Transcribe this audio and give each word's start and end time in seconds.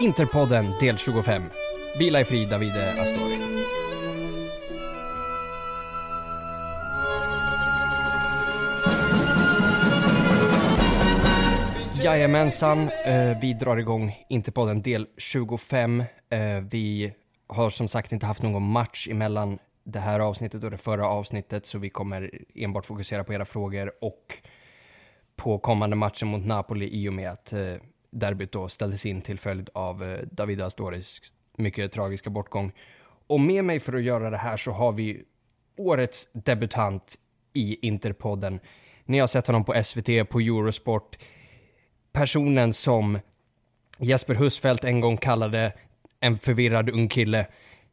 Interpodden 0.00 0.74
del 0.80 0.98
25. 0.98 1.50
Vila 1.98 2.20
i 2.20 2.24
frid 2.24 2.48
Davide 2.48 3.00
Astori. 3.00 3.38
Jajamensan, 12.04 12.88
eh, 13.06 13.40
vi 13.40 13.54
drar 13.54 13.76
igång 13.76 14.24
Interpodden 14.28 14.82
del 14.82 15.06
25. 15.16 16.04
Eh, 16.28 16.60
vi 16.70 17.12
har 17.46 17.70
som 17.70 17.88
sagt 17.88 18.12
inte 18.12 18.26
haft 18.26 18.42
någon 18.42 18.70
match 18.70 19.08
emellan 19.08 19.58
det 19.84 20.00
här 20.00 20.20
avsnittet 20.20 20.64
och 20.64 20.70
det 20.70 20.78
förra 20.78 21.08
avsnittet, 21.08 21.66
så 21.66 21.78
vi 21.78 21.90
kommer 21.90 22.30
enbart 22.54 22.86
fokusera 22.86 23.24
på 23.24 23.34
era 23.34 23.44
frågor 23.44 23.92
och 24.00 24.38
på 25.36 25.58
kommande 25.58 25.96
matchen 25.96 26.28
mot 26.28 26.46
Napoli 26.46 26.88
i 26.88 27.08
och 27.08 27.14
med 27.14 27.30
att 27.30 27.52
eh, 27.52 27.76
derbyt 28.18 28.52
då 28.52 28.68
ställdes 28.68 29.06
in 29.06 29.22
till 29.22 29.38
följd 29.38 29.70
av 29.74 30.04
eh, 30.04 30.18
David 30.30 30.60
Astoris 30.60 31.32
mycket 31.56 31.92
tragiska 31.92 32.30
bortgång. 32.30 32.72
Och 33.26 33.40
med 33.40 33.64
mig 33.64 33.80
för 33.80 33.92
att 33.92 34.02
göra 34.02 34.30
det 34.30 34.36
här 34.36 34.56
så 34.56 34.70
har 34.70 34.92
vi 34.92 35.24
årets 35.76 36.28
debutant 36.32 37.18
i 37.52 37.86
Interpodden. 37.86 38.60
Ni 39.04 39.18
har 39.18 39.26
sett 39.26 39.46
honom 39.46 39.64
på 39.64 39.82
SVT, 39.84 40.28
på 40.28 40.40
Eurosport. 40.40 41.18
Personen 42.12 42.72
som 42.72 43.18
Jesper 43.98 44.34
Husfeldt 44.34 44.84
en 44.84 45.00
gång 45.00 45.16
kallade 45.16 45.72
en 46.20 46.38
förvirrad 46.38 46.90
ung 46.90 47.08
kille. 47.08 47.46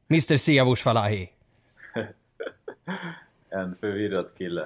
Mr 0.09 0.37
Siavush 0.37 0.83
Falahi. 0.83 1.29
en 3.49 3.75
förvirrad 3.75 4.27
kille. 4.37 4.65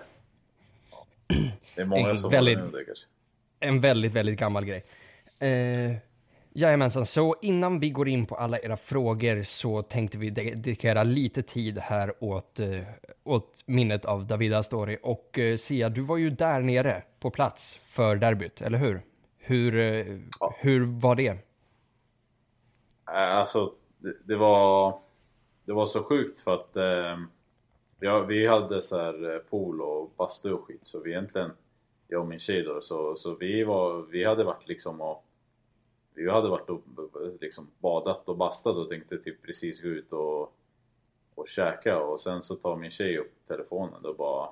Det 1.76 1.82
är 1.82 1.86
många 1.86 2.16
som 2.16 2.32
väldigt, 2.32 2.58
håller 2.58 2.72
med 2.72 2.80
det 2.80 2.86
kanske. 2.86 3.06
En 3.60 3.82
väldigt, 3.82 4.14
väldigt 4.14 4.40
gammal 4.40 4.66
grej. 4.66 4.84
Eh, 5.40 5.96
jajamensan, 6.54 7.06
så 7.06 7.36
innan 7.42 7.80
vi 7.80 7.90
går 7.90 8.08
in 8.08 8.26
på 8.26 8.36
alla 8.36 8.60
era 8.60 8.78
frågor 8.78 9.44
så 9.44 9.82
tänkte 9.82 10.18
vi 10.18 10.30
dedikera 10.30 11.04
lite 11.04 11.44
tid 11.44 11.78
här 11.78 12.24
åt, 12.24 12.60
eh, 12.60 12.80
åt 13.24 13.64
minnet 13.66 14.06
av 14.06 14.28
David 14.28 14.54
Astori. 14.54 14.98
Och 15.04 15.40
eh, 15.40 15.58
Sia, 15.58 15.90
du 15.90 16.02
var 16.02 16.18
ju 16.18 16.30
där 16.30 16.62
nere 16.62 17.04
på 17.20 17.32
plats 17.32 17.80
för 17.84 18.16
derbyt, 18.16 18.62
eller 18.62 18.78
hur? 18.78 19.02
Hur, 19.38 19.78
eh, 19.78 20.20
Ja. 20.40 20.56
hur 20.60 20.86
var 21.00 21.16
det? 21.16 21.28
Eh, 21.28 21.38
Alltså, 23.36 23.74
det, 23.98 24.14
det 24.26 24.36
var... 24.36 25.00
Det 25.66 25.74
var 25.74 25.86
så 25.86 26.04
sjukt 26.04 26.42
för 26.42 26.54
att... 26.54 26.76
Eh, 26.76 27.18
ja, 28.00 28.20
vi 28.20 28.48
hade 28.48 28.82
så 28.82 28.98
här 28.98 29.34
eh, 29.36 29.40
pool 29.40 29.82
och 29.82 30.12
bastu 30.18 30.52
och 30.52 30.66
skit, 30.68 30.80
så 30.82 31.00
vi 31.00 31.12
egentligen... 31.12 31.52
Jag 32.08 32.22
och 32.22 32.28
min 32.28 32.40
tjej 32.40 32.64
då, 32.64 32.82
så, 32.82 33.16
så 33.16 33.36
vi 33.36 33.64
var... 33.64 34.02
Vi 34.02 34.24
hade 34.26 34.44
varit 34.44 34.68
liksom 34.68 35.02
och... 35.02 35.24
Jag 36.18 36.34
hade 36.34 36.50
varit 36.50 36.70
och 36.70 36.82
liksom 37.40 37.68
badat 37.80 38.30
och 38.30 38.38
bastat 38.38 38.76
och 38.76 38.90
tänkte 38.90 39.18
typ 39.18 39.42
precis 39.42 39.82
gå 39.82 39.88
ut 39.88 40.12
och, 40.12 40.54
och 41.36 41.48
käka 41.48 42.00
och 42.00 42.20
sen 42.20 42.42
så 42.42 42.56
tar 42.56 42.76
min 42.76 42.92
tjej 42.92 43.18
upp 43.18 43.32
telefonen 43.48 44.06
och 44.06 44.16
bara 44.16 44.44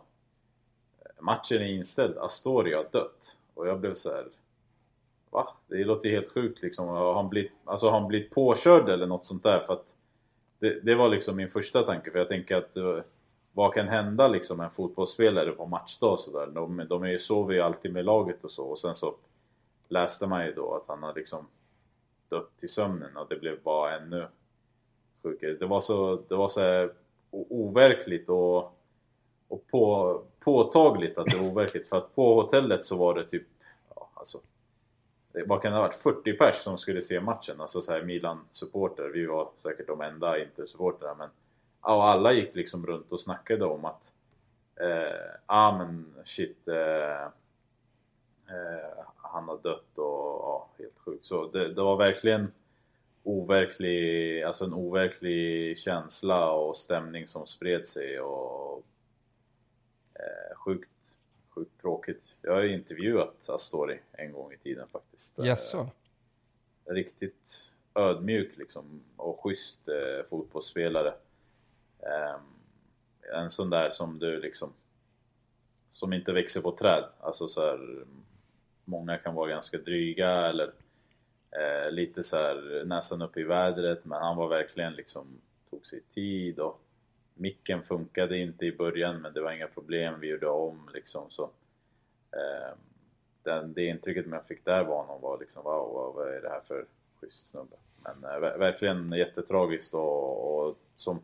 eh, 1.00 1.24
Matchen 1.24 1.62
är 1.62 1.74
inställd, 1.74 2.18
Astoria 2.18 2.78
har 2.78 2.88
dött. 2.92 3.38
Och 3.54 3.68
jag 3.68 3.80
blev 3.80 3.94
så 3.94 4.12
här. 4.12 4.26
Va? 5.30 5.48
Det 5.68 5.84
låter 5.84 6.10
ju 6.10 6.16
helt 6.16 6.34
sjukt 6.34 6.62
liksom. 6.62 6.88
Har 6.88 7.14
han 7.14 7.30
blivit, 7.30 7.52
alltså, 7.66 7.88
har 7.88 8.00
han 8.00 8.08
blivit 8.08 8.32
påkörd 8.32 8.90
eller 8.90 9.08
något 9.08 9.26
sånt 9.26 9.44
där? 9.44 9.60
För 9.60 9.74
att 9.74 9.96
det, 10.60 10.80
det 10.80 10.96
var 10.96 11.10
liksom 11.10 11.36
min 11.36 11.50
första 11.50 11.84
tanke. 11.84 12.12
För 12.12 12.20
jag 12.20 12.28
tänker 12.28 12.56
att 12.56 12.78
eh, 12.78 13.00
vad 13.54 13.74
kan 13.74 13.88
hända 13.88 14.28
liksom 14.28 14.60
en 14.60 14.70
fotbollsspelare 14.70 15.52
på 15.52 15.66
matchdag 15.66 16.12
och 16.12 16.20
sådär? 16.20 16.48
De, 16.48 16.86
de 16.90 17.04
är 17.04 17.08
ju, 17.08 17.20
sover 17.20 17.54
ju 17.54 17.62
alltid 17.62 17.94
med 17.94 18.06
laget 18.06 18.44
och 18.44 18.52
så. 18.52 18.66
Och 18.66 18.80
sen 18.80 18.96
så 18.96 19.16
läste 19.88 20.28
man 20.28 20.46
ju 20.46 20.54
då 20.54 20.76
att 20.76 20.88
han 20.88 21.04
har 21.04 21.14
liksom 21.14 21.48
dött 22.30 22.64
i 22.64 22.68
sömnen 22.68 23.18
och 23.18 23.28
det 23.30 23.36
blev 23.36 23.64
bara 23.64 23.98
ännu 23.98 24.28
sjukare. 25.24 25.54
Det 25.54 25.66
var 25.66 25.80
så, 25.80 26.22
det 26.28 26.36
var 26.36 26.48
så 26.48 26.62
här 26.62 26.94
overkligt 27.32 28.30
och, 28.30 28.58
och 29.48 29.68
på, 29.72 30.22
påtagligt 30.40 31.18
att 31.18 31.26
det 31.26 31.38
var 31.38 31.48
overkligt. 31.48 31.88
För 31.88 31.98
att 31.98 32.16
på 32.16 32.42
hotellet 32.42 32.86
så 32.86 32.98
var 32.98 33.14
det 33.14 33.26
typ, 33.26 33.48
ja, 33.96 34.10
alltså, 34.14 34.40
vad 35.46 35.62
kan 35.62 35.72
det 35.72 35.78
ha 35.78 35.84
varit, 35.84 35.96
40 35.96 36.34
pers 36.34 36.56
som 36.56 36.78
skulle 36.78 37.02
se 37.02 37.22
matchen. 37.22 37.62
Alltså 37.62 37.82
så 37.82 37.94
här 37.94 38.02
Milan-supporter. 38.02 39.10
Vi 39.14 39.26
var 39.26 39.50
säkert 39.56 39.88
de 39.88 40.02
enda 40.02 40.38
Inter-supportrarna. 40.38 41.16
Men 41.16 41.30
och 41.82 42.04
alla 42.04 42.32
gick 42.32 42.56
liksom 42.56 42.86
runt 42.86 43.12
och 43.12 43.22
snackade 43.22 43.66
om 43.66 43.86
att 43.86 44.12
eh, 44.76 45.36
ah 45.46 45.78
men 45.78 46.16
shit 46.26 46.68
eh, 46.68 47.24
eh, 48.50 49.06
han 49.36 49.48
har 49.48 49.58
dött 49.58 49.98
och 49.98 50.40
ja, 50.42 50.70
helt 50.78 51.00
sjukt. 51.00 51.26
Så 51.26 51.48
det, 51.48 51.74
det 51.74 51.82
var 51.82 51.98
verkligen 51.98 52.52
overklig, 53.24 54.44
alltså 54.44 54.66
en 54.66 54.74
overklig 54.74 55.78
känsla 55.78 56.52
och 56.52 56.78
stämning 56.78 57.28
som 57.28 57.46
spred 57.46 57.88
sig 57.88 58.20
och 58.20 58.84
eh, 60.14 60.58
sjukt, 60.58 61.16
sjukt 61.50 61.82
tråkigt. 61.82 62.36
Jag 62.42 62.54
har 62.54 62.62
ju 62.62 62.74
intervjuat 62.74 63.50
Astori 63.50 64.00
en 64.12 64.32
gång 64.32 64.54
i 64.54 64.58
tiden 64.58 64.88
faktiskt. 64.88 65.40
Eh, 65.40 65.46
Jaså? 65.46 65.90
riktigt 66.86 67.72
ödmjuk 67.96 68.58
liksom 68.58 69.04
och 69.16 69.40
schysst 69.44 69.88
eh, 69.88 70.30
fotbollsspelare. 70.30 71.14
Ehm, 72.00 72.42
en 73.34 73.50
sån 73.50 73.70
där 73.70 73.90
som 73.90 74.20
du 74.20 74.40
liksom 74.40 74.74
som 75.90 76.14
inte 76.14 76.34
växer 76.34 76.62
på 76.62 76.72
träd. 76.72 77.04
Alltså 77.20 77.48
så 77.48 77.62
här, 77.62 78.06
många 78.86 79.18
kan 79.18 79.36
vara 79.36 79.50
ganska 79.50 79.78
dryga 79.78 80.30
eller 80.30 80.72
eh, 81.52 81.92
lite 81.92 82.24
så 82.24 82.38
här 82.38 82.84
näsan 82.86 83.22
upp 83.22 83.38
i 83.38 83.44
vädret 83.44 84.06
men 84.06 84.22
han 84.22 84.38
var 84.38 84.48
verkligen 84.48 84.94
liksom 84.94 85.28
tog 85.70 85.86
sig 85.86 86.02
tid 86.02 86.60
och 86.60 86.82
micken 87.34 87.84
funkade 87.84 88.38
inte 88.38 88.66
i 88.66 88.72
början 88.72 89.22
men 89.22 89.34
det 89.34 89.42
var 89.42 89.52
inga 89.52 89.68
problem, 89.68 90.20
vi 90.20 90.28
gjorde 90.28 90.48
om 90.48 90.90
liksom 90.94 91.30
så. 91.30 91.44
eh, 92.32 92.74
den, 93.44 93.74
det 93.74 93.86
intrycket 93.86 94.28
man 94.28 94.44
fick 94.44 94.66
där 94.66 94.84
var 94.84 94.98
honom 94.98 95.22
var 95.22 95.40
liksom 95.40 95.64
wow, 95.64 95.94
wow 95.94 96.14
vad 96.16 96.34
är 96.34 96.42
det 96.42 96.50
här 96.50 96.62
för 96.62 96.86
schysst 97.22 97.48
snubbe. 97.48 97.76
Men 97.98 98.24
eh, 98.24 98.40
verkligen 98.40 99.12
jättetragiskt 99.12 99.94
och, 99.94 100.68
och 100.68 100.78
som, 100.96 101.22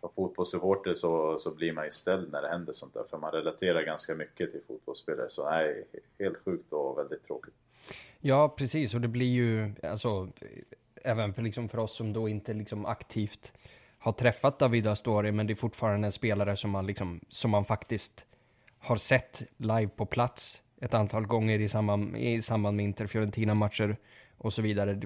som 0.00 0.10
fotbollssupporter 0.14 0.94
så, 0.94 1.38
så 1.38 1.50
blir 1.50 1.72
man 1.72 1.84
ju 1.84 1.90
ställd 1.90 2.32
när 2.32 2.42
det 2.42 2.48
händer 2.48 2.72
sånt 2.72 2.94
där 2.94 3.04
för 3.10 3.18
man 3.18 3.32
relaterar 3.32 3.82
ganska 3.82 4.14
mycket 4.14 4.50
till 4.50 4.60
fotbollsspelare 4.66 5.28
så 5.28 5.50
nej, 5.50 5.84
helt 6.18 6.44
sjukt 6.44 6.72
och 6.72 6.98
väldigt 6.98 7.24
tråkigt. 7.24 7.54
Ja, 8.20 8.48
precis. 8.48 8.94
Och 8.94 9.00
det 9.00 9.08
blir 9.08 9.26
ju, 9.26 9.72
alltså, 9.82 10.28
även 10.94 11.34
för, 11.34 11.42
liksom, 11.42 11.68
för 11.68 11.78
oss 11.78 11.96
som 11.96 12.12
då 12.12 12.28
inte 12.28 12.52
liksom 12.52 12.86
aktivt 12.86 13.52
har 13.98 14.12
träffat 14.12 14.58
David 14.58 14.86
Astori, 14.86 15.32
men 15.32 15.46
det 15.46 15.52
är 15.52 15.54
fortfarande 15.54 16.08
en 16.08 16.12
spelare 16.12 16.56
som 16.56 16.70
man, 16.70 16.86
liksom, 16.86 17.20
som 17.28 17.50
man 17.50 17.64
faktiskt 17.64 18.24
har 18.78 18.96
sett 18.96 19.42
live 19.56 19.88
på 19.88 20.06
plats 20.06 20.62
ett 20.80 20.94
antal 20.94 21.26
gånger 21.26 21.60
i 21.60 21.68
samband, 21.68 22.16
i 22.16 22.42
samband 22.42 22.76
med 22.76 22.84
Inter-Fiorentina-matcher 22.84 23.96
och 24.38 24.52
så 24.52 24.62
vidare. 24.62 25.00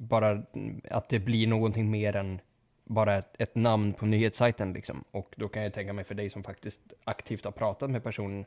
Bara 0.00 0.42
att 0.90 1.08
det 1.08 1.18
blir 1.18 1.46
någonting 1.46 1.90
mer 1.90 2.16
än 2.16 2.40
bara 2.84 3.14
ett, 3.14 3.34
ett 3.38 3.54
namn 3.54 3.92
på 3.92 4.06
nyhetssajten 4.06 4.72
liksom. 4.72 5.04
Och 5.10 5.34
då 5.36 5.48
kan 5.48 5.62
jag 5.62 5.72
tänka 5.72 5.92
mig 5.92 6.04
för 6.04 6.14
dig 6.14 6.30
som 6.30 6.44
faktiskt 6.44 6.80
aktivt 7.04 7.44
har 7.44 7.52
pratat 7.52 7.90
med 7.90 8.02
personen 8.02 8.44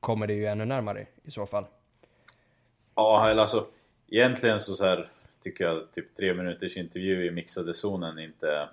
kommer 0.00 0.26
det 0.26 0.34
ju 0.34 0.46
ännu 0.46 0.64
närmare 0.64 1.06
i 1.22 1.30
så 1.30 1.46
fall. 1.46 1.64
Ja, 2.94 3.30
eller 3.30 3.42
alltså 3.42 3.66
egentligen 4.08 4.60
så, 4.60 4.74
så 4.74 4.84
här 4.84 5.08
tycker 5.40 5.64
jag 5.64 5.92
typ 5.92 6.16
tre 6.16 6.34
minuters 6.34 6.76
intervju 6.76 7.26
i 7.26 7.30
mixade 7.30 7.74
zonen 7.74 8.18
inte, 8.18 8.68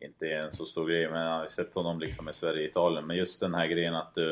inte 0.00 0.26
är 0.26 0.38
en 0.38 0.52
så 0.52 0.64
stor 0.64 0.88
grej. 0.88 1.10
Men 1.10 1.22
jag 1.22 1.34
har 1.34 1.42
ju 1.42 1.48
sett 1.48 1.74
honom 1.74 2.00
liksom 2.00 2.28
i 2.28 2.32
Sverige-Italien. 2.32 3.06
Men 3.06 3.16
just 3.16 3.40
den 3.40 3.54
här 3.54 3.66
grejen 3.66 3.94
att 3.94 4.14
du, 4.14 4.30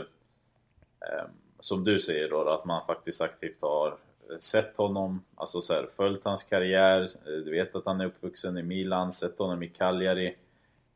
eh, 1.00 1.24
som 1.60 1.84
du 1.84 1.98
säger 1.98 2.28
då, 2.28 2.48
att 2.48 2.64
man 2.64 2.86
faktiskt 2.86 3.22
aktivt 3.22 3.62
har 3.62 3.96
sett 4.38 4.76
honom, 4.76 5.24
alltså 5.34 5.60
så 5.60 5.74
här, 5.74 5.86
följt 5.96 6.24
hans 6.24 6.44
karriär. 6.44 7.00
Eh, 7.00 7.32
du 7.44 7.50
vet 7.50 7.74
att 7.74 7.86
han 7.86 8.00
är 8.00 8.06
uppvuxen 8.06 8.58
i 8.58 8.62
Milan, 8.62 9.12
sett 9.12 9.38
honom 9.38 9.62
i 9.62 9.68
Cagliari. 9.68 10.36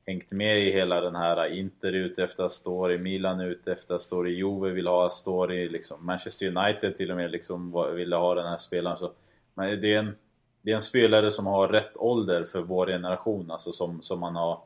Hängt 0.06 0.32
med 0.32 0.58
i 0.58 0.72
hela 0.72 1.00
den 1.00 1.16
här 1.16 1.46
eh, 1.46 1.58
Inter 1.58 1.92
ute 1.92 2.24
efter 2.24 2.44
Astori, 2.44 2.98
Milan 2.98 3.40
ute 3.40 3.72
efter 3.72 3.94
Astori, 3.94 4.30
Juve 4.30 4.70
vill 4.70 4.86
ha 4.86 5.06
Astori, 5.06 5.68
liksom 5.68 6.06
Manchester 6.06 6.56
United 6.56 6.96
till 6.96 7.10
och 7.10 7.16
med 7.16 7.30
liksom 7.30 7.92
ville 7.94 8.16
ha 8.16 8.34
den 8.34 8.46
här 8.46 8.56
spelaren. 8.56 8.96
Så, 8.96 9.12
men 9.54 9.80
det 9.80 9.94
är, 9.94 9.98
en, 9.98 10.16
det 10.62 10.70
är 10.70 10.74
en 10.74 10.80
spelare 10.80 11.30
som 11.30 11.46
har 11.46 11.68
rätt 11.68 11.96
ålder 11.96 12.44
för 12.44 12.60
vår 12.60 12.86
generation, 12.86 13.50
alltså 13.50 13.72
som, 13.72 14.02
som 14.02 14.20
man 14.20 14.36
har 14.36 14.60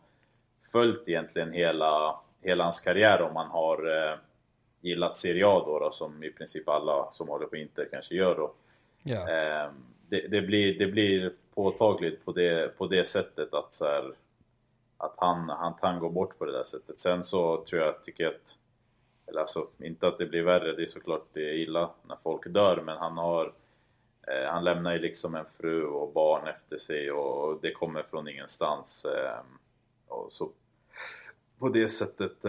följt 0.73 1.09
egentligen 1.09 1.53
hela, 1.53 2.21
hela 2.43 2.65
hans 2.65 2.81
karriär 2.81 3.23
om 3.23 3.35
man 3.35 3.51
har 3.51 3.77
eh, 3.77 4.19
gillat 4.83 5.17
Serie 5.17 5.47
A 5.47 5.63
då, 5.67 5.79
då, 5.79 5.91
som 5.91 6.25
i 6.25 6.31
princip 6.31 6.69
alla 6.69 7.11
som 7.11 7.29
håller 7.29 7.47
på 7.47 7.57
Inter 7.57 7.89
kanske 7.91 8.15
gör 8.15 8.35
då. 8.35 8.55
Eh, 9.21 9.71
det, 10.09 10.29
det, 10.29 10.43
blir, 10.43 10.79
det 10.79 10.87
blir 10.87 11.33
påtagligt 11.55 12.25
på 12.25 12.33
det, 12.33 12.79
på 12.79 12.87
det 12.87 13.05
sättet 13.05 13.55
att, 13.55 13.75
så 13.75 13.85
här, 13.85 14.13
att 14.97 15.15
han, 15.17 15.49
han, 15.49 15.75
han 15.81 15.99
går 15.99 16.11
bort 16.11 16.39
på 16.39 16.45
det 16.45 16.53
där 16.53 16.65
sättet. 16.65 16.99
Sen 16.99 17.25
så 17.25 17.65
tror 17.65 17.83
jag, 17.83 18.03
tycker 18.03 18.25
jag 18.25 18.35
att, 18.35 18.57
eller 19.27 19.41
alltså 19.41 19.67
inte 19.79 20.09
att 20.09 20.19
det 20.19 20.27
blir 20.27 20.43
värre, 20.43 20.73
det 20.73 20.83
är 20.83 20.87
såklart 20.87 21.27
det 21.33 21.51
är 21.51 21.55
illa 21.55 21.91
när 22.03 22.17
folk 22.23 22.47
dör, 22.47 22.83
men 22.87 22.97
han 22.97 23.19
har 23.19 23.53
Eh, 24.27 24.51
han 24.51 24.65
lämnar 24.65 24.93
ju 24.93 24.99
liksom 24.99 25.35
en 25.35 25.45
fru 25.59 25.85
och 25.85 26.13
barn 26.13 26.47
efter 26.47 26.77
sig 26.77 27.13
och 27.13 27.59
det 27.63 27.73
kommer 27.73 28.03
från 28.03 28.29
ingenstans. 28.29 29.05
Eh, 29.05 29.41
och 30.09 30.33
så 30.33 30.51
på 31.59 31.69
det 31.69 31.89
sättet 31.89 32.45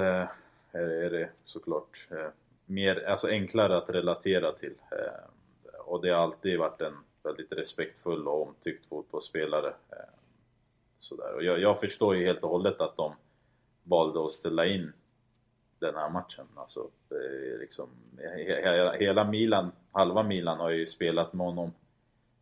här 0.74 0.82
är 0.84 1.10
det 1.10 1.30
såklart 1.44 2.08
eh, 2.12 2.28
mer, 2.66 3.10
alltså 3.10 3.28
enklare 3.28 3.78
att 3.78 3.90
relatera 3.90 4.52
till. 4.52 4.74
Eh, 4.92 5.80
och 5.80 6.02
det 6.02 6.10
har 6.10 6.24
alltid 6.24 6.60
varit 6.60 6.82
en 6.82 6.94
väldigt 7.24 7.52
respektfull 7.52 8.28
och 8.28 8.48
omtyckt 8.48 8.86
fotbollsspelare. 8.86 9.68
Eh, 9.68 9.98
sådär. 10.98 11.34
Och 11.36 11.44
jag, 11.44 11.60
jag 11.60 11.80
förstår 11.80 12.16
ju 12.16 12.26
helt 12.26 12.44
och 12.44 12.50
hållet 12.50 12.82
att 12.82 12.98
de 12.98 13.14
valde 13.84 14.26
att 14.26 14.32
ställa 14.32 14.66
in 14.66 14.94
den 15.80 15.96
här 15.96 16.10
matchen. 16.10 16.46
Alltså, 16.56 16.90
liksom, 17.60 17.90
hela 19.00 19.24
Milan, 19.24 19.72
halva 19.92 20.24
Milan 20.24 20.60
har 20.60 20.70
ju 20.70 20.86
spelat 20.86 21.34
med 21.34 21.46
honom. 21.46 21.72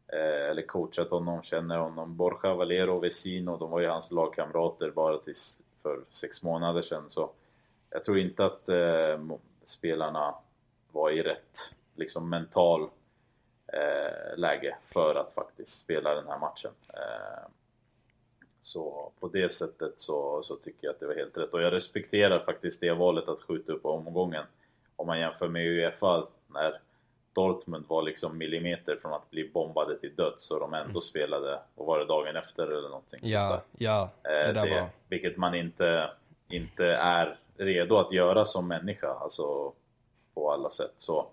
Eh, 0.07 0.50
eller 0.50 0.62
coachat 0.62 1.10
honom, 1.10 1.42
känner 1.42 1.77
honom. 1.77 2.16
Borja 2.18 2.54
Valero 2.54 2.95
och 2.95 3.04
Vesino, 3.04 3.57
de 3.57 3.69
var 3.72 3.80
ju 3.80 3.88
hans 3.88 4.12
lagkamrater 4.12 4.92
bara 4.92 5.18
tills 5.18 5.63
för 5.81 6.00
sex 6.10 6.44
månader 6.44 6.81
sedan. 6.81 7.10
Så 7.10 7.31
jag 7.92 8.04
tror 8.04 8.18
inte 8.18 8.46
att 8.46 8.70
eh, 8.70 9.20
spelarna 9.64 10.36
var 10.92 11.12
i 11.12 11.24
rätt 11.24 11.76
liksom, 11.96 12.30
mental 12.30 12.90
eh, 13.74 14.38
läge 14.38 14.76
för 14.86 15.16
att 15.16 15.34
faktiskt 15.34 15.80
spela 15.80 16.16
den 16.16 16.28
här 16.28 16.40
matchen. 16.40 16.72
Eh, 16.94 17.50
så 18.60 19.12
på 19.20 19.28
det 19.28 19.50
sättet 19.50 19.94
så, 19.96 20.42
så 20.44 20.56
tycker 20.56 20.88
jag 20.88 20.94
att 20.94 21.00
det 21.00 21.08
var 21.08 21.16
helt 21.16 21.38
rätt. 21.38 21.54
Och 21.54 21.62
jag 21.62 21.74
respekterar 21.74 22.40
faktiskt 22.40 22.82
det 22.82 22.94
valet 22.94 23.30
att 23.30 23.42
skjuta 23.42 23.74
upp 23.74 23.86
omgången. 23.86 24.44
Om 24.96 25.08
man 25.08 25.20
jämför 25.20 25.48
med 25.48 25.68
Uefa 25.68 26.28
när 26.48 26.80
Dortmund 27.34 27.86
var 27.88 28.04
liksom 28.04 28.38
millimeter 28.38 28.96
från 28.96 29.14
att 29.14 29.32
bli 29.32 29.50
bombade 29.50 30.00
till 30.00 30.16
döds 30.16 30.52
och 30.52 30.60
de 30.60 30.74
ändå 30.74 30.90
mm. 30.90 31.02
spelade, 31.02 31.60
och 31.76 31.86
var 31.86 32.00
det 32.00 32.06
dagen 32.06 32.36
efter 32.36 32.64
eller 32.64 32.90
någonting 32.90 33.20
Ja, 33.24 33.50
sånt 33.50 33.64
där. 33.72 33.86
ja. 33.86 34.10
Det, 34.24 34.44
eh, 34.44 34.54
det 34.54 34.70
var... 34.70 34.90
Vilket 35.08 35.38
man 35.38 35.56
inte, 35.56 36.10
inte 36.50 36.86
är 36.86 37.38
redo 37.62 37.98
att 37.98 38.12
göra 38.12 38.46
som 38.46 38.68
människa, 38.68 39.13
alltså 39.13 39.74
på 40.34 40.52
alla 40.52 40.69
sätt. 40.69 40.94
Så 40.98 41.28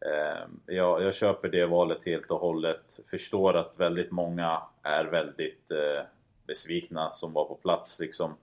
eh, 0.00 0.48
jag, 0.66 1.02
jag 1.02 1.14
köper 1.14 1.48
det 1.48 1.66
valet 1.66 2.06
helt 2.06 2.30
och 2.30 2.40
hållet. 2.40 3.00
Förstår 3.10 3.56
att 3.56 3.80
väldigt 3.80 4.10
många 4.10 4.62
är 4.82 5.04
väldigt 5.04 5.70
eh, 5.70 6.04
besvikna 6.46 7.12
som 7.12 7.32
var 7.32 7.44
på 7.44 7.54
plats 7.54 8.00
liksom. 8.00 8.36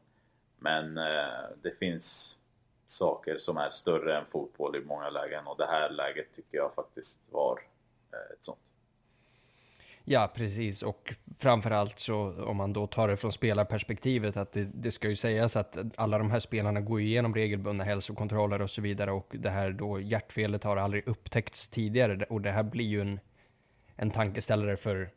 Men 0.59 0.97
eh, 0.97 1.49
det 1.61 1.71
finns 1.79 2.39
saker 2.85 3.37
som 3.37 3.57
är 3.57 3.69
större 3.69 4.17
än 4.17 4.25
fotboll 4.25 4.75
i 4.75 4.85
många 4.85 5.09
lägen 5.09 5.47
och 5.47 5.57
det 5.57 5.65
här 5.65 5.89
läget 5.89 6.35
tycker 6.35 6.57
jag 6.57 6.73
faktiskt 6.73 7.31
var 7.31 7.59
eh, 8.13 8.33
ett 8.33 8.43
sånt. 8.43 8.59
Ja, 10.05 10.31
precis. 10.35 10.83
Och 10.83 11.13
framförallt 11.39 11.99
så 11.99 12.43
om 12.45 12.57
man 12.57 12.73
då 12.73 12.87
tar 12.87 13.07
det 13.07 13.17
från 13.17 13.31
spelarperspektivet 13.31 14.37
att 14.37 14.51
det, 14.51 14.69
det, 14.73 14.91
ska 14.91 15.09
ju 15.09 15.15
sägas 15.15 15.55
att 15.55 15.77
alla 15.95 16.17
de 16.17 16.31
här 16.31 16.39
spelarna 16.39 16.81
går 16.81 17.01
igenom 17.01 17.35
regelbundna 17.35 17.83
hälsokontroller 17.83 18.61
och 18.61 18.69
så 18.69 18.81
vidare 18.81 19.11
och 19.11 19.27
det 19.31 19.49
här 19.49 19.71
då 19.71 19.99
hjärtfelet 19.99 20.63
har 20.63 20.77
aldrig 20.77 21.07
upptäckts 21.07 21.67
tidigare 21.67 22.25
och 22.29 22.41
det 22.41 22.51
här 22.51 22.63
blir 22.63 22.85
ju 22.85 23.01
en, 23.01 23.19
en 23.95 24.11
tankeställare 24.11 24.77
för, 24.77 25.09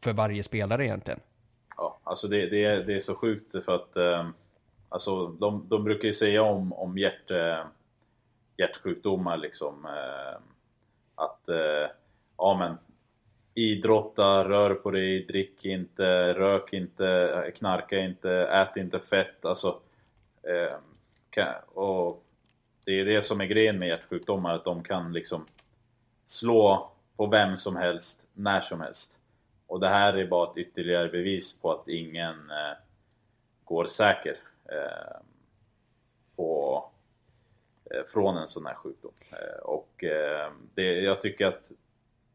för 0.00 0.12
varje 0.12 0.42
spelare 0.42 0.84
egentligen. 0.84 1.20
Ja, 1.76 1.98
alltså 2.02 2.28
det, 2.28 2.46
det, 2.46 2.64
är, 2.64 2.84
det 2.84 2.94
är 2.94 3.00
så 3.00 3.14
sjukt 3.14 3.64
för 3.64 3.74
att 3.74 3.96
eh, 3.96 4.28
alltså 4.88 5.26
de, 5.26 5.68
de 5.68 5.84
brukar 5.84 6.06
ju 6.06 6.12
säga 6.12 6.42
om, 6.42 6.72
om 6.72 6.98
hjärt, 6.98 7.30
eh, 7.30 7.64
hjärtsjukdomar 8.56 9.36
liksom 9.36 9.84
eh, 9.84 10.38
att 11.14 11.48
eh, 11.48 11.90
ja 12.36 12.56
men 12.58 12.76
idrotta, 13.56 14.48
rör 14.48 14.74
på 14.74 14.90
dig, 14.90 15.24
drick 15.24 15.64
inte, 15.64 16.32
rök 16.32 16.72
inte, 16.72 17.06
eh, 17.06 17.52
knarka 17.52 17.98
inte, 17.98 18.30
ät 18.32 18.76
inte 18.76 19.00
fett. 19.00 19.44
Alltså, 19.44 19.80
eh, 20.42 20.76
kan, 21.30 21.54
och 21.74 22.24
det 22.84 23.00
är 23.00 23.04
det 23.04 23.22
som 23.22 23.40
är 23.40 23.44
grejen 23.46 23.78
med 23.78 23.88
hjärtsjukdomar, 23.88 24.54
att 24.54 24.64
de 24.64 24.82
kan 24.82 25.12
liksom 25.12 25.46
slå 26.24 26.92
på 27.16 27.26
vem 27.26 27.56
som 27.56 27.76
helst, 27.76 28.28
när 28.32 28.60
som 28.60 28.80
helst. 28.80 29.20
Och 29.66 29.80
det 29.80 29.88
här 29.88 30.14
är 30.14 30.26
bara 30.26 30.50
ett 30.50 30.56
ytterligare 30.56 31.08
bevis 31.08 31.60
på 31.60 31.72
att 31.72 31.88
ingen 31.88 32.50
eh, 32.50 32.76
går 33.64 33.84
säker 33.84 34.36
eh, 34.64 35.20
på, 36.36 36.84
eh, 37.90 38.04
från 38.06 38.36
en 38.36 38.48
sån 38.48 38.66
här 38.66 38.74
sjukdom. 38.74 39.12
Eh, 39.30 39.62
och 39.62 40.04
eh, 40.04 40.50
det, 40.74 41.00
jag 41.00 41.22
tycker 41.22 41.46
att 41.46 41.72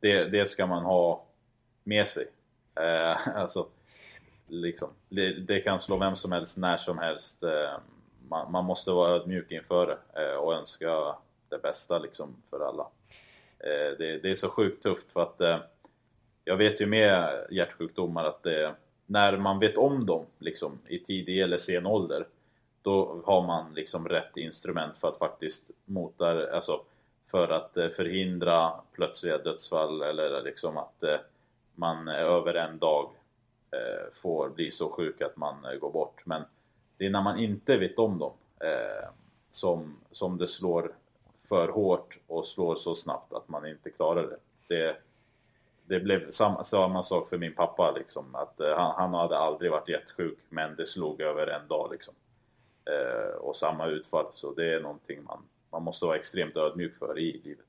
det, 0.01 0.23
det 0.23 0.45
ska 0.45 0.65
man 0.65 0.83
ha 0.83 1.23
med 1.83 2.07
sig. 2.07 2.27
Eh, 2.75 3.27
alltså, 3.37 3.67
liksom, 4.47 4.89
det, 5.09 5.33
det, 5.33 5.59
kan 5.59 5.79
slå 5.79 5.97
vem 5.97 6.15
som 6.15 6.31
helst, 6.31 6.57
när 6.57 6.77
som 6.77 6.97
helst. 6.97 7.43
Eh, 7.43 7.77
man, 8.29 8.51
man, 8.51 8.65
måste 8.65 8.91
vara 8.91 9.11
ödmjuk 9.11 9.51
inför 9.51 9.87
det 9.87 10.23
eh, 10.23 10.35
och 10.35 10.53
önska 10.53 11.15
det 11.49 11.61
bästa 11.61 11.99
liksom, 11.99 12.35
för 12.49 12.59
alla. 12.59 12.87
Eh, 13.59 13.97
det, 13.97 14.17
det, 14.17 14.29
är 14.29 14.33
så 14.33 14.49
sjukt 14.49 14.83
tufft 14.83 15.11
för 15.11 15.21
att 15.21 15.65
jag 16.43 16.57
vet 16.57 16.81
ju 16.81 16.85
med 16.85 17.47
hjärtsjukdomar 17.51 18.25
att 18.25 18.43
det, 18.43 18.75
när 19.05 19.37
man 19.37 19.59
vet 19.59 19.77
om 19.77 20.05
dem 20.05 20.25
liksom, 20.39 20.79
i 20.87 20.99
tidig 20.99 21.41
eller 21.41 21.57
sen 21.57 21.85
ålder 21.85 22.25
då 22.81 23.21
har 23.25 23.41
man 23.41 23.73
liksom 23.73 24.07
rätt 24.09 24.37
instrument 24.37 24.97
för 24.97 25.07
att 25.07 25.17
faktiskt 25.17 25.71
mota, 25.85 26.55
alltså 26.55 26.81
för 27.27 27.47
att 27.47 27.77
eh, 27.77 27.87
förhindra 27.87 28.73
plötsliga 28.91 29.37
dödsfall 29.37 30.01
eller 30.01 30.41
liksom 30.41 30.77
att 30.77 31.03
eh, 31.03 31.19
man 31.75 32.07
eh, 32.07 32.15
över 32.15 32.53
en 32.53 32.79
dag 32.79 33.09
får 34.11 34.49
bli 34.49 34.71
så 34.71 34.89
sjuk 34.89 35.21
att 35.21 35.37
man 35.37 35.55
går 35.81 35.91
bort. 35.91 36.21
Men 36.25 36.43
det 36.97 37.05
är 37.05 37.09
när 37.09 37.21
man 37.21 37.39
inte 37.39 37.77
vet 37.77 37.99
om 37.99 38.19
dem 38.19 38.33
som, 39.49 39.97
som 40.11 40.37
det 40.37 40.47
slår 40.47 40.91
för 41.49 41.67
hårt 41.67 42.19
och 42.27 42.45
slår 42.45 42.75
så 42.75 42.95
snabbt 42.95 43.33
att 43.33 43.49
man 43.49 43.67
inte 43.67 43.89
klarar 43.89 44.27
det. 44.27 44.37
Det, 44.67 44.97
det 45.85 45.99
blev 45.99 46.29
samma, 46.29 46.63
samma 46.63 47.03
sak 47.03 47.29
för 47.29 47.37
min 47.37 47.55
pappa 47.55 47.91
liksom. 47.91 48.35
Att 48.35 48.55
han, 48.57 48.95
han, 48.97 49.13
hade 49.13 49.37
aldrig 49.37 49.71
varit 49.71 49.89
jättesjuk 49.89 50.39
men 50.49 50.75
det 50.75 50.85
slog 50.85 51.21
över 51.21 51.47
en 51.47 51.67
dag 51.67 51.87
liksom. 51.91 52.13
Och 53.39 53.55
samma 53.55 53.87
utfall. 53.87 54.25
Så 54.31 54.53
det 54.53 54.73
är 54.73 54.79
någonting 54.79 55.23
man, 55.23 55.43
man 55.71 55.83
måste 55.83 56.05
vara 56.05 56.17
extremt 56.17 56.57
ödmjuk 56.57 56.97
för 56.97 57.19
i 57.19 57.41
livet. 57.43 57.65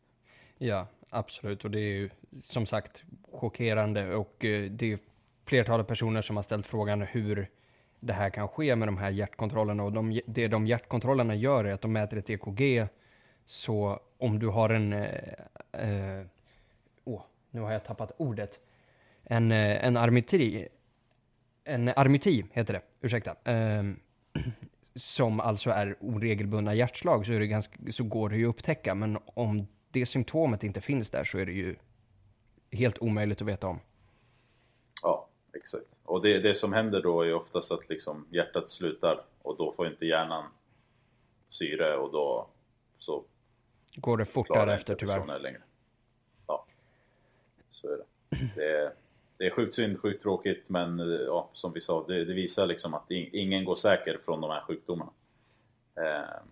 Ja, 0.58 0.86
absolut. 1.10 1.64
Och 1.64 1.70
det 1.70 1.78
är 1.78 1.94
ju 1.94 2.10
som 2.44 2.66
sagt 2.66 3.02
chockerande. 3.32 4.14
Och 4.14 4.44
eh, 4.44 4.70
det 4.70 4.92
är 4.92 4.98
flertalet 5.44 5.86
personer 5.86 6.22
som 6.22 6.36
har 6.36 6.42
ställt 6.42 6.66
frågan 6.66 7.02
hur 7.02 7.50
det 8.00 8.12
här 8.12 8.30
kan 8.30 8.48
ske 8.48 8.76
med 8.76 8.88
de 8.88 8.96
här 8.96 9.10
hjärtkontrollerna. 9.10 9.82
Och 9.84 9.92
de, 9.92 10.20
det 10.26 10.48
de 10.48 10.66
hjärtkontrollerna 10.66 11.34
gör 11.34 11.64
är 11.64 11.72
att 11.72 11.80
de 11.80 11.92
mäter 11.92 12.18
ett 12.18 12.30
EKG 12.30 12.88
så 13.44 14.00
om 14.18 14.38
du 14.38 14.48
har 14.48 14.70
en 14.70 14.92
eh, 14.92 16.26
oh, 17.04 17.22
nu 17.50 17.60
har 17.60 17.72
jag 17.72 17.84
tappat 17.84 18.12
ordet, 18.16 18.60
en, 19.24 19.52
eh, 19.52 19.84
en 19.84 19.96
armytri, 19.96 20.68
en 21.64 21.88
armyti 21.88 22.44
heter 22.52 22.72
det, 22.72 22.82
ursäkta, 23.00 23.36
Eh, 23.44 23.82
som 24.94 25.40
alltså 25.40 25.70
är 25.70 25.96
oregelbundna 26.00 26.74
hjärtslag 26.74 27.26
så, 27.26 27.32
är 27.32 27.40
det 27.40 27.46
ganska, 27.46 27.78
så 27.90 28.04
går 28.04 28.28
det 28.28 28.36
ju 28.36 28.44
att 28.44 28.50
upptäcka, 28.50 28.94
men 28.94 29.18
om 29.24 29.66
det 29.90 30.06
symptomet 30.06 30.64
inte 30.64 30.80
finns 30.80 31.10
där 31.10 31.24
så 31.24 31.38
är 31.38 31.46
det 31.46 31.52
ju 31.52 31.76
helt 32.70 32.98
omöjligt 32.98 33.40
att 33.40 33.48
veta 33.48 33.66
om. 33.66 33.80
Ja, 35.02 35.28
exakt. 35.52 35.98
Och 36.04 36.22
det, 36.22 36.40
det 36.40 36.54
som 36.54 36.72
händer 36.72 37.02
då 37.02 37.22
är 37.22 37.34
oftast 37.34 37.72
att 37.72 37.88
liksom 37.88 38.26
hjärtat 38.30 38.70
slutar 38.70 39.24
och 39.42 39.56
då 39.56 39.72
får 39.72 39.86
inte 39.86 40.06
hjärnan 40.06 40.44
syre 41.48 41.96
och 41.96 42.12
då 42.12 42.46
så 42.98 43.24
går 43.94 44.16
det 44.16 44.24
fortare 44.24 44.74
efter 44.74 44.94
tyvärr. 44.94 45.38
Längre 45.38 45.62
så 47.74 47.88
är 47.88 47.96
det. 47.96 48.04
Det 48.54 48.76
är, 48.76 48.92
det 49.42 49.48
är 49.48 49.50
sjukt 49.50 49.74
synd, 49.74 50.00
sjukt 50.00 50.22
tråkigt, 50.22 50.68
men 50.68 51.00
eh, 51.00 51.06
ja, 51.06 51.48
som 51.52 51.72
vi 51.72 51.80
sa, 51.80 52.04
det, 52.08 52.24
det 52.24 52.34
visar 52.34 52.66
liksom 52.66 52.94
att 52.94 53.10
ingen 53.10 53.64
går 53.64 53.74
säker 53.74 54.18
från 54.24 54.40
de 54.40 54.50
här 54.50 54.60
sjukdomarna. 54.60 55.10
Eh, 55.96 56.42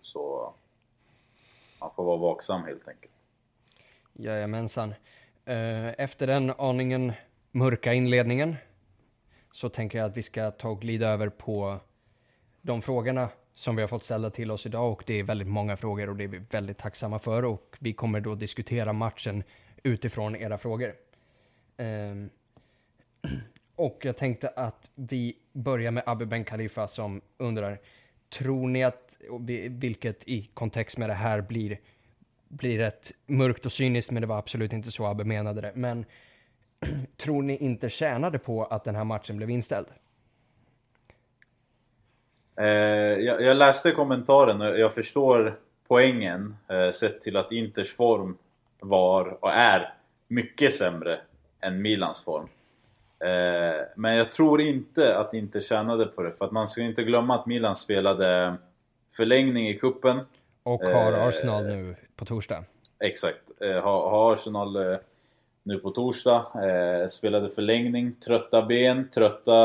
så 0.00 0.54
man 1.80 1.90
får 1.96 2.04
vara 2.04 2.16
vaksam 2.16 2.64
helt 2.64 2.88
enkelt. 2.88 3.12
Jajamensan. 4.12 4.94
Eh, 5.44 6.00
efter 6.00 6.26
den 6.26 6.50
aningen 6.58 7.12
mörka 7.50 7.94
inledningen 7.94 8.56
så 9.52 9.68
tänker 9.68 9.98
jag 9.98 10.10
att 10.10 10.16
vi 10.16 10.22
ska 10.22 10.50
ta 10.50 10.68
och 10.68 10.80
glida 10.80 11.08
över 11.08 11.28
på 11.28 11.80
de 12.62 12.82
frågorna 12.82 13.28
som 13.54 13.76
vi 13.76 13.82
har 13.82 13.88
fått 13.88 14.04
ställa 14.04 14.30
till 14.30 14.50
oss 14.50 14.66
idag 14.66 14.92
och 14.92 15.02
det 15.06 15.14
är 15.14 15.22
väldigt 15.22 15.48
många 15.48 15.76
frågor 15.76 16.10
och 16.10 16.16
det 16.16 16.24
är 16.24 16.28
vi 16.28 16.42
väldigt 16.50 16.78
tacksamma 16.78 17.18
för 17.18 17.44
och 17.44 17.76
vi 17.80 17.92
kommer 17.92 18.20
då 18.20 18.34
diskutera 18.34 18.92
matchen 18.92 19.44
utifrån 19.86 20.36
era 20.36 20.58
frågor. 20.58 20.94
Um, 21.76 22.30
och 23.76 23.98
jag 24.02 24.16
tänkte 24.16 24.48
att 24.48 24.90
vi 24.94 25.36
börjar 25.52 25.90
med 25.90 26.02
Abu 26.06 26.26
Ben 26.26 26.44
Khalifa 26.44 26.88
som 26.88 27.20
undrar, 27.38 27.80
tror 28.30 28.68
ni 28.68 28.84
att, 28.84 29.18
vilket 29.70 30.28
i 30.28 30.50
kontext 30.54 30.98
med 30.98 31.10
det 31.10 31.14
här 31.14 31.40
blir 31.40 31.78
blir 32.48 32.78
rätt 32.78 33.12
mörkt 33.26 33.66
och 33.66 33.72
cyniskt, 33.72 34.10
men 34.10 34.20
det 34.20 34.26
var 34.26 34.38
absolut 34.38 34.72
inte 34.72 34.92
så 34.92 35.06
Abbe 35.06 35.24
menade 35.24 35.60
det. 35.60 35.72
Men 35.74 36.04
tror 37.16 37.42
ni 37.42 37.56
inte 37.56 37.90
tjänade 37.90 38.38
på 38.38 38.64
att 38.64 38.84
den 38.84 38.94
här 38.94 39.04
matchen 39.04 39.36
blev 39.36 39.50
inställd? 39.50 39.86
Eh, 42.56 42.66
jag, 42.66 43.42
jag, 43.42 43.56
läste 43.56 43.90
kommentaren 43.90 44.60
och 44.60 44.78
jag 44.78 44.94
förstår 44.94 45.58
poängen 45.88 46.56
eh, 46.68 46.90
sett 46.90 47.20
till 47.20 47.36
att 47.36 47.52
Inters 47.52 47.96
form 47.96 48.38
var 48.80 49.44
och 49.44 49.52
är 49.52 49.94
mycket 50.28 50.72
sämre 50.72 51.20
än 51.60 51.82
Milans 51.82 52.24
form. 52.24 52.48
Eh, 53.18 53.84
men 53.96 54.16
jag 54.16 54.32
tror 54.32 54.60
inte 54.60 55.18
att 55.18 55.34
Inter 55.34 55.60
tjänade 55.60 56.06
på 56.06 56.22
det 56.22 56.32
för 56.32 56.44
att 56.44 56.52
man 56.52 56.66
ska 56.66 56.82
inte 56.82 57.02
glömma 57.02 57.34
att 57.34 57.46
Milan 57.46 57.76
spelade 57.76 58.56
förlängning 59.16 59.68
i 59.68 59.78
kuppen 59.78 60.20
Och 60.62 60.82
har 60.82 61.12
eh, 61.12 61.24
Arsenal 61.24 61.64
nu 61.64 61.96
på 62.16 62.24
torsdag. 62.24 62.64
Exakt. 63.00 63.50
Eh, 63.60 63.82
har, 63.82 64.10
har 64.10 64.32
Arsenal 64.32 64.98
nu 65.62 65.78
på 65.78 65.90
torsdag. 65.90 66.46
Spelade 67.08 67.50
förlängning, 67.50 68.12
trötta 68.12 68.62
ben, 68.62 69.08
trötta 69.10 69.64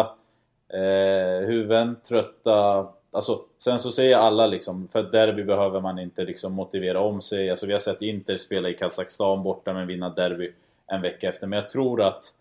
eh, 0.73 1.47
huvuden, 1.47 1.95
trötta... 2.07 2.87
Alltså, 3.13 3.41
sen 3.57 3.79
så 3.79 3.91
säger 3.91 4.17
alla 4.17 4.47
liksom, 4.47 4.87
för 4.87 5.03
derby 5.03 5.43
behöver 5.43 5.81
man 5.81 5.99
inte 5.99 6.25
liksom 6.25 6.53
motivera 6.53 6.99
om 6.99 7.21
sig. 7.21 7.49
Alltså 7.49 7.65
vi 7.65 7.71
har 7.71 7.79
sett 7.79 8.01
Inter 8.01 8.35
spela 8.35 8.69
i 8.69 8.73
Kazakstan 8.73 9.43
borta 9.43 9.73
men 9.73 9.87
vinna 9.87 10.09
derby 10.09 10.51
en 10.87 11.01
vecka 11.01 11.29
efter. 11.29 11.47
Men 11.47 11.59
jag 11.59 11.69
tror 11.69 12.01
att 12.01 12.33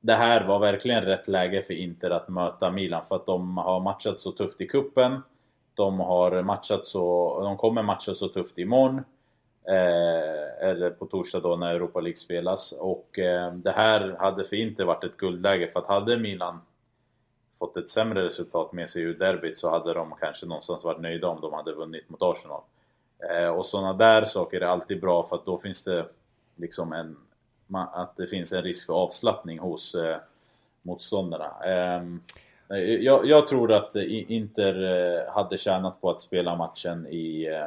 det 0.00 0.14
här 0.14 0.46
var 0.46 0.58
verkligen 0.58 1.02
rätt 1.04 1.28
läge 1.28 1.62
för 1.62 1.74
Inter 1.74 2.10
att 2.10 2.28
möta 2.28 2.70
Milan 2.70 3.06
för 3.08 3.16
att 3.16 3.26
de 3.26 3.56
har 3.56 3.80
matchat 3.80 4.20
så 4.20 4.32
tufft 4.32 4.60
i 4.60 4.66
kuppen 4.66 5.22
De 5.74 6.00
har 6.00 6.42
matchat 6.42 6.86
så... 6.86 7.40
De 7.42 7.56
kommer 7.56 7.82
matcha 7.82 8.14
så 8.14 8.28
tufft 8.28 8.58
imorgon. 8.58 9.04
Eh, 9.68 10.68
eller 10.68 10.90
på 10.90 11.06
torsdag 11.06 11.40
då 11.40 11.56
när 11.56 11.74
Europa 11.74 12.00
League 12.00 12.16
spelas. 12.16 12.72
Och 12.72 13.18
eh, 13.18 13.52
det 13.52 13.70
här 13.70 14.16
hade 14.18 14.44
för 14.44 14.56
Inter 14.56 14.84
varit 14.84 15.04
ett 15.04 15.16
guldläge 15.16 15.68
för 15.68 15.80
att 15.80 15.86
hade 15.86 16.16
Milan 16.16 16.60
fått 17.58 17.76
ett 17.76 17.90
sämre 17.90 18.24
resultat 18.24 18.72
med 18.72 18.90
sig 18.90 19.02
ur 19.02 19.14
derbyt 19.14 19.58
så 19.58 19.70
hade 19.70 19.94
de 19.94 20.14
kanske 20.20 20.46
någonstans 20.46 20.84
varit 20.84 21.00
nöjda 21.00 21.28
om 21.28 21.40
de 21.40 21.52
hade 21.52 21.72
vunnit 21.72 22.10
mot 22.10 22.22
Arsenal. 22.22 22.60
Eh, 23.30 23.48
och 23.48 23.66
sådana 23.66 23.92
där 23.92 24.24
saker 24.24 24.60
är 24.60 24.66
alltid 24.66 25.00
bra 25.00 25.26
för 25.26 25.36
att 25.36 25.44
då 25.44 25.58
finns 25.58 25.84
det 25.84 26.06
liksom 26.56 26.92
en... 26.92 27.16
Att 27.72 28.16
det 28.16 28.26
finns 28.26 28.52
en 28.52 28.62
risk 28.62 28.86
för 28.86 28.92
avslappning 28.92 29.58
hos 29.58 29.94
eh, 29.94 30.16
motståndarna. 30.82 31.50
Ehm, 31.64 32.20
eh, 32.70 32.78
jag, 32.78 33.26
jag, 33.26 33.48
tror 33.48 33.72
att 33.72 33.96
eh, 33.96 34.32
Inter 34.32 34.84
eh, 34.84 35.32
hade 35.32 35.58
tjänat 35.58 36.00
på 36.00 36.10
att 36.10 36.20
spela 36.20 36.56
matchen 36.56 37.06
i 37.06 37.46
eh, 37.46 37.66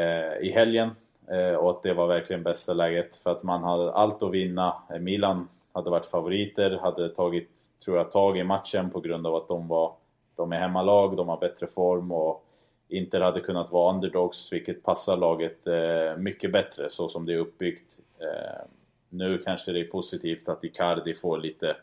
eh, 0.00 0.36
i 0.40 0.52
helgen. 0.54 0.90
Eh, 1.26 1.54
och 1.54 1.70
att 1.70 1.82
det 1.82 1.94
var 1.94 2.06
verkligen 2.06 2.42
bästa 2.42 2.72
läget 2.72 3.16
för 3.16 3.30
att 3.30 3.42
man 3.42 3.62
hade 3.62 3.92
allt 3.92 4.22
att 4.22 4.32
vinna. 4.32 4.74
Milan 5.00 5.48
hade 5.72 5.90
varit 5.90 6.06
favoriter, 6.06 6.70
hade 6.70 7.08
tagit, 7.08 7.60
tror 7.84 7.96
jag, 7.96 8.10
tag 8.10 8.38
i 8.38 8.44
matchen 8.44 8.90
på 8.90 9.00
grund 9.00 9.26
av 9.26 9.34
att 9.34 9.48
de 9.48 9.68
var 9.68 9.94
de 10.36 10.52
är 10.52 10.58
hemmalag, 10.58 11.16
de 11.16 11.28
har 11.28 11.36
bättre 11.36 11.66
form 11.66 12.12
och 12.12 12.44
Inter 12.88 13.20
hade 13.20 13.40
kunnat 13.40 13.72
vara 13.72 13.94
underdogs, 13.94 14.52
vilket 14.52 14.82
passar 14.82 15.16
laget 15.16 15.66
eh, 15.66 16.16
mycket 16.16 16.52
bättre 16.52 16.88
så 16.88 17.08
som 17.08 17.26
det 17.26 17.32
är 17.32 17.38
uppbyggt. 17.38 17.98
Eh, 18.18 18.66
nu 19.08 19.38
kanske 19.38 19.72
det 19.72 19.80
är 19.80 19.84
positivt 19.84 20.48
att 20.48 20.64
Icardi 20.64 21.14
får 21.14 21.38
lite 21.38 21.76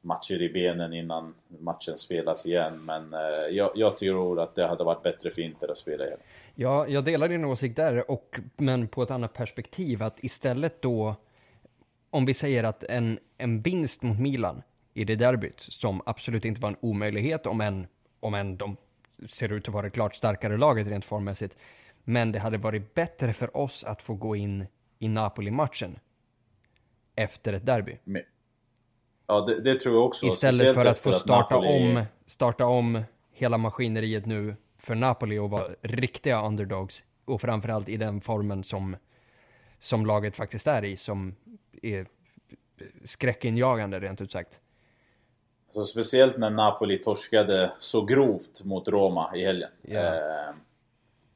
matcher 0.00 0.42
i 0.42 0.48
benen 0.48 0.92
innan 0.92 1.34
matchen 1.48 1.98
spelas 1.98 2.46
igen. 2.46 2.84
Men 2.84 3.14
eh, 3.14 3.20
jag, 3.50 3.70
jag, 3.74 3.96
tror 3.96 4.40
att 4.40 4.54
det 4.54 4.66
hade 4.66 4.84
varit 4.84 5.02
bättre 5.02 5.30
för 5.30 5.42
Inter 5.42 5.70
att 5.70 5.78
spela 5.78 6.06
igen. 6.06 6.18
Ja, 6.54 6.86
jag 6.88 7.04
delar 7.04 7.28
din 7.28 7.44
åsikt 7.44 7.76
där, 7.76 8.10
och, 8.10 8.40
men 8.56 8.88
på 8.88 9.02
ett 9.02 9.10
annat 9.10 9.32
perspektiv. 9.32 10.02
Att 10.02 10.24
istället 10.24 10.82
då, 10.82 11.14
om 12.10 12.24
vi 12.24 12.34
säger 12.34 12.64
att 12.64 12.84
en, 12.84 13.18
en 13.38 13.60
vinst 13.60 14.02
mot 14.02 14.18
Milan 14.18 14.62
i 14.94 15.04
det 15.04 15.16
derbyt, 15.16 15.60
som 15.60 16.02
absolut 16.06 16.44
inte 16.44 16.60
var 16.60 16.68
en 16.68 16.76
omöjlighet, 16.80 17.46
om 17.46 17.60
än, 17.60 17.86
om 18.20 18.34
än 18.34 18.56
de 18.56 18.76
ser 19.26 19.52
ut 19.52 19.68
att 19.68 19.74
vara 19.74 19.82
det 19.82 19.90
klart 19.90 20.16
starkare 20.16 20.56
laget 20.56 20.86
rent 20.86 21.04
formmässigt. 21.04 21.56
Men 22.04 22.32
det 22.32 22.38
hade 22.38 22.58
varit 22.58 22.94
bättre 22.94 23.32
för 23.32 23.56
oss 23.56 23.84
att 23.84 24.02
få 24.02 24.14
gå 24.14 24.36
in 24.36 24.66
i 24.98 25.08
Napoli-matchen 25.08 25.98
efter 27.14 27.52
ett 27.52 27.66
derby. 27.66 27.98
Men 28.04 28.22
Ja, 29.28 29.40
det, 29.40 29.60
det, 29.60 29.80
tror 29.80 29.94
jag 29.94 30.04
också. 30.04 30.26
Istället 30.26 30.74
för 30.74 30.84
att 30.84 30.98
få 30.98 31.12
starta, 31.12 31.54
Napoli... 31.54 31.98
om, 31.98 32.04
starta 32.26 32.66
om 32.66 33.02
hela 33.32 33.58
maskineriet 33.58 34.26
nu 34.26 34.56
för 34.78 34.94
Napoli 34.94 35.38
och 35.38 35.50
vara 35.50 35.68
riktiga 35.82 36.46
underdogs. 36.46 37.04
Och 37.24 37.40
framförallt 37.40 37.88
i 37.88 37.96
den 37.96 38.20
formen 38.20 38.64
som, 38.64 38.96
som 39.78 40.06
laget 40.06 40.36
faktiskt 40.36 40.66
är 40.66 40.84
i, 40.84 40.96
som 40.96 41.34
är 41.82 42.06
skräckinjagande 43.04 44.00
rent 44.00 44.20
ut 44.20 44.32
sagt. 44.32 44.60
Så 45.68 45.84
speciellt 45.84 46.38
när 46.38 46.50
Napoli 46.50 46.98
torskade 46.98 47.72
så 47.78 48.04
grovt 48.04 48.64
mot 48.64 48.88
Roma 48.88 49.36
i 49.36 49.44
helgen. 49.44 49.70
Yeah. 49.84 50.16
Eh, 50.16 50.54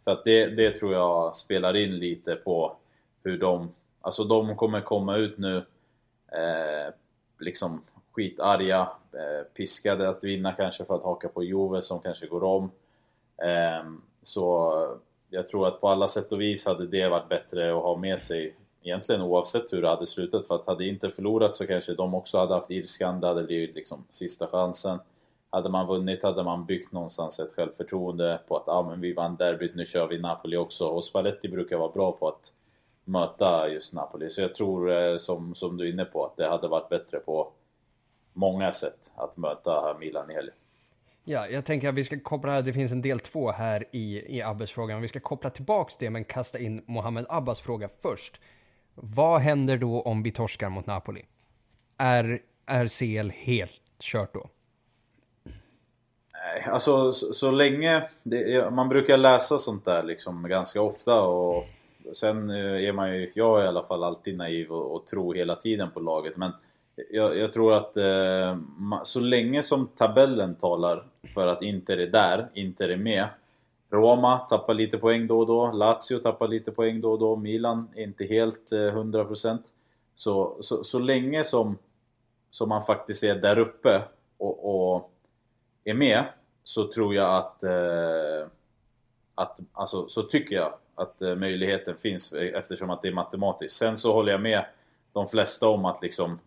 för 0.04 0.10
att 0.10 0.24
det, 0.24 0.46
det 0.46 0.74
tror 0.74 0.92
jag 0.92 1.36
spelar 1.36 1.76
in 1.76 1.98
lite 1.98 2.34
på 2.34 2.76
hur 3.24 3.38
de... 3.38 3.74
Alltså 4.00 4.24
de 4.24 4.56
kommer 4.56 4.80
komma 4.80 5.16
ut 5.16 5.38
nu 5.38 5.56
eh, 6.32 6.94
liksom 7.38 7.82
skitarga, 8.12 8.88
eh, 9.12 9.46
piskade 9.54 10.08
att 10.08 10.24
vinna 10.24 10.52
kanske 10.52 10.84
för 10.84 10.94
att 10.94 11.02
haka 11.02 11.28
på 11.28 11.44
Juve 11.44 11.82
som 11.82 12.00
kanske 12.00 12.26
går 12.26 12.44
om. 12.44 12.70
Eh, 13.36 13.84
så 14.22 14.72
jag 15.32 15.48
tror 15.48 15.68
att 15.68 15.80
på 15.80 15.88
alla 15.88 16.08
sätt 16.08 16.32
och 16.32 16.40
vis 16.40 16.66
hade 16.66 16.86
det 16.86 17.08
varit 17.08 17.28
bättre 17.28 17.76
att 17.76 17.82
ha 17.82 17.96
med 17.96 18.18
sig 18.18 18.56
egentligen 18.82 19.22
oavsett 19.22 19.72
hur 19.72 19.82
det 19.82 19.88
hade 19.88 20.06
slutat. 20.06 20.46
För 20.46 20.54
att 20.54 20.66
hade 20.66 20.86
inte 20.86 21.10
förlorat 21.10 21.54
så 21.54 21.66
kanske 21.66 21.94
de 21.94 22.14
också 22.14 22.38
hade 22.38 22.54
haft 22.54 22.70
ilskan, 22.70 23.20
det 23.20 23.26
hade 23.26 23.42
blivit 23.42 23.74
liksom 23.74 24.04
sista 24.08 24.46
chansen. 24.46 24.98
Hade 25.50 25.68
man 25.68 25.86
vunnit 25.86 26.22
hade 26.22 26.42
man 26.42 26.66
byggt 26.66 26.92
någonstans 26.92 27.40
ett 27.40 27.52
självförtroende 27.52 28.40
på 28.48 28.56
att 28.56 28.68
ah, 28.68 28.82
men 28.82 29.00
vi 29.00 29.12
vann 29.12 29.36
derbyt, 29.36 29.74
nu 29.74 29.84
kör 29.84 30.06
vi 30.06 30.18
Napoli 30.18 30.56
också. 30.56 30.86
Och 30.86 31.04
Spalletti 31.04 31.48
brukar 31.48 31.76
vara 31.76 31.92
bra 31.92 32.12
på 32.12 32.28
att 32.28 32.52
möta 33.04 33.68
just 33.68 33.94
Napoli. 33.94 34.30
Så 34.30 34.42
jag 34.42 34.54
tror, 34.54 34.90
eh, 34.90 35.16
som, 35.16 35.54
som 35.54 35.76
du 35.76 35.88
är 35.88 35.92
inne 35.92 36.04
på, 36.04 36.24
att 36.24 36.36
det 36.36 36.48
hade 36.48 36.68
varit 36.68 36.88
bättre 36.88 37.18
på 37.18 37.52
många 38.32 38.72
sätt 38.72 39.12
att 39.16 39.36
möta 39.36 39.96
Milan 40.00 40.30
i 40.30 40.34
helgen. 40.34 40.54
Ja, 41.24 41.48
jag 41.48 41.64
tänker 41.64 41.88
att 41.88 41.94
vi 41.94 42.04
ska 42.04 42.20
koppla, 42.20 42.62
det 42.62 42.72
finns 42.72 42.92
en 42.92 43.02
del 43.02 43.20
två 43.20 43.52
här 43.52 43.84
i, 43.90 44.36
i 44.36 44.42
Abbes 44.42 44.70
fråga, 44.70 44.98
vi 44.98 45.08
ska 45.08 45.20
koppla 45.20 45.50
tillbaks 45.50 45.96
det 45.96 46.10
men 46.10 46.24
kasta 46.24 46.58
in 46.58 46.82
Mohammed 46.86 47.26
Abbas 47.28 47.60
fråga 47.60 47.88
först. 48.02 48.40
Vad 48.94 49.40
händer 49.40 49.76
då 49.78 50.02
om 50.02 50.22
vi 50.22 50.32
torskar 50.32 50.68
mot 50.68 50.86
Napoli? 50.86 51.24
Är, 51.96 52.42
är 52.66 52.86
CL 52.86 53.30
helt 53.30 53.80
kört 54.00 54.34
då? 54.34 54.50
Nej, 56.32 56.64
alltså 56.66 57.12
så, 57.12 57.32
så 57.32 57.50
länge, 57.50 58.08
det, 58.22 58.70
man 58.70 58.88
brukar 58.88 59.16
läsa 59.16 59.58
sånt 59.58 59.84
där 59.84 60.02
liksom 60.02 60.48
ganska 60.48 60.82
ofta 60.82 61.22
och 61.22 61.66
Sen 62.12 62.50
eh, 62.50 62.88
är 62.88 62.92
man 62.92 63.14
ju, 63.14 63.30
jag 63.34 63.60
är 63.60 63.64
i 63.64 63.68
alla 63.68 63.82
fall 63.82 64.04
alltid 64.04 64.36
naiv 64.36 64.70
och, 64.70 64.96
och 64.96 65.06
tror 65.06 65.34
hela 65.34 65.56
tiden 65.56 65.90
på 65.90 66.00
laget 66.00 66.36
men 66.36 66.52
jag, 67.10 67.38
jag 67.38 67.52
tror 67.52 67.74
att 67.74 67.96
eh, 67.96 68.58
så 69.02 69.20
länge 69.20 69.62
som 69.62 69.86
tabellen 69.86 70.54
talar 70.54 71.06
för 71.34 71.48
att 71.48 71.62
Inter 71.62 71.98
är 71.98 72.06
där, 72.06 72.50
Inter 72.54 72.88
är 72.88 72.96
med 72.96 73.28
Roma 73.92 74.38
tappar 74.38 74.74
lite 74.74 74.98
poäng 74.98 75.26
då 75.26 75.38
och 75.38 75.46
då, 75.46 75.72
Lazio 75.72 76.18
tappar 76.22 76.48
lite 76.48 76.72
poäng 76.72 77.00
då 77.00 77.12
och 77.12 77.18
då, 77.18 77.36
Milan 77.36 77.88
är 77.94 78.02
inte 78.02 78.24
helt 78.24 78.72
eh, 78.72 78.76
100% 78.76 79.58
så, 80.14 80.56
så, 80.60 80.84
så 80.84 80.98
länge 80.98 81.44
som, 81.44 81.78
som 82.50 82.68
man 82.68 82.82
faktiskt 82.82 83.24
är 83.24 83.34
där 83.34 83.58
uppe 83.58 84.02
och, 84.38 84.92
och 84.94 85.10
är 85.84 85.94
med 85.94 86.24
så 86.64 86.92
tror 86.92 87.14
jag 87.14 87.36
att, 87.36 87.62
eh, 87.62 88.46
att 89.34 89.60
alltså, 89.72 90.08
så 90.08 90.22
tycker 90.22 90.56
jag 90.56 90.74
att 90.94 91.22
eh, 91.22 91.34
möjligheten 91.34 91.96
finns 91.96 92.32
eh, 92.32 92.58
eftersom 92.58 92.90
att 92.90 93.02
det 93.02 93.08
är 93.08 93.12
matematiskt. 93.12 93.76
Sen 93.76 93.96
så 93.96 94.12
håller 94.12 94.32
jag 94.32 94.40
med 94.40 94.64
de 95.12 95.26
flesta 95.26 95.68
om 95.68 95.84
att 95.84 96.02
liksom 96.02 96.38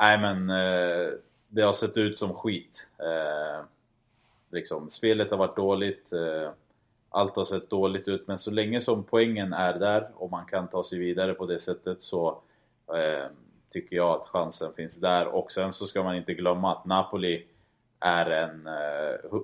Nej 0.00 0.18
men 0.18 0.50
eh, 0.50 1.12
det 1.48 1.62
har 1.62 1.72
sett 1.72 1.96
ut 1.96 2.18
som 2.18 2.34
skit. 2.34 2.88
Eh, 2.98 3.64
liksom, 4.50 4.90
spelet 4.90 5.30
har 5.30 5.38
varit 5.38 5.56
dåligt. 5.56 6.12
allt 7.10 7.36
har 7.36 7.44
sett 7.44 7.70
dåligt 7.70 8.08
ut 8.08 8.28
men 8.28 8.38
så 8.38 8.50
länge 8.50 8.80
som 8.80 9.04
poängen 9.04 9.52
är 9.52 9.78
där 9.78 10.08
och 10.14 10.30
man 10.30 10.46
kan 10.46 10.68
ta 10.68 10.84
sig 10.84 10.98
vidare 10.98 11.34
på 11.34 11.46
det 11.46 11.58
sättet 11.58 12.00
så 12.00 12.40
tycker 13.70 13.96
jag 13.96 14.20
att 14.20 14.26
chansen 14.26 14.72
finns 14.72 15.00
där. 15.00 15.26
Och 15.26 15.52
sen 15.52 15.72
så 15.72 15.86
ska 15.86 16.02
man 16.02 16.16
inte 16.16 16.34
glömma 16.34 16.72
att 16.72 16.84
Napoli 16.84 17.46
är 18.00 18.30
en 18.30 18.68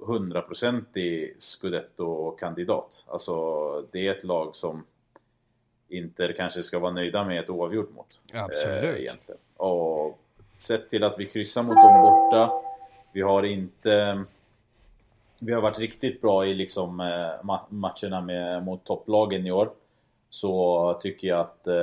hundraprocentig 0.06 1.22
eh, 1.22 1.36
scudetto-kandidat. 1.38 3.04
Alltså 3.06 3.36
det 3.92 4.06
är 4.06 4.14
ett 4.14 4.24
lag 4.24 4.56
som 4.56 4.84
Inter 5.88 6.32
kanske 6.36 6.62
ska 6.62 6.78
vara 6.78 6.92
nöjda 6.92 7.24
med 7.24 7.40
ett 7.40 7.50
oavgjort 7.50 7.90
mot. 7.94 8.18
Absolut. 8.32 8.84
Eh, 8.84 9.00
egentligen. 9.00 9.40
Och 9.56 10.20
sett 10.62 10.88
till 10.88 11.04
att 11.04 11.18
vi 11.18 11.26
kryssar 11.26 11.62
mot 11.62 11.76
dem 11.76 12.02
borta. 12.02 12.52
Vi 13.12 13.22
har 13.22 13.42
inte... 13.42 14.24
Vi 15.42 15.52
har 15.52 15.60
varit 15.62 15.78
riktigt 15.78 16.20
bra 16.20 16.46
i 16.46 16.54
liksom 16.54 17.00
eh, 17.00 17.58
matcherna 17.68 18.20
med, 18.20 18.64
mot 18.64 18.84
topplagen 18.84 19.46
i 19.46 19.52
år. 19.52 19.70
så 20.30 20.98
tycker 21.02 21.28
jag 21.28 21.40
att 21.40 21.66
eh, 21.66 21.74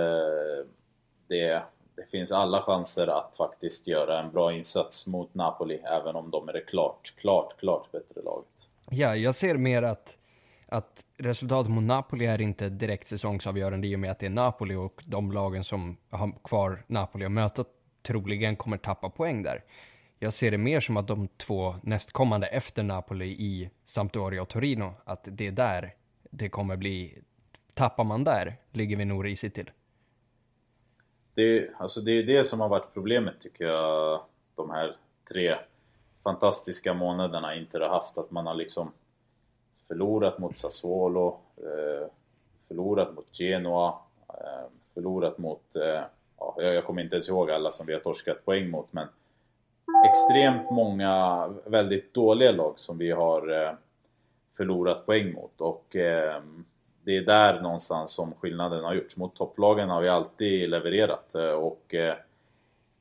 det, 1.28 1.62
det 1.96 2.10
finns 2.12 2.32
alla 2.32 2.62
chanser 2.62 3.08
att 3.08 3.36
faktiskt 3.36 3.88
göra 3.88 4.20
en 4.20 4.32
bra 4.32 4.54
insats 4.54 5.08
mot 5.08 5.34
Napoli, 5.34 5.76
även 5.76 6.16
om 6.16 6.32
de 6.32 6.50
är 6.50 6.54
det 6.54 6.62
klart, 6.62 7.14
klart, 7.18 7.60
klart 7.60 7.92
bättre 7.92 8.22
laget. 8.22 8.70
Ja, 8.90 9.16
jag 9.16 9.36
ser 9.36 9.58
mer 9.58 9.84
att, 9.84 10.18
att 10.68 11.06
resultatet 11.18 11.72
mot 11.72 11.84
Napoli 11.84 12.26
är 12.26 12.42
inte 12.42 12.70
direkt 12.70 13.08
säsongsavgörande 13.08 13.88
i 13.88 13.96
och 13.96 14.00
med 14.00 14.12
att 14.12 14.20
det 14.20 14.26
är 14.26 14.30
Napoli 14.30 14.76
och 14.76 15.04
de 15.06 15.32
lagen 15.32 15.64
som 15.64 15.98
har 16.10 16.32
kvar 16.44 16.84
Napoli 16.88 17.26
att 17.26 17.32
möta 17.32 17.64
troligen 18.08 18.56
kommer 18.56 18.78
tappa 18.78 19.10
poäng 19.10 19.44
där. 19.44 19.64
Jag 20.20 20.34
ser 20.34 20.52
det 20.52 20.58
mer 20.58 20.80
som 20.80 20.98
att 20.98 21.08
de 21.08 21.28
två 21.28 21.76
nästkommande 21.84 22.48
efter 22.48 22.84
Napoli 22.84 23.26
i 23.26 23.70
Sampdoria 23.86 24.42
och 24.42 24.50
Torino, 24.50 24.94
att 25.06 25.22
det 25.24 25.48
är 25.48 25.52
där 25.52 25.96
det 26.30 26.50
kommer 26.50 26.76
bli, 26.76 27.22
tappar 27.74 28.04
man 28.04 28.24
där 28.24 28.56
ligger 28.72 28.98
vi 28.98 29.06
nog 29.06 29.26
risigt 29.26 29.56
till. 29.56 29.72
Det, 31.34 31.70
alltså 31.78 32.02
det 32.02 32.12
är 32.12 32.24
det 32.24 32.44
som 32.44 32.60
har 32.60 32.70
varit 32.70 32.94
problemet 32.94 33.40
tycker 33.40 33.66
jag, 33.66 34.22
de 34.56 34.70
här 34.70 34.96
tre 35.30 35.56
fantastiska 36.24 36.94
månaderna 36.94 37.56
inte 37.56 37.80
har 37.80 37.90
haft, 37.90 38.18
att 38.18 38.32
man 38.32 38.48
har 38.48 38.56
liksom 38.56 38.92
förlorat 39.88 40.40
mot 40.40 40.58
Sassuolo, 40.58 41.40
eh, 41.58 42.08
förlorat 42.68 43.16
mot 43.16 43.36
Genoa, 43.36 44.00
eh, 44.30 44.66
förlorat 44.94 45.38
mot, 45.38 45.76
eh, 45.76 46.02
ja, 46.40 46.56
jag 46.58 46.86
kommer 46.86 47.02
inte 47.02 47.16
ens 47.16 47.30
ihåg 47.30 47.52
alla 47.52 47.72
som 47.72 47.86
vi 47.86 47.94
har 47.94 48.00
torskat 48.00 48.46
poäng 48.46 48.70
mot, 48.70 48.94
men 48.94 49.08
extremt 50.06 50.72
många 50.72 51.48
väldigt 51.66 52.14
dåliga 52.14 52.52
lag 52.52 52.80
som 52.80 52.98
vi 52.98 53.12
har 53.12 53.64
eh, 53.64 53.74
förlorat 54.58 55.06
poäng 55.06 55.34
mot 55.34 55.62
och 55.62 55.96
eh, 55.96 56.42
det 57.04 57.18
är 57.18 57.22
där 57.22 57.62
någonstans 57.62 58.12
som 58.12 58.34
skillnaden 58.34 58.84
har 58.84 58.94
gjorts. 58.94 59.18
Mot 59.18 59.36
topplagen 59.36 59.90
har 59.90 60.02
vi 60.02 60.10
alltid 60.10 60.70
levererat 60.70 61.36
eh, 61.36 61.52
och 61.52 61.84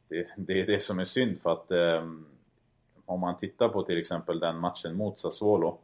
det, 0.09 0.35
det 0.37 0.61
är 0.61 0.66
det 0.66 0.83
som 0.83 0.99
är 0.99 1.05
synd 1.05 1.40
för 1.40 1.52
att 1.52 1.73
om 3.07 3.21
man 3.21 3.37
tittar 3.37 3.69
på 3.69 3.83
till 3.83 3.99
exempel 3.99 4.38
den 4.38 4.59
matchen 4.59 4.97
mot 4.97 5.19
Sassuolo 5.19 5.78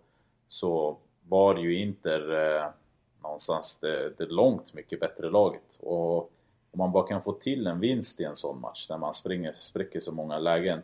så 0.48 0.96
var 1.28 1.56
ju 1.56 1.78
Inter 1.78 2.56
eh, 2.56 2.66
någonstans 3.22 3.78
det, 3.78 4.18
det 4.18 4.26
långt 4.26 4.74
mycket 4.74 5.00
bättre 5.00 5.30
laget. 5.30 5.78
Och 5.80 6.32
om 6.72 6.78
man 6.78 6.92
bara 6.92 7.06
kan 7.06 7.22
få 7.22 7.32
till 7.32 7.66
en 7.66 7.80
vinst 7.80 8.20
i 8.20 8.24
en 8.24 8.36
sån 8.36 8.60
match 8.60 8.86
när 8.90 8.98
man 8.98 9.14
springer, 9.14 9.52
spräcker 9.52 10.00
så 10.00 10.12
många 10.12 10.38
lägen 10.38 10.82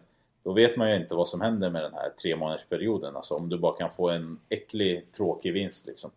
då 0.48 0.52
vet 0.52 0.76
man 0.76 0.90
ju 0.90 0.96
inte 0.96 1.14
vad 1.14 1.28
som 1.28 1.40
händer 1.40 1.70
med 1.70 1.82
den 1.82 1.94
här 1.94 2.10
tre 2.10 2.36
månadersperioden. 2.36 3.16
Alltså 3.16 3.34
om 3.34 3.48
du 3.48 3.58
bara 3.58 3.76
kan 3.76 3.90
få 3.90 4.08
en 4.08 4.38
äcklig, 4.48 5.12
tråkig 5.12 5.52
vinst 5.52 5.86
liksom. 5.86 6.10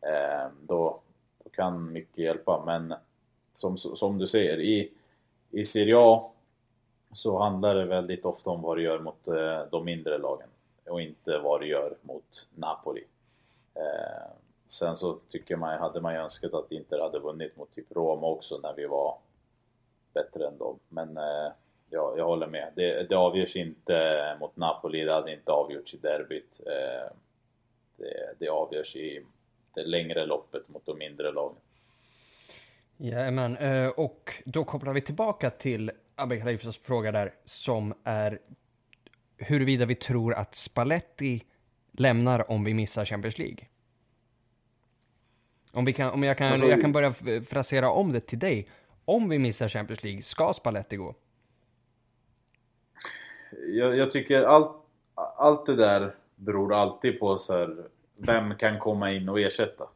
Eh, 0.00 0.48
då, 0.62 1.00
då 1.44 1.50
kan 1.50 1.92
mycket 1.92 2.18
hjälpa. 2.18 2.62
Men 2.66 2.94
som, 3.52 3.78
som 3.78 4.18
du 4.18 4.26
säger, 4.26 4.60
i, 4.60 4.90
i 5.50 5.64
Serie 5.64 5.94
A 5.98 6.30
så 7.12 7.38
handlar 7.38 7.74
det 7.74 7.84
väldigt 7.84 8.24
ofta 8.24 8.50
om 8.50 8.62
vad 8.62 8.76
du 8.76 8.82
gör 8.82 8.98
mot 8.98 9.28
eh, 9.28 9.60
de 9.70 9.84
mindre 9.84 10.18
lagen 10.18 10.48
och 10.86 11.00
inte 11.00 11.38
vad 11.38 11.60
du 11.60 11.66
gör 11.66 11.96
mot 12.02 12.48
Napoli. 12.54 13.04
Eh, 13.74 14.30
Sen 14.66 14.96
så 14.96 15.18
tycker 15.28 15.56
man, 15.56 15.78
hade 15.78 16.00
man 16.00 16.14
ju 16.14 16.20
önskat 16.20 16.54
att 16.54 16.72
Inter 16.72 16.98
hade 16.98 17.18
vunnit 17.18 17.56
mot 17.56 17.70
typ 17.70 17.92
Roma 17.92 18.26
också 18.26 18.58
när 18.58 18.74
vi 18.74 18.86
var 18.86 19.18
bättre 20.14 20.46
än 20.46 20.58
dem. 20.58 20.78
Men 20.88 21.16
eh, 21.16 21.52
ja, 21.90 22.14
jag 22.16 22.24
håller 22.24 22.46
med. 22.46 22.72
Det, 22.76 23.08
det 23.08 23.14
avgörs 23.14 23.56
inte 23.56 24.36
mot 24.40 24.56
Napoli, 24.56 25.04
det 25.04 25.12
hade 25.12 25.32
inte 25.32 25.52
avgjorts 25.52 25.94
i 25.94 25.96
derbyt. 25.96 26.60
Eh, 26.66 27.12
det, 27.96 28.34
det 28.38 28.48
avgörs 28.48 28.96
i 28.96 29.24
det 29.74 29.84
längre 29.84 30.26
loppet 30.26 30.68
mot 30.68 30.86
de 30.86 30.98
mindre 30.98 31.32
lagen. 31.32 31.56
Jajamän, 32.96 33.56
eh, 33.56 33.88
och 33.88 34.42
då 34.44 34.64
kopplar 34.64 34.92
vi 34.92 35.00
tillbaka 35.00 35.50
till 35.50 35.90
Abbe 36.14 36.38
Khalifas 36.38 36.78
fråga 36.78 37.12
där, 37.12 37.34
som 37.44 37.94
är 38.04 38.38
huruvida 39.36 39.86
vi 39.86 39.94
tror 39.94 40.34
att 40.34 40.54
Spalletti 40.54 41.44
lämnar 41.92 42.50
om 42.50 42.64
vi 42.64 42.74
missar 42.74 43.04
Champions 43.04 43.38
League. 43.38 43.66
Om, 45.74 45.84
vi 45.84 45.92
kan, 45.92 46.12
om 46.12 46.22
jag, 46.22 46.38
kan, 46.38 46.48
alltså, 46.48 46.66
jag 46.66 46.80
kan 46.80 46.92
börja 46.92 47.12
frasera 47.48 47.90
om 47.90 48.12
det 48.12 48.20
till 48.20 48.38
dig. 48.38 48.68
Om 49.04 49.28
vi 49.28 49.38
missar 49.38 49.68
Champions 49.68 50.04
League, 50.04 50.22
ska 50.22 50.52
Spalletti 50.52 50.96
gå? 50.96 51.14
Jag, 53.68 53.96
jag 53.96 54.10
tycker 54.10 54.42
allt, 54.42 54.70
allt 55.36 55.66
det 55.66 55.76
där 55.76 56.14
beror 56.36 56.74
alltid 56.74 57.20
på 57.20 57.38
så 57.38 57.58
här, 57.58 57.76
vem 58.16 58.54
kan 58.54 58.78
komma 58.78 59.12
in 59.12 59.28
och 59.28 59.40
ersätta? 59.40 59.88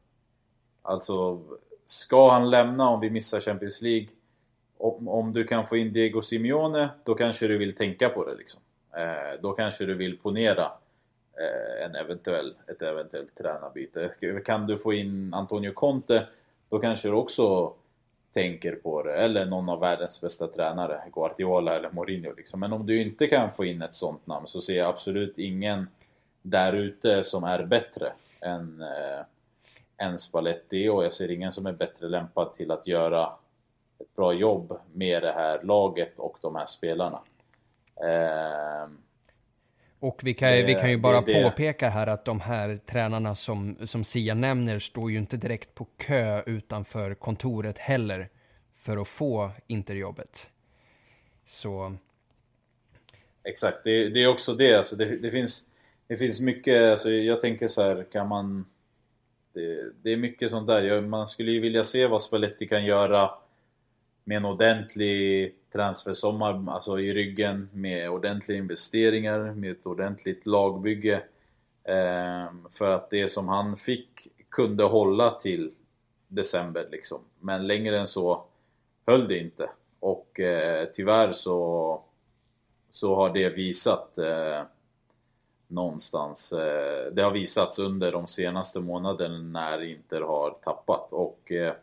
Alltså, 0.82 1.42
ska 1.86 2.30
han 2.30 2.50
lämna 2.50 2.88
om 2.88 3.00
vi 3.00 3.10
missar 3.10 3.40
Champions 3.40 3.82
League? 3.82 4.08
om, 4.78 5.08
om 5.08 5.32
du 5.32 5.44
kan 5.44 5.66
få 5.66 5.76
in 5.76 5.92
Diego 5.92 6.22
Simeone, 6.22 6.88
då 7.04 7.14
kanske 7.14 7.46
du 7.46 7.58
vill 7.58 7.74
tänka 7.74 8.08
på 8.08 8.24
det 8.24 8.34
liksom. 8.34 8.60
Eh, 8.96 9.40
då 9.42 9.52
kanske 9.52 9.84
du 9.84 9.94
vill 9.94 10.18
ponera 10.18 10.72
Eh, 11.40 11.84
en 11.84 11.94
eventuell, 11.94 12.54
ett 12.66 12.82
eventuellt 12.82 13.34
tränarbyte. 13.34 14.10
Kan 14.44 14.66
du 14.66 14.78
få 14.78 14.92
in 14.92 15.34
Antonio 15.34 15.72
Conte, 15.72 16.26
då 16.68 16.78
kanske 16.78 17.08
du 17.08 17.14
också 17.14 17.72
tänker 18.34 18.72
på 18.72 19.02
det. 19.02 19.14
Eller 19.14 19.46
någon 19.46 19.68
av 19.68 19.80
världens 19.80 20.20
bästa 20.20 20.46
tränare, 20.46 21.02
Guardiola 21.12 21.76
eller 21.76 21.90
Mourinho 21.90 22.32
liksom. 22.36 22.60
Men 22.60 22.72
om 22.72 22.86
du 22.86 23.02
inte 23.02 23.26
kan 23.26 23.50
få 23.50 23.64
in 23.64 23.82
ett 23.82 23.94
sånt 23.94 24.26
namn 24.26 24.46
så 24.46 24.60
ser 24.60 24.78
jag 24.78 24.88
absolut 24.88 25.38
ingen 25.38 25.88
där 26.42 26.72
ute 26.72 27.22
som 27.22 27.44
är 27.44 27.64
bättre 27.64 28.12
än, 28.40 28.82
eh, 28.82 30.06
än 30.06 30.18
Spalletti 30.18 30.88
och 30.88 31.04
jag 31.04 31.12
ser 31.12 31.30
ingen 31.30 31.52
som 31.52 31.66
är 31.66 31.72
bättre 31.72 32.08
lämpad 32.08 32.52
till 32.52 32.70
att 32.70 32.86
göra 32.86 33.32
ett 33.98 34.16
bra 34.16 34.32
jobb 34.32 34.78
med 34.92 35.22
det 35.22 35.32
här 35.32 35.62
laget 35.62 36.18
och 36.18 36.38
de 36.40 36.56
här 36.56 36.66
spelarna. 36.66 37.20
Eh, 37.96 38.88
och 40.00 40.20
vi 40.24 40.34
kan, 40.34 40.48
det, 40.48 40.62
vi 40.62 40.74
kan 40.74 40.90
ju 40.90 40.96
bara 40.96 41.20
det, 41.20 41.42
påpeka 41.42 41.88
här 41.88 42.06
att 42.06 42.24
de 42.24 42.40
här 42.40 42.80
tränarna 42.86 43.34
som, 43.34 43.76
som 43.86 44.04
Sia 44.04 44.34
nämner 44.34 44.78
står 44.78 45.10
ju 45.10 45.18
inte 45.18 45.36
direkt 45.36 45.74
på 45.74 45.84
kö 45.96 46.42
utanför 46.46 47.14
kontoret 47.14 47.78
heller 47.78 48.28
för 48.76 48.96
att 48.96 49.08
få 49.08 49.50
interjobbet. 49.66 50.48
Så... 51.46 51.96
Exakt, 53.44 53.78
det, 53.84 54.08
det 54.08 54.22
är 54.22 54.28
också 54.28 54.54
det. 54.54 54.74
Alltså 54.74 54.96
det, 54.96 55.22
det, 55.22 55.30
finns, 55.30 55.64
det 56.06 56.16
finns 56.16 56.40
mycket, 56.40 56.90
alltså 56.90 57.10
jag 57.10 57.40
tänker 57.40 57.66
så 57.66 57.82
här, 57.82 58.06
kan 58.12 58.28
man... 58.28 58.66
Det, 59.52 59.92
det 60.02 60.12
är 60.12 60.16
mycket 60.16 60.50
sånt 60.50 60.66
där. 60.66 61.00
Man 61.00 61.26
skulle 61.26 61.52
ju 61.52 61.60
vilja 61.60 61.84
se 61.84 62.06
vad 62.06 62.22
Spalletti 62.22 62.66
kan 62.66 62.84
göra 62.84 63.30
med 64.28 64.36
en 64.36 64.44
ordentlig 64.44 65.54
transfersommar 65.72 66.64
alltså 66.68 67.00
i 67.00 67.12
ryggen 67.12 67.68
med 67.72 68.10
ordentliga 68.10 68.58
investeringar, 68.58 69.54
med 69.54 69.70
ett 69.70 69.86
ordentligt 69.86 70.46
lagbygge. 70.46 71.22
Eh, 71.84 72.46
för 72.70 72.90
att 72.90 73.10
det 73.10 73.28
som 73.28 73.48
han 73.48 73.76
fick 73.76 74.28
kunde 74.50 74.84
hålla 74.84 75.30
till 75.30 75.72
december 76.26 76.88
liksom. 76.90 77.20
Men 77.40 77.66
längre 77.66 77.98
än 77.98 78.06
så 78.06 78.44
höll 79.06 79.28
det 79.28 79.38
inte. 79.38 79.70
Och 80.00 80.40
eh, 80.40 80.88
tyvärr 80.94 81.32
så, 81.32 82.02
så 82.90 83.14
har 83.14 83.30
det 83.30 83.48
visat 83.48 84.18
eh, 84.18 84.62
någonstans. 85.66 86.52
Eh, 86.52 87.12
det 87.12 87.22
har 87.22 87.30
visats 87.30 87.78
under 87.78 88.12
de 88.12 88.26
senaste 88.26 88.80
månaderna 88.80 89.38
när 89.38 89.82
Inter 89.82 90.20
har 90.20 90.50
tappat. 90.50 91.12
Och 91.12 91.52
eh, 91.52 91.74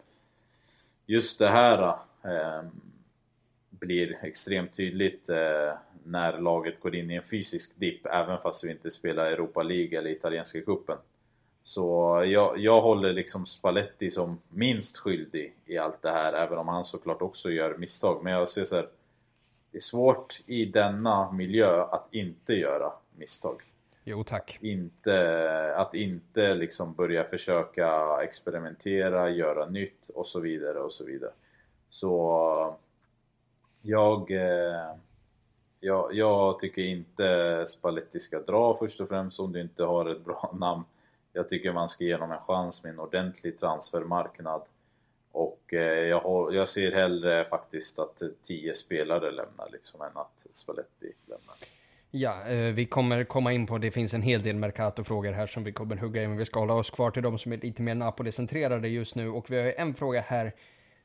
just 1.05 1.39
det 1.39 1.49
här 1.49 1.95
blir 3.69 4.19
extremt 4.21 4.75
tydligt 4.75 5.29
eh, 5.29 5.73
när 6.03 6.37
laget 6.37 6.79
går 6.79 6.95
in 6.95 7.11
i 7.11 7.15
en 7.15 7.23
fysisk 7.23 7.79
dipp, 7.79 8.05
även 8.05 8.37
fast 8.37 8.63
vi 8.63 8.71
inte 8.71 8.89
spelar 8.89 9.25
Europa 9.25 9.63
League 9.63 9.99
eller 9.99 10.09
italienska 10.09 10.61
cupen. 10.61 10.97
Så 11.63 12.23
jag, 12.27 12.59
jag 12.59 12.81
håller 12.81 13.13
liksom 13.13 13.45
Spalletti 13.45 14.09
som 14.09 14.41
minst 14.49 14.97
skyldig 14.97 15.53
i 15.65 15.77
allt 15.77 16.01
det 16.01 16.11
här, 16.11 16.33
även 16.33 16.57
om 16.57 16.67
han 16.67 16.83
såklart 16.83 17.21
också 17.21 17.49
gör 17.49 17.77
misstag. 17.77 18.23
Men 18.23 18.33
jag 18.33 18.49
ser 18.49 18.65
så 18.65 18.75
här, 18.75 18.89
det 19.71 19.77
är 19.77 19.81
svårt 19.81 20.41
i 20.45 20.65
denna 20.65 21.31
miljö 21.31 21.81
att 21.83 22.07
inte 22.11 22.53
göra 22.53 22.93
misstag. 23.15 23.61
Jo 24.03 24.23
tack. 24.23 24.57
Inte, 24.61 25.75
att 25.75 25.93
inte 25.93 26.53
liksom 26.53 26.93
börja 26.93 27.23
försöka 27.23 28.19
experimentera, 28.23 29.29
göra 29.29 29.65
nytt 29.65 30.09
och 30.09 30.25
så 30.25 30.39
vidare 30.39 30.79
och 30.79 30.91
så 30.91 31.05
vidare. 31.05 31.31
Så 31.95 32.75
jag, 33.81 34.31
eh, 34.31 34.95
jag, 35.79 36.13
jag 36.13 36.59
tycker 36.59 36.81
inte 36.81 37.63
Spalletti 37.67 38.19
ska 38.19 38.39
dra 38.39 38.77
först 38.77 39.01
och 39.01 39.09
främst 39.09 39.39
om 39.39 39.51
du 39.51 39.61
inte 39.61 39.83
har 39.83 40.05
ett 40.05 40.25
bra 40.25 40.55
namn. 40.59 40.83
Jag 41.33 41.49
tycker 41.49 41.73
man 41.73 41.89
ska 41.89 42.03
ge 42.03 42.13
honom 42.13 42.31
en 42.31 42.37
chans 42.37 42.83
med 42.83 42.93
en 42.93 42.99
ordentlig 42.99 43.57
transfermarknad. 43.57 44.61
Och 45.31 45.73
eh, 45.73 46.07
jag, 46.07 46.53
jag 46.53 46.67
ser 46.67 46.91
hellre 46.91 47.45
faktiskt 47.45 47.99
att 47.99 48.21
tio 48.41 48.73
spelare 48.73 49.31
lämnar 49.31 49.69
liksom 49.71 50.01
än 50.01 50.17
att 50.17 50.47
Spalletti 50.51 51.11
lämnar. 51.25 51.55
Ja, 52.11 52.47
eh, 52.47 52.73
vi 52.73 52.85
kommer 52.85 53.23
komma 53.23 53.53
in 53.53 53.67
på, 53.67 53.77
det 53.77 53.91
finns 53.91 54.13
en 54.13 54.21
hel 54.21 54.43
del 54.43 54.55
Mercato-frågor 54.55 55.31
här 55.31 55.47
som 55.47 55.63
vi 55.63 55.71
kommer 55.71 55.95
hugga 55.95 56.23
in, 56.23 56.29
men 56.29 56.37
vi 56.37 56.45
ska 56.45 56.59
hålla 56.59 56.73
oss 56.73 56.89
kvar 56.89 57.11
till 57.11 57.23
de 57.23 57.39
som 57.39 57.51
är 57.51 57.57
lite 57.57 57.81
mer 57.81 57.95
Napoli-centrerade 57.95 58.87
just 58.87 59.15
nu. 59.15 59.29
Och 59.29 59.51
vi 59.51 59.57
har 59.57 59.73
en 59.77 59.93
fråga 59.93 60.21
här 60.21 60.53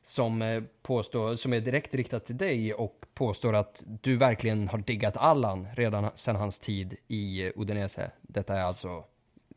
som 0.03 0.41
eh, 0.41 0.63
påstår, 0.81 1.35
som 1.35 1.53
är 1.53 1.59
direkt 1.59 1.95
riktad 1.95 2.19
till 2.19 2.37
dig 2.37 2.73
och 2.73 3.05
påstår 3.13 3.55
att 3.55 3.83
du 3.85 4.17
verkligen 4.17 4.67
har 4.67 4.77
diggat 4.77 5.17
Allan 5.17 5.67
redan 5.75 6.09
sedan 6.15 6.35
hans 6.35 6.59
tid 6.59 6.95
i 7.07 7.51
Udinese. 7.55 8.11
Detta 8.21 8.57
är 8.57 8.63
alltså 8.63 9.03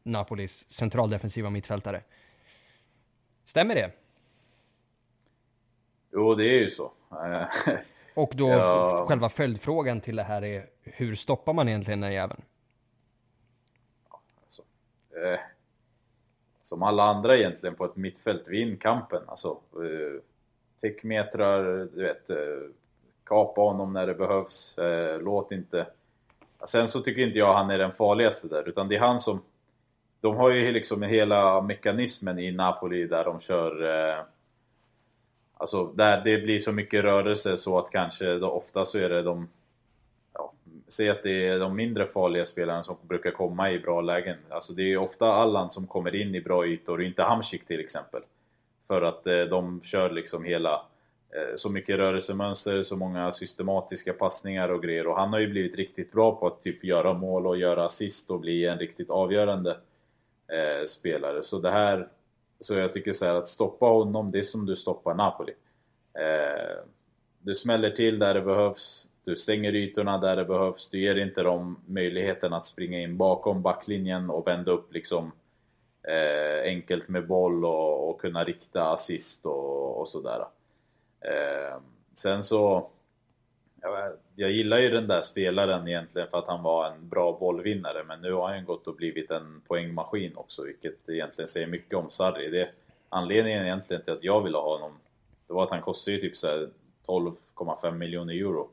Napolis 0.02 0.72
centraldefensiva 0.72 1.50
mittfältare. 1.50 2.02
Stämmer 3.44 3.74
det? 3.74 3.90
Jo, 6.12 6.35
det 6.35 6.44
är 6.44 6.61
ju 6.61 6.70
så. 6.70 6.92
Och 8.16 8.33
då 8.35 8.48
ja. 8.48 9.07
själva 9.09 9.28
följdfrågan 9.28 10.00
till 10.00 10.16
det 10.16 10.22
här 10.22 10.44
är 10.44 10.66
hur 10.83 11.14
stoppar 11.14 11.52
man 11.52 11.68
egentligen 11.68 12.00
den 12.00 12.12
jäveln? 12.12 12.42
Alltså, 14.44 14.62
eh, 15.11 15.40
som 16.61 16.83
alla 16.83 17.02
andra 17.02 17.37
egentligen 17.37 17.74
på 17.76 17.85
ett 17.85 17.96
mittfält, 17.96 18.48
vinn 18.50 18.76
kampen. 18.76 19.22
Alltså, 19.26 19.61
eh, 19.72 20.20
tickmetrar, 20.80 21.88
du 21.94 22.02
vet, 22.02 22.30
eh, 22.30 22.37
kapa 23.24 23.60
honom 23.60 23.92
när 23.92 24.06
det 24.06 24.14
behövs. 24.14 24.78
Eh, 24.78 25.20
låt 25.20 25.52
inte... 25.52 25.87
Sen 26.66 26.88
så 26.88 27.00
tycker 27.00 27.22
inte 27.22 27.38
jag 27.38 27.54
han 27.54 27.70
är 27.70 27.78
den 27.78 27.92
farligaste 27.92 28.48
där, 28.48 28.68
utan 28.68 28.88
det 28.88 28.96
är 28.96 29.00
han 29.00 29.20
som... 29.20 29.42
De 30.20 30.37
har 30.37 30.50
ju 30.50 30.72
liksom 30.72 31.02
hela 31.02 31.60
mekanismen 31.60 32.38
i 32.38 32.52
Napoli 32.52 33.06
där 33.06 33.24
de 33.24 33.40
kör... 33.40 33.82
Eh, 33.82 34.24
alltså 35.54 35.84
där 35.84 36.24
det 36.24 36.38
blir 36.38 36.58
så 36.58 36.72
mycket 36.72 37.04
rörelse 37.04 37.56
så 37.56 37.78
att 37.78 37.90
kanske 37.90 38.38
då, 38.38 38.50
ofta 38.50 38.84
så 38.84 38.98
är 38.98 39.08
det 39.08 39.22
de... 39.22 39.48
Ja, 40.32 40.52
säg 40.88 41.10
att 41.10 41.22
det 41.22 41.46
är 41.46 41.58
de 41.58 41.76
mindre 41.76 42.06
farliga 42.06 42.44
spelarna 42.44 42.82
som 42.82 42.96
brukar 43.02 43.30
komma 43.30 43.70
i 43.70 43.78
bra 43.78 44.00
lägen. 44.00 44.37
Alltså 44.48 44.72
det 44.72 44.92
är 44.92 44.96
ofta 44.96 45.26
Allan 45.26 45.70
som 45.70 45.87
kommer 45.87 46.14
in 46.14 46.34
i 46.34 46.40
bra 46.40 46.66
ytor, 46.66 47.02
inte 47.02 47.22
Hamsik 47.22 47.66
till 47.66 47.80
exempel. 47.80 48.22
För 48.88 49.03
att 49.03 49.27
eh, 49.27 49.40
de 49.40 49.81
kör 49.83 50.11
liksom 50.11 50.44
hela... 50.44 50.73
Eh, 51.35 51.55
så 51.55 51.70
mycket 51.70 51.97
rörelsemönster, 51.97 52.83
så 52.83 52.97
många 52.97 53.33
systematiska 53.33 54.12
passningar 54.12 54.68
och 54.68 54.83
grejer. 54.83 55.07
Och 55.07 55.16
han 55.16 55.33
har 55.33 55.40
ju 55.40 55.49
blivit 55.49 55.77
riktigt 55.77 56.12
bra 56.12 56.37
på 56.37 56.47
att 56.47 56.61
typ 56.61 56.85
göra 56.85 57.12
mål 57.12 57.47
och 57.47 57.57
göra 57.57 57.85
assist 57.85 58.31
och 58.31 58.40
bli 58.40 58.64
en 58.64 58.79
riktigt 58.79 59.11
avgörande 59.11 59.70
eh, 60.49 60.85
spelare. 60.85 61.42
Så 61.42 61.59
det 61.59 61.70
här 61.70 62.09
så 62.64 62.75
jag 62.75 62.92
tycker 62.92 63.12
så 63.12 63.27
här, 63.27 63.35
att 63.35 63.47
stoppa 63.47 63.87
honom, 63.87 64.31
det 64.31 64.38
är 64.38 64.42
som 64.42 64.66
du 64.66 64.77
stoppar 64.77 65.14
Napoli. 65.14 65.53
Eh, 66.18 66.85
du 67.40 67.55
smäller 67.55 67.90
till 67.90 68.18
där 68.18 68.35
det 68.35 68.40
behövs, 68.40 69.09
du 69.25 69.37
stänger 69.37 69.75
ytorna 69.75 70.18
där 70.18 70.37
det 70.37 70.44
behövs, 70.44 70.88
du 70.88 71.01
ger 71.01 71.14
inte 71.14 71.42
dem 71.42 71.81
möjligheten 71.87 72.53
att 72.53 72.66
springa 72.66 73.01
in 73.01 73.16
bakom 73.16 73.62
backlinjen 73.62 74.31
och 74.31 74.47
vända 74.47 74.73
upp 74.73 74.94
liksom 74.94 75.33
eh, 76.08 76.62
enkelt 76.62 77.08
med 77.08 77.26
boll 77.26 77.64
och, 77.64 78.10
och, 78.10 78.20
kunna 78.20 78.44
rikta 78.44 78.82
assist 78.82 79.46
och, 79.46 80.00
och 80.00 80.08
sådär. 80.08 80.44
Eh, 81.20 81.78
sen 82.14 82.42
så 82.42 82.90
jag 84.36 84.50
gillar 84.50 84.78
ju 84.78 84.88
den 84.88 85.06
där 85.06 85.20
spelaren 85.20 85.88
egentligen 85.88 86.28
för 86.28 86.38
att 86.38 86.46
han 86.46 86.62
var 86.62 86.90
en 86.90 87.08
bra 87.08 87.38
bollvinnare 87.40 88.04
men 88.04 88.20
nu 88.20 88.32
har 88.32 88.48
han 88.48 88.64
gått 88.64 88.86
och 88.86 88.96
blivit 88.96 89.30
en 89.30 89.62
poängmaskin 89.66 90.36
också 90.36 90.62
vilket 90.64 91.08
egentligen 91.08 91.48
säger 91.48 91.66
mycket 91.66 91.94
om 91.94 92.10
Sarri. 92.10 92.50
Det 92.50 92.68
anledningen 93.08 93.64
egentligen 93.64 94.02
till 94.02 94.12
att 94.12 94.24
jag 94.24 94.42
ville 94.42 94.58
ha 94.58 94.76
honom 94.76 94.92
det 95.46 95.54
var 95.54 95.64
att 95.64 95.70
han 95.70 95.82
kostade 95.82 96.16
ju 96.16 96.20
typ 96.20 96.34
12,5 97.06 97.92
miljoner 97.92 98.34
euro. 98.34 98.68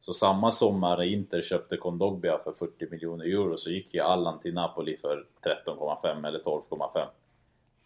Så 0.00 0.12
samma 0.12 0.50
sommar 0.50 1.02
Inter 1.02 1.42
köpte 1.42 1.76
Kondogbia 1.76 2.38
för 2.38 2.52
40 2.52 2.86
miljoner 2.90 3.24
euro 3.24 3.58
så 3.58 3.70
gick 3.70 3.94
ju 3.94 4.00
Allan 4.00 4.38
till 4.38 4.54
Napoli 4.54 4.96
för 4.96 5.26
13,5 5.66 6.26
eller 6.26 6.38
12,5. 6.38 7.06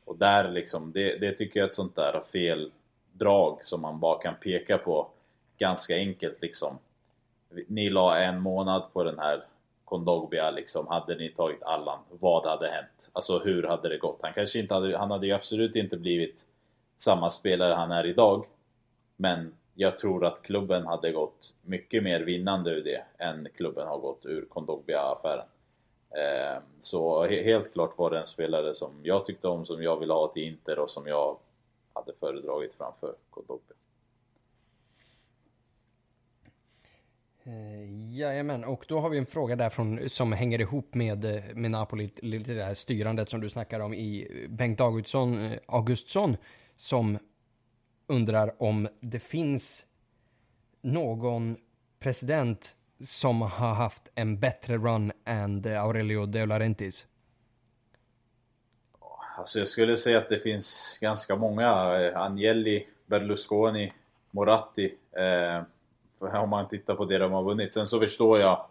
Och 0.05 0.19
där 0.19 0.51
liksom, 0.51 0.93
det, 0.93 1.19
det 1.19 1.33
tycker 1.33 1.61
jag 1.61 1.65
är 1.65 1.69
ett 1.69 1.75
sånt 1.75 1.97
där 1.97 2.21
fel 2.21 2.73
drag 3.13 3.65
som 3.65 3.81
man 3.81 4.01
bara 4.01 4.23
kan 4.23 4.35
peka 4.35 4.79
på 4.79 5.11
ganska 5.59 5.97
enkelt 5.97 6.43
liksom. 6.43 6.79
Ni 7.67 7.91
la 7.91 8.19
en 8.19 8.41
månad 8.41 8.93
på 8.93 9.05
den 9.05 9.19
här 9.19 9.45
Kondogbia 9.85 10.51
liksom. 10.51 10.87
Hade 10.87 11.15
ni 11.17 11.29
tagit 11.29 11.63
Allan, 11.63 11.99
vad 12.11 12.47
hade 12.47 12.69
hänt? 12.69 13.11
Alltså 13.13 13.39
hur 13.39 13.63
hade 13.63 13.89
det 13.89 13.99
gått? 13.99 14.19
Han 14.23 14.33
kanske 14.33 14.59
inte 14.59 14.75
hade, 14.75 14.99
han 14.99 15.11
hade 15.11 15.27
ju 15.27 15.33
absolut 15.33 15.77
inte 15.77 15.97
blivit 15.97 16.47
samma 16.97 17.31
spelare 17.31 17.75
han 17.75 17.93
är 17.93 18.07
idag. 18.07 18.47
Men 19.17 19.53
jag 19.75 19.99
tror 19.99 20.25
att 20.25 20.43
klubben 20.43 20.87
hade 20.87 21.13
gått 21.13 21.55
mycket 21.63 22.03
mer 22.03 22.21
vinnande 22.21 22.71
ur 22.71 22.85
det 22.85 23.05
än 23.25 23.49
klubben 23.57 23.87
har 23.87 23.99
gått 23.99 24.27
ur 24.27 24.47
Kondogbia-affären. 24.49 25.47
Ehm, 26.19 26.63
så 26.79 27.27
helt 27.27 27.73
klart 27.73 27.99
var 27.99 28.11
det 28.11 28.19
en 28.19 28.27
spelare 28.27 28.75
som 28.75 29.01
jag 29.03 29.25
tyckte 29.25 29.49
om, 29.49 29.67
som 29.67 29.83
jag 29.83 30.01
ville 30.01 30.13
ha 30.13 30.29
till 30.29 30.43
Inter 30.43 30.79
och 30.79 30.91
som 30.91 31.07
jag 31.07 31.39
hade 31.93 32.13
föredragit 32.21 32.75
framför 32.75 33.15
Kondogbia. 33.31 33.77
Eh, 37.47 38.15
jajamän, 38.19 38.65
och 38.65 38.85
då 38.89 39.01
har 39.01 39.11
vi 39.11 39.19
en 39.19 39.27
fråga 39.27 39.57
där 39.57 39.71
från, 39.71 40.09
som 40.09 40.33
hänger 40.33 40.61
ihop 40.61 40.95
med, 40.95 41.25
eh, 41.25 41.43
med 41.55 41.71
Napoli, 41.71 42.11
lite 42.17 42.53
det 42.53 42.65
här 42.65 42.75
styrandet 42.75 43.29
som 43.29 43.41
du 43.41 43.51
snackar 43.51 43.81
om 43.81 43.95
i 43.95 44.29
eh, 44.31 44.51
Bengt 44.51 44.81
Augustsson, 44.81 45.55
Augustsson 45.67 46.37
som 46.77 47.19
undrar 48.07 48.63
om 48.63 48.89
det 49.01 49.19
finns 49.19 49.85
någon 50.81 51.57
president 51.99 52.77
som 53.01 53.43
har 53.43 53.75
haft 53.75 54.03
en 54.15 54.41
bättre 54.41 54.77
run 54.77 55.13
än 55.25 55.67
Aurelio 55.67 56.27
De 56.27 56.47
Laurentiis? 56.47 57.07
Alltså 59.37 59.59
jag 59.59 59.69
skulle 59.69 59.97
säga 59.97 60.19
att 60.19 60.29
det 60.29 60.39
finns 60.39 60.99
ganska 61.01 61.37
många. 61.37 62.01
Eh, 62.01 62.21
Agnelli, 62.21 62.87
Berlusconi, 63.07 63.93
Moratti. 64.31 64.95
Eh, 65.13 65.63
om 66.19 66.51
man 66.51 66.69
tittar 66.69 66.95
på 66.95 67.05
det 67.05 67.19
de 67.19 67.33
har 67.33 67.43
vunnit. 67.43 67.73
Sen 67.73 67.87
så 67.87 68.01
förstår 68.01 68.41
jag 68.41 68.67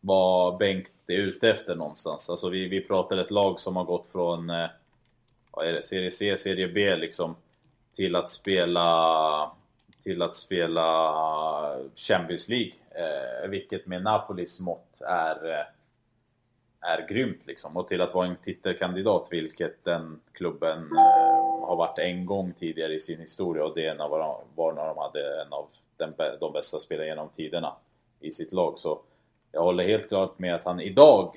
vad 0.00 0.58
Bengt 0.58 0.92
är 1.08 1.16
ute 1.16 1.50
efter 1.50 1.74
någonstans. 1.74 2.30
Alltså 2.30 2.48
vi, 2.48 2.68
vi 2.68 2.80
pratar 2.80 3.18
ett 3.18 3.30
lag 3.30 3.60
som 3.60 3.76
har 3.76 3.84
gått 3.84 4.06
från 4.06 4.50
eh, 4.50 4.68
vad 5.50 5.66
är 5.66 5.72
det, 5.72 5.82
Serie 5.82 6.10
C, 6.10 6.36
Serie 6.36 6.68
B 6.68 6.96
liksom 6.96 7.36
till 7.94 8.16
att 8.16 8.30
spela 8.30 9.50
till 10.00 10.22
att 10.22 10.36
spela 10.36 10.86
Champions 12.08 12.48
League. 12.48 12.72
Eh, 12.90 13.48
vilket 13.48 13.86
med 13.86 14.02
Napolis 14.02 14.60
mått 14.60 15.00
är, 15.00 15.50
eh, 15.50 15.66
är 16.80 17.08
grymt 17.08 17.46
liksom. 17.46 17.76
Och 17.76 17.88
till 17.88 18.00
att 18.00 18.14
vara 18.14 18.26
en 18.26 18.36
titelkandidat, 18.36 19.28
vilket 19.30 19.84
den 19.84 20.20
klubben 20.32 20.78
eh, 20.78 21.66
har 21.66 21.76
varit 21.76 21.98
en 21.98 22.26
gång 22.26 22.52
tidigare 22.52 22.94
i 22.94 23.00
sin 23.00 23.20
historia. 23.20 23.64
Och 23.64 23.74
det 23.74 23.86
är 23.86 24.08
var 24.54 24.72
när 24.72 24.86
de 24.86 24.98
hade 24.98 25.42
en 25.42 25.52
av 25.52 25.68
den, 25.96 26.14
de 26.40 26.52
bästa 26.52 26.78
spelarna 26.78 27.06
genom 27.06 27.28
tiderna 27.28 27.76
i 28.20 28.32
sitt 28.32 28.52
lag. 28.52 28.78
Så 28.78 29.00
jag 29.52 29.62
håller 29.62 29.84
helt 29.84 30.08
klart 30.08 30.38
med 30.38 30.54
att 30.54 30.64
han 30.64 30.80
idag 30.80 31.36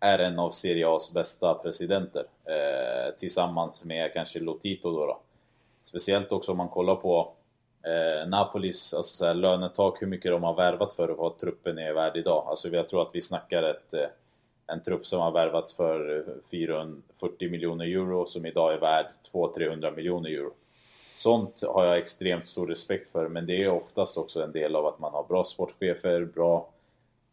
är 0.00 0.18
en 0.18 0.38
av 0.38 0.50
Serie 0.50 0.86
A's 0.86 1.14
bästa 1.14 1.54
presidenter. 1.54 2.24
Eh, 2.44 3.14
tillsammans 3.18 3.84
med 3.84 4.12
kanske 4.12 4.40
Lotito 4.40 4.90
då, 4.90 5.06
då. 5.06 5.20
Speciellt 5.84 6.32
också 6.32 6.52
om 6.52 6.58
man 6.58 6.68
kollar 6.68 6.96
på 6.96 7.32
eh, 7.82 8.28
Napolis 8.28 8.94
alltså 8.94 9.16
så 9.16 9.26
här, 9.26 9.34
lönetak, 9.34 10.02
hur 10.02 10.06
mycket 10.06 10.32
de 10.32 10.42
har 10.42 10.54
värvat 10.54 10.94
för 10.94 11.10
och 11.10 11.18
vad 11.18 11.38
truppen 11.38 11.78
är 11.78 11.92
värd 11.92 12.16
idag. 12.16 12.44
Alltså 12.46 12.68
jag 12.68 12.88
tror 12.88 13.02
att 13.02 13.14
vi 13.14 13.22
snackar 13.22 13.62
ett, 13.62 13.94
eh, 13.94 14.06
en 14.66 14.82
trupp 14.82 15.06
som 15.06 15.20
har 15.20 15.30
värvats 15.30 15.76
för 15.76 16.16
eh, 16.16 16.34
440 16.50 17.50
miljoner 17.50 17.84
euro 17.84 18.26
som 18.26 18.46
idag 18.46 18.72
är 18.74 18.78
värd 18.78 19.06
200-300 19.32 19.96
miljoner 19.96 20.30
euro. 20.30 20.52
Sånt 21.12 21.62
har 21.62 21.84
jag 21.84 21.98
extremt 21.98 22.46
stor 22.46 22.66
respekt 22.66 23.12
för, 23.12 23.28
men 23.28 23.46
det 23.46 23.62
är 23.62 23.68
oftast 23.68 24.18
också 24.18 24.42
en 24.42 24.52
del 24.52 24.76
av 24.76 24.86
att 24.86 24.98
man 24.98 25.12
har 25.12 25.24
bra 25.24 25.44
sportchefer, 25.44 26.24
bra, 26.24 26.68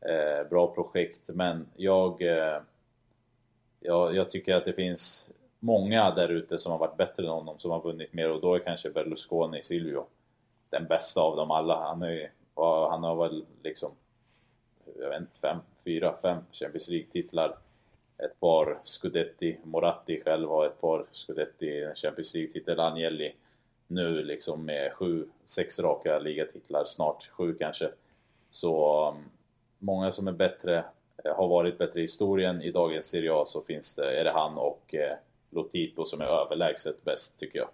eh, 0.02 0.50
bra 0.50 0.68
projekt. 0.68 1.30
Men 1.34 1.66
jag, 1.76 2.22
eh, 2.22 2.60
jag, 3.80 4.16
jag, 4.16 4.30
tycker 4.30 4.56
att 4.56 4.66
det 4.66 4.74
finns 4.74 5.32
många 5.62 6.12
där 6.12 6.30
ute 6.30 6.58
som 6.58 6.72
har 6.72 6.80
varit 6.80 6.98
bättre 6.98 7.24
än 7.24 7.30
honom, 7.30 7.60
som 7.60 7.72
har 7.72 7.82
vunnit 7.82 8.14
mer 8.14 8.32
och 8.32 8.42
då 8.42 8.56
är 8.56 8.60
kanske 8.60 8.90
Berlusconi, 8.90 9.64
Silvio, 9.64 10.06
den 10.70 10.86
bästa 10.88 11.22
av 11.22 11.36
dem 11.36 11.52
alla. 11.52 11.76
Han, 11.76 12.02
är, 12.02 12.32
han 12.90 13.04
har 13.04 13.16
väl 13.16 13.46
liksom, 13.64 13.92
jag 15.00 15.10
vet 15.10 15.22
inte, 15.22 15.40
fem, 15.42 15.58
fyra, 15.84 16.16
fem 16.22 16.38
Champions 16.52 16.90
League-titlar 16.90 17.56
ett 18.18 18.40
par 18.40 18.80
Scudetti, 18.84 19.58
Moratti 19.64 20.22
själv 20.22 20.50
har 20.50 20.66
ett 20.66 20.82
par 20.82 21.06
Scudetti, 21.12 21.92
Champions 21.96 22.34
League-titel, 22.34 22.80
Agnelli 22.80 23.36
nu 23.88 24.24
liksom 24.24 24.66
med 24.66 24.94
sju, 24.94 25.28
sex 25.46 25.80
raka 25.80 26.20
ligatitlar, 26.20 26.86
snart 26.86 27.30
sju 27.34 27.54
kanske. 27.54 27.92
Så 28.50 29.08
um, 29.10 29.30
många 29.80 30.12
som 30.12 30.28
är 30.28 30.32
bättre, 30.32 30.84
eh, 31.24 31.36
har 31.36 31.48
varit 31.48 31.78
bättre 31.78 32.00
i 32.00 32.04
historien. 32.04 32.62
I 32.62 32.72
dagens 32.72 33.06
Serie 33.06 33.34
A 33.34 33.44
så 33.46 33.62
finns 33.62 33.96
det, 33.96 34.20
är 34.20 34.24
det 34.24 34.32
han 34.32 34.58
och 34.58 34.96
eh, 34.96 35.18
Lotito 35.52 36.06
som 36.06 36.22
är 36.22 36.26
överlägset 36.26 37.04
bäst 37.04 37.40
tycker 37.40 37.60
jag. 37.60 37.70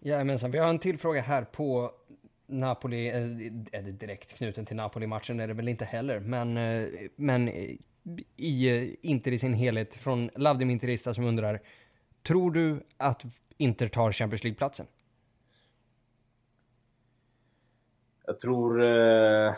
Jajamensan, 0.00 0.50
vi 0.50 0.58
har 0.58 0.68
en 0.68 0.78
till 0.78 0.98
fråga 0.98 1.20
här 1.20 1.44
på 1.44 1.92
Napoli, 2.46 3.08
är 3.72 3.82
det 3.82 3.92
direkt 3.92 4.32
knuten 4.32 4.66
till 4.66 4.76
Napoli-matchen 4.76 5.40
är 5.40 5.48
det 5.48 5.54
väl 5.54 5.68
inte 5.68 5.84
heller, 5.84 6.20
men, 6.20 6.54
men 7.16 7.48
i 8.36 8.96
Inter 9.02 9.32
i 9.32 9.38
sin 9.38 9.54
helhet 9.54 9.94
från 9.94 10.30
Lavdim 10.36 10.70
Interista 10.70 11.14
som 11.14 11.24
undrar, 11.24 11.62
tror 12.22 12.50
du 12.50 12.80
att 12.96 13.22
Inter 13.56 13.88
tar 13.88 14.12
Champions 14.12 14.44
League-platsen? 14.44 14.86
Jag 18.26 18.38
tror... 18.38 18.84
Eh... 18.84 19.54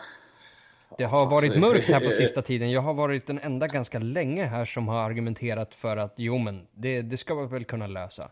Det 0.97 1.03
har 1.03 1.25
varit 1.25 1.43
alltså, 1.43 1.59
mörkt 1.59 1.87
här 1.87 1.99
på 1.99 2.11
sista 2.17 2.41
tiden. 2.41 2.71
Jag 2.71 2.81
har 2.81 2.93
varit 2.93 3.27
den 3.27 3.39
enda 3.39 3.67
ganska 3.67 3.99
länge 3.99 4.45
här 4.45 4.65
som 4.65 4.87
har 4.87 4.99
argumenterat 4.99 5.75
för 5.75 5.97
att 5.97 6.13
jo 6.15 6.37
men 6.37 6.67
det, 6.71 7.01
det 7.01 7.17
ska 7.17 7.35
man 7.35 7.47
väl 7.47 7.65
kunna 7.65 7.87
lösa. 7.87 8.31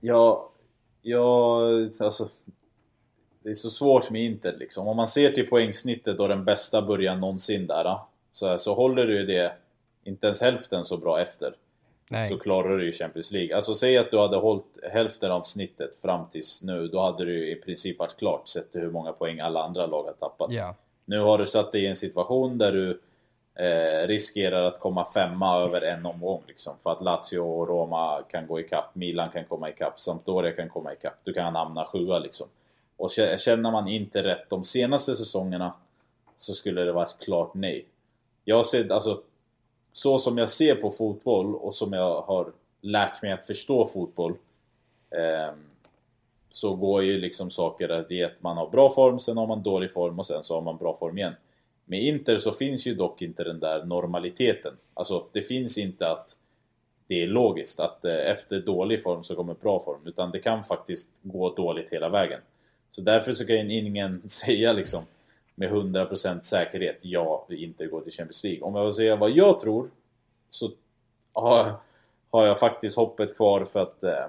Ja, 0.00 0.50
ja, 1.02 1.60
alltså 2.00 2.28
det 3.42 3.50
är 3.50 3.54
så 3.54 3.70
svårt 3.70 4.10
med 4.10 4.22
Inter 4.22 4.56
liksom. 4.58 4.88
Om 4.88 4.96
man 4.96 5.06
ser 5.06 5.30
till 5.30 5.48
poängsnittet 5.48 6.20
och 6.20 6.28
den 6.28 6.44
bästa 6.44 6.82
början 6.82 7.20
någonsin 7.20 7.66
där 7.66 7.98
så, 8.30 8.58
så 8.58 8.74
håller 8.74 9.06
du 9.06 9.26
det 9.26 9.52
inte 10.04 10.26
ens 10.26 10.40
hälften 10.40 10.84
så 10.84 10.96
bra 10.96 11.20
efter. 11.20 11.54
Nej. 12.08 12.28
Så 12.28 12.38
klarar 12.38 12.78
du 12.78 12.84
ju 12.84 12.92
Champions 12.92 13.32
League. 13.32 13.56
Alltså 13.56 13.74
säg 13.74 13.98
att 13.98 14.10
du 14.10 14.18
hade 14.18 14.36
hållit 14.36 14.78
hälften 14.92 15.30
av 15.32 15.42
snittet 15.42 16.00
fram 16.02 16.28
tills 16.30 16.62
nu, 16.62 16.88
då 16.88 17.00
hade 17.00 17.24
du 17.24 17.50
i 17.50 17.54
princip 17.54 17.98
varit 17.98 18.16
klart 18.16 18.48
sett 18.48 18.72
till 18.72 18.80
hur 18.80 18.90
många 18.90 19.12
poäng 19.12 19.40
alla 19.40 19.62
andra 19.62 19.86
lag 19.86 20.02
har 20.02 20.12
tappat. 20.12 20.52
Ja. 20.52 20.74
Nu 21.04 21.20
har 21.20 21.38
du 21.38 21.46
satt 21.46 21.72
dig 21.72 21.82
i 21.82 21.86
en 21.86 21.96
situation 21.96 22.58
där 22.58 22.72
du 22.72 23.00
eh, 23.54 24.06
riskerar 24.06 24.64
att 24.64 24.80
komma 24.80 25.04
femma 25.04 25.56
över 25.56 25.80
en 25.80 26.06
omgång 26.06 26.42
liksom. 26.46 26.74
För 26.82 26.92
att 26.92 27.00
Lazio 27.00 27.38
och 27.38 27.68
Roma 27.68 28.22
kan 28.30 28.46
gå 28.46 28.60
ikapp, 28.60 28.94
Milan 28.94 29.30
kan 29.30 29.44
komma 29.44 29.70
ikapp, 29.70 30.00
Sampdoria 30.00 30.52
kan 30.52 30.68
komma 30.68 30.92
ikapp. 30.92 31.18
Du 31.24 31.32
kan 31.32 31.54
hamna 31.54 31.84
sjua 31.84 32.18
liksom. 32.18 32.46
Och 32.96 33.10
känner 33.38 33.70
man 33.70 33.88
inte 33.88 34.22
rätt 34.22 34.50
de 34.50 34.64
senaste 34.64 35.14
säsongerna 35.14 35.72
så 36.36 36.52
skulle 36.52 36.84
det 36.84 36.92
varit 36.92 37.18
klart 37.24 37.54
nej. 37.54 37.86
Jag 38.44 38.66
ser, 38.66 38.92
alltså, 38.92 39.22
så 39.92 40.18
som 40.18 40.38
jag 40.38 40.48
ser 40.48 40.74
på 40.74 40.90
fotboll 40.90 41.54
och 41.54 41.74
som 41.74 41.92
jag 41.92 42.22
har 42.22 42.52
lärt 42.80 43.22
mig 43.22 43.32
att 43.32 43.44
förstå 43.44 43.86
fotboll 43.86 44.34
eh, 45.10 45.54
så 46.54 46.74
går 46.74 47.02
ju 47.02 47.18
liksom 47.18 47.50
saker 47.50 47.88
att 47.88 48.08
det 48.08 48.20
är 48.20 48.26
att 48.26 48.42
man 48.42 48.56
har 48.56 48.70
bra 48.70 48.90
form, 48.90 49.20
sen 49.20 49.36
har 49.36 49.46
man 49.46 49.62
dålig 49.62 49.92
form 49.92 50.18
och 50.18 50.26
sen 50.26 50.42
så 50.42 50.54
har 50.54 50.60
man 50.60 50.76
bra 50.76 50.96
form 50.96 51.18
igen. 51.18 51.32
Med 51.84 52.02
Inter 52.02 52.36
så 52.36 52.52
finns 52.52 52.86
ju 52.86 52.94
dock 52.94 53.22
inte 53.22 53.44
den 53.44 53.60
där 53.60 53.84
normaliteten. 53.84 54.74
Alltså 54.94 55.26
det 55.32 55.42
finns 55.42 55.78
inte 55.78 56.10
att 56.10 56.36
det 57.06 57.22
är 57.22 57.26
logiskt 57.26 57.80
att 57.80 58.04
eh, 58.04 58.30
efter 58.30 58.60
dålig 58.60 59.02
form 59.02 59.24
så 59.24 59.34
kommer 59.34 59.54
bra 59.54 59.84
form, 59.84 60.00
utan 60.04 60.30
det 60.30 60.38
kan 60.38 60.64
faktiskt 60.64 61.10
gå 61.22 61.54
dåligt 61.54 61.92
hela 61.92 62.08
vägen. 62.08 62.40
Så 62.90 63.00
därför 63.00 63.32
så 63.32 63.46
kan 63.46 63.70
ingen 63.70 64.22
säga 64.28 64.72
liksom 64.72 65.02
med 65.54 65.72
100% 65.72 66.40
säkerhet 66.40 66.98
ja, 67.02 67.46
Inter 67.50 67.86
går 67.86 68.00
till 68.00 68.12
Champions 68.12 68.44
League. 68.44 68.62
Om 68.62 68.74
jag 68.74 68.84
vill 68.84 68.92
säga 68.92 69.16
vad 69.16 69.30
jag 69.30 69.60
tror 69.60 69.90
så 70.48 70.70
har, 71.32 71.72
har 72.30 72.46
jag 72.46 72.58
faktiskt 72.58 72.96
hoppet 72.96 73.36
kvar 73.36 73.64
för 73.64 73.82
att 73.82 74.02
eh, 74.02 74.26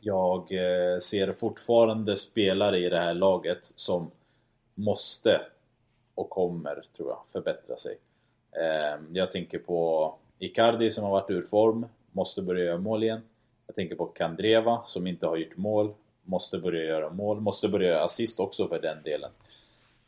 jag 0.00 0.52
eh, 0.52 0.98
ser 0.98 1.32
fortfarande 1.32 2.16
spelare 2.16 2.78
i 2.78 2.88
det 2.88 2.96
här 2.96 3.14
laget 3.14 3.72
som 3.76 4.10
måste 4.74 5.40
och 6.14 6.30
kommer, 6.30 6.82
tror 6.96 7.08
jag, 7.08 7.18
förbättra 7.32 7.76
sig. 7.76 7.98
Ehm, 8.52 9.16
jag 9.16 9.30
tänker 9.30 9.58
på 9.58 10.14
Icardi 10.38 10.90
som 10.90 11.04
har 11.04 11.10
varit 11.10 11.30
ur 11.30 11.42
form, 11.42 11.86
måste 12.12 12.42
börja 12.42 12.64
göra 12.64 12.78
mål 12.78 13.02
igen. 13.04 13.20
Jag 13.66 13.76
tänker 13.76 13.94
på 13.96 14.06
Kandreva 14.06 14.80
som 14.84 15.06
inte 15.06 15.26
har 15.26 15.36
gjort 15.36 15.56
mål, 15.56 15.94
måste 16.22 16.58
börja 16.58 16.84
göra 16.84 17.10
mål, 17.10 17.40
måste 17.40 17.68
börja 17.68 17.88
göra 17.88 18.04
assist 18.04 18.40
också 18.40 18.68
för 18.68 18.80
den 18.80 19.02
delen. 19.02 19.30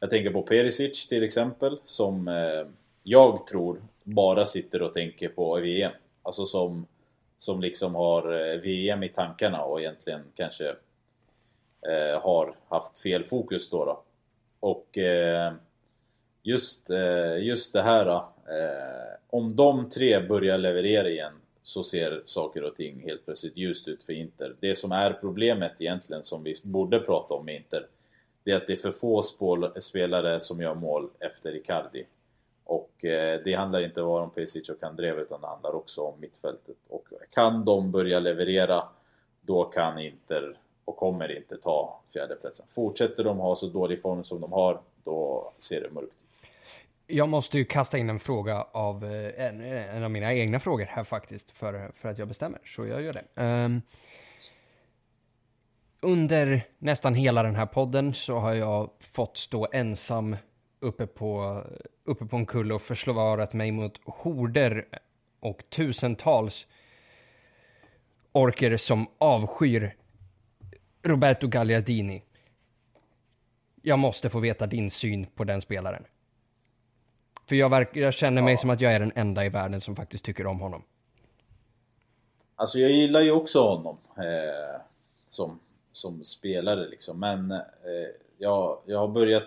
Jag 0.01 0.11
tänker 0.11 0.31
på 0.31 0.43
Perisic 0.43 1.09
till 1.09 1.23
exempel, 1.23 1.81
som 1.85 2.29
eh, 2.29 2.67
jag 3.03 3.47
tror 3.47 3.83
bara 4.05 4.47
sitter 4.47 4.83
och 4.83 4.93
tänker 4.93 5.29
på 5.29 5.55
VM. 5.55 5.93
Alltså 6.23 6.47
som, 6.47 6.87
som 7.41 7.61
liksom 7.61 7.95
har 7.95 8.33
eh, 8.33 8.61
VM 8.61 9.03
i 9.03 9.09
tankarna 9.09 9.63
och 9.63 9.81
egentligen 9.81 10.23
kanske 10.35 10.69
eh, 11.89 12.23
har 12.23 12.55
haft 12.69 12.99
fel 12.99 13.25
fokus 13.25 13.71
då. 13.71 13.85
då. 13.85 14.03
Och 14.61 14.99
eh, 14.99 15.53
just, 16.43 16.91
eh, 16.91 17.39
just 17.39 17.73
det 17.73 17.83
här, 17.83 18.07
eh, 18.07 19.15
om 19.31 19.57
de 19.57 19.91
tre 19.91 20.21
börjar 20.21 20.59
leverera 20.59 21.09
igen 21.09 21.33
så 21.63 21.83
ser 21.83 22.23
saker 22.25 22.65
och 22.65 22.77
ting 22.77 23.03
helt 23.05 23.25
plötsligt 23.25 23.57
ljust 23.57 23.89
ut 23.89 24.03
för 24.03 24.13
Inter. 24.13 24.55
Det 24.61 24.75
som 24.75 24.93
är 24.93 25.13
problemet 25.13 25.81
egentligen, 25.81 26.25
som 26.25 26.43
vi 26.43 26.55
borde 26.65 27.01
prata 27.01 27.35
om 27.35 27.45
med 27.45 27.57
Inter, 27.57 27.87
det 28.45 28.51
är 28.51 28.57
att 28.57 28.67
det 28.67 28.73
är 28.73 28.77
för 28.77 28.93
få 28.93 29.23
spelare 29.81 30.41
som 30.41 30.61
gör 30.61 30.75
mål 30.75 31.11
efter 31.21 31.57
Icardi. 31.57 32.07
Och 32.71 33.05
eh, 33.05 33.41
det 33.45 33.55
handlar 33.55 33.85
inte 33.85 34.03
bara 34.03 34.23
om 34.23 34.31
Pesic 34.31 34.69
och 34.71 34.81
Kandreva 34.81 35.21
utan 35.21 35.41
det 35.41 35.47
handlar 35.47 35.75
också 35.75 36.03
om 36.03 36.21
mittfältet. 36.21 36.77
Och 36.89 37.07
kan 37.31 37.65
de 37.65 37.91
börja 37.91 38.21
leverera, 38.21 38.83
då 39.41 39.65
kan 39.65 39.99
Inter 39.99 40.59
och 40.85 40.97
kommer 40.97 41.37
inte 41.37 41.57
ta 41.57 42.01
fjärdeplatsen. 42.13 42.67
Fortsätter 42.69 43.25
de 43.25 43.39
ha 43.39 43.55
så 43.55 43.67
dålig 43.67 44.03
form 44.03 44.25
som 44.25 44.41
de 44.41 44.53
har, 44.53 44.81
då 45.05 45.53
ser 45.59 45.81
det 45.81 45.91
mörkt 45.91 46.07
ut. 46.07 46.49
Jag 47.07 47.29
måste 47.29 47.59
ju 47.59 47.65
kasta 47.65 47.99
in 47.99 48.11
en 48.11 48.21
fråga 48.21 48.67
av 48.73 49.05
eh, 49.05 49.47
en, 49.47 49.61
en 49.61 50.05
av 50.05 50.11
mina 50.11 50.35
egna 50.35 50.61
frågor 50.61 50.85
här 50.85 51.05
faktiskt, 51.05 51.51
för, 51.51 51.93
för 51.95 52.09
att 52.09 52.19
jag 52.19 52.29
bestämmer. 52.29 52.61
Så 52.65 52.87
jag 52.87 53.03
gör 53.03 53.13
det. 53.13 53.43
Um, 53.43 53.83
under 56.01 56.67
nästan 56.79 57.15
hela 57.15 57.43
den 57.43 57.57
här 57.57 57.67
podden 57.67 58.15
så 58.15 58.39
har 58.39 58.55
jag 58.55 58.91
fått 59.01 59.37
stå 59.37 59.69
ensam 59.73 60.37
uppe 60.81 61.07
på, 61.07 61.65
uppe 62.05 62.27
på 62.27 62.37
en 62.37 62.47
kulle 62.47 62.75
och 62.75 62.83
försvarat 62.83 63.53
mig 63.53 63.73
mot 63.73 64.01
horder 64.05 64.89
och 65.41 65.63
tusentals 65.71 66.67
orker 68.33 68.77
som 68.77 69.07
avskyr 69.19 69.97
Roberto 71.03 71.47
Gagliardini. 71.47 72.23
Jag 73.83 73.99
måste 73.99 74.31
få 74.31 74.41
veta 74.41 74.67
din 74.67 74.91
syn 74.91 75.27
på 75.27 75.45
den 75.45 75.61
spelaren. 75.61 76.05
För 77.47 77.57
jag, 77.57 77.87
jag 77.97 78.15
känner 78.15 78.43
mig 78.43 78.53
ja. 78.53 78.59
som 78.59 78.71
att 78.71 78.81
jag 78.81 78.93
är 78.93 79.01
den 79.01 79.13
enda 79.15 79.45
i 79.45 79.49
världen 79.49 79.81
som 79.81 79.97
faktiskt 79.97 80.25
tycker 80.25 80.47
om 80.47 80.61
honom. 80.61 80.83
Alltså 82.57 82.79
jag 82.79 82.91
gillar 82.91 83.21
ju 83.21 83.33
också 83.33 83.61
honom. 83.61 83.99
Eh, 84.17 84.81
som 85.27 85.61
som 85.93 86.25
spelare 86.25 86.89
liksom. 86.89 87.21
Men 87.21 87.51
eh, 87.51 87.59
jag, 88.39 88.83
jag 88.87 88.99
har 88.99 89.09
börjat... 89.09 89.43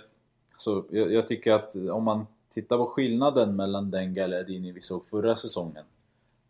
Så 0.57 0.83
jag, 0.89 1.13
jag, 1.13 1.27
tycker 1.27 1.53
att 1.53 1.75
om 1.75 2.03
man 2.03 2.27
tittar 2.49 2.77
på 2.77 2.85
skillnaden 2.85 3.55
mellan 3.55 3.91
den 3.91 4.13
Gallardini 4.13 4.71
vi 4.71 4.81
såg 4.81 5.07
förra 5.07 5.35
säsongen 5.35 5.85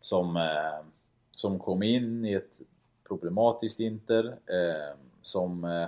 som, 0.00 0.36
eh, 0.36 0.86
som 1.30 1.58
kom 1.58 1.82
in 1.82 2.24
i 2.24 2.32
ett 2.32 2.60
problematiskt 3.08 3.80
Inter 3.80 4.26
eh, 4.26 4.96
som 5.22 5.64
eh, 5.64 5.86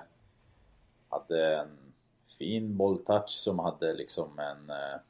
hade 1.08 1.56
en 1.56 1.68
fin 2.38 2.76
bolltouch, 2.76 3.28
som 3.28 3.58
hade 3.58 3.94
liksom 3.94 4.38
en 4.38 4.70
eh, 4.70 5.00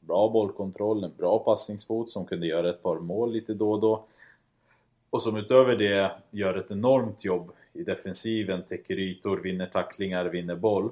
bra 0.00 0.28
bollkontroll, 0.28 1.04
en 1.04 1.16
bra 1.16 1.38
passningsfot, 1.38 2.10
som 2.10 2.26
kunde 2.26 2.46
göra 2.46 2.70
ett 2.70 2.82
par 2.82 2.98
mål 2.98 3.32
lite 3.32 3.54
då 3.54 3.72
och 3.72 3.80
då. 3.80 4.04
Och 5.10 5.22
som 5.22 5.36
utöver 5.36 5.76
det 5.76 6.10
gör 6.30 6.54
ett 6.54 6.70
enormt 6.70 7.24
jobb 7.24 7.52
i 7.72 7.82
defensiven, 7.82 8.62
täcker 8.62 8.98
ytor, 8.98 9.36
vinner 9.36 9.66
tacklingar, 9.66 10.24
vinner 10.24 10.56
boll. 10.56 10.90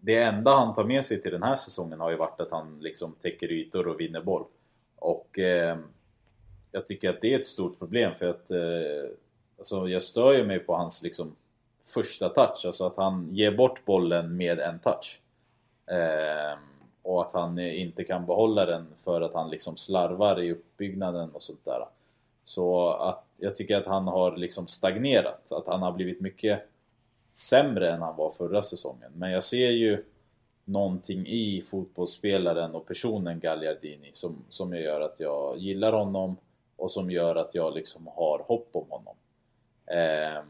Det 0.00 0.22
enda 0.22 0.54
han 0.54 0.74
tar 0.74 0.84
med 0.84 1.04
sig 1.04 1.22
till 1.22 1.32
den 1.32 1.42
här 1.42 1.56
säsongen 1.56 2.00
har 2.00 2.10
ju 2.10 2.16
varit 2.16 2.40
att 2.40 2.50
han 2.50 2.78
liksom 2.80 3.12
täcker 3.12 3.52
ytor 3.52 3.88
och 3.88 4.00
vinner 4.00 4.20
boll. 4.20 4.44
Och 4.96 5.38
eh, 5.38 5.78
jag 6.72 6.86
tycker 6.86 7.10
att 7.10 7.20
det 7.20 7.34
är 7.34 7.38
ett 7.38 7.46
stort 7.46 7.78
problem 7.78 8.14
för 8.14 8.28
att 8.28 8.50
eh, 8.50 9.10
alltså 9.58 9.88
jag 9.88 10.02
stör 10.02 10.32
ju 10.32 10.46
mig 10.46 10.58
på 10.58 10.74
hans 10.74 11.02
liksom 11.02 11.36
första 11.94 12.28
touch, 12.28 12.62
alltså 12.66 12.86
att 12.86 12.96
han 12.96 13.28
ger 13.34 13.50
bort 13.52 13.84
bollen 13.84 14.36
med 14.36 14.60
en 14.60 14.78
touch. 14.78 15.20
Eh, 15.86 16.58
och 17.02 17.26
att 17.26 17.32
han 17.32 17.58
inte 17.58 18.04
kan 18.04 18.26
behålla 18.26 18.66
den 18.66 18.86
för 19.04 19.20
att 19.20 19.34
han 19.34 19.50
liksom 19.50 19.76
slarvar 19.76 20.40
i 20.40 20.52
uppbyggnaden 20.52 21.30
och 21.30 21.42
sånt 21.42 21.64
där. 21.64 21.84
Så 22.44 22.88
att 22.88 23.24
jag 23.36 23.56
tycker 23.56 23.76
att 23.76 23.86
han 23.86 24.08
har 24.08 24.36
liksom 24.36 24.66
stagnerat, 24.66 25.52
att 25.52 25.66
han 25.66 25.82
har 25.82 25.92
blivit 25.92 26.20
mycket 26.20 26.69
sämre 27.32 27.92
än 27.92 28.02
han 28.02 28.16
var 28.16 28.30
förra 28.30 28.62
säsongen. 28.62 29.12
Men 29.14 29.30
jag 29.30 29.42
ser 29.42 29.70
ju 29.70 30.04
någonting 30.64 31.26
i 31.26 31.62
fotbollsspelaren 31.70 32.74
och 32.74 32.86
personen 32.86 33.40
Gagliardini 33.40 34.08
som, 34.12 34.36
som 34.48 34.74
gör 34.74 35.00
att 35.00 35.20
jag 35.20 35.58
gillar 35.58 35.92
honom 35.92 36.36
och 36.76 36.92
som 36.92 37.10
gör 37.10 37.36
att 37.36 37.54
jag 37.54 37.74
liksom 37.74 38.06
har 38.06 38.38
hopp 38.38 38.68
om 38.72 38.86
honom. 38.88 39.14
Eh, 39.86 40.42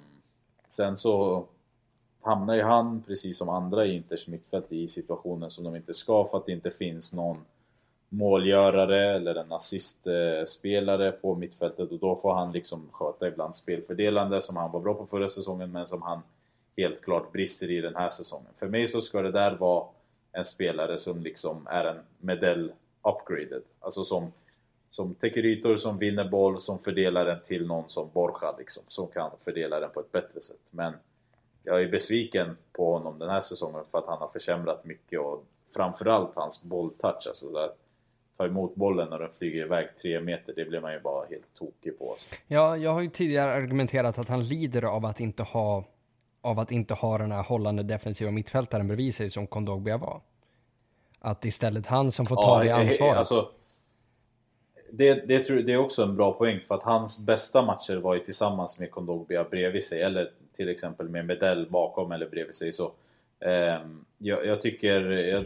sen 0.68 0.96
så 0.96 1.44
hamnar 2.20 2.54
ju 2.54 2.62
han, 2.62 3.02
precis 3.02 3.38
som 3.38 3.48
andra 3.48 3.86
i 3.86 3.96
Inters 3.96 4.28
mittfält, 4.28 4.72
i 4.72 4.88
situationer 4.88 5.48
som 5.48 5.64
de 5.64 5.76
inte 5.76 5.94
ska 5.94 6.24
för 6.24 6.38
att 6.38 6.46
det 6.46 6.52
inte 6.52 6.70
finns 6.70 7.12
någon 7.12 7.44
målgörare 8.08 9.14
eller 9.14 9.34
en 9.34 9.52
assistspelare 9.52 11.12
på 11.12 11.34
mittfältet 11.34 11.90
och 11.92 11.98
då 11.98 12.16
får 12.16 12.34
han 12.34 12.52
liksom 12.52 12.88
sköta 12.92 13.28
ibland 13.28 13.56
spelfördelande 13.56 14.42
som 14.42 14.56
han 14.56 14.72
var 14.72 14.80
bra 14.80 14.94
på 14.94 15.06
förra 15.06 15.28
säsongen 15.28 15.72
men 15.72 15.86
som 15.86 16.02
han 16.02 16.22
helt 16.76 17.00
klart 17.00 17.33
brister 17.33 17.70
i 17.70 17.80
den 17.80 17.96
här 17.96 18.09
säsongen. 18.09 18.52
För 18.56 18.68
mig 18.68 18.88
så 18.88 19.00
ska 19.00 19.22
det 19.22 19.30
där 19.30 19.56
vara 19.56 19.87
en 20.33 20.44
spelare 20.44 20.98
som 20.98 21.20
liksom 21.20 21.66
är 21.70 21.85
en 21.85 22.00
medell 22.18 22.72
upgraded. 23.02 23.62
Alltså 23.80 24.04
som, 24.04 24.33
som 24.90 25.14
täcker 25.14 25.44
ytor, 25.44 25.76
som 25.76 25.98
vinner 25.98 26.28
boll, 26.28 26.61
som 26.61 26.78
fördelar 26.78 27.24
den 27.24 27.42
till 27.42 27.66
någon 27.66 27.88
som 27.88 28.11
Borja 28.12 28.56
liksom. 28.59 28.83
Som 28.88 29.06
kan 29.06 29.30
fördela 29.38 29.80
den 29.80 29.90
på 29.90 30.00
ett 30.00 30.12
bättre 30.12 30.40
sätt. 30.40 30.61
Men 30.70 30.92
jag 31.62 31.83
är 31.83 31.88
besviken 31.88 32.56
på 32.72 32.92
honom 32.92 33.18
den 33.18 33.30
här 33.30 33.40
säsongen 33.40 33.85
för 33.90 33.98
att 33.98 34.06
han 34.06 34.18
har 34.18 34.28
försämrat 34.28 34.85
mycket 34.85 35.20
och 35.20 35.44
framförallt 35.74 36.35
hans 36.35 36.62
bolltouch. 36.62 37.26
Alltså 37.28 37.50
där, 37.52 37.70
ta 38.37 38.46
emot 38.46 38.74
bollen 38.74 39.11
när 39.11 39.18
den 39.18 39.30
flyger 39.30 39.64
iväg 39.64 39.88
tre 40.02 40.20
meter, 40.20 40.52
det 40.56 40.64
blir 40.64 40.80
man 40.80 40.92
ju 40.92 41.00
bara 41.00 41.26
helt 41.26 41.54
tokig 41.54 41.98
på. 41.98 42.11
Alltså. 42.11 42.28
Ja, 42.46 42.76
jag 42.76 42.92
har 42.92 43.00
ju 43.00 43.11
tidigare 43.11 43.52
argumenterat 43.52 44.18
att 44.18 44.28
han 44.28 44.44
lider 44.44 44.83
av 44.83 45.06
att 45.06 45.20
inte 45.20 45.42
ha 45.42 45.85
av 46.42 46.59
att 46.59 46.70
inte 46.70 46.94
ha 46.94 47.18
den 47.18 47.33
här 47.33 47.42
hållande 47.42 47.83
defensiva 47.83 48.31
mittfältaren 48.31 48.87
bredvid 48.87 49.14
sig 49.14 49.31
som 49.31 49.46
Kondogbia 49.46 49.96
var. 49.96 50.20
Att 51.20 51.44
istället 51.44 51.87
han 51.87 52.12
som 52.12 52.26
får 52.26 52.37
ta 52.37 52.64
ja, 52.64 52.76
det 52.79 52.90
ansvaret. 52.90 53.16
Alltså, 53.16 53.48
det, 54.92 55.29
det, 55.29 55.44
tror, 55.44 55.57
det 55.57 55.72
är 55.72 55.76
också 55.76 56.03
en 56.03 56.16
bra 56.16 56.33
poäng 56.33 56.61
för 56.68 56.74
att 56.74 56.83
hans 56.83 57.18
bästa 57.18 57.62
matcher 57.62 57.96
var 57.96 58.14
ju 58.14 58.20
tillsammans 58.20 58.79
med 58.79 58.90
Kondogbia 58.90 59.44
bredvid 59.44 59.85
sig 59.85 60.03
eller 60.03 60.31
till 60.53 60.68
exempel 60.68 61.09
med 61.09 61.26
Medell 61.26 61.70
bakom 61.70 62.12
eller 62.12 62.29
bredvid 62.29 62.55
sig. 62.55 62.72
Så, 62.72 62.92
eh, 63.40 63.79
jag, 64.18 64.46
jag, 64.46 64.61
tycker 64.61 65.00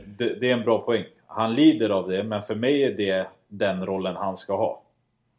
det, 0.07 0.41
det, 0.41 0.51
är 0.51 0.55
en 0.55 0.65
bra 0.65 0.79
poäng. 0.79 1.05
Han 1.27 1.55
lider 1.55 1.91
av 1.91 2.09
det 2.09 2.25
men 2.25 2.43
för 2.43 2.55
mig 2.55 2.83
är 2.83 2.93
det 2.93 3.27
den 3.49 3.87
rollen 3.87 4.17
han 4.17 4.37
ska 4.37 4.57
ha. 4.57 4.83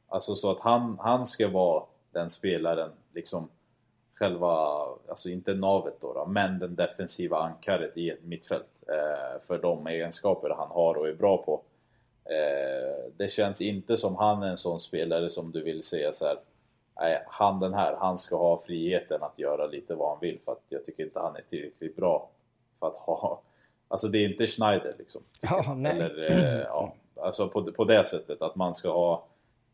Alltså 0.10 0.36
så 0.36 0.52
att 0.52 0.60
han, 0.60 0.98
han 1.02 1.26
ska 1.26 1.48
vara 1.48 1.84
den 2.12 2.30
spelaren 2.30 2.90
liksom 3.14 3.50
själva, 4.20 4.58
alltså 5.10 5.30
inte 5.30 5.54
navet 5.54 6.02
då, 6.02 6.14
då 6.14 6.26
men 6.26 6.60
den 6.60 6.76
defensiva 6.76 7.38
ankaret 7.38 7.98
i 7.98 8.10
ett 8.10 8.24
mittfält. 8.24 8.66
Eh, 8.88 9.42
för 9.48 9.58
de 9.58 9.88
egenskaper 9.88 10.50
han 10.50 10.70
har 10.70 10.96
och 10.96 11.08
är 11.08 11.14
bra 11.14 11.38
på. 11.38 11.62
Eh, 12.26 13.12
det 13.18 13.28
känns 13.32 13.62
inte 13.62 13.98
som 13.98 14.16
han 14.16 14.44
är 14.44 14.48
en 14.48 14.58
sån 14.58 14.80
spelare 14.80 15.30
som 15.30 15.52
du 15.52 15.64
vill 15.64 15.84
säga 15.84 16.12
så 16.12 16.26
här. 16.26 16.38
Nej, 17.00 17.24
han 17.28 17.60
den 17.60 17.74
här, 17.74 17.96
han 18.00 18.18
ska 18.18 18.38
ha 18.38 18.62
friheten 18.62 19.24
att 19.24 19.40
göra 19.40 19.68
lite 19.68 19.96
vad 19.96 20.10
han 20.10 20.20
vill 20.20 20.40
för 20.46 20.52
att 20.52 20.64
jag 20.70 20.86
tycker 20.86 21.04
inte 21.04 21.20
han 21.20 21.36
är 21.36 21.42
tillräckligt 21.42 21.96
bra 21.96 22.30
för 22.80 22.88
att 22.88 22.98
ha... 22.98 23.42
Alltså 23.88 24.08
det 24.08 24.18
är 24.18 24.30
inte 24.30 24.48
Schneider 24.48 24.96
liksom. 24.98 25.22
Ja, 25.42 25.74
nej. 25.78 25.92
Eller, 26.00 26.32
eh, 26.32 26.62
ja, 26.62 26.94
alltså 27.16 27.50
på, 27.50 27.72
på 27.72 27.84
det 27.84 28.04
sättet 28.04 28.42
att 28.42 28.56
man 28.56 28.74
ska 28.74 28.92
ha 28.92 29.24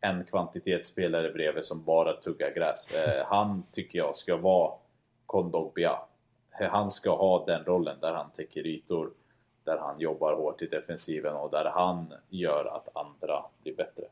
en 0.01 0.25
kvantitetsspelare 0.25 1.31
bredvid 1.31 1.65
som 1.65 1.83
bara 1.83 2.13
tuggar 2.13 2.51
gräs. 2.51 2.91
Eh, 2.91 3.25
han 3.25 3.63
tycker 3.71 3.99
jag 3.99 4.15
ska 4.15 4.37
vara 4.37 4.73
Kondogbia. 5.25 5.99
Eh, 6.59 6.69
han 6.69 6.89
ska 6.89 7.15
ha 7.15 7.45
den 7.45 7.63
rollen 7.63 7.97
där 8.01 8.13
han 8.13 8.31
täcker 8.31 8.67
ytor, 8.67 9.11
där 9.63 9.77
han 9.77 9.99
jobbar 9.99 10.33
hårt 10.33 10.61
i 10.61 10.65
defensiven 10.65 11.35
och 11.35 11.51
där 11.51 11.71
han 11.73 12.13
gör 12.29 12.65
att 12.65 12.97
andra 12.97 13.43
blir 13.63 13.75
bättre. 13.75 14.03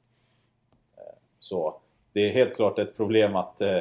Eh, 0.98 1.18
så 1.40 1.80
det 2.14 2.22
är 2.22 2.30
helt 2.30 2.56
klart 2.56 2.80
ett 2.80 2.98
problem 2.98 3.36
att, 3.36 3.62
eh, 3.62 3.80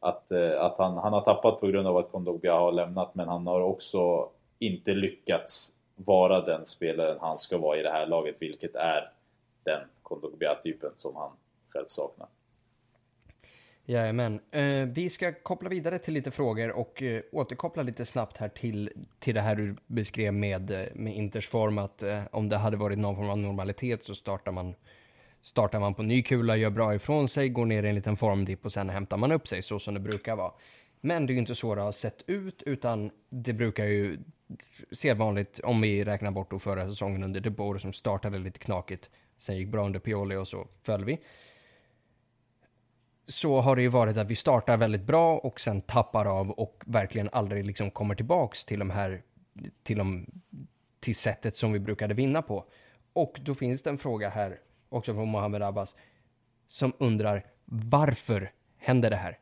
att, 0.00 0.30
eh, 0.30 0.62
att 0.62 0.78
han, 0.78 0.96
han 0.96 1.12
har 1.12 1.20
tappat 1.20 1.60
på 1.60 1.66
grund 1.66 1.86
av 1.88 1.96
att 1.96 2.12
Kondogbia 2.12 2.54
har 2.54 2.72
lämnat 2.72 3.14
men 3.14 3.28
han 3.28 3.46
har 3.46 3.60
också 3.60 4.28
inte 4.58 4.94
lyckats 4.94 5.76
vara 5.94 6.40
den 6.40 6.66
spelaren 6.66 7.18
han 7.20 7.38
ska 7.38 7.58
vara 7.58 7.78
i 7.78 7.82
det 7.82 7.90
här 7.90 8.06
laget, 8.06 8.36
vilket 8.38 8.74
är 8.74 9.12
den 9.64 9.80
Kondogbia-typen 10.02 10.90
som 10.94 11.16
han 11.16 11.30
själv 11.76 11.86
saknar. 11.88 12.28
Jajamän. 13.88 14.40
Eh, 14.50 14.86
vi 14.86 15.10
ska 15.10 15.32
koppla 15.32 15.68
vidare 15.68 15.98
till 15.98 16.14
lite 16.14 16.30
frågor 16.30 16.70
och 16.70 17.02
eh, 17.02 17.22
återkoppla 17.32 17.82
lite 17.82 18.04
snabbt 18.04 18.36
här 18.36 18.48
till, 18.48 18.90
till 19.18 19.34
det 19.34 19.40
här 19.40 19.54
du 19.54 19.76
beskrev 19.86 20.34
med, 20.34 20.70
eh, 20.70 20.86
med 20.94 21.16
Inters 21.16 21.48
form, 21.48 21.78
att 21.78 22.02
eh, 22.02 22.22
om 22.30 22.48
det 22.48 22.56
hade 22.56 22.76
varit 22.76 22.98
någon 22.98 23.16
form 23.16 23.30
av 23.30 23.38
normalitet 23.38 24.04
så 24.04 24.14
startar 24.14 24.52
man, 24.52 24.74
startar 25.42 25.80
man 25.80 25.94
på 25.94 26.02
ny 26.02 26.22
kula, 26.22 26.56
gör 26.56 26.70
bra 26.70 26.94
ifrån 26.94 27.28
sig, 27.28 27.48
går 27.48 27.66
ner 27.66 27.82
i 27.82 27.88
en 27.88 27.94
liten 27.94 28.16
formdipp 28.16 28.64
och 28.64 28.72
sen 28.72 28.90
hämtar 28.90 29.16
man 29.16 29.32
upp 29.32 29.48
sig 29.48 29.62
så 29.62 29.78
som 29.78 29.94
det 29.94 30.00
brukar 30.00 30.36
vara. 30.36 30.52
Men 31.00 31.26
det 31.26 31.32
är 31.32 31.34
ju 31.34 31.40
inte 31.40 31.54
så 31.54 31.74
det 31.74 31.82
har 31.82 31.92
sett 31.92 32.22
ut, 32.26 32.62
utan 32.62 33.10
det 33.28 33.52
brukar 33.52 33.84
ju 33.84 34.18
se 34.92 35.14
vanligt 35.14 35.60
om 35.60 35.80
vi 35.80 36.04
räknar 36.04 36.30
bort 36.30 36.50
då 36.50 36.58
förra 36.58 36.88
säsongen 36.88 37.22
under 37.22 37.40
De 37.40 37.50
Boer 37.50 37.78
som 37.78 37.92
startade 37.92 38.38
lite 38.38 38.58
knakigt, 38.58 39.10
sen 39.38 39.56
gick 39.56 39.68
bra 39.68 39.86
under 39.86 40.00
Pioli 40.00 40.36
och 40.36 40.48
så 40.48 40.66
föll 40.82 41.04
vi 41.04 41.18
så 43.26 43.60
har 43.60 43.76
det 43.76 43.82
ju 43.82 43.88
varit 43.88 44.16
att 44.16 44.30
vi 44.30 44.36
startar 44.36 44.76
väldigt 44.76 45.02
bra 45.02 45.38
och 45.38 45.60
sen 45.60 45.80
tappar 45.80 46.24
av 46.24 46.50
och 46.50 46.82
verkligen 46.86 47.28
aldrig 47.32 47.66
liksom 47.66 47.90
kommer 47.90 48.14
tillbaks 48.14 48.64
till 48.64 48.78
de 48.78 48.90
här, 48.90 49.22
till, 49.82 49.98
de, 49.98 50.26
till 51.00 51.16
sättet 51.16 51.56
som 51.56 51.72
vi 51.72 51.78
brukade 51.78 52.14
vinna 52.14 52.42
på. 52.42 52.64
Och 53.12 53.40
då 53.42 53.54
finns 53.54 53.82
det 53.82 53.90
en 53.90 53.98
fråga 53.98 54.28
här 54.28 54.58
också 54.88 55.14
från 55.14 55.28
Mohammed 55.28 55.62
Abbas 55.62 55.94
som 56.66 56.92
undrar 56.98 57.44
varför 57.64 58.52
händer 58.76 59.10
det 59.10 59.16
här? 59.16 59.38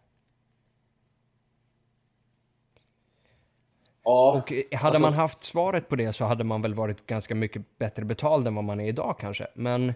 Ja, 4.05 4.33
och 4.33 4.53
hade 4.77 4.87
alltså... 4.87 5.03
man 5.03 5.13
haft 5.13 5.45
svaret 5.45 5.89
på 5.89 5.97
det 5.97 6.13
så 6.13 6.25
hade 6.25 6.45
man 6.45 6.63
väl 6.63 6.75
varit 6.75 7.07
ganska 7.07 7.35
mycket 7.35 7.79
bättre 7.79 8.05
betald 8.05 8.47
än 8.47 8.55
vad 8.55 8.65
man 8.65 8.81
är 8.81 8.89
idag 8.89 9.19
kanske. 9.19 9.47
Men 9.55 9.95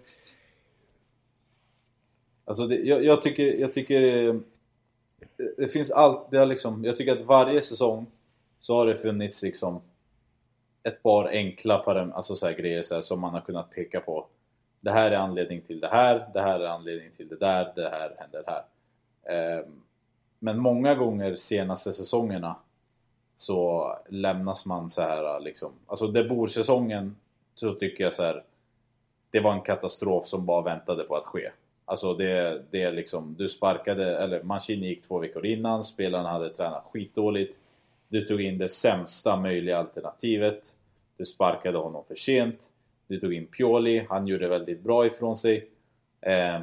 Alltså 2.48 2.66
det, 2.66 2.76
jag, 2.76 3.04
jag, 3.04 3.22
tycker, 3.22 3.60
jag 3.60 3.72
tycker 3.72 4.02
det, 4.02 4.40
det 5.56 5.68
finns 5.68 5.90
allt, 5.90 6.30
det 6.30 6.38
har 6.38 6.46
liksom, 6.46 6.84
jag 6.84 6.96
tycker 6.96 7.12
att 7.12 7.20
varje 7.20 7.60
säsong 7.60 8.06
så 8.60 8.74
har 8.74 8.86
det 8.86 8.94
funnits 8.94 9.42
liksom 9.42 9.80
ett 10.82 11.02
par 11.02 11.28
enkla 11.28 11.78
param, 11.78 12.12
alltså 12.12 12.34
så 12.34 12.50
grejer 12.50 12.82
så 12.82 12.94
här, 12.94 13.00
som 13.00 13.20
man 13.20 13.34
har 13.34 13.40
kunnat 13.40 13.70
peka 13.70 14.00
på. 14.00 14.26
Det 14.80 14.90
här 14.90 15.10
är 15.10 15.16
anledning 15.16 15.60
till 15.60 15.80
det 15.80 15.88
här, 15.88 16.28
det 16.34 16.40
här 16.40 16.60
är 16.60 16.66
anledning 16.66 17.10
till 17.10 17.28
det 17.28 17.36
där, 17.36 17.72
det 17.76 17.88
här 17.88 18.14
händer 18.18 18.44
här. 18.46 18.62
Ehm, 19.34 19.82
men 20.38 20.58
många 20.58 20.94
gånger 20.94 21.34
senaste 21.34 21.92
säsongerna 21.92 22.56
så 23.36 23.92
lämnas 24.08 24.66
man 24.66 24.90
så 24.90 25.02
här 25.02 25.34
eh, 25.34 25.40
liksom. 25.40 25.72
Alltså 25.86 26.06
Deboer-säsongen 26.06 27.16
så 27.54 27.72
tycker 27.72 28.04
jag 28.04 28.12
så 28.12 28.22
här. 28.22 28.44
Det 29.30 29.40
var 29.40 29.52
en 29.52 29.60
katastrof 29.60 30.26
som 30.26 30.46
bara 30.46 30.62
väntade 30.62 31.04
på 31.04 31.16
att 31.16 31.26
ske. 31.26 31.50
Alltså 31.88 32.14
det, 32.14 32.62
det 32.70 32.82
är 32.82 32.92
liksom, 32.92 33.34
du 33.38 33.48
sparkade, 33.48 34.18
eller 34.18 34.42
Mancini 34.42 34.86
gick 34.86 35.02
två 35.02 35.18
veckor 35.18 35.46
innan, 35.46 35.82
spelarna 35.82 36.28
hade 36.28 36.50
tränat 36.50 36.84
skitdåligt. 36.92 37.58
Du 38.08 38.24
tog 38.24 38.40
in 38.40 38.58
det 38.58 38.68
sämsta 38.68 39.36
möjliga 39.36 39.78
alternativet. 39.78 40.76
Du 41.16 41.24
sparkade 41.24 41.78
honom 41.78 42.04
för 42.08 42.14
sent. 42.14 42.72
Du 43.06 43.20
tog 43.20 43.34
in 43.34 43.46
Pioli, 43.46 44.06
han 44.08 44.26
gjorde 44.26 44.48
väldigt 44.48 44.80
bra 44.80 45.06
ifrån 45.06 45.36
sig. 45.36 45.68
Eh, 46.20 46.60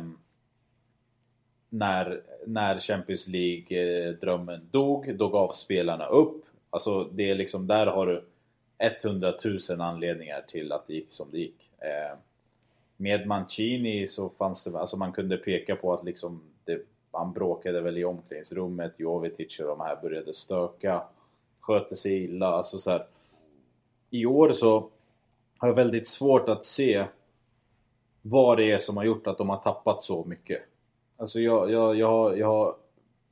när, 1.69 2.21
när 2.45 2.79
Champions 2.79 3.27
League-drömmen 3.27 4.61
dog, 4.71 5.17
då 5.17 5.27
gav 5.27 5.51
spelarna 5.51 6.05
upp. 6.05 6.45
Alltså 6.69 7.03
det 7.03 7.29
är 7.29 7.35
liksom, 7.35 7.67
där 7.67 7.87
har 7.87 8.07
du 8.07 8.23
100 8.77 9.33
000 9.69 9.81
anledningar 9.81 10.41
till 10.47 10.71
att 10.71 10.87
det 10.87 10.93
gick 10.93 11.09
som 11.09 11.31
det 11.31 11.37
gick. 11.37 11.71
Eh, 11.79 12.17
med 12.97 13.27
Mancini 13.27 14.07
så 14.07 14.29
fanns 14.29 14.63
det, 14.63 14.79
alltså 14.79 14.97
man 14.97 15.11
kunde 15.11 15.37
peka 15.37 15.75
på 15.75 15.93
att 15.93 16.03
liksom 16.03 16.41
det, 16.65 16.81
han 17.11 17.33
bråkade 17.33 17.81
väl 17.81 17.97
i 17.97 18.05
omklädningsrummet, 18.05 18.99
Jovetic 18.99 19.59
och 19.59 19.67
de 19.67 19.79
här 19.79 20.01
började 20.01 20.33
stöka, 20.33 21.03
sköter 21.59 21.95
sig 21.95 22.23
illa, 22.23 22.47
alltså 22.47 22.77
så 22.77 22.91
här. 22.91 23.07
I 24.09 24.25
år 24.25 24.51
så 24.51 24.89
har 25.57 25.67
jag 25.67 25.75
väldigt 25.75 26.07
svårt 26.07 26.49
att 26.49 26.65
se 26.65 27.05
vad 28.21 28.57
det 28.57 28.71
är 28.71 28.77
som 28.77 28.97
har 28.97 29.03
gjort 29.03 29.27
att 29.27 29.37
de 29.37 29.49
har 29.49 29.57
tappat 29.57 30.01
så 30.01 30.23
mycket. 30.23 30.61
Alltså 31.17 31.39
jag, 31.39 31.71
jag, 31.71 31.95
jag, 31.95 32.37
jag, 32.37 32.75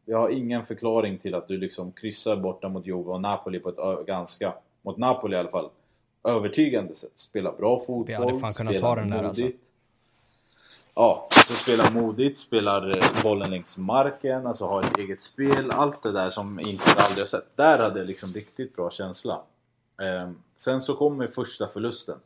jag 0.05 0.17
har 0.17 0.29
ingen 0.29 0.63
förklaring 0.63 1.17
till 1.17 1.35
att 1.35 1.47
du 1.47 1.57
liksom 1.57 1.91
kryssar 1.91 2.35
borta 2.35 2.69
mot 2.69 2.87
Juve 2.87 3.11
och 3.11 3.21
Napoli 3.21 3.59
på 3.59 3.69
ett 3.69 4.05
ganska, 4.05 4.53
mot 4.81 4.97
Napoli 4.97 5.35
i 5.35 5.39
alla 5.39 5.49
fall, 5.49 5.69
övertygande 6.23 6.93
sätt. 6.93 7.11
Spela 7.19 7.51
bra 7.51 7.79
fotboll, 7.79 8.05
Vi 8.05 8.13
hade 8.13 8.39
fan 8.39 8.53
kunnat 8.53 8.79
ta 8.79 8.95
den 8.95 9.09
där 9.09 9.23
alltså. 9.23 9.49
Ja, 10.95 11.27
alltså 11.37 11.53
spela 11.53 11.89
modigt, 11.89 12.37
spelar 12.37 12.97
eh, 12.97 13.23
bollen 13.23 13.49
längs 13.49 13.77
marken, 13.77 14.47
alltså 14.47 14.65
har 14.65 14.83
ett 14.83 14.97
eget 14.97 15.21
spel. 15.21 15.71
Allt 15.71 16.03
det 16.03 16.11
där 16.11 16.29
som 16.29 16.59
inte 16.59 16.83
aldrig 16.85 17.21
har 17.21 17.25
sett. 17.25 17.57
Där 17.57 17.79
hade 17.79 17.99
jag 17.99 18.07
liksom 18.07 18.33
riktigt 18.33 18.75
bra 18.75 18.89
känsla. 18.89 19.41
Eh, 20.01 20.31
sen 20.55 20.81
så 20.81 20.95
kommer 20.95 21.27
första 21.27 21.67
förlusten. 21.67 22.17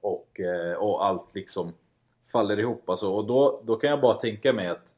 Och, 0.00 0.40
eh, 0.40 0.72
och 0.72 1.04
allt 1.04 1.34
liksom 1.34 1.72
faller 2.32 2.58
ihop. 2.58 2.88
Alltså, 2.88 3.12
och 3.12 3.26
då, 3.26 3.60
då 3.64 3.76
kan 3.76 3.90
jag 3.90 4.00
bara 4.00 4.14
tänka 4.14 4.52
mig 4.52 4.68
att 4.68 4.94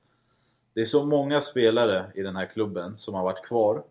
det 0.74 0.80
är 0.80 0.84
så 0.84 1.04
många 1.04 1.40
spelare 1.40 2.12
i 2.14 2.22
den 2.22 2.36
här 2.36 2.46
klubben 2.46 2.96
som 2.96 3.14
har 3.14 3.22
varit 3.22 3.44
kvar. 3.44 3.82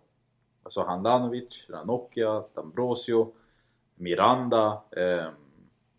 Alltså 0.64 0.84
Handanovic, 0.84 1.66
Ranocchia, 1.70 2.44
D'Ambrosio 2.54 3.32
Miranda, 4.00 4.82
eh, 4.92 5.28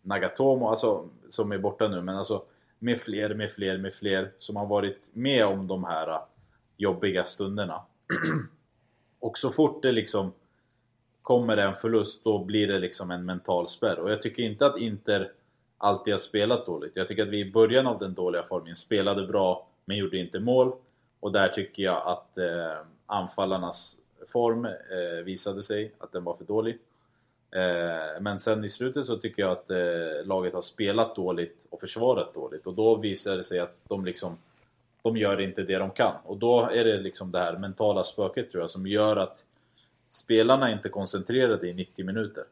Nagatomo, 0.01 0.67
alltså 0.67 1.09
som 1.29 1.51
är 1.51 1.57
borta 1.57 1.87
nu, 1.87 2.01
men 2.01 2.17
alltså 2.17 2.43
med 2.79 2.97
fler, 2.97 3.33
med 3.33 3.51
fler, 3.51 3.77
med 3.77 3.93
fler 3.93 4.31
som 4.37 4.55
har 4.55 4.65
varit 4.65 5.09
med 5.13 5.45
om 5.45 5.67
de 5.67 5.83
här 5.83 6.07
eh, 6.07 6.21
jobbiga 6.77 7.23
stunderna. 7.23 7.81
Och 9.19 9.37
så 9.37 9.51
fort 9.51 9.81
det 9.81 9.91
liksom 9.91 10.33
kommer 11.21 11.57
en 11.57 11.75
förlust, 11.75 12.23
då 12.23 12.43
blir 12.43 12.67
det 12.67 12.79
liksom 12.79 13.11
en 13.11 13.25
mental 13.25 13.67
spärr. 13.67 13.99
Och 13.99 14.11
jag 14.11 14.21
tycker 14.21 14.43
inte 14.43 14.65
att 14.65 14.79
Inter 14.79 15.31
alltid 15.77 16.13
har 16.13 16.17
spelat 16.17 16.65
dåligt. 16.65 16.91
Jag 16.95 17.07
tycker 17.07 17.23
att 17.23 17.29
vi 17.29 17.39
i 17.39 17.51
början 17.51 17.87
av 17.87 17.99
den 17.99 18.13
dåliga 18.13 18.43
formen 18.43 18.75
spelade 18.75 19.27
bra, 19.27 19.67
men 19.85 19.97
gjorde 19.97 20.17
inte 20.17 20.39
mål. 20.39 20.73
Och 21.19 21.31
där 21.31 21.49
tycker 21.49 21.83
jag 21.83 22.01
att 22.05 22.37
eh, 22.37 22.77
anfallarnas 23.05 23.97
form 24.27 24.65
eh, 24.65 25.23
visade 25.25 25.63
sig 25.63 25.93
att 25.99 26.11
den 26.11 26.23
var 26.23 26.33
för 26.33 26.43
dålig. 26.43 26.79
Eh, 27.55 28.21
men 28.21 28.39
sen 28.39 28.63
i 28.63 28.69
slutet 28.69 29.05
så 29.05 29.17
tycker 29.17 29.41
jag 29.41 29.51
att 29.51 29.69
eh, 29.69 30.25
laget 30.25 30.53
har 30.53 30.61
spelat 30.61 31.15
dåligt 31.15 31.67
och 31.69 31.79
försvarat 31.79 32.33
dåligt. 32.33 32.67
Och 32.67 32.73
då 32.73 32.95
visar 32.95 33.35
det 33.35 33.43
sig 33.43 33.59
att 33.59 33.75
de 33.87 34.05
liksom 34.05 34.37
de 35.01 35.17
gör 35.17 35.41
inte 35.41 35.63
det 35.63 35.77
de 35.77 35.91
kan. 35.91 36.15
Och 36.25 36.37
då 36.37 36.69
är 36.73 36.85
det 36.85 36.99
liksom 36.99 37.31
det 37.31 37.39
här 37.39 37.57
mentala 37.57 38.03
spöket 38.03 38.51
tror 38.51 38.63
jag 38.63 38.69
som 38.69 38.87
gör 38.87 39.17
att 39.17 39.45
spelarna 40.09 40.71
inte 40.71 40.87
är 40.87 40.91
koncentrerade 40.91 41.67
i 41.67 41.73
90 41.73 42.05
minuter. 42.05 42.43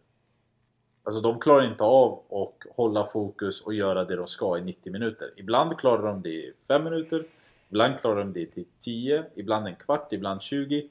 Alltså 1.03 1.21
de 1.21 1.39
klarar 1.39 1.65
inte 1.65 1.83
av 1.83 2.19
att 2.29 2.75
hålla 2.75 3.05
fokus 3.05 3.61
och 3.61 3.73
göra 3.73 4.05
det 4.05 4.15
de 4.15 4.27
ska 4.27 4.57
i 4.57 4.61
90 4.61 4.93
minuter. 4.93 5.31
Ibland 5.35 5.77
klarar 5.77 6.07
de 6.07 6.21
det 6.21 6.29
i 6.29 6.53
5 6.67 6.83
minuter, 6.83 7.25
ibland 7.69 7.99
klarar 7.99 8.19
de 8.19 8.33
det 8.33 8.57
i 8.57 8.65
10, 8.79 9.23
ibland 9.35 9.67
en 9.67 9.75
kvart, 9.75 10.13
ibland 10.13 10.41
20. 10.41 10.89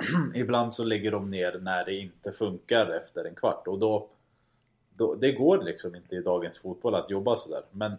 ibland 0.34 0.72
så 0.72 0.84
lägger 0.84 1.12
de 1.12 1.30
ner 1.30 1.58
när 1.62 1.84
det 1.84 1.94
inte 1.94 2.32
funkar 2.32 2.90
efter 2.90 3.24
en 3.24 3.34
kvart 3.34 3.66
och 3.66 3.78
då, 3.78 4.08
då 4.96 5.14
det 5.14 5.32
går 5.32 5.62
liksom 5.62 5.94
inte 5.94 6.16
i 6.16 6.20
dagens 6.20 6.58
fotboll 6.58 6.94
att 6.94 7.10
jobba 7.10 7.36
sådär. 7.36 7.62
Men 7.70 7.92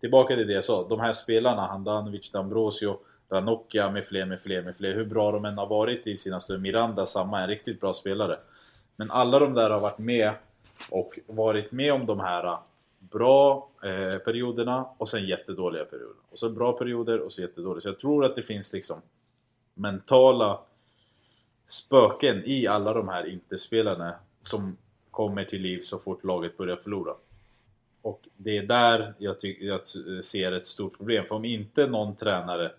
tillbaka 0.00 0.36
till 0.36 0.46
det 0.46 0.52
jag 0.52 0.64
sa, 0.64 0.88
de 0.88 1.00
här 1.00 1.12
spelarna, 1.12 1.62
Handanovic, 1.62 2.32
D'Ambrosio, 2.34 2.96
Ranocchia 3.28 3.90
med 3.90 4.04
fler, 4.04 4.24
med 4.24 4.40
fler, 4.40 4.62
med 4.62 4.76
fler. 4.76 4.94
Hur 4.94 5.04
bra 5.04 5.32
de 5.32 5.44
än 5.44 5.58
har 5.58 5.66
varit 5.66 6.06
i 6.06 6.16
sina 6.16 6.40
stunder. 6.40 6.62
Miranda, 6.62 7.06
samma, 7.06 7.42
en 7.42 7.48
riktigt 7.48 7.80
bra 7.80 7.92
spelare. 7.92 8.38
Men 8.96 9.10
alla 9.10 9.38
de 9.38 9.54
där 9.54 9.70
har 9.70 9.80
varit 9.80 9.98
med 9.98 10.32
och 10.90 11.18
varit 11.26 11.72
med 11.72 11.92
om 11.92 12.06
de 12.06 12.20
här 12.20 12.44
äh, 12.44 12.58
bra 12.98 13.68
eh, 13.82 14.18
perioderna 14.18 14.86
och 14.98 15.08
sen 15.08 15.26
jättedåliga 15.26 15.84
perioder. 15.84 16.16
Och 16.30 16.38
så 16.38 16.50
bra 16.50 16.72
perioder 16.72 17.20
och 17.20 17.32
så 17.32 17.40
jättedåliga. 17.40 17.80
Så 17.80 17.88
jag 17.88 17.98
tror 17.98 18.24
att 18.24 18.36
det 18.36 18.42
finns 18.42 18.72
liksom 18.72 19.00
mentala 19.74 20.60
spöken 21.66 22.42
i 22.46 22.66
alla 22.66 22.92
de 22.92 23.08
här 23.08 23.26
inte-spelarna 23.26 24.14
som 24.40 24.76
kommer 25.10 25.44
till 25.44 25.62
liv 25.62 25.80
så 25.80 25.98
fort 25.98 26.24
laget 26.24 26.56
börjar 26.56 26.76
förlora. 26.76 27.14
Och 28.02 28.28
det 28.36 28.58
är 28.58 28.62
där 28.62 29.14
jag, 29.18 29.36
jag 29.60 29.86
ser 30.24 30.52
ett 30.52 30.66
stort 30.66 30.96
problem. 30.96 31.24
För 31.28 31.34
om 31.34 31.44
inte 31.44 31.86
någon 31.86 32.16
tränare 32.16 32.72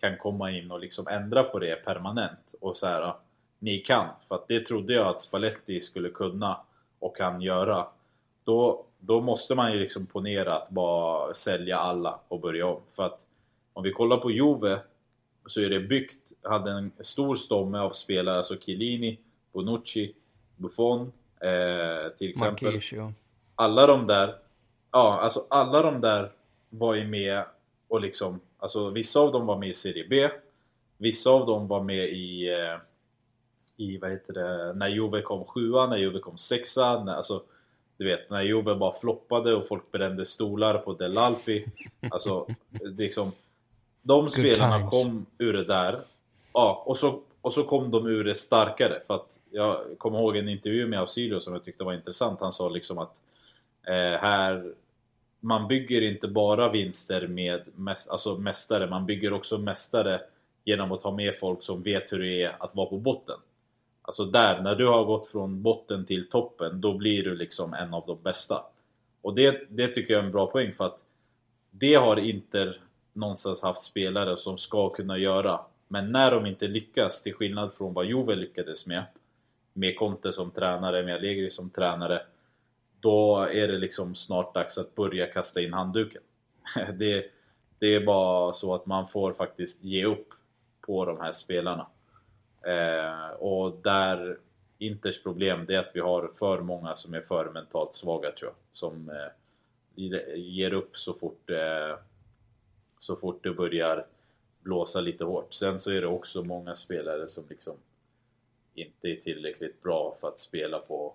kan 0.00 0.16
komma 0.16 0.50
in 0.50 0.70
och 0.70 0.80
liksom 0.80 1.08
ändra 1.08 1.42
på 1.42 1.58
det 1.58 1.84
permanent 1.84 2.54
och 2.60 2.76
så 2.76 2.86
här, 2.86 3.14
ni 3.58 3.78
kan. 3.78 4.08
För 4.28 4.34
att 4.34 4.48
det 4.48 4.60
trodde 4.60 4.94
jag 4.94 5.06
att 5.06 5.20
Spalletti 5.20 5.80
skulle 5.80 6.08
kunna 6.08 6.60
och 6.98 7.16
kan 7.16 7.42
göra. 7.42 7.86
Då, 8.44 8.84
då 8.98 9.20
måste 9.20 9.54
man 9.54 9.72
ju 9.72 9.78
liksom 9.78 10.06
ponera 10.06 10.54
att 10.56 10.70
bara 10.70 11.34
sälja 11.34 11.76
alla 11.76 12.20
och 12.28 12.40
börja 12.40 12.66
om. 12.66 12.80
För 12.96 13.02
att 13.02 13.26
om 13.72 13.82
vi 13.82 13.92
kollar 13.92 14.16
på 14.16 14.30
Juve 14.30 14.80
så 15.46 15.60
är 15.60 15.70
det 15.70 15.80
byggt, 15.80 16.29
hade 16.42 16.70
en 16.70 16.92
stor 17.00 17.34
stomme 17.34 17.78
av 17.78 17.90
spelare, 17.90 18.36
alltså 18.36 18.56
Chiellini, 18.58 19.18
Bonucci, 19.52 20.14
Buffon 20.56 21.12
eh, 21.40 22.12
till 22.18 22.30
exempel. 22.30 22.64
Marquisio. 22.64 23.14
Alla 23.54 23.86
de 23.86 24.06
där, 24.06 24.34
ja 24.90 25.20
alltså 25.20 25.46
alla 25.50 25.82
de 25.82 26.00
där 26.00 26.32
var 26.70 26.94
ju 26.94 27.08
med 27.08 27.44
och 27.88 28.00
liksom, 28.00 28.40
alltså 28.58 28.90
vissa 28.90 29.20
av 29.20 29.32
dem 29.32 29.46
var 29.46 29.58
med 29.58 29.68
i 29.68 29.74
Serie 29.74 30.06
B, 30.10 30.28
vissa 30.96 31.30
av 31.30 31.46
dem 31.46 31.68
var 31.68 31.82
med 31.82 32.08
i 32.08 32.48
eh, 32.48 32.78
i, 33.76 33.98
vad 33.98 34.10
heter 34.10 34.32
det, 34.32 34.72
när 34.72 34.88
Juve 34.88 35.22
kom 35.22 35.44
sjua, 35.44 35.86
när 35.86 35.96
Juve 35.96 36.18
kom 36.18 36.38
sexa, 36.38 37.04
när, 37.04 37.14
alltså 37.14 37.42
du 37.96 38.04
vet, 38.04 38.30
när 38.30 38.42
Juve 38.42 38.74
bara 38.74 38.92
floppade 38.92 39.54
och 39.54 39.68
folk 39.68 39.92
brände 39.92 40.24
stolar 40.24 40.78
på 40.78 40.92
Del 40.92 41.18
Alpi. 41.18 41.66
Alltså, 42.10 42.46
liksom 42.70 43.32
De 44.02 44.20
Good 44.20 44.32
spelarna 44.32 44.78
times. 44.78 44.90
kom 44.90 45.26
ur 45.38 45.52
det 45.52 45.64
där. 45.64 46.00
Ja, 46.52 46.82
och 46.86 46.96
så, 46.96 47.20
och 47.40 47.52
så 47.52 47.64
kom 47.64 47.90
de 47.90 48.06
ur 48.06 48.24
det 48.24 48.34
starkare. 48.34 49.02
För 49.06 49.14
att 49.14 49.38
jag 49.50 49.80
kommer 49.98 50.18
ihåg 50.18 50.36
en 50.36 50.48
intervju 50.48 50.86
med 50.86 51.00
Ausilio 51.00 51.40
som 51.40 51.52
jag 51.52 51.64
tyckte 51.64 51.84
var 51.84 51.92
intressant. 51.92 52.40
Han 52.40 52.52
sa 52.52 52.68
liksom 52.68 52.98
att 52.98 53.22
eh, 53.86 54.20
här 54.20 54.72
man 55.40 55.68
bygger 55.68 56.02
inte 56.02 56.28
bara 56.28 56.68
vinster 56.68 57.26
med 57.26 57.62
mäst, 57.74 58.10
alltså 58.10 58.36
mästare, 58.36 58.86
man 58.86 59.06
bygger 59.06 59.32
också 59.32 59.58
mästare 59.58 60.20
genom 60.64 60.92
att 60.92 61.02
ha 61.02 61.10
med 61.10 61.38
folk 61.38 61.62
som 61.62 61.82
vet 61.82 62.12
hur 62.12 62.18
det 62.18 62.42
är 62.42 62.56
att 62.58 62.74
vara 62.74 62.86
på 62.86 62.98
botten. 62.98 63.38
Alltså 64.02 64.24
där, 64.24 64.62
när 64.62 64.74
du 64.74 64.86
har 64.86 65.04
gått 65.04 65.26
från 65.26 65.62
botten 65.62 66.04
till 66.04 66.28
toppen, 66.28 66.80
då 66.80 66.94
blir 66.94 67.24
du 67.24 67.34
liksom 67.34 67.74
en 67.74 67.94
av 67.94 68.04
de 68.06 68.22
bästa. 68.22 68.64
Och 69.22 69.34
det, 69.34 69.62
det 69.68 69.88
tycker 69.88 70.14
jag 70.14 70.20
är 70.20 70.26
en 70.26 70.32
bra 70.32 70.46
poäng 70.46 70.72
för 70.72 70.84
att 70.84 70.98
det 71.70 71.94
har 71.94 72.16
Inter 72.16 72.80
någonstans 73.12 73.62
haft 73.62 73.82
spelare 73.82 74.36
som 74.36 74.58
ska 74.58 74.90
kunna 74.90 75.18
göra. 75.18 75.60
Men 75.92 76.12
när 76.12 76.30
de 76.30 76.46
inte 76.46 76.68
lyckas, 76.68 77.22
till 77.22 77.34
skillnad 77.34 77.72
från 77.72 77.94
vad 77.94 78.06
Juve 78.06 78.34
lyckades 78.34 78.86
med, 78.86 79.04
med 79.72 79.96
Conte 79.98 80.32
som 80.32 80.50
tränare, 80.50 81.02
med 81.02 81.14
Allegri 81.14 81.50
som 81.50 81.70
tränare, 81.70 82.22
då 83.00 83.38
är 83.52 83.68
det 83.68 83.78
liksom 83.78 84.14
snart 84.14 84.54
dags 84.54 84.78
att 84.78 84.94
börja 84.94 85.26
kasta 85.26 85.60
in 85.60 85.72
handduken. 85.72 86.22
Det, 86.94 87.26
det 87.78 87.94
är 87.94 88.06
bara 88.06 88.52
så 88.52 88.74
att 88.74 88.86
man 88.86 89.08
får 89.08 89.32
faktiskt 89.32 89.84
ge 89.84 90.04
upp 90.04 90.28
på 90.80 91.04
de 91.04 91.20
här 91.20 91.32
spelarna. 91.32 91.86
Eh, 92.62 93.30
och 93.30 93.80
där 93.82 94.38
Inters 94.78 95.22
problem 95.22 95.64
det 95.66 95.74
är 95.74 95.78
att 95.78 95.96
vi 95.96 96.00
har 96.00 96.30
för 96.34 96.60
många 96.60 96.94
som 96.94 97.14
är 97.14 97.20
för 97.20 97.50
mentalt 97.50 97.94
svaga 97.94 98.32
tror 98.32 98.50
jag. 98.50 98.56
Som 98.72 99.10
eh, 99.10 100.34
ger 100.36 100.72
upp 100.72 100.96
så 100.96 101.14
fort, 101.14 101.50
eh, 101.50 101.98
så 102.98 103.16
fort 103.16 103.42
det 103.42 103.50
börjar 103.50 104.06
blåsa 104.60 105.00
lite 105.00 105.24
hårt. 105.24 105.52
Sen 105.52 105.78
så 105.78 105.90
är 105.90 106.00
det 106.00 106.06
också 106.06 106.42
många 106.42 106.74
spelare 106.74 107.26
som 107.26 107.44
liksom 107.48 107.76
inte 108.74 109.08
är 109.08 109.16
tillräckligt 109.16 109.82
bra 109.82 110.16
för 110.20 110.28
att 110.28 110.38
spela 110.38 110.78
på 110.78 111.14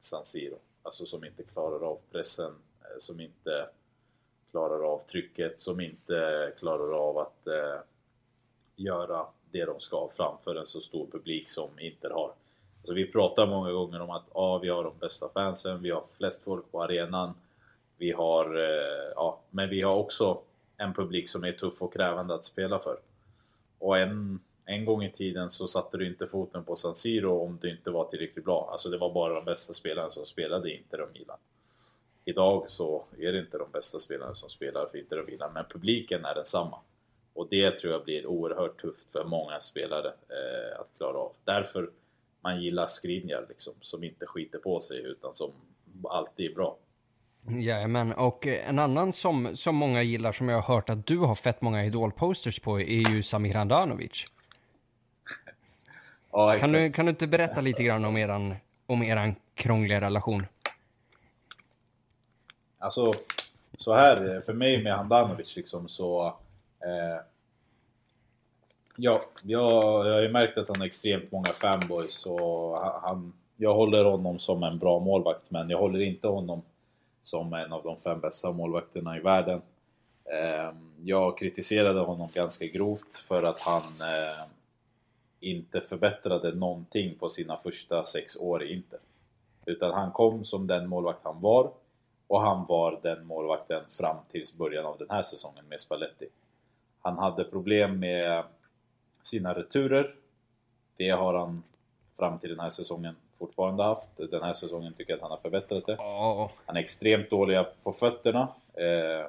San 0.00 0.24
Siro. 0.24 0.58
Alltså 0.82 1.06
som 1.06 1.24
inte 1.24 1.42
klarar 1.42 1.86
av 1.86 1.98
pressen, 2.12 2.52
eh, 2.80 2.98
som 2.98 3.20
inte 3.20 3.68
klarar 4.50 4.92
av 4.92 4.98
trycket, 4.98 5.60
som 5.60 5.80
inte 5.80 6.52
klarar 6.58 7.08
av 7.08 7.18
att 7.18 7.46
eh, 7.46 7.80
göra 8.76 9.26
det 9.50 9.64
de 9.64 9.80
ska 9.80 10.08
framför 10.16 10.54
en 10.54 10.66
så 10.66 10.80
stor 10.80 11.06
publik 11.12 11.48
som 11.48 11.78
Inter 11.78 12.10
har. 12.10 12.32
Alltså 12.76 12.94
vi 12.94 13.06
pratar 13.06 13.46
många 13.46 13.72
gånger 13.72 14.00
om 14.00 14.10
att 14.10 14.24
ja, 14.34 14.58
vi 14.58 14.68
har 14.68 14.84
de 14.84 14.98
bästa 15.00 15.28
fansen, 15.28 15.82
vi 15.82 15.90
har 15.90 16.04
flest 16.16 16.44
folk 16.44 16.72
på 16.72 16.82
arenan, 16.82 17.34
vi 17.96 18.12
har, 18.12 18.56
eh, 18.56 19.12
ja, 19.14 19.40
men 19.50 19.68
vi 19.68 19.82
har 19.82 19.96
också 19.96 20.40
en 20.80 20.94
publik 20.94 21.28
som 21.28 21.44
är 21.44 21.52
tuff 21.52 21.82
och 21.82 21.92
krävande 21.92 22.34
att 22.34 22.44
spela 22.44 22.78
för. 22.78 22.98
Och 23.78 23.98
en, 23.98 24.40
en 24.64 24.84
gång 24.84 25.04
i 25.04 25.12
tiden 25.12 25.50
så 25.50 25.66
satte 25.66 25.96
du 25.96 26.06
inte 26.06 26.26
foten 26.26 26.64
på 26.64 26.76
San 26.76 26.94
Siro 26.94 27.40
om 27.40 27.58
du 27.62 27.70
inte 27.70 27.90
var 27.90 28.04
tillräckligt 28.04 28.44
bra. 28.44 28.68
Alltså 28.72 28.88
det 28.88 28.98
var 28.98 29.12
bara 29.12 29.34
de 29.34 29.44
bästa 29.44 29.72
spelarna 29.72 30.10
som 30.10 30.24
spelade 30.24 30.70
i 30.70 30.76
Inter 30.76 31.00
och 31.00 31.08
Milan. 31.12 31.38
Idag 32.24 32.70
så 32.70 33.04
är 33.18 33.32
det 33.32 33.38
inte 33.38 33.58
de 33.58 33.70
bästa 33.72 33.98
spelarna 33.98 34.34
som 34.34 34.48
spelar 34.48 34.86
för 34.86 34.98
Inter 34.98 35.20
och 35.20 35.28
Milan, 35.28 35.52
men 35.52 35.64
publiken 35.70 36.24
är 36.24 36.34
densamma. 36.34 36.78
Och 37.34 37.48
det 37.50 37.78
tror 37.78 37.92
jag 37.92 38.04
blir 38.04 38.26
oerhört 38.26 38.80
tufft 38.80 39.12
för 39.12 39.24
många 39.24 39.60
spelare 39.60 40.08
eh, 40.08 40.80
att 40.80 40.92
klara 40.96 41.18
av. 41.18 41.32
Därför 41.44 41.90
man 42.40 42.62
gillar 42.62 42.86
Skriniar 42.86 43.46
liksom, 43.48 43.74
som 43.80 44.04
inte 44.04 44.26
skiter 44.26 44.58
på 44.58 44.80
sig 44.80 45.02
utan 45.02 45.34
som 45.34 45.52
alltid 46.04 46.50
är 46.50 46.54
bra. 46.54 46.76
Jajamän, 47.48 48.12
och 48.12 48.46
en 48.46 48.78
annan 48.78 49.12
som, 49.12 49.56
som 49.56 49.76
många 49.76 50.02
gillar 50.02 50.32
som 50.32 50.48
jag 50.48 50.60
har 50.60 50.74
hört 50.74 50.90
att 50.90 51.06
du 51.06 51.18
har 51.18 51.34
fett 51.34 51.62
många 51.62 51.84
idolposters 51.84 52.60
på 52.60 52.80
är 52.80 53.10
ju 53.10 53.22
Samir 53.22 53.54
Handanovic. 53.54 54.24
ja. 56.32 56.58
Kan 56.60 56.72
du, 56.72 56.92
kan 56.92 57.06
du 57.06 57.10
inte 57.10 57.26
berätta 57.26 57.60
lite 57.60 57.82
grann 57.82 58.04
om 58.04 58.16
eran, 58.16 58.54
om 58.86 59.02
eran 59.02 59.34
krångliga 59.54 60.00
relation? 60.00 60.46
Alltså, 62.78 63.12
så 63.76 63.94
här, 63.94 64.42
för 64.46 64.52
mig 64.52 64.82
med 64.82 64.96
Handanovic 64.96 65.56
liksom 65.56 65.88
så 65.88 66.36
Eh, 66.84 67.20
ja, 68.96 69.22
jag, 69.42 70.06
jag 70.06 70.14
har 70.14 70.22
ju 70.22 70.32
märkt 70.32 70.58
att 70.58 70.68
han 70.68 70.78
har 70.78 70.86
extremt 70.86 71.32
många 71.32 71.52
fanboys 71.52 72.26
och 72.26 72.78
han, 72.78 73.32
jag 73.56 73.74
håller 73.74 74.04
honom 74.04 74.38
som 74.38 74.62
en 74.62 74.78
bra 74.78 74.98
målvakt 75.00 75.50
men 75.50 75.70
jag 75.70 75.78
håller 75.78 76.00
inte 76.00 76.28
honom 76.28 76.62
som 77.22 77.52
en 77.52 77.72
av 77.72 77.82
de 77.82 77.96
fem 77.96 78.20
bästa 78.20 78.52
målvakterna 78.52 79.16
i 79.16 79.20
världen. 79.20 79.62
Ehm, 80.24 80.90
jag 81.04 81.38
kritiserade 81.38 82.00
honom 82.00 82.28
ganska 82.34 82.66
grovt 82.66 83.16
för 83.16 83.42
att 83.42 83.60
han 83.60 83.82
eh, 83.82 84.44
inte 85.40 85.80
förbättrade 85.80 86.54
någonting 86.54 87.14
på 87.18 87.28
sina 87.28 87.56
första 87.56 88.04
sex 88.04 88.36
år 88.36 88.62
i 88.62 88.74
Inter. 88.74 88.98
Utan 89.64 89.94
han 89.94 90.12
kom 90.12 90.44
som 90.44 90.66
den 90.66 90.88
målvakt 90.88 91.24
han 91.24 91.40
var 91.40 91.70
och 92.26 92.40
han 92.40 92.66
var 92.66 93.00
den 93.02 93.26
målvakten 93.26 93.82
fram 93.90 94.16
tills 94.30 94.58
början 94.58 94.86
av 94.86 94.98
den 94.98 95.10
här 95.10 95.22
säsongen 95.22 95.64
med 95.68 95.80
Spalletti. 95.80 96.26
Han 97.00 97.18
hade 97.18 97.44
problem 97.44 98.00
med 98.00 98.44
sina 99.22 99.54
returer. 99.54 100.14
Det 100.96 101.10
har 101.10 101.34
han 101.34 101.62
fram 102.16 102.38
till 102.38 102.50
den 102.50 102.60
här 102.60 102.70
säsongen 102.70 103.16
fortfarande 103.40 103.82
haft. 103.82 104.08
Den 104.30 104.42
här 104.42 104.52
säsongen 104.52 104.92
tycker 104.92 105.12
jag 105.12 105.16
att 105.16 105.22
han 105.22 105.30
har 105.30 105.38
förbättrat 105.38 105.86
det. 105.86 105.96
Han 106.66 106.76
är 106.76 106.80
extremt 106.80 107.30
dålig 107.30 107.58
på 107.82 107.92
fötterna. 107.92 108.48
Eh, 108.74 109.26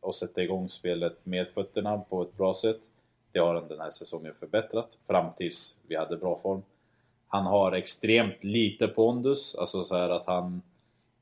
och 0.00 0.14
sätta 0.14 0.42
igång 0.42 0.68
spelet 0.68 1.18
med 1.26 1.48
fötterna 1.48 1.98
på 1.98 2.22
ett 2.22 2.36
bra 2.36 2.54
sätt. 2.54 2.78
Det 3.32 3.38
har 3.38 3.54
han 3.54 3.68
den 3.68 3.80
här 3.80 3.90
säsongen 3.90 4.34
förbättrat. 4.40 4.98
Fram 5.06 5.26
tills 5.36 5.78
vi 5.88 5.96
hade 5.96 6.16
bra 6.16 6.38
form. 6.42 6.62
Han 7.28 7.46
har 7.46 7.72
extremt 7.72 8.44
lite 8.44 8.88
pondus. 8.88 9.54
Alltså 9.54 9.84
så 9.84 9.96
här 9.96 10.08
att 10.08 10.26
han 10.26 10.62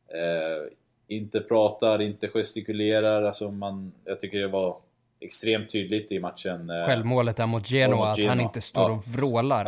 eh, 0.08 0.72
inte 1.16 1.40
pratar, 1.40 2.02
inte 2.02 2.28
gestikulerar. 2.28 3.22
Alltså 3.22 3.50
man, 3.50 3.92
jag 4.04 4.20
tycker 4.20 4.38
det 4.38 4.48
var 4.48 4.76
extremt 5.20 5.70
tydligt 5.72 6.12
i 6.12 6.18
matchen. 6.20 6.70
Eh, 6.70 6.86
självmålet 6.86 7.36
där 7.36 7.46
mot 7.46 7.70
Genoa, 7.70 7.96
mot 7.96 8.02
att 8.08 8.16
han 8.16 8.24
Genoa. 8.26 8.42
inte 8.42 8.60
står 8.60 8.82
Ja. 8.82 8.90
och 8.92 9.06
vrålar 9.08 9.64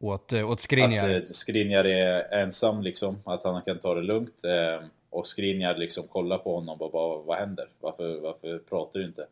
åt, 0.00 0.32
eh, 0.32 0.50
åt 0.50 0.60
Skriniar. 0.60 1.10
Att 1.10 1.22
eh, 1.22 1.26
Skriniar 1.30 1.84
är 1.84 2.34
ensam 2.42 2.82
liksom, 2.82 3.18
att 3.24 3.44
han 3.44 3.62
kan 3.62 3.78
ta 3.78 3.94
det 3.94 4.02
lugnt. 4.02 4.44
Eh, 4.44 4.86
och 5.10 5.28
Skriniar 5.28 5.76
liksom 5.76 6.06
kollar 6.08 6.38
på 6.38 6.54
honom 6.54 6.80
och 6.82 6.90
bara 6.90 7.18
vad 7.18 7.38
händer? 7.38 7.68
Varför, 7.80 8.20
varför 8.20 8.58
pratar 8.58 9.00
du 9.00 9.06
inte? 9.06 9.26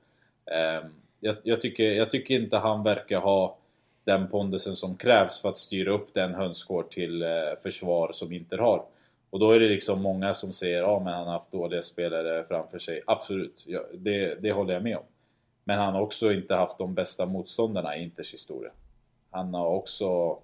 Eh, 0.46 0.88
jag, 1.20 1.36
jag, 1.42 1.60
tycker, 1.60 1.92
jag 1.92 2.10
tycker 2.10 2.34
inte 2.34 2.56
han 2.56 2.82
verkar 2.82 3.20
ha 3.20 3.56
den 4.04 4.28
pondusen 4.28 4.76
som 4.76 4.96
krävs 4.96 5.42
för 5.42 5.48
att 5.48 5.56
styra 5.56 5.92
upp 5.92 6.14
den 6.14 6.34
hönsgård 6.34 6.90
till 6.90 7.24
försvar 7.62 8.10
som 8.12 8.32
Inter 8.32 8.58
har. 8.58 8.84
Och 9.30 9.40
då 9.40 9.52
är 9.52 9.60
det 9.60 9.68
liksom 9.68 10.02
många 10.02 10.34
som 10.34 10.52
säger 10.52 10.78
ja 10.78 11.02
men 11.04 11.14
han 11.14 11.26
har 11.26 11.32
haft 11.32 11.50
dåliga 11.52 11.82
spelare 11.82 12.44
framför 12.48 12.78
sig. 12.78 13.02
Absolut, 13.06 13.64
ja, 13.66 13.80
det, 13.94 14.34
det 14.34 14.52
håller 14.52 14.74
jag 14.74 14.82
med 14.82 14.96
om. 14.96 15.04
Men 15.64 15.78
han 15.78 15.94
har 15.94 16.00
också 16.00 16.32
inte 16.32 16.54
haft 16.54 16.78
de 16.78 16.94
bästa 16.94 17.26
motståndarna 17.26 17.96
i 17.96 18.02
Inters 18.02 18.32
historia. 18.32 18.70
Han 19.30 19.54
har 19.54 19.66
också... 19.66 20.38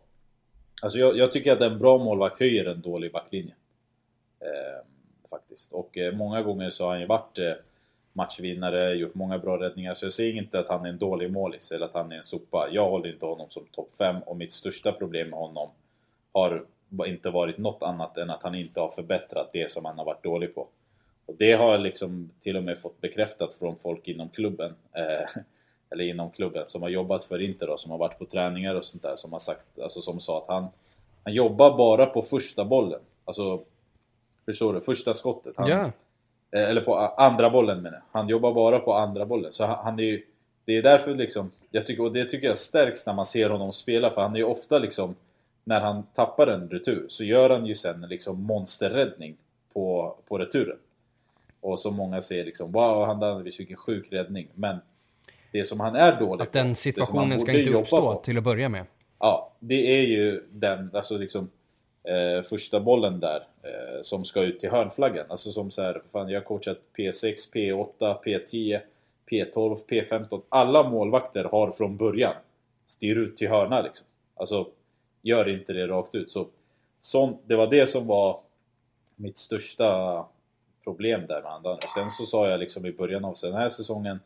Alltså 0.83 0.99
jag, 0.99 1.17
jag 1.17 1.33
tycker 1.33 1.53
att 1.53 1.61
en 1.61 1.79
bra 1.79 1.99
målvakt 1.99 2.41
höjer 2.41 2.65
en 2.65 2.81
dålig 2.81 3.13
backlinje. 3.13 3.55
Eh, 4.41 4.87
faktiskt. 5.31 5.73
Och 5.73 5.99
eh, 5.99 6.15
många 6.15 6.43
gånger 6.43 6.71
så 6.71 6.85
har 6.85 6.91
han 6.91 7.01
ju 7.01 7.07
varit 7.07 7.39
eh, 7.39 7.53
matchvinnare, 8.13 8.95
gjort 8.95 9.15
många 9.15 9.39
bra 9.39 9.61
räddningar. 9.61 9.95
Så 9.95 10.05
jag 10.05 10.13
säger 10.13 10.33
inte 10.33 10.59
att 10.59 10.69
han 10.69 10.85
är 10.85 10.89
en 10.89 10.99
dålig 10.99 11.33
målis 11.33 11.71
eller 11.71 11.87
att 11.87 11.95
han 11.95 12.13
är 12.13 12.17
en 12.17 12.25
sopa. 12.25 12.69
Jag 12.73 12.91
håller 12.91 13.13
inte 13.13 13.27
honom 13.27 13.51
som 13.51 13.65
topp 13.73 13.91
5 13.99 14.17
och 14.23 14.37
mitt 14.37 14.53
största 14.53 14.93
problem 14.93 15.31
med 15.31 15.39
honom 15.39 15.71
har 16.33 16.65
inte 17.07 17.31
varit 17.31 17.59
något 17.59 17.83
annat 17.83 18.17
än 18.17 18.31
att 18.31 18.43
han 18.43 18.55
inte 18.55 18.81
har 18.81 18.89
förbättrat 18.89 19.51
det 19.53 19.71
som 19.71 19.85
han 19.85 19.99
har 19.99 20.05
varit 20.05 20.25
dålig 20.25 20.55
på. 20.55 20.69
Och 21.27 21.35
det 21.39 21.53
har 21.53 21.71
jag 21.71 21.81
liksom 21.81 22.31
till 22.41 22.57
och 22.57 22.63
med 22.63 22.79
fått 22.79 23.01
bekräftat 23.01 23.55
från 23.55 23.77
folk 23.83 24.09
inom 24.09 24.29
klubben. 24.29 24.75
Eh, 24.93 25.43
eller 25.91 26.05
inom 26.05 26.31
klubben 26.31 26.67
som 26.67 26.83
har 26.83 26.89
jobbat 26.89 27.25
för 27.25 27.43
Inter 27.43 27.67
då, 27.67 27.77
som 27.77 27.91
har 27.91 27.99
varit 27.99 28.19
på 28.19 28.25
träningar 28.25 28.75
och 28.75 28.85
sånt 28.85 29.03
där. 29.03 29.17
Som 29.17 29.33
har 29.33 29.39
sagt, 29.39 29.79
alltså 29.83 30.01
som 30.01 30.21
sa 30.21 30.39
att 30.39 30.49
han, 30.49 30.67
han 31.25 31.35
jobbar 31.35 31.77
bara 31.77 32.07
på 32.07 32.23
första 32.23 32.65
bollen. 32.65 33.01
Alltså, 33.25 33.63
förstår 34.45 34.75
du? 34.75 34.81
Första 34.81 35.15
skottet. 35.15 35.55
Han, 35.57 35.69
Eh, 36.53 36.71
Eller 36.71 36.81
på 36.81 36.97
andra 36.97 37.51
bollen 37.51 37.83
menar 37.83 37.97
jag. 37.97 38.21
Han 38.21 38.29
jobbar 38.29 38.53
bara 38.53 38.79
på 38.79 38.95
andra 38.95 39.27
bollen. 39.27 39.53
Så 39.53 39.65
han, 39.65 39.85
han 39.85 40.01
är 40.01 40.05
ju... 40.05 40.23
Det 40.65 40.77
är 40.77 40.83
därför 40.83 41.15
liksom... 41.15 41.51
Jag 41.71 41.87
tycker, 41.87 42.03
och 42.03 42.13
det 42.13 42.25
tycker 42.25 42.47
jag 42.47 42.59
stärks 42.59 43.07
när 43.07 43.15
man 43.15 43.25
ser 43.25 43.51
honom 43.51 43.73
spela. 43.73 44.11
För 44.11 44.23
han 44.23 44.35
är 44.35 44.39
ju 44.39 44.45
ofta 44.45 44.79
liksom... 44.79 45.15
När 45.65 45.81
han 45.81 46.03
tappar 46.15 46.47
en 46.47 46.69
retur 46.69 47.07
så 47.09 47.25
gör 47.25 47.51
han 47.51 47.67
ju 47.67 47.75
sen 47.75 48.03
en 48.03 48.09
liksom 48.09 48.43
monsterräddning 48.43 49.37
på, 49.73 50.17
på 50.29 50.39
returen. 50.39 50.79
Och 51.61 51.79
som 51.79 51.95
många 51.95 52.21
säger 52.21 52.45
liksom 52.45 52.73
Wow, 52.73 53.07
Handanovic 53.07 53.61
vilken 53.61 53.77
sjuk 53.77 54.13
räddning. 54.13 54.49
Men 54.55 54.79
det 55.53 55.65
som 55.65 55.81
han 55.81 55.97
är 55.97 56.21
dålig 56.21 56.43
att 56.43 56.53
den 56.53 56.77
situationen 56.77 57.41
ska 57.41 57.53
inte 57.53 57.71
uppstå 57.71 58.01
på. 58.01 58.23
till 58.25 58.39
att 58.39 58.45
börja 58.45 58.69
med. 58.69 58.87
Ja, 59.19 59.53
det 59.59 60.01
är 60.01 60.03
ju 60.03 60.45
den, 60.51 60.91
alltså 60.95 61.19
liksom 61.19 61.51
eh, 62.05 62.43
första 62.43 62.81
bollen 62.81 63.21
där 63.21 63.47
eh, 63.63 64.03
som 64.03 64.25
ska 64.25 64.43
ut 64.43 64.61
till 64.61 64.71
hörnflaggan. 64.71 65.27
Alltså 65.29 65.53
som 65.53 65.71
så 65.71 65.83
här, 65.83 66.03
fan 66.13 66.29
jag 66.29 66.41
har 66.41 66.45
coachat 66.45 66.79
P6, 66.99 67.35
P8, 67.55 68.23
P10, 68.25 68.81
P12, 69.31 69.79
P15. 69.89 70.43
Alla 70.49 70.91
målvakter 70.91 71.45
har 71.45 71.71
från 71.71 71.97
början 71.97 72.35
styr 72.87 73.17
ut 73.17 73.37
till 73.37 73.49
hörna 73.49 73.83
liksom. 73.83 74.07
Alltså, 74.35 74.69
gör 75.23 75.49
inte 75.49 75.73
det 75.73 75.87
rakt 75.87 76.15
ut. 76.15 76.31
Så, 76.31 76.47
sån, 77.01 77.39
det 77.47 77.57
var 77.57 77.67
det 77.67 77.87
som 77.87 78.07
var 78.07 78.41
mitt 79.17 79.39
största 79.39 80.25
problem 80.85 81.27
där 81.29 81.43
med 81.43 81.53
Andan. 81.53 81.79
Sen 81.95 82.11
så 82.11 82.27
sa 82.27 82.49
jag 82.49 82.61
liksom 82.61 82.87
i 82.87 82.93
början 82.93 83.25
av 83.25 83.35
den 83.43 83.55
här 83.55 83.69
säsongen 83.69 84.21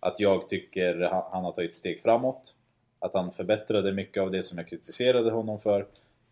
att 0.00 0.20
jag 0.20 0.48
tycker 0.48 1.00
han, 1.00 1.22
han 1.32 1.44
har 1.44 1.52
tagit 1.52 1.74
steg 1.74 2.02
framåt. 2.02 2.54
Att 2.98 3.14
han 3.14 3.32
förbättrade 3.32 3.92
mycket 3.92 4.22
av 4.22 4.30
det 4.30 4.42
som 4.42 4.58
jag 4.58 4.68
kritiserade 4.68 5.30
honom 5.30 5.60
för. 5.60 5.86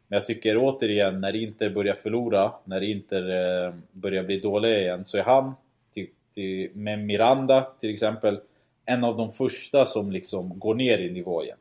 Men 0.08 0.16
jag 0.16 0.26
tycker 0.26 0.56
återigen, 0.58 1.20
när 1.20 1.36
Inter 1.36 1.70
börjar 1.70 1.94
förlora, 1.94 2.52
när 2.64 2.80
Inter 2.80 3.30
eh, 3.66 3.74
börjar 3.92 4.24
bli 4.24 4.40
dåliga 4.40 4.80
igen, 4.80 5.04
så 5.04 5.18
är 5.18 5.22
han, 5.22 5.54
till, 5.92 6.08
till, 6.34 6.70
med 6.74 6.98
Miranda 6.98 7.70
till 7.80 7.90
exempel, 7.90 8.40
en 8.84 9.04
av 9.04 9.16
de 9.16 9.30
första 9.30 9.84
som 9.84 10.12
liksom 10.12 10.58
går 10.58 10.74
ner 10.74 10.98
i 10.98 11.10
nivå 11.10 11.44
igen. 11.44 11.58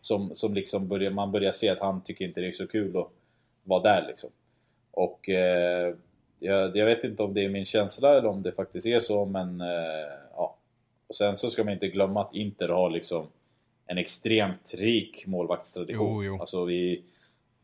Som, 0.00 0.34
som 0.34 0.54
liksom 0.54 0.88
börjar, 0.88 1.10
man 1.10 1.32
börjar 1.32 1.52
se 1.52 1.68
att 1.68 1.78
han 1.78 2.00
tycker 2.00 2.24
inte 2.24 2.40
det 2.40 2.48
är 2.48 2.52
så 2.52 2.66
kul 2.66 2.96
att 2.96 3.08
vara 3.64 3.82
där 3.82 4.06
liksom. 4.08 4.30
Och 4.90 5.28
eh, 5.28 5.94
jag, 6.38 6.76
jag 6.76 6.86
vet 6.86 7.04
inte 7.04 7.22
om 7.22 7.34
det 7.34 7.44
är 7.44 7.48
min 7.48 7.66
känsla 7.66 8.18
eller 8.18 8.28
om 8.28 8.42
det 8.42 8.52
faktiskt 8.52 8.86
är 8.86 9.00
så, 9.00 9.24
men 9.24 9.60
eh. 9.60 10.21
Och 11.12 11.16
sen 11.16 11.36
så 11.36 11.50
ska 11.50 11.64
man 11.64 11.72
inte 11.72 11.88
glömma 11.88 12.20
att 12.20 12.34
Inter 12.34 12.68
har 12.68 12.90
liksom 12.90 13.26
en 13.86 13.98
extremt 13.98 14.74
rik 14.74 15.26
målvaktstradition. 15.26 16.24
Jo, 16.24 16.24
jo. 16.24 16.40
Alltså 16.40 16.64
vi... 16.64 17.02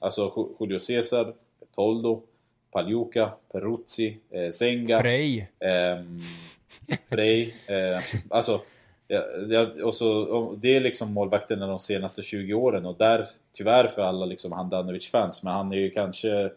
Alltså 0.01 0.55
Julio 0.61 0.79
Cesar, 0.79 1.35
Toldo, 1.75 2.23
Paljuka, 2.71 3.33
Peruzzi, 3.53 4.17
eh, 4.31 4.51
Senga, 4.51 5.01
Frej. 5.01 5.51
ehm, 5.59 6.23
Frej. 7.09 7.55
Eh, 7.67 8.03
alltså, 8.31 8.61
ja, 9.07 9.25
ja, 9.49 9.85
och 9.85 9.95
så, 9.95 10.11
och 10.21 10.59
det 10.59 10.77
är 10.77 10.81
liksom 10.81 11.13
målvakterna 11.13 11.67
de 11.67 11.79
senaste 11.79 12.23
20 12.23 12.55
åren 12.55 12.87
och 12.87 12.97
där, 12.99 13.27
tyvärr 13.53 13.89
för 13.89 14.03
alla 14.03 14.27
liksom 14.27 14.53
Handanovic-fans, 14.53 15.43
men 15.43 15.53
han 15.53 15.73
är 15.73 15.77
ju 15.77 15.91
kanske 15.91 16.51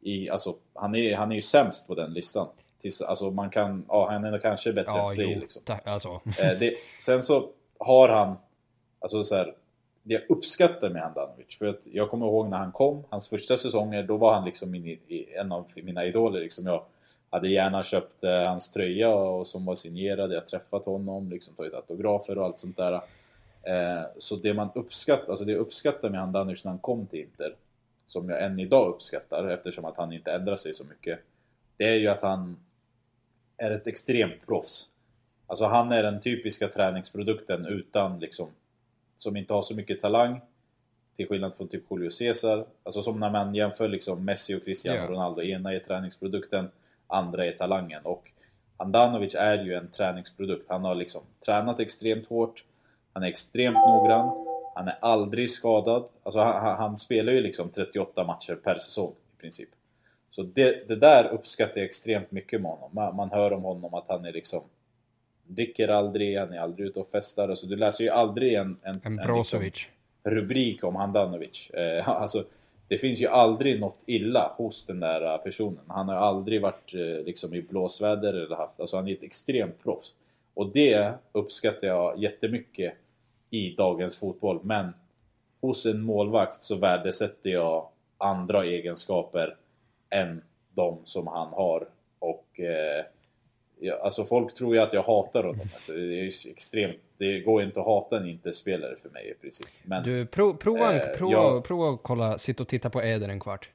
i, 0.00 0.30
alltså, 0.30 0.54
han 0.74 0.94
är, 0.94 1.16
han 1.16 1.30
är 1.30 1.34
ju 1.34 1.42
sämst 1.42 1.88
på 1.88 1.94
den 1.94 2.12
listan. 2.12 2.46
Tills, 2.82 3.02
alltså 3.02 3.30
man 3.30 3.50
kan, 3.50 3.84
ja 3.88 4.10
han 4.10 4.24
är 4.24 4.38
kanske 4.38 4.72
bättre 4.72 4.92
Ja, 4.92 5.10
än 5.10 5.16
Frej 5.16 5.32
jo. 5.32 5.40
liksom. 5.40 5.62
Ta- 5.64 5.80
Alltså. 5.84 6.20
Eh, 6.38 6.58
det, 6.58 6.74
sen 7.00 7.22
så 7.22 7.48
har 7.78 8.08
han, 8.08 8.36
alltså 8.98 9.24
så 9.24 9.34
här, 9.36 9.54
det 10.02 10.14
jag 10.14 10.22
uppskattar 10.28 10.90
med 10.90 11.02
Handanovic, 11.02 11.58
för 11.58 11.66
att 11.66 11.86
jag 11.86 12.10
kommer 12.10 12.26
ihåg 12.26 12.48
när 12.48 12.56
han 12.56 12.72
kom, 12.72 13.04
hans 13.10 13.28
första 13.28 13.56
säsonger, 13.56 14.02
då 14.02 14.16
var 14.16 14.34
han 14.34 14.44
liksom 14.44 14.70
min, 14.70 14.98
en 15.36 15.52
av 15.52 15.70
mina 15.74 16.04
idoler. 16.04 16.40
Liksom 16.40 16.66
jag 16.66 16.84
hade 17.30 17.48
gärna 17.48 17.82
köpt 17.82 18.24
eh, 18.24 18.30
hans 18.48 18.72
tröja 18.72 19.14
och 19.14 19.46
som 19.46 19.64
var 19.64 19.74
signerad, 19.74 20.32
jag 20.32 20.46
träffat 20.46 20.86
honom, 20.86 21.30
liksom 21.30 21.54
tagit 21.54 21.74
autografer 21.74 22.38
och 22.38 22.44
allt 22.44 22.60
sånt 22.60 22.76
där. 22.76 22.92
Eh, 23.62 24.02
så 24.18 24.36
det 24.36 24.54
man 24.54 24.68
uppskattar, 24.74 25.30
alltså 25.30 25.44
det 25.44 25.52
jag 25.52 25.60
uppskattar 25.60 26.08
med 26.10 26.20
Handanovic 26.20 26.64
när 26.64 26.70
han 26.70 26.78
kom 26.78 27.06
till 27.06 27.20
Inter, 27.20 27.54
som 28.06 28.28
jag 28.28 28.42
än 28.42 28.60
idag 28.60 28.88
uppskattar 28.88 29.48
eftersom 29.48 29.84
att 29.84 29.96
han 29.96 30.12
inte 30.12 30.32
ändrar 30.32 30.56
sig 30.56 30.72
så 30.74 30.84
mycket, 30.84 31.18
det 31.76 31.84
är 31.84 31.94
ju 31.94 32.08
att 32.08 32.22
han 32.22 32.56
är 33.56 33.70
ett 33.70 33.86
extremt 33.86 34.46
proffs. 34.46 34.88
Alltså 35.46 35.64
han 35.66 35.92
är 35.92 36.02
den 36.02 36.20
typiska 36.20 36.68
träningsprodukten 36.68 37.66
utan 37.66 38.18
liksom 38.20 38.48
som 39.16 39.36
inte 39.36 39.52
har 39.54 39.62
så 39.62 39.74
mycket 39.74 40.00
talang 40.00 40.40
till 41.16 41.28
skillnad 41.28 41.52
från 41.56 41.68
typ 41.68 41.82
Julio 41.90 42.10
Cesar. 42.10 42.64
Alltså 42.82 43.02
som 43.02 43.20
när 43.20 43.30
man 43.30 43.54
jämför 43.54 43.88
liksom 43.88 44.24
Messi 44.24 44.54
och 44.56 44.64
Cristiano 44.64 44.98
Ja. 44.98 45.06
Ronaldo. 45.06 45.42
Ena 45.42 45.74
är 45.74 45.78
träningsprodukten, 45.78 46.70
andra 47.06 47.46
är 47.46 47.52
talangen. 47.52 48.02
Och 48.04 48.30
Handanovic 48.76 49.34
är 49.34 49.64
ju 49.64 49.74
en 49.74 49.88
träningsprodukt. 49.90 50.64
Han 50.68 50.84
har 50.84 50.94
liksom 50.94 51.22
tränat 51.44 51.80
extremt 51.80 52.28
hårt. 52.28 52.64
Han 53.12 53.22
är 53.22 53.26
extremt 53.28 53.74
noggrann. 53.76 54.46
Han 54.74 54.88
är 54.88 54.98
aldrig 55.00 55.50
skadad. 55.50 56.04
Alltså 56.22 56.40
han- 56.40 56.76
han 56.76 56.96
spelar 56.96 57.32
ju 57.32 57.40
liksom 57.40 57.68
38 57.68 58.24
matcher 58.24 58.54
per 58.54 58.78
säsong 58.78 59.12
i 59.36 59.40
princip. 59.40 59.68
Så 60.34 60.42
det, 60.42 60.88
det 60.88 60.96
där 60.96 61.28
uppskattar 61.28 61.80
jag 61.80 61.84
extremt 61.84 62.30
mycket 62.30 62.60
med 62.60 62.70
honom. 62.70 62.90
Man, 62.92 63.16
man 63.16 63.30
hör 63.30 63.52
om 63.52 63.62
honom 63.62 63.94
att 63.94 64.04
han 64.08 64.24
är 64.24 64.32
liksom 64.32 64.62
dricker 65.46 65.88
aldrig, 65.88 66.38
han 66.38 66.52
är 66.52 66.58
aldrig 66.58 66.88
ute 66.88 67.00
och 67.00 67.10
festar. 67.10 67.48
Alltså 67.48 67.66
du 67.66 67.76
läser 67.76 68.04
ju 68.04 68.10
aldrig 68.10 68.54
en, 68.54 68.76
en, 68.82 69.00
En 69.04 69.18
en 69.18 69.36
liksom, 69.36 69.70
rubrik 70.24 70.84
om 70.84 70.96
Handanovic. 70.96 71.70
Eh, 71.74 72.08
alltså, 72.08 72.44
det 72.88 72.98
finns 72.98 73.22
ju 73.22 73.26
aldrig 73.26 73.80
något 73.80 73.98
illa 74.06 74.54
hos 74.56 74.86
den 74.86 75.00
där 75.00 75.34
eh, 75.34 75.38
personen. 75.38 75.84
Han 75.86 76.08
har 76.08 76.16
aldrig 76.16 76.62
varit 76.62 76.94
eh, 76.94 77.24
liksom 77.24 77.54
i 77.54 77.62
blåsväder 77.62 78.34
eller 78.34 78.56
haft, 78.56 78.80
alltså 78.80 78.96
han 78.96 79.08
är 79.08 79.12
ett 79.12 79.22
extremt 79.22 79.82
proffs. 79.82 80.14
Och 80.54 80.72
det 80.72 81.12
uppskattar 81.32 81.88
jag 81.88 82.18
jättemycket 82.18 82.94
i 83.50 83.74
dagens 83.74 84.18
fotboll. 84.18 84.60
Men 84.62 84.94
hos 85.60 85.86
en 85.86 86.02
målvakt 86.02 86.62
så 86.62 86.76
värdesätter 86.76 87.50
jag 87.50 87.88
andra 88.18 88.64
egenskaper 88.64 89.56
än 90.12 90.42
de 90.74 90.98
som 91.04 91.26
han 91.26 91.48
har. 91.48 91.88
Och 92.18 92.60
eh, 92.60 93.04
jag, 93.80 94.00
alltså 94.00 94.24
folk 94.24 94.54
tror 94.54 94.74
ju 94.74 94.80
att 94.82 94.92
jag 94.92 95.02
hatar 95.02 95.44
honom. 95.44 95.66
Alltså, 95.74 95.92
det 95.92 96.00
är 96.00 96.22
ju 96.22 96.30
extremt, 96.50 96.96
det 97.18 97.40
går 97.40 97.62
inte 97.62 97.80
att 97.80 97.86
hata 97.86 98.16
en 98.16 98.28
inte-spelare 98.28 98.96
för 98.96 99.08
mig 99.10 99.30
i 99.30 99.34
princip. 99.34 99.68
Men, 99.82 100.02
Du, 100.04 100.26
pro, 100.26 100.56
prova, 100.56 100.94
Eh, 100.94 101.16
prova, 101.18 101.32
jag- 101.68 101.94
att 101.94 102.02
kolla, 102.02 102.38
sitta 102.38 102.62
och 102.62 102.68
titta 102.68 102.90
på 102.90 103.02
Eder 103.02 103.28
en 103.28 103.40
kvart. 103.40 103.68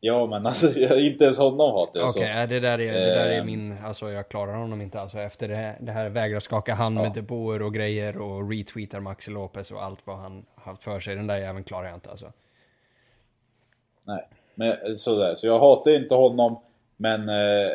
ja 0.00 0.26
men 0.26 0.46
alltså 0.46 0.66
jag, 0.80 1.00
inte 1.00 1.24
ens 1.24 1.38
honom 1.38 1.58
hatar 1.72 2.00
Okej, 2.00 2.02
jag. 2.02 2.12
så. 2.12 2.20
äh, 2.42 2.48
det 2.48 2.60
där 2.60 2.80
är, 2.80 2.92
det 2.92 3.14
där 3.14 3.26
är 3.26 3.38
Ehm. 3.40 3.46
min, 3.46 3.78
alltså 3.84 4.10
jag 4.10 4.28
klarar 4.28 4.54
honom 4.54 4.80
inte 4.80 5.00
alltså 5.00 5.18
efter 5.18 5.48
det 5.48 5.56
här, 5.56 5.76
det 5.80 5.92
här 5.92 6.08
vägrar 6.08 6.40
skaka 6.40 6.74
hand 6.74 6.98
Ja. 6.98 7.02
med 7.02 7.12
depåer 7.12 7.62
och 7.62 7.74
grejer 7.74 8.18
och 8.18 8.50
retweetar 8.50 9.00
Maxi 9.00 9.30
Lopez 9.30 9.70
och 9.70 9.84
allt 9.84 10.06
vad 10.06 10.16
han 10.18 10.46
haft 10.54 10.82
för 10.84 11.00
sig. 11.00 11.14
Den 11.16 11.26
där 11.26 11.36
jäveln 11.38 11.64
klarar 11.64 11.86
jag 11.86 11.96
inte 11.96 12.10
alltså. 12.10 12.32
Nej, 14.04 14.28
men 14.58 14.98
sådär. 14.98 15.34
Så 15.34 15.46
jag 15.46 15.58
hatar 15.58 15.90
inte 15.90 16.14
honom, 16.14 16.56
men 16.96 17.28
eh, 17.28 17.72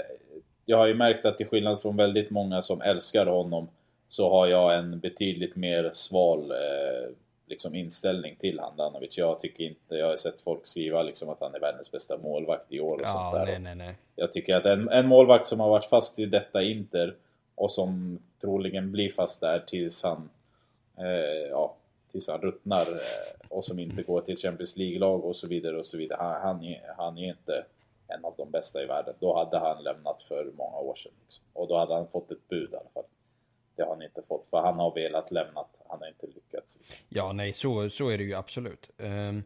jag 0.66 0.78
har 0.78 0.88
ju 0.88 0.94
märkt 0.94 1.26
att 1.26 1.38
till 1.38 1.48
skillnad 1.48 1.82
från 1.82 1.98
väldigt 1.98 2.30
många 2.30 2.62
som 2.62 2.82
älskar 2.82 3.26
honom 3.26 3.68
så 4.10 4.30
har 4.30 4.48
jag 4.48 4.76
en 4.78 5.00
betydligt 5.00 5.56
mer 5.56 5.90
sval 5.94 6.52
eh, 6.52 7.10
liksom 7.48 7.76
inställning 7.76 8.36
till 8.40 8.60
Handanovic. 8.60 9.18
Jag 9.18 9.40
tycker 9.40 9.64
inte, 9.64 9.96
jag 9.96 10.08
har 10.08 10.16
sett 10.16 10.42
folk 10.42 10.60
skriva 10.68 11.04
liksom 11.04 11.30
att 11.30 11.42
han 11.42 11.56
är 11.56 11.60
världens 11.60 11.92
bästa 11.92 12.18
målvakt 12.18 12.66
i 12.72 12.80
år 12.80 13.02
och 13.02 13.08
sånt 13.08 13.30
Ja, 13.34 13.40
där. 13.40 13.46
nej, 13.46 13.60
nej, 13.60 13.76
nej. 13.76 13.96
Jag 14.16 14.32
tycker 14.32 14.56
att 14.56 14.66
en, 14.66 14.90
en 14.90 15.08
målvakt 15.08 15.46
som 15.46 15.60
har 15.60 15.70
varit 15.70 15.86
fast 15.86 16.20
i 16.20 16.26
detta 16.26 16.64
Inter 16.64 17.14
och 17.56 17.72
som 17.72 18.20
troligen 18.42 18.92
blir 18.92 19.10
fast 19.10 19.42
där 19.42 19.60
tills 19.60 20.04
han, 20.04 20.30
eh, 20.98 21.50
ja, 21.52 21.76
tills 22.14 22.30
han 22.30 22.42
ruttnar 22.42 22.82
eh, 22.92 23.48
och 23.50 23.66
som 23.66 23.80
inte 23.80 24.04
går 24.04 24.22
till 24.22 24.38
Champions 24.38 24.78
League-lag 24.78 25.26
och 25.26 25.36
så 25.36 25.48
vidare 25.48 25.78
och 25.78 25.86
så 25.86 25.98
vidare. 25.98 26.18
Han, 26.22 26.42
han, 26.42 26.64
är, 26.64 26.82
han 26.98 27.18
är 27.18 27.30
inte 27.30 27.66
en 28.08 28.26
av 28.26 28.34
de 28.38 28.52
bästa 28.52 28.84
i 28.84 28.86
världen. 28.86 29.14
Då 29.20 29.38
hade 29.38 29.60
han 29.60 29.84
lämnat 29.84 30.24
för 30.24 30.52
många 30.58 30.78
år 30.78 30.96
sedan. 30.96 31.12
Liksom. 31.24 31.46
Och 31.54 31.68
då 31.68 31.78
hade 31.78 31.94
han 31.94 32.08
fått 32.08 32.32
ett 32.32 32.48
bud 32.48 32.74
i 32.74 32.76
alla 32.76 32.90
fall. 32.94 33.04
Det 33.76 33.84
har 33.84 33.90
han 33.90 34.02
inte 34.02 34.22
fått 34.22 34.48
för 34.48 34.58
han 34.58 34.80
har 34.80 34.96
velat 34.96 35.32
lämna. 35.32 35.66
Han 35.88 36.00
har 36.00 36.08
inte 36.08 36.28
lyckats. 36.28 36.80
Ja, 37.10 37.32
nej, 37.32 37.54
så, 37.54 37.90
så 37.90 38.10
är 38.10 38.18
det 38.18 38.24
ju 38.24 38.34
absolut. 38.34 38.90
Um, 38.98 39.44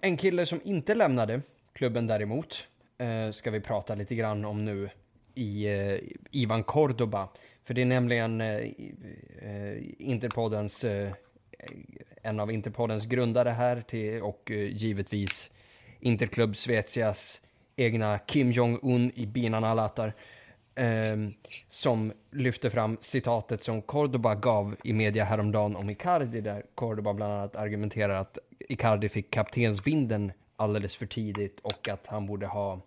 en 0.00 0.16
kille 0.16 0.46
som 0.46 0.60
inte 0.64 0.94
lämnade 0.94 1.42
klubben 1.72 2.06
däremot 2.06 2.64
uh, 3.02 3.30
ska 3.30 3.50
vi 3.50 3.60
prata 3.60 3.94
lite 3.94 4.14
grann 4.14 4.44
om 4.44 4.64
nu 4.64 4.90
i 5.34 5.68
uh, 5.68 6.00
Ivan 6.30 6.64
Cordoba. 6.64 7.28
För 7.66 7.74
det 7.74 7.80
är 7.80 7.86
nämligen 7.86 8.40
eh, 8.40 8.70
Interpoddens, 9.98 10.84
eh, 10.84 11.12
Eh, 11.58 11.70
en 12.22 12.40
av 12.40 12.52
Interpoddens 12.52 13.06
grundare 13.06 13.50
här 13.50 13.80
till, 13.80 14.22
och 14.22 14.50
eh, 14.50 14.56
givetvis 14.56 15.50
Interklubb 16.00 16.56
Svezias 16.56 17.40
egna 17.76 18.18
Kim 18.18 18.52
Jong-Un 18.52 19.12
i 19.14 19.26
Binan 19.26 19.64
Alatar. 19.64 20.14
Eh, 20.74 21.16
som 21.68 22.12
lyfter 22.30 22.70
fram 22.70 22.96
citatet 23.00 23.62
som 23.62 23.82
Cordoba 23.82 24.34
gav 24.34 24.76
i 24.84 24.92
media 24.92 25.24
häromdagen 25.24 25.76
om 25.76 25.90
Icardi 25.90 26.40
där 26.40 26.62
Cordoba 26.74 27.12
bland 27.12 27.32
annat 27.32 27.56
argumenterar 27.56 28.14
att 28.14 28.38
Icardi 28.58 29.08
fick 29.08 29.30
kaptensbinden 29.30 30.32
alldeles 30.56 30.96
för 30.96 31.06
tidigt 31.06 31.60
och 31.60 31.88
att 31.88 32.06
han 32.06 32.26
borde 32.26 32.46
ha 32.46 32.80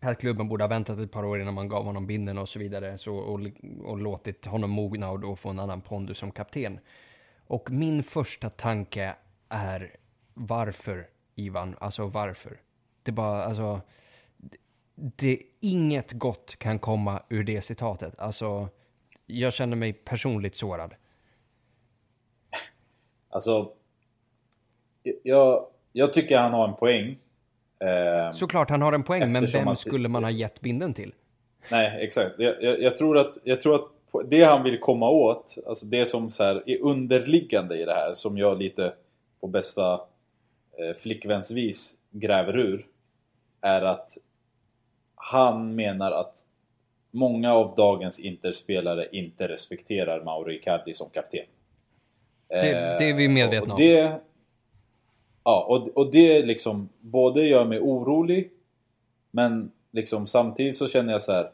att 0.00 0.18
klubben 0.18 0.48
borde 0.48 0.64
ha 0.64 0.68
väntat 0.68 0.98
ett 0.98 1.10
par 1.10 1.24
år 1.24 1.40
innan 1.40 1.54
man 1.54 1.68
gav 1.68 1.84
honom 1.84 2.06
binden 2.06 2.38
och 2.38 2.48
så 2.48 2.58
vidare 2.58 2.98
så, 2.98 3.14
och, 3.14 3.40
och 3.84 3.98
låtit 3.98 4.46
honom 4.46 4.70
mogna 4.70 5.10
och 5.10 5.20
då 5.20 5.36
få 5.36 5.48
en 5.48 5.58
annan 5.58 5.80
pondus 5.80 6.18
som 6.18 6.30
kapten. 6.30 6.78
Och 7.46 7.70
min 7.70 8.02
första 8.02 8.50
tanke 8.50 9.14
är 9.48 9.96
varför 10.34 11.08
Ivan, 11.34 11.76
alltså 11.80 12.06
varför? 12.06 12.60
Det 13.02 13.12
bara, 13.12 13.44
alltså 13.44 13.80
det- 14.94 15.42
inget 15.60 16.12
gott 16.12 16.56
kan 16.58 16.78
komma 16.78 17.22
ur 17.28 17.44
det 17.44 17.62
citatet. 17.62 18.18
Alltså, 18.18 18.68
jag 19.26 19.52
känner 19.52 19.76
mig 19.76 19.92
personligt 19.92 20.54
sårad. 20.56 20.94
Alltså, 23.28 23.72
jag, 25.22 25.66
jag 25.92 26.12
tycker 26.12 26.38
han 26.38 26.52
har 26.52 26.68
en 26.68 26.74
poäng. 26.74 27.18
Ehm, 27.80 28.32
Såklart 28.32 28.70
han 28.70 28.82
har 28.82 28.92
en 28.92 29.02
poäng, 29.02 29.32
men 29.32 29.46
vem 29.52 29.68
att- 29.68 29.78
skulle 29.78 30.08
man 30.08 30.24
ha 30.24 30.30
gett 30.30 30.60
binden 30.60 30.94
till? 30.94 31.14
Nej, 31.70 32.04
exakt. 32.04 32.34
Jag, 32.38 32.62
jag, 32.62 32.80
jag, 32.80 32.96
tror 32.96 33.18
att, 33.18 33.38
jag 33.44 33.60
tror 33.60 33.74
att 33.74 33.84
det 34.20 34.42
han 34.42 34.62
vill 34.62 34.80
komma 34.80 35.10
åt, 35.10 35.56
alltså 35.66 35.86
det 35.86 36.06
som 36.06 36.30
så 36.30 36.44
här 36.44 36.62
är 36.66 36.82
underliggande 36.82 37.82
i 37.82 37.84
det 37.84 37.94
här, 37.94 38.14
som 38.14 38.38
jag 38.38 38.58
lite 38.58 38.92
på 39.40 39.46
bästa 39.46 40.00
eh, 40.78 40.94
flickvänsvis 40.96 41.96
gräver 42.10 42.56
ur, 42.56 42.86
är 43.60 43.82
att 43.82 44.18
han 45.14 45.74
menar 45.74 46.12
att 46.12 46.44
många 47.10 47.54
av 47.54 47.74
dagens 47.76 48.20
Interspelare 48.20 49.08
inte 49.12 49.48
respekterar 49.48 50.24
Mauro 50.24 50.50
Icardi 50.50 50.94
som 50.94 51.10
kapten. 51.10 51.44
Det, 52.48 52.60
det 52.60 53.10
är 53.10 53.14
vi 53.14 53.24
Eh, 53.24 53.30
medvetna 53.30 53.74
och 53.74 53.80
om. 53.80 53.86
det, 53.86 54.20
Ja, 55.44 55.66
och, 55.68 55.88
och 55.88 56.12
det 56.12 56.46
liksom 56.46 56.88
både 57.00 57.46
gör 57.46 57.64
mig 57.64 57.80
orolig 57.80 58.50
men 59.30 59.72
liksom 59.90 60.26
samtidigt 60.26 60.76
så 60.76 60.86
känner 60.86 61.12
jag 61.12 61.22
så 61.22 61.32
här 61.32 61.50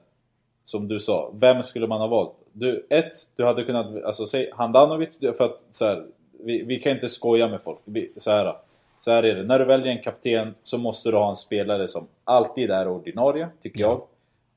Som 0.68 0.88
du 0.88 1.00
sa, 1.00 1.30
vem 1.34 1.62
skulle 1.62 1.86
man 1.86 2.00
ha 2.00 2.06
valt? 2.06 2.32
Du, 2.52 2.86
ett, 2.90 3.12
du 3.36 3.44
hade 3.44 3.64
kunnat, 3.64 4.04
alltså 4.04 4.26
säg 4.26 4.50
Handanovic, 4.52 5.08
för 5.20 5.44
att 5.44 5.64
så 5.70 5.84
här, 5.86 6.06
vi, 6.44 6.62
vi 6.62 6.80
kan 6.80 6.92
inte 6.92 7.08
skoja 7.08 7.48
med 7.48 7.62
folk. 7.62 7.78
Vi, 7.84 8.12
så 8.16 8.30
här, 8.30 8.56
så 9.00 9.10
här 9.10 9.22
är 9.22 9.34
det, 9.34 9.42
när 9.42 9.58
du 9.58 9.64
väljer 9.64 9.92
en 9.92 10.02
kapten 10.02 10.54
så 10.62 10.78
måste 10.78 11.10
du 11.10 11.16
ha 11.16 11.28
en 11.28 11.36
spelare 11.36 11.88
som 11.88 12.06
alltid 12.24 12.70
är 12.70 12.88
ordinarie, 12.88 13.48
tycker 13.60 13.80
jag. 13.80 14.02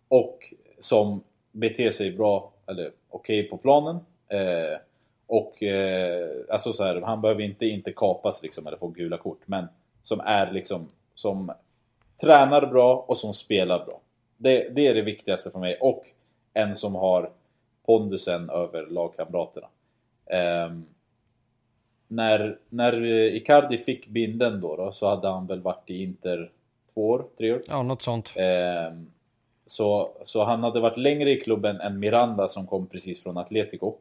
Och 0.08 0.54
som 0.80 1.24
beter 1.52 1.90
sig 1.90 2.12
bra, 2.12 2.52
eller 2.68 2.92
okej 3.10 3.44
på 3.44 3.58
planen. 3.58 3.96
Eh, 4.28 4.80
och 5.28 5.64
eh, 5.64 6.30
alltså 6.50 6.74
så 6.74 6.84
här, 6.84 7.02
han 7.02 7.22
behöver 7.22 7.42
inte, 7.42 7.66
inte 7.66 7.92
kapas 7.92 8.44
liksom 8.44 8.68
eller 8.68 8.78
få 8.78 8.88
gula 8.88 9.18
kort. 9.18 9.42
Men 9.46 9.68
som 10.02 10.20
är 10.20 10.52
liksom, 10.52 10.88
som 11.16 11.52
tränar 12.22 12.66
bra 12.66 13.06
och 13.08 13.18
som 13.18 13.34
spelar 13.34 13.86
bra. 13.86 14.00
Det, 14.42 14.70
det 14.70 14.88
är 14.88 14.94
det 14.94 15.02
viktigaste 15.02 15.52
för 15.52 15.60
mig. 15.60 15.78
Och 15.82 16.06
en 16.54 16.76
som 16.76 16.96
har 16.96 17.30
pondusen 17.86 18.50
över 18.50 18.88
lagkamraterna. 18.88 19.68
Ehm, 20.26 20.86
när, 22.08 22.58
när 22.70 23.06
Icardi 23.06 23.78
fick 23.78 24.08
binden 24.08 24.62
då, 24.62 24.76
då 24.76 24.92
så 24.92 25.10
hade 25.10 25.28
han 25.28 25.48
väl 25.48 25.62
varit 25.62 25.90
i 25.90 26.04
Inter 26.04 26.52
två 26.94 27.10
år, 27.10 27.26
tre 27.38 27.52
år. 27.54 27.62
Ja, 27.68 27.84
något 27.84 28.02
sånt. 28.02 28.34
Ehm, 28.36 29.12
så, 29.66 30.12
så 30.24 30.44
han 30.44 30.64
hade 30.64 30.80
varit 30.80 30.98
längre 30.98 31.32
i 31.32 31.40
klubben 31.40 31.82
än 31.82 32.00
Miranda 32.00 32.48
som 32.48 32.68
kom 32.68 32.88
precis 32.88 33.24
från 33.24 33.38
Atletico. 33.38 33.96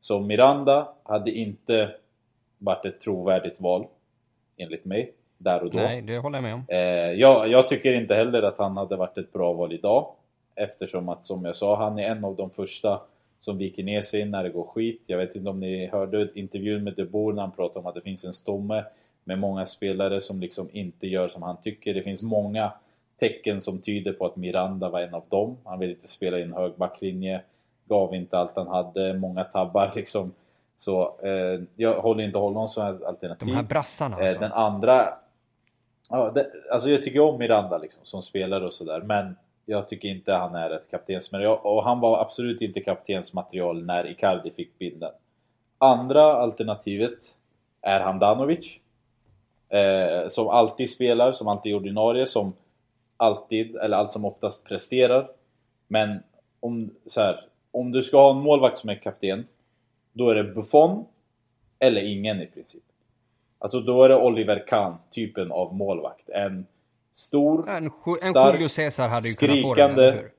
Så 0.00 0.20
Miranda 0.20 0.88
hade 1.02 1.30
inte 1.30 1.94
varit 2.58 2.86
ett 2.86 3.00
trovärdigt 3.00 3.60
val, 3.60 3.86
enligt 4.56 4.84
mig, 4.84 5.12
där 5.42 5.62
och 5.62 5.70
då. 5.70 5.78
Nej, 5.78 6.02
det 6.02 6.18
håller 6.18 6.36
jag 6.36 6.42
med 6.42 6.54
om. 6.54 6.64
Eh, 6.68 6.78
jag, 7.20 7.48
jag 7.48 7.68
tycker 7.68 7.94
inte 7.94 8.14
heller 8.14 8.42
att 8.42 8.58
han 8.58 8.76
hade 8.76 8.96
varit 8.96 9.18
ett 9.18 9.32
bra 9.32 9.52
val 9.52 9.72
idag. 9.72 10.06
Eftersom 10.54 11.08
att, 11.08 11.24
som 11.24 11.44
jag 11.44 11.56
sa, 11.56 11.76
han 11.76 11.98
är 11.98 12.02
en 12.02 12.24
av 12.24 12.36
de 12.36 12.50
första 12.50 13.00
som 13.38 13.58
viker 13.58 13.82
ner 13.82 14.00
sig 14.00 14.24
när 14.24 14.42
det 14.42 14.50
går 14.50 14.64
skit. 14.64 15.02
Jag 15.06 15.18
vet 15.18 15.36
inte 15.36 15.50
om 15.50 15.60
ni 15.60 15.86
hörde 15.86 16.28
intervjun 16.34 16.84
med 16.84 16.94
De 16.94 17.04
Boer 17.04 17.34
när 17.34 17.42
han 17.42 17.50
pratade 17.50 17.80
om 17.80 17.86
att 17.86 17.94
det 17.94 18.00
finns 18.00 18.24
en 18.24 18.32
stomme 18.32 18.84
med 19.24 19.38
många 19.38 19.66
spelare 19.66 20.20
som 20.20 20.40
liksom 20.40 20.68
inte 20.72 21.06
gör 21.06 21.28
som 21.28 21.42
han 21.42 21.56
tycker. 21.60 21.94
Det 21.94 22.02
finns 22.02 22.22
många 22.22 22.72
tecken 23.20 23.60
som 23.60 23.78
tyder 23.78 24.12
på 24.12 24.26
att 24.26 24.36
Miranda 24.36 24.88
var 24.88 25.00
en 25.00 25.14
av 25.14 25.24
dem. 25.28 25.56
Han 25.64 25.78
vill 25.78 25.90
inte 25.90 26.08
spela 26.08 26.38
i 26.38 26.42
en 26.42 26.52
hög 26.52 26.72
backlinje, 26.76 27.40
gav 27.88 28.14
inte 28.14 28.38
allt 28.38 28.56
han 28.56 28.68
hade, 28.68 29.14
många 29.14 29.44
tabbar 29.44 29.92
liksom. 29.96 30.32
Så 30.76 31.14
eh, 31.22 31.60
jag 31.76 32.00
håller 32.00 32.24
inte 32.24 32.38
honom 32.38 32.68
som 32.68 33.00
alternativ. 33.06 33.48
De 33.48 33.54
här 33.54 33.62
brassarna 33.62 34.16
Eh, 34.16 34.22
alltså. 34.22 34.40
Den 34.40 34.52
andra... 34.52 35.08
Ja, 36.14 36.30
det, 36.30 36.50
alltså 36.70 36.90
jag 36.90 37.02
tycker 37.02 37.20
om 37.20 37.38
Miranda 37.38 37.78
liksom, 37.78 38.04
som 38.04 38.22
spelare 38.22 38.64
och 38.64 38.72
sådär, 38.72 39.00
men 39.00 39.36
jag 39.66 39.88
tycker 39.88 40.08
inte 40.08 40.32
han 40.32 40.54
är 40.54 40.70
ett 40.70 40.90
kaptensmaterial. 40.90 41.58
Och 41.62 41.84
han 41.84 42.00
var 42.00 42.20
absolut 42.20 42.60
inte 42.60 42.80
kaptensmaterial 42.80 43.84
när 43.84 44.10
Icardi 44.10 44.50
fick 44.50 44.78
binden. 44.78 45.12
Andra 45.78 46.22
alternativet 46.22 47.18
är 47.80 48.00
Handanovic. 48.00 48.80
Eh, 49.68 50.28
som 50.28 50.48
alltid 50.48 50.90
spelar, 50.90 51.32
som 51.32 51.48
alltid 51.48 51.72
är 51.72 51.76
ordinarie, 51.76 52.26
som 52.26 52.52
alltid, 53.16 53.76
eller 53.76 53.96
allt 53.96 54.12
som 54.12 54.24
oftast 54.24 54.64
presterar. 54.64 55.30
Men 55.88 56.22
om, 56.60 56.90
så 57.06 57.20
här, 57.20 57.44
om 57.70 57.92
du 57.92 58.02
ska 58.02 58.22
ha 58.22 58.30
en 58.30 58.42
målvakt 58.42 58.76
som 58.76 58.90
är 58.90 58.94
kapten, 58.94 59.46
då 60.12 60.30
är 60.30 60.34
det 60.34 60.44
Buffon 60.44 61.04
eller 61.78 62.12
ingen 62.12 62.42
i 62.42 62.46
princip. 62.46 62.82
Alltså 63.62 63.80
då 63.80 64.02
är 64.04 64.08
det 64.08 64.16
Oliver 64.16 64.64
Kahn, 64.66 64.94
typen 65.10 65.52
av 65.52 65.74
målvakt. 65.74 66.28
En 66.28 66.66
stor, 67.12 67.68
En, 67.70 67.84
en 67.84 67.90
stark, 68.18 68.54
Julio 68.54 68.68
Cesar 68.68 69.08
hade 69.08 69.28
ju 69.28 69.34
kunnat 69.34 69.62
få 69.62 69.74
den, 69.74 69.90
skrikande- 69.90 70.02
eller 70.08 70.16
hur? 70.22 70.32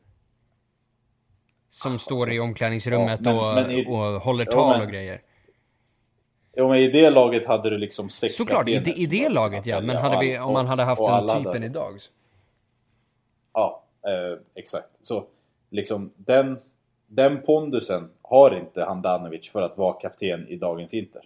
Som 1.70 2.00
står 2.00 2.32
i 2.34 2.40
omklädningsrummet 2.40 3.20
Ja, 3.24 3.32
men- 3.34 3.38
och, 3.40 3.56
men 3.56 3.72
i- 3.72 3.86
och 3.88 4.22
håller 4.22 4.46
tal 4.46 4.78
men- 4.78 4.82
och 4.88 4.92
grejer. 4.94 5.22
Ja 6.56 6.68
men 6.68 6.78
i 6.80 6.88
det 6.88 7.10
laget 7.10 7.46
hade 7.46 7.70
du 7.70 7.78
liksom 7.78 8.10
sex 8.10 8.36
Såklart, 8.38 8.68
i 8.68 8.72
i 8.96 9.06
det 9.06 9.30
laget 9.30 9.66
ja. 9.66 9.82
Men 9.82 9.96
hade 9.98 10.20
vi, 10.20 10.40
om 10.40 10.54
man 10.54 10.68
hade 10.68 10.84
haft 10.84 11.02
den 11.02 11.28
typen 11.28 11.46
hade- 11.46 11.66
idag. 11.66 12.02
så- 12.02 12.12
Ja. 13.54 13.84
Eh, 14.08 14.40
exakt. 14.56 14.90
Så 15.02 15.26
liksom 15.70 16.12
den, 16.16 16.58
den 17.08 17.42
pondusen 17.42 18.10
har 18.22 18.58
inte 18.58 18.84
Handanovic 18.84 19.50
för 19.52 19.62
att 19.62 19.78
vara 19.78 19.94
kapten 19.94 20.48
i 20.48 20.56
dagens 20.56 20.94
Inter. 20.94 21.22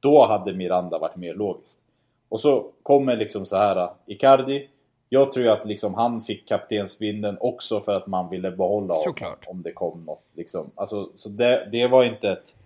Då 0.00 0.26
hade 0.26 0.52
Miranda 0.52 0.98
varit 0.98 1.16
mer 1.16 1.34
logiskt. 1.34 1.80
Och 2.28 2.40
så 2.40 2.66
kommer 2.82 3.16
liksom 3.16 3.46
så 3.46 3.56
här 3.56 3.88
Icardi. 4.06 4.68
Jag 5.08 5.32
tror 5.32 5.48
att 5.48 5.64
liksom 5.64 5.94
han 5.94 6.20
fick 6.20 6.48
kaptensbindeln 6.48 7.36
också 7.40 7.80
för 7.80 7.94
att 7.94 8.06
man 8.06 8.30
ville 8.30 8.50
behålla 8.50 8.94
honom 8.94 9.34
om 9.46 9.62
det 9.62 9.72
kom 9.72 10.04
något. 10.04 10.22
Liksom. 10.34 10.70
Alltså, 10.74 11.10
så 11.14 11.28
det, 11.28 11.68
det 11.72 11.86
var 11.86 12.04
inte 12.04 12.30
ett... 12.30 12.56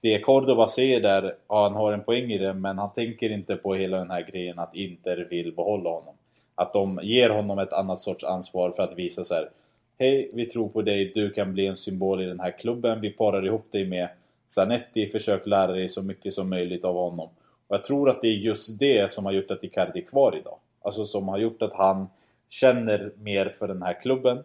Det 0.00 0.20
Cordoba 0.20 0.66
säger 0.66 1.00
där, 1.00 1.34
ja, 1.48 1.62
han 1.62 1.74
har 1.74 1.92
en 1.92 2.04
poäng 2.04 2.32
i 2.32 2.38
det, 2.38 2.54
men 2.54 2.78
han 2.78 2.92
tänker 2.92 3.32
inte 3.32 3.56
på 3.56 3.74
hela 3.74 3.96
den 3.96 4.10
här 4.10 4.22
grejen 4.22 4.58
att 4.58 4.74
Inter 4.74 5.26
vill 5.30 5.52
behålla 5.52 5.90
honom. 5.90 6.14
Att 6.54 6.72
de 6.72 7.00
ger 7.02 7.30
honom 7.30 7.58
ett 7.58 7.72
annat 7.72 8.00
sorts 8.00 8.24
ansvar 8.24 8.70
för 8.70 8.82
att 8.82 8.98
visa 8.98 9.24
så 9.24 9.34
här. 9.34 9.50
Hej, 9.98 10.30
vi 10.32 10.44
tror 10.44 10.68
på 10.68 10.82
dig, 10.82 11.12
du 11.14 11.30
kan 11.30 11.52
bli 11.52 11.66
en 11.66 11.76
symbol 11.76 12.22
i 12.22 12.26
den 12.26 12.40
här 12.40 12.58
klubben, 12.58 13.00
vi 13.00 13.10
parar 13.10 13.46
ihop 13.46 13.72
dig 13.72 13.84
med 13.86 14.08
Zanetti, 14.48 15.06
försök 15.06 15.46
lära 15.46 15.72
dig 15.72 15.88
så 15.88 16.02
mycket 16.02 16.34
som 16.34 16.50
möjligt 16.50 16.84
av 16.84 16.94
honom. 16.94 17.28
Och 17.66 17.76
jag 17.76 17.84
tror 17.84 18.10
att 18.10 18.22
det 18.22 18.28
är 18.28 18.32
just 18.32 18.78
det 18.78 19.10
som 19.10 19.24
har 19.24 19.32
gjort 19.32 19.50
att 19.50 19.64
Icardi 19.64 20.00
är 20.00 20.04
kvar 20.04 20.36
idag. 20.36 20.58
Alltså 20.82 21.04
som 21.04 21.28
har 21.28 21.38
gjort 21.38 21.62
att 21.62 21.72
han 21.72 22.06
känner 22.48 23.12
mer 23.16 23.48
för 23.48 23.68
den 23.68 23.82
här 23.82 24.02
klubben 24.02 24.44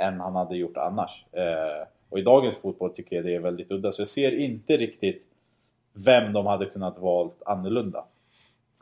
än 0.00 0.20
han 0.20 0.36
hade 0.36 0.56
gjort 0.56 0.76
annars. 0.76 1.24
Eh, 1.32 1.86
och 2.08 2.18
i 2.18 2.22
dagens 2.22 2.56
fotboll 2.56 2.94
tycker 2.94 3.16
jag 3.16 3.24
det 3.24 3.34
är 3.34 3.40
väldigt 3.40 3.70
udda, 3.70 3.92
så 3.92 4.00
jag 4.00 4.08
ser 4.08 4.32
inte 4.38 4.76
riktigt 4.76 5.22
vem 6.06 6.32
de 6.32 6.46
hade 6.46 6.66
kunnat 6.66 6.98
valt 6.98 7.42
annorlunda. 7.46 8.04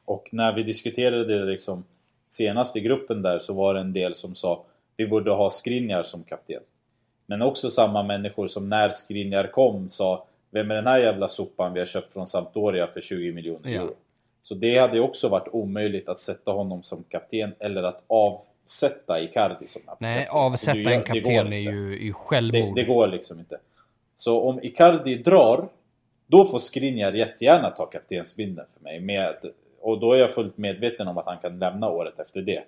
Och 0.05 0.29
när 0.33 0.53
vi 0.53 0.63
diskuterade 0.63 1.25
det 1.25 1.45
liksom 1.45 1.85
senast 2.29 2.77
i 2.77 2.81
gruppen 2.81 3.23
där 3.23 3.39
så 3.39 3.55
var 3.55 3.75
det 3.75 3.81
en 3.81 3.93
del 3.93 4.15
som 4.15 4.35
sa 4.35 4.65
vi 4.97 5.07
borde 5.07 5.31
ha 5.31 5.51
Skriniar 5.51 6.03
som 6.03 6.25
kapten. 6.25 6.63
Men 7.27 7.43
också 7.43 7.71
samma 7.71 8.03
människor 8.03 8.47
som 8.47 8.69
när 8.69 8.91
Skriniar 8.91 9.47
kom 9.47 9.89
sa 9.89 10.27
vem 10.51 10.71
är 10.71 10.75
den 10.75 10.87
här 10.87 10.99
jävla 10.99 11.29
sopan 11.29 11.73
vi 11.73 11.79
har 11.79 11.87
köpt 11.87 12.13
från 12.13 12.27
Sampdoria 12.27 12.87
för 12.87 13.01
20 13.01 13.33
miljoner 13.33 13.71
euro? 13.71 13.85
Ja. 13.85 13.97
Så 14.43 14.55
det 14.55 14.79
hade 14.79 15.01
också 15.01 15.29
varit 15.29 15.49
omöjligt 15.53 16.09
att 16.09 16.19
sätta 16.19 16.51
honom 16.51 16.83
som 16.83 17.05
kapten 17.09 17.55
eller 17.59 17.83
att 17.83 18.03
avsätta 18.07 19.21
Icardi 19.21 19.67
som 19.67 19.83
kapten. 19.83 20.09
Nej, 20.09 20.29
avsätta 20.29 20.79
gör, 20.79 20.91
en 20.91 21.03
kapten 21.03 21.53
är 21.53 21.57
ju 21.57 22.09
är 22.09 22.13
självmord. 22.13 22.77
Det, 22.77 22.83
det, 22.83 22.89
går 22.89 23.07
liksom 23.07 23.39
inte. 23.39 23.59
Så 24.15 24.41
om 24.41 24.61
Icardi 24.63 25.15
drar, 25.15 25.69
då 26.27 26.45
får 26.45 26.59
Skriniar 26.59 27.13
jättegärna 27.13 27.71
ta 27.71 27.87
kaptensbindeln 27.87 28.69
för 28.75 28.85
mig. 28.85 29.01
Med, 29.01 29.37
och 29.81 30.01
då 30.01 30.13
är 30.13 30.19
jag 30.19 30.31
fullt 30.31 30.59
medveten 30.59 31.09
om 31.09 31.19
att 31.19 31.27
han 31.27 31.39
kan 31.39 31.59
lämna 31.59 31.89
året 31.89 32.21
efter 32.21 32.43
det. 32.43 32.63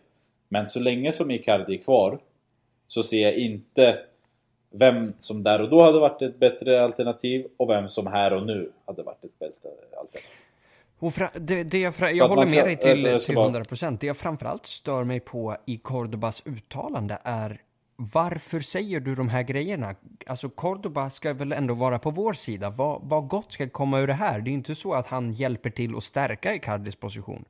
Men 0.49 0.67
så 0.67 0.81
länge 0.81 1.13
som 1.13 1.31
Icardi 1.31 1.75
är 1.75 1.83
kvar 1.83 2.19
så 2.87 3.03
ser 3.03 3.23
jag 3.23 3.35
inte 3.35 3.99
vem 4.73 5.13
som 5.19 5.43
där 5.43 5.61
och 5.61 5.71
då 5.71 5.83
hade 5.83 5.99
varit 5.99 6.23
ett 6.23 6.39
bättre 6.39 6.85
alternativ 6.85 7.47
och 7.57 7.71
vem 7.71 7.89
som 7.89 8.07
här 8.07 8.33
och 8.33 8.47
nu 8.47 8.73
hade 8.87 9.03
varit 9.03 9.25
ett 9.25 9.39
bättre 9.39 9.69
alternativ. 10.01 10.21
Och 10.99 11.15
fra, 11.15 11.31
det, 11.35 11.63
det 11.63 11.79
jag, 11.79 11.95
fra, 11.95 12.13
jag 12.13 12.29
håller 12.29 12.57
med 12.57 12.67
dig 12.67 12.77
till, 12.77 13.07
äh, 13.07 13.17
till 13.17 13.37
100%. 13.37 13.99
Det 14.01 14.07
jag 14.07 14.17
framförallt 14.17 14.67
stör 14.67 15.05
mig 15.05 15.21
på 15.21 15.57
i 15.67 15.79
Cordobas 15.79 16.43
uttalande 16.47 17.19
är 17.25 17.61
varför 17.97 18.61
säger 18.61 19.01
du 19.01 19.15
de 19.15 19.29
här 19.29 19.43
grejerna? 19.43 19.95
Alltså 20.27 20.49
Cordoba 20.49 21.11
ska 21.11 21.33
väl 21.33 21.53
ändå 21.53 21.75
vara 21.75 21.99
på 21.99 22.11
vår 22.11 22.33
sida. 22.33 22.71
Vad, 22.71 23.01
vad 23.03 23.29
gott 23.29 23.53
ska 23.53 23.69
komma 23.69 24.01
ur 24.01 24.07
det 24.07 24.15
här? 24.15 24.41
Det 24.41 24.51
är 24.51 24.53
inte 24.53 24.75
så 24.75 24.95
att 24.95 25.07
han 25.07 25.33
hjälper 25.33 25.71
till 25.71 25.97
att 25.97 26.05
stärka 26.05 26.55
Icardis 26.55 26.97
position. 26.97 27.45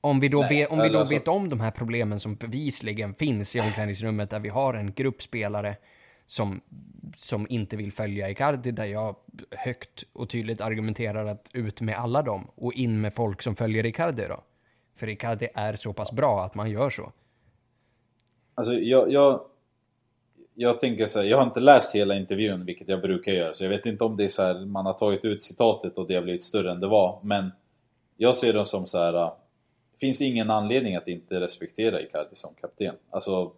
Om 0.00 0.20
vi 0.20 0.28
då, 0.28 0.40
Nej, 0.40 0.48
vet, 0.48 0.70
om 0.70 0.78
vi 0.78 0.88
då 0.88 0.98
alltså... 0.98 1.14
vet 1.14 1.28
om 1.28 1.48
de 1.48 1.60
här 1.60 1.70
problemen 1.70 2.20
som 2.20 2.34
bevisligen 2.34 3.14
finns 3.14 3.56
i 3.56 3.60
omklädningsrummet 3.60 4.30
där 4.30 4.40
vi 4.40 4.48
har 4.48 4.74
en 4.74 4.92
gruppspelare 4.92 5.76
som, 6.26 6.60
som 7.16 7.46
inte 7.50 7.76
vill 7.76 7.92
följa 7.92 8.30
Icardi, 8.30 8.70
där 8.70 8.84
jag 8.84 9.16
högt 9.50 10.04
och 10.12 10.28
tydligt 10.30 10.60
argumenterar 10.60 11.26
att 11.26 11.48
ut 11.52 11.80
med 11.80 11.98
alla 11.98 12.22
dem 12.22 12.50
och 12.54 12.72
in 12.72 13.00
med 13.00 13.14
folk 13.14 13.42
som 13.42 13.56
följer 13.56 13.86
Icardi 13.86 14.24
då. 14.28 14.40
För 14.96 15.08
Icardi 15.08 15.48
är 15.54 15.74
så 15.74 15.92
pass 15.92 16.12
bra 16.12 16.44
att 16.44 16.54
man 16.54 16.70
gör 16.70 16.90
så. 16.90 17.12
Alltså 18.54 18.72
jag, 18.72 19.12
jag, 19.12 19.40
jag 20.54 20.80
tänker 20.80 21.06
så 21.06 21.18
här, 21.18 21.26
jag 21.26 21.36
har 21.36 21.44
inte 21.44 21.60
läst 21.60 21.94
hela 21.94 22.16
intervjun, 22.16 22.64
vilket 22.64 22.88
jag 22.88 23.00
brukar 23.00 23.32
göra, 23.32 23.54
så 23.54 23.64
jag 23.64 23.70
vet 23.70 23.86
inte 23.86 24.04
om 24.04 24.16
det 24.16 24.24
är 24.24 24.28
så 24.28 24.42
här, 24.42 24.66
man 24.66 24.86
har 24.86 24.92
tagit 24.92 25.24
ut 25.24 25.42
citatet 25.42 25.98
och 25.98 26.06
det 26.06 26.14
har 26.14 26.22
blivit 26.22 26.42
större 26.42 26.70
än 26.70 26.80
det 26.80 26.86
var, 26.86 27.20
men 27.22 27.52
jag 28.16 28.34
ser 28.34 28.52
det 28.52 28.64
som 28.64 28.86
så 28.86 28.98
här 28.98 29.30
finns 30.00 30.22
ingen 30.22 30.50
anledning 30.50 30.96
att 30.96 31.08
inte 31.08 31.40
respektera 31.40 32.00
Icardi 32.00 32.34
som 32.34 32.54
kapten. 32.60 32.94
Alltså, 33.10 33.52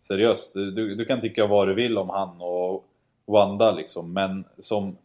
seriöst. 0.00 0.54
Du, 0.54 0.94
du 0.94 1.04
kan 1.04 1.20
tycka 1.20 1.46
vad 1.46 1.68
du 1.68 1.74
vill 1.74 1.98
om 1.98 2.08
han 2.08 2.40
och 2.40 2.84
Wanda 3.26 3.72
liksom, 3.72 4.12
men 4.12 4.44
som 4.58 4.96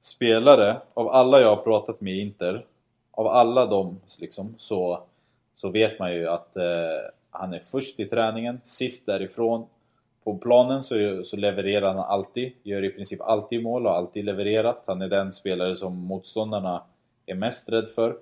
spelare, 0.00 0.80
av 0.94 1.08
alla 1.08 1.40
jag 1.40 1.56
har 1.56 1.62
pratat 1.62 2.00
med 2.00 2.14
i 2.14 2.20
Inter, 2.20 2.64
av 3.10 3.26
alla 3.26 3.66
dem 3.66 4.00
liksom, 4.20 4.54
så, 4.58 5.02
så 5.54 5.68
vet 5.68 5.98
man 5.98 6.14
ju 6.14 6.28
att 6.28 6.56
eh, 6.56 6.64
han 7.30 7.52
är 7.52 7.58
först 7.58 8.00
i 8.00 8.04
träningen, 8.04 8.60
sist 8.62 9.06
därifrån. 9.06 9.66
På 10.24 10.38
planen 10.38 10.82
så, 10.82 11.24
så 11.24 11.36
levererar 11.36 11.88
han 11.88 11.98
alltid, 11.98 12.52
gör 12.62 12.84
i 12.84 12.90
princip 12.90 13.20
alltid 13.20 13.62
mål 13.62 13.86
och 13.86 13.96
alltid 13.96 14.24
levererat. 14.24 14.84
Han 14.86 15.02
är 15.02 15.08
den 15.08 15.32
spelare 15.32 15.74
som 15.74 15.96
motståndarna 15.96 16.82
är 17.26 17.34
mest 17.34 17.68
rädd 17.68 17.88
för. 17.88 18.16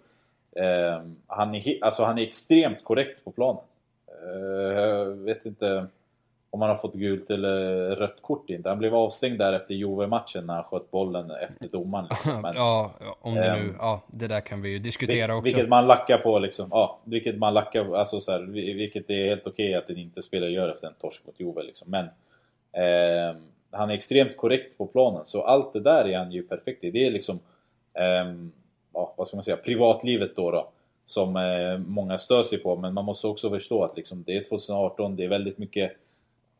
Eh, 0.56 1.02
han, 1.26 1.54
är, 1.54 1.84
alltså 1.84 2.04
han 2.04 2.18
är 2.18 2.22
extremt 2.22 2.84
korrekt 2.84 3.24
på 3.24 3.30
planen. 3.30 3.62
Eh, 4.08 4.80
jag 4.80 5.06
vet 5.06 5.46
inte 5.46 5.86
om 6.52 6.60
han 6.60 6.70
har 6.70 6.76
fått 6.76 6.94
gult 6.94 7.30
eller 7.30 7.56
rött 7.96 8.22
kort 8.22 8.50
inte. 8.50 8.68
Han 8.68 8.78
blev 8.78 8.94
avstängd 8.94 9.38
där 9.38 9.52
efter 9.52 9.74
Juve-matchen 9.74 10.46
när 10.46 10.54
han 10.54 10.64
sköt 10.64 10.90
bollen 10.90 11.30
efter 11.30 11.68
domaren. 11.68 12.06
Liksom. 12.10 12.40
Men, 12.42 12.54
ja, 12.54 12.92
om 13.20 13.34
det 13.34 13.56
nu, 13.56 13.74
ja, 13.78 14.02
det 14.06 14.26
där 14.26 14.40
kan 14.40 14.62
vi 14.62 14.68
ju 14.68 14.78
diskutera 14.78 15.34
också. 15.36 15.44
Vilket 15.44 15.68
man 15.68 15.86
lackar 15.86 16.18
på 16.18 16.38
liksom. 16.38 16.68
Ja, 16.70 16.98
vilket 17.04 17.38
man 17.38 17.54
lackar 17.54 17.94
alltså 17.94 18.20
så 18.20 18.32
här, 18.32 18.40
vilket 18.74 19.10
är 19.10 19.24
helt 19.24 19.46
okej 19.46 19.68
okay 19.68 19.74
att 19.74 19.90
en 19.90 19.98
inte 19.98 20.22
spelare 20.22 20.50
gör 20.50 20.68
efter 20.68 20.86
en 20.86 20.94
torsk 20.94 21.26
mot 21.26 21.40
Juve 21.40 21.62
liksom. 21.62 21.90
Men 21.90 22.04
eh, 22.72 23.36
han 23.70 23.90
är 23.90 23.94
extremt 23.94 24.36
korrekt 24.36 24.78
på 24.78 24.86
planen, 24.86 25.26
så 25.26 25.42
allt 25.42 25.72
det 25.72 25.80
där 25.80 26.08
är 26.08 26.18
han 26.18 26.32
ju 26.32 26.42
perfekt 26.42 26.84
i. 26.84 26.90
Det 26.90 27.06
är 27.06 27.10
liksom 27.10 27.38
eh, 27.94 28.32
ja, 28.94 29.14
vad 29.16 29.28
ska 29.28 29.36
man 29.36 29.44
säga, 29.44 29.56
privatlivet 29.56 30.36
då, 30.36 30.50
då 30.50 30.68
som 31.04 31.36
eh, 31.36 31.78
många 31.78 32.18
stör 32.18 32.42
sig 32.42 32.58
på. 32.58 32.76
Men 32.76 32.94
man 32.94 33.04
måste 33.04 33.26
också 33.26 33.50
förstå 33.50 33.84
att 33.84 33.96
liksom, 33.96 34.22
det 34.26 34.36
är 34.36 34.44
2018, 34.44 35.16
det 35.16 35.24
är 35.24 35.28
väldigt 35.28 35.58
mycket 35.58 35.92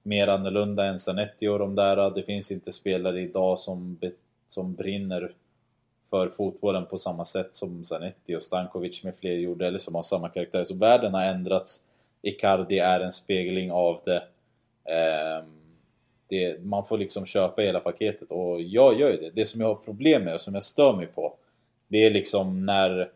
mer 0.03 0.29
annorlunda 0.29 0.85
än 0.85 0.99
Zanetti 0.99 1.49
och 1.49 1.59
de 1.59 1.75
där. 1.75 2.11
Det 2.11 2.23
finns 2.23 2.51
inte 2.51 2.73
spelare 2.73 3.21
idag 3.21 3.59
som, 3.59 3.99
som 4.47 4.75
brinner 4.75 5.33
för 6.11 6.29
fotbollen 6.29 6.87
på 6.87 6.99
samma 6.99 7.25
sätt 7.25 7.55
som 7.55 7.85
Zanetti 7.85 8.37
och 8.37 8.43
Stankovic 8.43 9.05
med 9.05 9.17
fler 9.17 9.33
gjorde, 9.33 9.67
eller 9.67 9.79
som 9.79 9.95
har 9.95 10.03
samma 10.03 10.29
karaktär. 10.29 10.65
Så 10.65 10.75
världen 10.75 11.15
har 11.15 11.23
ändrats. 11.23 11.85
Icardi 12.23 12.79
är 12.79 13.01
en 13.01 13.13
spegling 13.13 13.73
av 13.73 14.01
det. 14.05 14.23
Eh, 14.85 15.45
det 16.29 16.65
man 16.65 16.85
får 16.85 16.99
liksom 16.99 17.27
köpa 17.27 17.63
hela 17.63 17.81
paketet 17.81 18.31
och 18.31 18.63
jag 18.63 19.01
gör 19.01 19.11
ju 19.11 19.17
det. 19.17 19.31
Det 19.31 19.45
som 19.45 19.61
jag 19.61 19.69
har 19.69 19.75
problem 19.75 20.25
med 20.25 20.35
och 20.35 20.41
som 20.41 20.55
jag 20.55 20.63
stör 20.63 20.93
mig 20.93 21.07
på 21.07 21.37
det 21.93 22.07
är 22.07 22.11
liksom 22.11 22.67
när 22.67 23.11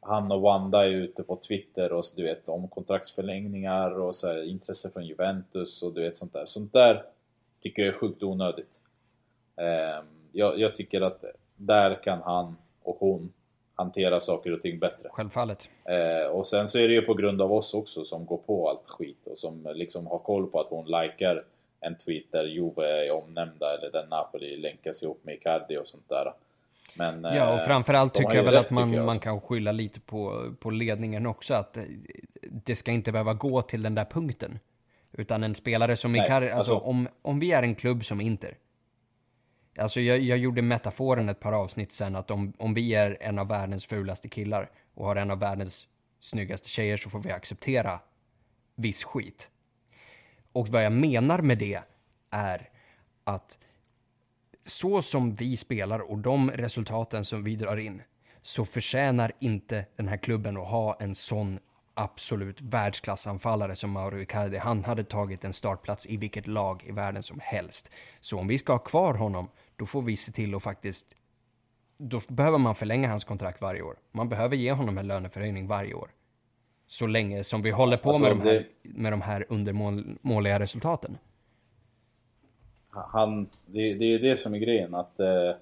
han 0.00 0.32
och 0.32 0.40
Wanda 0.40 0.84
är 0.84 0.90
ute 0.90 1.22
på 1.22 1.36
Twitter 1.36 1.92
och 1.92 2.04
du 2.16 2.22
vet 2.22 2.48
om 2.48 2.68
kontraktsförlängningar 2.68 4.00
och 4.00 4.14
så 4.14 4.28
här, 4.28 4.42
intresse 4.48 4.90
från 4.90 5.06
Juventus 5.06 5.82
och 5.82 5.94
du 5.94 6.00
vet 6.02 6.16
sånt 6.16 6.32
där. 6.32 6.44
Sånt 6.44 6.72
där 6.72 7.02
tycker 7.60 7.82
jag 7.82 7.94
är 7.94 7.98
sjukt 7.98 8.22
onödigt. 8.22 8.80
Eh, 9.56 10.04
jag, 10.32 10.58
jag, 10.58 10.76
tycker 10.76 11.00
att 11.00 11.24
där 11.56 12.02
kan 12.02 12.22
han 12.22 12.56
och 12.82 12.96
hon 13.00 13.32
hantera 13.74 14.20
saker 14.20 14.52
och 14.52 14.62
ting 14.62 14.78
bättre. 14.78 15.08
Självfallet. 15.08 15.68
Eh, 15.84 16.30
och 16.30 16.46
sen 16.46 16.68
så 16.68 16.78
är 16.78 16.88
det 16.88 16.94
ju 16.94 17.02
på 17.02 17.14
grund 17.14 17.42
av 17.42 17.52
oss 17.52 17.74
också 17.74 18.04
som 18.04 18.26
går 18.26 18.38
på 18.38 18.68
allt 18.68 18.88
skit 18.88 19.26
och 19.26 19.38
som 19.38 19.72
liksom 19.74 20.06
har 20.06 20.18
koll 20.18 20.46
på 20.46 20.60
att 20.60 20.68
hon 20.68 20.86
likar 20.86 21.44
en 21.80 21.96
tweet 21.98 22.32
där 22.32 22.44
Juve 22.44 23.06
är 23.06 23.10
omnämnda 23.10 23.74
eller 23.74 23.90
där 23.90 24.06
Napoli 24.06 24.56
länkas 24.56 25.02
ihop 25.02 25.24
med 25.24 25.34
Icardi 25.34 25.76
och 25.76 25.88
sånt 25.88 26.08
där. 26.08 26.32
Men, 26.98 27.22
ja, 27.22 27.52
och 27.52 27.60
eh, 27.60 27.66
framförallt 27.66 28.14
tycker 28.14 28.34
jag 28.34 28.44
väl 28.44 28.54
rätt, 28.54 28.64
att 28.64 28.70
man, 28.70 29.04
man 29.04 29.18
kan 29.18 29.40
skylla 29.40 29.72
lite 29.72 30.00
på, 30.00 30.54
på 30.60 30.70
ledningen 30.70 31.26
också. 31.26 31.54
Att 31.54 31.78
det 32.42 32.76
ska 32.76 32.90
inte 32.90 33.12
behöva 33.12 33.34
gå 33.34 33.62
till 33.62 33.82
den 33.82 33.94
där 33.94 34.04
punkten. 34.04 34.58
Utan 35.12 35.42
en 35.42 35.54
spelare 35.54 35.96
som 35.96 36.12
Nej, 36.12 36.20
Icardi, 36.20 36.50
alltså, 36.50 36.74
alltså 36.74 36.88
om, 36.88 37.08
om 37.22 37.38
vi 37.38 37.52
är 37.52 37.62
en 37.62 37.74
klubb 37.74 38.04
som 38.04 38.20
Inter. 38.20 38.56
Alltså 39.78 40.00
jag, 40.00 40.18
jag 40.18 40.38
gjorde 40.38 40.62
metaforen 40.62 41.28
ett 41.28 41.40
par 41.40 41.52
avsnitt 41.52 41.92
sen 41.92 42.16
att 42.16 42.30
om, 42.30 42.52
om 42.58 42.74
vi 42.74 42.94
är 42.94 43.18
en 43.20 43.38
av 43.38 43.48
världens 43.48 43.86
fulaste 43.86 44.28
killar 44.28 44.70
och 44.94 45.06
har 45.06 45.16
en 45.16 45.30
av 45.30 45.38
världens 45.38 45.86
snyggaste 46.20 46.68
tjejer 46.68 46.96
så 46.96 47.10
får 47.10 47.20
vi 47.20 47.32
acceptera 47.32 48.00
viss 48.74 49.04
skit. 49.04 49.50
Och 50.52 50.68
vad 50.68 50.84
jag 50.84 50.92
menar 50.92 51.38
med 51.38 51.58
det 51.58 51.80
är 52.30 52.68
att 53.24 53.58
så 54.70 55.02
som 55.02 55.34
vi 55.34 55.56
spelar 55.56 55.98
och 55.98 56.18
de 56.18 56.50
resultaten 56.50 57.24
som 57.24 57.44
vi 57.44 57.56
drar 57.56 57.76
in 57.76 58.02
så 58.42 58.64
förtjänar 58.64 59.32
inte 59.40 59.84
den 59.96 60.08
här 60.08 60.16
klubben 60.16 60.56
att 60.56 60.68
ha 60.68 60.96
en 61.00 61.14
sån 61.14 61.58
absolut 61.94 62.60
världsklassanfallare 62.60 63.76
som 63.76 63.90
Mauro 63.90 64.20
Icardi. 64.20 64.56
Han 64.56 64.84
hade 64.84 65.04
tagit 65.04 65.44
en 65.44 65.52
startplats 65.52 66.06
i 66.06 66.16
vilket 66.16 66.46
lag 66.46 66.84
i 66.88 66.92
världen 66.92 67.22
som 67.22 67.40
helst. 67.42 67.90
Så 68.20 68.38
om 68.38 68.48
vi 68.48 68.58
ska 68.58 68.72
ha 68.72 68.78
kvar 68.78 69.14
honom, 69.14 69.50
då 69.76 69.86
får 69.86 70.02
vi 70.02 70.16
se 70.16 70.32
till 70.32 70.54
att 70.54 70.62
faktiskt 70.62 71.06
då 71.98 72.20
behöver 72.28 72.58
man 72.58 72.74
förlänga 72.74 73.08
hans 73.08 73.24
kontrakt 73.24 73.60
varje 73.60 73.82
år. 73.82 73.96
Man 74.12 74.28
behöver 74.28 74.56
ge 74.56 74.72
honom 74.72 74.98
en 74.98 75.06
löneförhöjning 75.06 75.66
varje 75.66 75.94
år. 75.94 76.10
Så 76.86 77.06
länge 77.06 77.44
som 77.44 77.62
vi 77.62 77.70
håller 77.70 77.96
på 77.96 78.08
alltså, 78.08 78.22
med, 78.22 78.30
de 78.30 78.40
här, 78.40 78.66
det... 78.82 78.88
med 78.88 79.12
de 79.12 79.20
här 79.20 79.46
undermåliga 79.48 80.58
resultaten. 80.58 81.18
Han, 83.12 83.48
det, 83.66 83.94
det 83.94 84.04
är 84.04 84.08
ju 84.08 84.18
det 84.18 84.36
som 84.36 84.54
är 84.54 84.58
grejen 84.58 84.94
att 84.94 85.20
eh, 85.20 85.52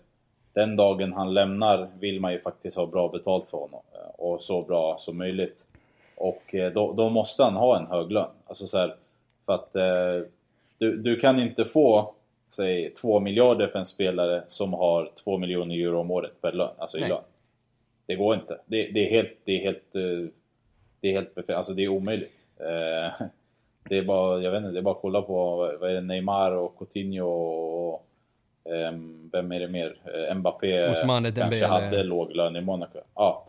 den 0.52 0.76
dagen 0.76 1.12
han 1.12 1.34
lämnar 1.34 1.88
vill 1.98 2.20
man 2.20 2.32
ju 2.32 2.38
faktiskt 2.38 2.76
ha 2.76 2.86
bra 2.86 3.08
betalt 3.08 3.48
för 3.48 3.58
honom. 3.58 3.80
Eh, 3.92 4.08
och 4.20 4.42
så 4.42 4.62
bra 4.62 4.96
som 4.98 5.18
möjligt. 5.18 5.66
Och 6.16 6.54
eh, 6.54 6.72
då, 6.72 6.92
då 6.92 7.08
måste 7.10 7.42
han 7.42 7.56
ha 7.56 7.78
en 7.78 7.86
hög 7.86 8.12
lön. 8.12 8.30
Alltså 8.46 8.66
så 8.66 8.78
här, 8.78 8.94
för 9.46 9.52
att 9.52 9.76
eh, 9.76 10.28
du, 10.78 10.96
du 10.96 11.16
kan 11.16 11.40
inte 11.40 11.64
få 11.64 12.14
säg 12.48 12.94
2 12.94 13.20
miljarder 13.20 13.68
för 13.68 13.78
en 13.78 13.84
spelare 13.84 14.42
som 14.46 14.72
har 14.72 15.08
2 15.24 15.38
miljoner 15.38 15.74
euro 15.74 16.00
om 16.00 16.10
året 16.10 16.40
per 16.40 16.52
lön, 16.52 16.74
alltså 16.78 16.98
i 16.98 17.00
lön. 17.08 17.22
Det 18.06 18.14
går 18.14 18.34
inte. 18.34 18.60
Det, 18.66 18.86
det, 18.86 19.06
är 19.06 19.10
helt, 19.10 19.36
det 19.44 19.52
är 19.52 19.60
helt, 19.60 19.94
eh, 19.94 20.30
det 21.00 21.08
är 21.08 21.12
helt. 21.12 21.50
Alltså 21.50 21.74
det 21.74 21.84
är 21.84 21.88
omöjligt. 21.88 22.46
Eh, 23.86 23.88
det 23.88 23.98
är 23.98 24.02
bara, 24.02 24.42
jag 24.42 24.50
vet 24.50 24.58
inte, 24.58 24.70
det 24.70 24.78
är 24.78 24.82
bara 24.82 24.94
att 24.94 25.00
kolla 25.00 25.22
på, 25.22 25.56
vad 25.80 25.90
är 25.90 25.94
det, 25.94 26.00
Neymar 26.00 26.52
och 26.52 26.78
Coutinho 26.78 27.26
och 27.26 28.06
um, 28.64 29.30
vem 29.32 29.52
är 29.52 29.60
det 29.60 29.68
mer? 29.68 29.96
Eh, 30.04 30.34
Mbappé 30.34 30.90
Osmane 30.90 31.32
kanske 31.32 31.66
hade 31.66 32.02
låg 32.02 32.32
lön 32.32 32.56
i 32.56 32.60
Monaco. 32.60 32.98
Ja. 33.14 33.46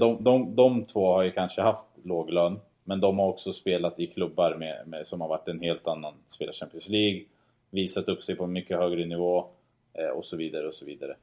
De, 0.00 0.24
de, 0.24 0.54
de 0.54 0.84
två 0.84 1.12
har 1.14 1.22
ju 1.22 1.30
kanske 1.30 1.62
haft 1.62 1.86
låg 2.02 2.30
lön, 2.30 2.60
men 2.84 3.00
de 3.00 3.18
har 3.18 3.28
också 3.28 3.52
spelat 3.52 4.00
i 4.00 4.06
klubbar 4.06 4.54
med, 4.54 4.82
med, 4.86 5.06
som 5.06 5.20
har 5.20 5.28
varit 5.28 5.48
en 5.48 5.60
helt 5.60 5.88
annan, 5.88 6.14
spelat 6.26 6.54
Champions 6.54 6.88
League, 6.88 7.24
visat 7.70 8.08
upp 8.08 8.22
sig 8.22 8.36
på 8.36 8.44
en 8.44 8.52
mycket 8.52 8.78
högre 8.78 9.06
nivå 9.06 9.46
eh, 9.94 10.08
och 10.08 10.24
så 10.24 10.36
vidare 10.36 10.66
och 10.66 10.74
så 10.74 10.84
vidare. 10.84 11.16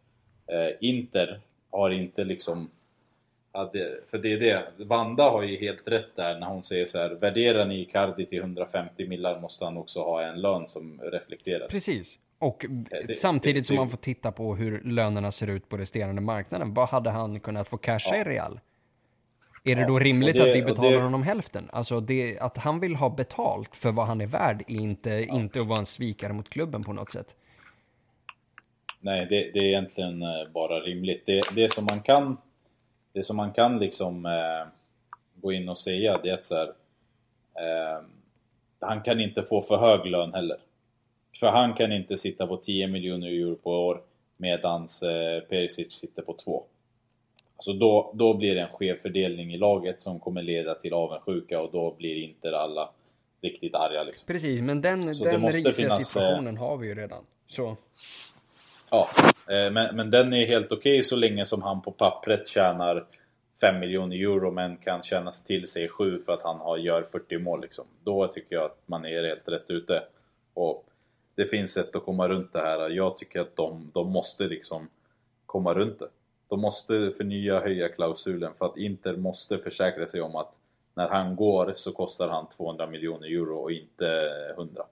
Eh, 0.48 0.70
Inter 0.80 1.40
har 1.72 1.90
inte 1.90 2.24
liksom 2.24 2.70
för 4.12 4.18
det 4.18 4.34
är 4.34 4.40
det, 4.40 4.64
Vanda 4.78 5.30
har 5.30 5.44
ju 5.44 5.58
helt 5.58 5.88
rätt 5.88 6.16
där 6.16 6.40
när 6.40 6.48
hon 6.48 6.64
säger 6.64 6.86
så 6.86 6.98
här 6.98 7.10
Värderar 7.10 7.66
ni 7.66 7.82
Icardi 7.82 8.26
till 8.26 8.40
150 8.40 9.08
millar 9.08 9.40
måste 9.40 9.66
han 9.66 9.78
också 9.78 10.00
ha 10.00 10.22
en 10.22 10.42
lön 10.42 10.68
som 10.68 11.02
reflekterar. 11.04 11.68
Precis. 11.68 12.18
Och 12.40 12.66
eh, 12.66 12.72
det, 13.08 13.20
samtidigt 13.20 13.64
det, 13.64 13.68
som 13.68 13.76
man 13.76 13.90
får 13.90 13.98
titta 13.98 14.32
på 14.32 14.56
hur 14.56 14.82
lönerna 14.84 15.32
ser 15.32 15.48
ut 15.48 15.70
på 15.70 15.78
resterande 15.78 16.22
marknaden. 16.22 16.74
Vad 16.74 16.90
hade 16.90 17.10
han 17.10 17.40
kunnat 17.40 17.68
få 17.68 17.78
casha 17.78 18.16
ja. 18.16 18.22
i 18.22 18.24
Real? 18.24 18.60
Är 19.64 19.76
det 19.76 19.82
ja, 19.82 19.88
då 19.88 20.00
rimligt 20.00 20.36
det, 20.36 20.50
att 20.50 20.56
vi 20.56 20.62
betalar 20.62 20.92
det... 20.92 21.04
honom 21.04 21.24
hälften? 21.24 21.70
Alltså 21.74 22.00
det, 22.00 22.40
att 22.40 22.58
han 22.58 22.80
vill 22.80 22.96
ha 22.96 23.10
betalt 23.10 23.76
för 23.76 23.92
vad 23.92 24.08
han 24.08 24.22
är 24.22 24.28
värd 24.28 24.64
är 24.68 24.80
inte, 24.80 25.10
ja. 25.10 25.36
inte 25.36 25.62
att 25.62 25.68
vara 25.68 25.80
en 25.80 25.86
svikare 25.86 26.34
mot 26.34 26.50
klubben 26.50 26.84
på 26.84 26.94
något 26.94 27.12
sätt. 27.12 27.36
Nej, 29.00 29.28
det, 29.30 29.52
det 29.54 29.60
är 29.60 29.64
egentligen 29.64 30.22
eh, 30.22 30.52
bara 30.54 30.80
rimligt. 30.80 31.26
Det, 31.26 31.42
det 31.56 31.72
som 31.72 31.86
man 31.90 32.02
kan, 32.02 32.38
det 33.16 33.24
som 33.24 33.36
man 33.36 33.52
kan 33.52 33.80
liksom 33.80 34.26
eh, 34.26 34.68
gå 35.36 35.54
in 35.54 35.70
och 35.70 35.78
säga 35.78 36.20
det 36.24 36.30
är 36.30 36.34
att 36.34 36.46
så 36.46 36.56
här, 36.56 36.68
eh, 37.56 38.04
han 38.80 39.02
kan 39.02 39.20
inte 39.20 39.44
få 39.44 39.62
för 39.62 39.78
hög 39.78 40.06
lön 40.06 40.34
heller. 40.34 40.58
För 41.40 41.48
han 41.48 41.74
kan 41.74 41.92
inte 41.92 42.18
sitta 42.18 42.48
på 42.48 42.58
10 42.58 42.88
miljoner 42.88 43.28
euro 43.28 43.56
på 43.56 43.72
år 43.72 44.02
medans 44.38 45.04
eh, 45.04 45.42
Perisic 45.42 45.92
sitter 45.92 46.22
på 46.22 46.34
2. 46.34 46.64
Alltså 47.56 47.74
då, 47.74 48.12
då 48.14 48.34
blir 48.34 48.56
det 48.56 48.62
en 48.62 48.70
skev 48.74 48.96
fördelning 48.96 49.54
i 49.54 49.58
laget 49.58 50.02
som 50.02 50.20
kommer 50.20 50.42
leda 50.42 50.76
till 50.76 50.94
avundsjuka 50.94 51.62
och 51.62 51.72
då 51.72 51.96
blir 51.98 52.24
inte 52.24 52.58
alla 52.58 52.90
riktigt 53.42 53.76
arga 53.76 54.04
liksom. 54.04 54.28
Precis, 54.28 54.62
men 54.62 54.82
den, 54.82 55.16
så 55.16 55.24
den 55.24 55.46
risiga 55.48 55.88
eh, 55.88 55.98
situationen 55.98 56.58
har 56.58 56.78
vi 56.78 56.88
ju 56.88 56.96
redan. 56.96 57.24
Så. 57.48 57.78
Ja, 58.96 59.08
eh, 59.54 59.72
men, 59.72 59.96
men 59.96 60.10
den 60.10 60.34
är 60.34 60.46
helt 60.46 60.72
okej 60.72 60.92
okay 60.92 61.02
så 61.02 61.16
länge 61.16 61.46
som 61.46 61.62
han 61.62 61.82
på 61.82 61.92
pappret 61.92 62.48
tjänar 62.48 63.06
5 63.62 63.80
miljoner 63.80 64.16
euro 64.16 64.52
men 64.52 64.78
kan 64.78 65.04
tjänas 65.04 65.44
till 65.44 65.68
sig 65.68 65.90
7 65.90 66.20
för 66.20 66.32
att 66.32 66.44
han 66.44 66.60
har, 66.60 66.78
gör 66.78 67.04
40 67.04 67.38
mål 67.38 67.62
liksom. 67.62 67.86
Då 68.04 68.28
tycker 68.28 68.56
jag 68.56 68.66
att 68.66 68.78
man 68.86 69.06
är 69.06 69.24
helt 69.24 69.48
rätt 69.48 69.70
ute. 69.70 70.04
Och 70.54 70.86
det 71.36 71.46
finns 71.46 71.74
sätt 71.74 71.96
att 71.96 72.06
komma 72.06 72.28
runt 72.28 72.54
det 72.54 72.62
här. 72.62 72.90
Jag 72.90 73.18
tycker 73.18 73.42
att 73.42 73.56
de, 73.56 73.92
de 73.94 74.12
måste 74.12 74.44
liksom 74.44 74.90
komma 75.46 75.74
runt 75.74 76.00
det. 76.00 76.10
De 76.48 76.62
måste 76.62 77.12
förnya 77.18 77.60
höja 77.60 77.90
klausulen 77.90 78.54
för 78.58 78.66
att 78.66 78.78
Inter 78.78 79.18
måste 79.18 79.58
försäkra 79.58 80.08
sig 80.08 80.22
om 80.22 80.36
att 80.36 80.52
när 80.94 81.08
han 81.08 81.36
går 81.36 81.74
så 81.76 81.92
kostar 81.92 82.28
han 82.28 82.50
200 82.50 82.88
miljoner 82.88 83.28
euro 83.28 83.58
och 83.58 83.72
inte 83.72 84.32
100. 84.58 84.86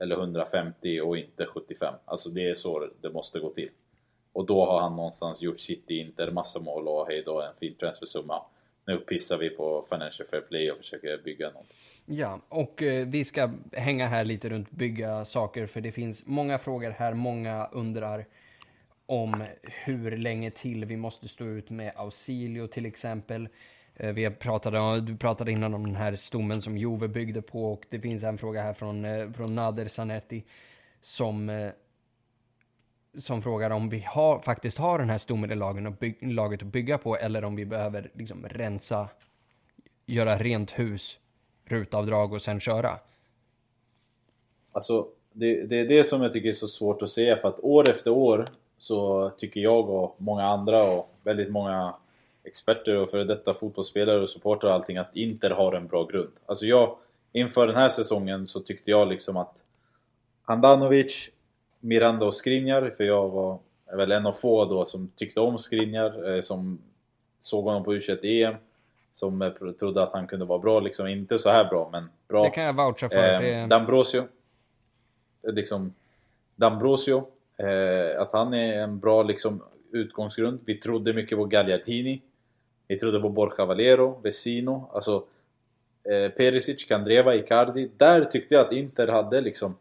Eller 0.00 0.16
150 0.16 1.00
och 1.00 1.16
inte 1.16 1.46
75. 1.46 1.94
Alltså 2.04 2.30
det 2.30 2.48
är 2.50 2.54
så 2.54 2.88
det 3.00 3.10
måste 3.10 3.40
gå 3.40 3.50
till. 3.50 3.70
Och 4.32 4.46
då 4.46 4.66
har 4.66 4.80
han 4.80 4.96
någonstans 4.96 5.42
gjort 5.42 5.60
sitt 5.60 5.90
i 5.90 5.98
Inter, 5.98 6.30
massa 6.30 6.60
mål 6.60 6.88
och 6.88 7.06
hej 7.06 7.22
då 7.26 7.42
en 7.42 7.54
fin 7.60 7.74
transfersumma. 7.74 8.42
Nu 8.86 8.98
pissar 8.98 9.38
vi 9.38 9.50
på 9.50 9.86
Financial 9.90 10.28
Fair 10.28 10.40
Play 10.40 10.70
och 10.70 10.78
försöker 10.78 11.18
bygga 11.24 11.50
något. 11.50 11.66
Ja, 12.04 12.40
och 12.48 12.82
eh, 12.82 13.06
vi 13.06 13.24
ska 13.24 13.50
hänga 13.72 14.06
här 14.06 14.24
lite 14.24 14.48
runt 14.48 14.70
bygga 14.70 15.24
saker 15.24 15.66
för 15.66 15.80
det 15.80 15.92
finns 15.92 16.22
många 16.26 16.58
frågor 16.58 16.90
här, 16.90 17.14
många 17.14 17.66
undrar 17.72 18.26
om 19.06 19.44
hur 19.62 20.16
länge 20.16 20.50
till 20.50 20.84
vi 20.84 20.96
måste 20.96 21.28
stå 21.28 21.44
ut 21.44 21.70
med 21.70 21.92
Ausilio 21.96 22.66
till 22.66 22.86
exempel. 22.86 23.48
Eh, 24.02 24.12
vi 24.12 24.30
pratade, 24.30 25.00
du 25.00 25.16
pratade 25.16 25.52
innan 25.52 25.74
om 25.74 25.86
den 25.86 25.96
här 25.96 26.16
stommen 26.16 26.62
som 26.62 26.78
Jove 26.78 27.08
byggde 27.08 27.42
på 27.42 27.72
och 27.72 27.84
det 27.90 28.00
finns 28.00 28.22
en 28.22 28.38
fråga 28.38 28.62
här 28.62 28.72
från, 28.72 29.04
eh, 29.04 29.32
från 29.32 29.54
Nader 29.54 29.88
Sanetti 29.88 30.44
som, 31.00 31.48
eh, 31.50 31.70
som 33.14 33.42
frågar 33.42 33.70
om 33.70 33.88
vi 33.88 34.00
har, 34.08 34.38
faktiskt 34.38 34.78
har 34.78 34.98
den 34.98 35.10
här 35.10 35.18
stommen 35.18 35.50
i 35.50 35.54
lagen 35.54 35.86
och 35.86 35.92
byg, 35.92 36.18
laget 36.20 36.62
att 36.62 36.68
bygga 36.68 36.98
på 36.98 37.16
eller 37.16 37.44
om 37.44 37.56
vi 37.56 37.64
behöver 37.64 38.10
liksom 38.14 38.46
rensa, 38.48 39.08
göra 40.06 40.38
rent 40.38 40.78
hus, 40.78 41.18
rutavdrag 41.64 42.32
och 42.32 42.42
sen 42.42 42.60
köra. 42.60 42.98
Alltså, 44.72 45.06
det, 45.32 45.66
det 45.66 45.80
är 45.80 45.88
det 45.88 46.04
som 46.04 46.22
jag 46.22 46.32
tycker 46.32 46.48
är 46.48 46.52
så 46.52 46.68
svårt 46.68 47.02
att 47.02 47.10
säga 47.10 47.36
för 47.36 47.48
att 47.48 47.60
år 47.60 47.90
efter 47.90 48.10
år 48.10 48.50
så 48.78 49.30
tycker 49.30 49.60
jag 49.60 49.90
och 49.90 50.14
många 50.18 50.44
andra 50.44 50.82
och 50.82 51.10
väldigt 51.22 51.50
många 51.50 51.94
experter 52.44 52.96
och 52.96 53.10
före 53.10 53.24
detta 53.24 53.54
fotbollsspelare 53.54 54.20
och 54.20 54.28
supportrar 54.28 54.70
och 54.70 54.74
allting 54.74 54.96
att 54.96 55.16
Inter 55.16 55.50
har 55.50 55.72
en 55.72 55.86
bra 55.86 56.04
grund. 56.04 56.32
Alltså 56.46 56.66
jag, 56.66 56.96
inför 57.32 57.66
den 57.66 57.76
här 57.76 57.88
säsongen 57.88 58.46
så 58.46 58.60
tyckte 58.60 58.90
jag 58.90 59.08
liksom 59.08 59.36
att 59.36 59.54
Handanovic, 60.42 61.30
Miranda 61.80 62.26
och 62.26 62.34
Skriniar, 62.34 62.92
för 62.96 63.04
jag 63.04 63.28
var 63.28 63.58
väl 63.96 64.12
en 64.12 64.26
av 64.26 64.32
få 64.32 64.64
då 64.64 64.86
som 64.86 65.10
tyckte 65.16 65.40
om 65.40 65.58
Skriniar, 65.58 66.34
eh, 66.34 66.40
som 66.40 66.78
såg 67.40 67.64
honom 67.64 67.84
på 67.84 67.94
U21-EM, 67.94 68.54
som 69.12 69.42
eh, 69.42 69.50
trodde 69.78 70.02
att 70.02 70.12
han 70.12 70.26
kunde 70.26 70.44
vara 70.44 70.58
bra, 70.58 70.80
liksom 70.80 71.06
inte 71.06 71.38
så 71.38 71.50
här 71.50 71.64
bra 71.64 71.88
men 71.92 72.10
bra. 72.28 72.44
Det 72.44 72.50
kan 72.50 72.64
jag 72.64 72.76
voucha 72.76 73.08
för. 73.08 73.42
Eh, 73.42 73.66
D'Ambrosio. 73.66 74.24
Liksom, 75.42 75.94
D'Ambrosio 76.56 77.24
Eh, 77.60 78.20
att 78.20 78.32
han 78.32 78.54
är 78.54 78.82
en 78.82 78.98
bra 78.98 79.22
liksom, 79.22 79.62
utgångsgrund. 79.92 80.60
Vi 80.64 80.74
trodde 80.74 81.12
mycket 81.12 81.38
på 81.38 81.44
Gagliardini. 81.44 82.22
Vi 82.90 82.98
trodde 82.98 83.20
på 83.20 83.28
Borja 83.28 83.64
Valero, 83.64 84.20
Vesino. 84.22 84.90
Alltså, 84.92 85.24
eh, 86.04 86.30
Perisic, 86.30 86.84
Kandreva, 86.84 87.34
Icardi. 87.34 87.90
Där 87.96 88.24
tyckte 88.24 88.54
jag 88.54 88.66
att 88.66 88.72
Inter 88.72 89.08
hade 89.08 89.40
liksom 89.40 89.76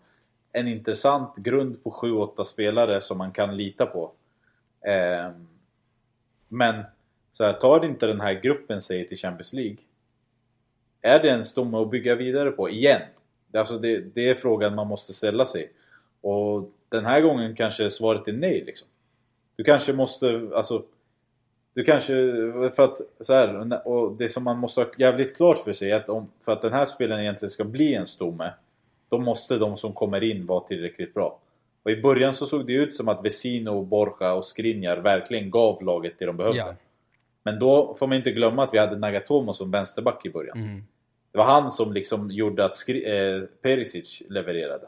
en 0.51 0.68
intressant 0.68 1.36
grund 1.36 1.84
på 1.84 1.91
7-8 1.91 2.43
spelare 2.43 3.01
som 3.01 3.18
man 3.18 3.32
kan 3.32 3.57
lita 3.57 3.86
på. 3.86 4.12
Eh, 4.82 5.32
men 6.47 6.84
så 7.32 7.43
här, 7.43 7.53
tar 7.53 7.86
inte 7.86 8.07
den 8.07 8.22
här 8.22 8.34
gruppen 8.34 8.82
sig 8.82 9.07
till 9.07 9.18
Champions 9.18 9.53
League 9.53 9.78
är 11.01 11.20
det 11.20 11.30
en 11.30 11.43
stomme 11.43 11.78
att 11.78 11.91
bygga 11.91 12.16
vidare 12.16 12.51
på 12.51 12.70
igen? 12.70 13.01
Alltså 13.53 13.78
det, 13.78 13.99
det 13.99 14.30
är 14.30 14.36
frågan 14.36 14.76
man 14.76 14.88
måste 14.88 15.14
ställa 15.14 15.45
sig. 15.45 15.72
Och 16.22 16.72
den 16.89 17.05
här 17.05 17.22
gången 17.22 17.55
kanske 17.55 17.91
svaret 17.91 18.28
är 18.28 18.34
nej 18.34 18.64
liksom. 18.66 18.88
Du 19.55 19.64
kanske 19.64 19.93
måste, 19.93 20.49
alltså... 20.55 20.84
Du 21.74 21.84
kanske, 21.84 22.13
för 22.76 22.84
att 22.84 23.01
så 23.20 23.34
här, 23.34 23.88
och 23.88 24.17
det 24.17 24.30
som 24.30 24.43
man 24.43 24.57
måste 24.57 24.82
ha 24.82 24.88
jävligt 24.97 25.38
klart 25.38 25.59
för 25.59 25.74
sig 25.74 25.91
är 25.91 25.95
att 25.95 26.09
om, 26.09 26.30
för 26.41 26.51
att 26.51 26.61
den 26.61 26.74
här 26.74 26.86
spelen 26.86 27.20
egentligen 27.20 27.49
ska 27.49 27.63
bli 27.63 27.93
en 27.93 28.05
stomme 28.05 28.51
Då 29.09 29.17
måste 29.17 29.57
de 29.57 29.78
som 29.78 29.93
kommer 29.93 30.24
in 30.24 30.45
vara 30.45 30.59
tillräckligt 30.59 31.13
bra. 31.13 31.39
Och 31.84 31.91
i 31.91 32.01
början 32.01 32.34
så 32.34 32.45
såg 32.45 32.67
det 32.67 32.74
ut 32.74 32.95
som 32.95 33.07
att 33.07 33.26
Vesino, 33.26 33.82
Borja 33.82 34.34
och 34.34 34.45
Skriniar 34.45 34.97
verkligen 34.97 35.51
gav 35.51 35.84
laget 35.84 36.13
det 36.20 36.26
de 36.26 36.38
behövde. 36.38 36.59
Ja. 36.59 36.76
Men 37.43 37.59
då 37.59 37.95
får 37.99 38.07
man 38.07 38.17
inte 38.17 38.32
glömma 38.32 38.63
att 38.63 38.74
vi 38.74 38.78
hade 38.78 38.97
Nagatomo 38.97 39.53
som 39.53 39.72
vänsterback 39.72 40.26
i 40.26 40.30
början. 40.30 40.57
Mm. 40.57 40.84
Det 41.32 41.38
var 41.38 41.45
han 41.45 41.72
som 41.72 41.93
liksom 41.93 42.32
gjorde 42.32 42.65
att 42.65 42.76
Skri 42.76 43.05
eh, 43.05 43.41
Perisic 43.61 44.22
levererade. 44.30 44.88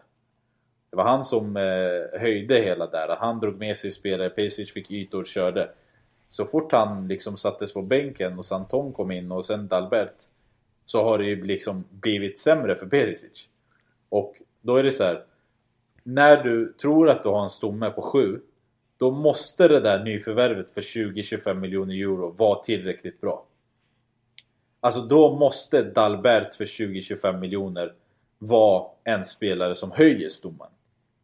Det 0.90 0.98
var 0.98 1.04
han 1.04 1.24
som 1.24 1.58
eh, 1.58 2.20
höjde 2.20 2.56
hela 2.56 2.88
där. 2.88 3.16
Han 3.20 3.40
drog 3.40 3.58
med 3.58 3.78
sig 3.78 3.92
spelare, 3.92 4.30
Pesic 4.30 4.74
fick 4.74 4.92
ytor, 4.92 5.26
körde. 5.26 5.70
Så 6.32 6.46
fort 6.46 6.72
han 6.72 7.08
liksom 7.08 7.38
sattes 7.38 7.74
på 7.74 7.82
bänken 7.82 8.38
och 8.38 8.46
Santon 8.46 8.94
kom 8.94 9.12
in 9.12 9.32
och 9.32 9.46
sen 9.46 9.68
Dalbert. 9.68 10.16
så 10.86 11.04
har 11.04 11.18
det 11.18 11.26
ju 11.26 11.44
liksom 11.44 11.84
blivit 11.90 12.40
sämre 12.40 12.76
för 12.76 12.86
Perisic. 12.86 13.50
Och 14.10 14.42
då 14.62 14.76
är 14.76 14.84
det 14.84 14.92
så 14.92 15.04
här. 15.04 15.24
När 16.04 16.44
du 16.44 16.74
tror 16.74 17.10
att 17.10 17.24
du 17.24 17.30
har 17.30 17.44
en 17.44 17.50
stomme 17.50 17.90
på 17.90 18.02
7 18.02 18.42
då 18.98 19.12
måste 19.12 19.68
det 19.68 19.80
där 19.80 20.04
nyförvärvet 20.04 20.72
för 20.72 20.82
20-25 20.82 21.54
miljoner 21.54 21.96
euro 21.96 22.32
vara 22.32 22.64
tillräckligt 22.64 23.22
bra. 23.22 23.46
Alltså 24.80 25.02
då 25.02 25.36
måste 25.36 25.84
Dalbert 25.84 26.56
för 26.56 26.66
20-25 26.66 27.40
miljoner 27.40 27.94
vara 28.38 28.88
en 29.04 29.26
spelare 29.26 29.76
som 29.76 29.92
höjer 29.92 30.30
stommen. 30.30 30.68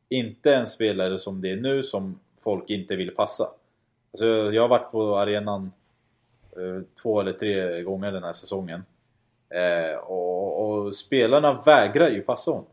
Inte 0.10 0.56
en 0.56 0.68
spelare 0.68 1.18
som 1.18 1.42
det 1.42 1.52
är 1.52 1.56
nu 1.56 1.84
som 1.84 2.20
folk 2.40 2.70
inte 2.70 2.96
vill 2.96 3.12
passa. 3.12 3.50
Alltså 4.12 4.28
jag 4.28 4.62
har 4.62 4.70
varit 4.70 4.92
på 4.92 5.18
arenan 5.18 5.72
eh, 6.52 6.82
två 7.02 7.20
eller 7.20 7.34
tre 7.34 7.84
gånger 7.84 8.12
den 8.12 8.24
här 8.24 8.34
säsongen. 8.34 8.84
Eh, 9.50 9.98
och, 9.98 10.70
och, 10.70 10.96
spelarna 10.96 11.62
vägrar 11.66 12.10
ju 12.10 12.22
passa 12.22 12.52
honom. 12.52 12.66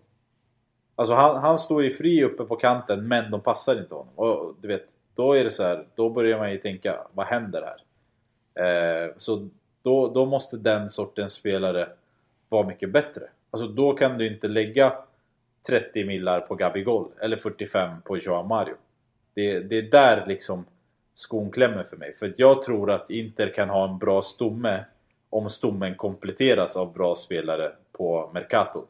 Alltså 0.96 1.14
han, 1.14 1.36
han 1.36 1.58
står 1.58 1.82
ju 1.82 1.90
fri 1.90 2.24
uppe 2.24 2.44
på 2.44 2.56
kanten 2.56 3.08
men 3.08 3.30
de 3.30 3.40
passar 3.40 3.78
inte 3.78 3.94
honom. 3.94 4.12
Och 4.16 4.54
du 4.60 4.68
vet, 4.68 4.86
då 5.14 5.32
är 5.32 5.44
det 5.44 5.50
så 5.50 5.62
här, 5.62 5.86
då 5.94 6.08
börjar 6.10 6.38
man 6.38 6.52
ju 6.52 6.58
tänka, 6.58 7.06
vad 7.12 7.26
händer 7.26 7.62
här? 7.62 7.80
Eh, 8.64 9.12
så 9.16 9.48
då, 9.82 10.08
då 10.08 10.26
måste 10.26 10.56
den 10.56 10.90
sortens 10.90 11.32
spelare 11.32 11.88
vara 12.48 12.66
mycket 12.66 12.90
bättre. 12.90 13.22
Alltså 13.50 13.68
då 13.68 13.92
kan 13.92 14.18
du 14.18 14.26
inte 14.26 14.48
lägga 14.48 14.92
30 15.68 16.04
millar 16.04 16.40
på 16.40 16.54
Gabigol 16.54 17.08
eller 17.20 17.36
45 17.36 18.02
på 18.04 18.18
Joao 18.18 18.42
Mario. 18.42 18.74
Det, 19.34 19.60
det 19.60 19.78
är 19.78 19.82
där 19.82 20.24
liksom 20.26 20.64
skon 21.14 21.50
klämmer 21.50 21.84
för 21.84 21.96
mig. 21.96 22.14
För 22.14 22.32
jag 22.36 22.62
tror 22.62 22.90
att 22.90 23.10
Inter 23.10 23.54
kan 23.54 23.68
ha 23.68 23.88
en 23.88 23.98
bra 23.98 24.22
stomme 24.22 24.84
om 25.30 25.50
stommen 25.50 25.94
kompletteras 25.94 26.76
av 26.76 26.92
bra 26.92 27.14
spelare 27.14 27.72
på 27.92 28.30
Mercato. 28.34 28.84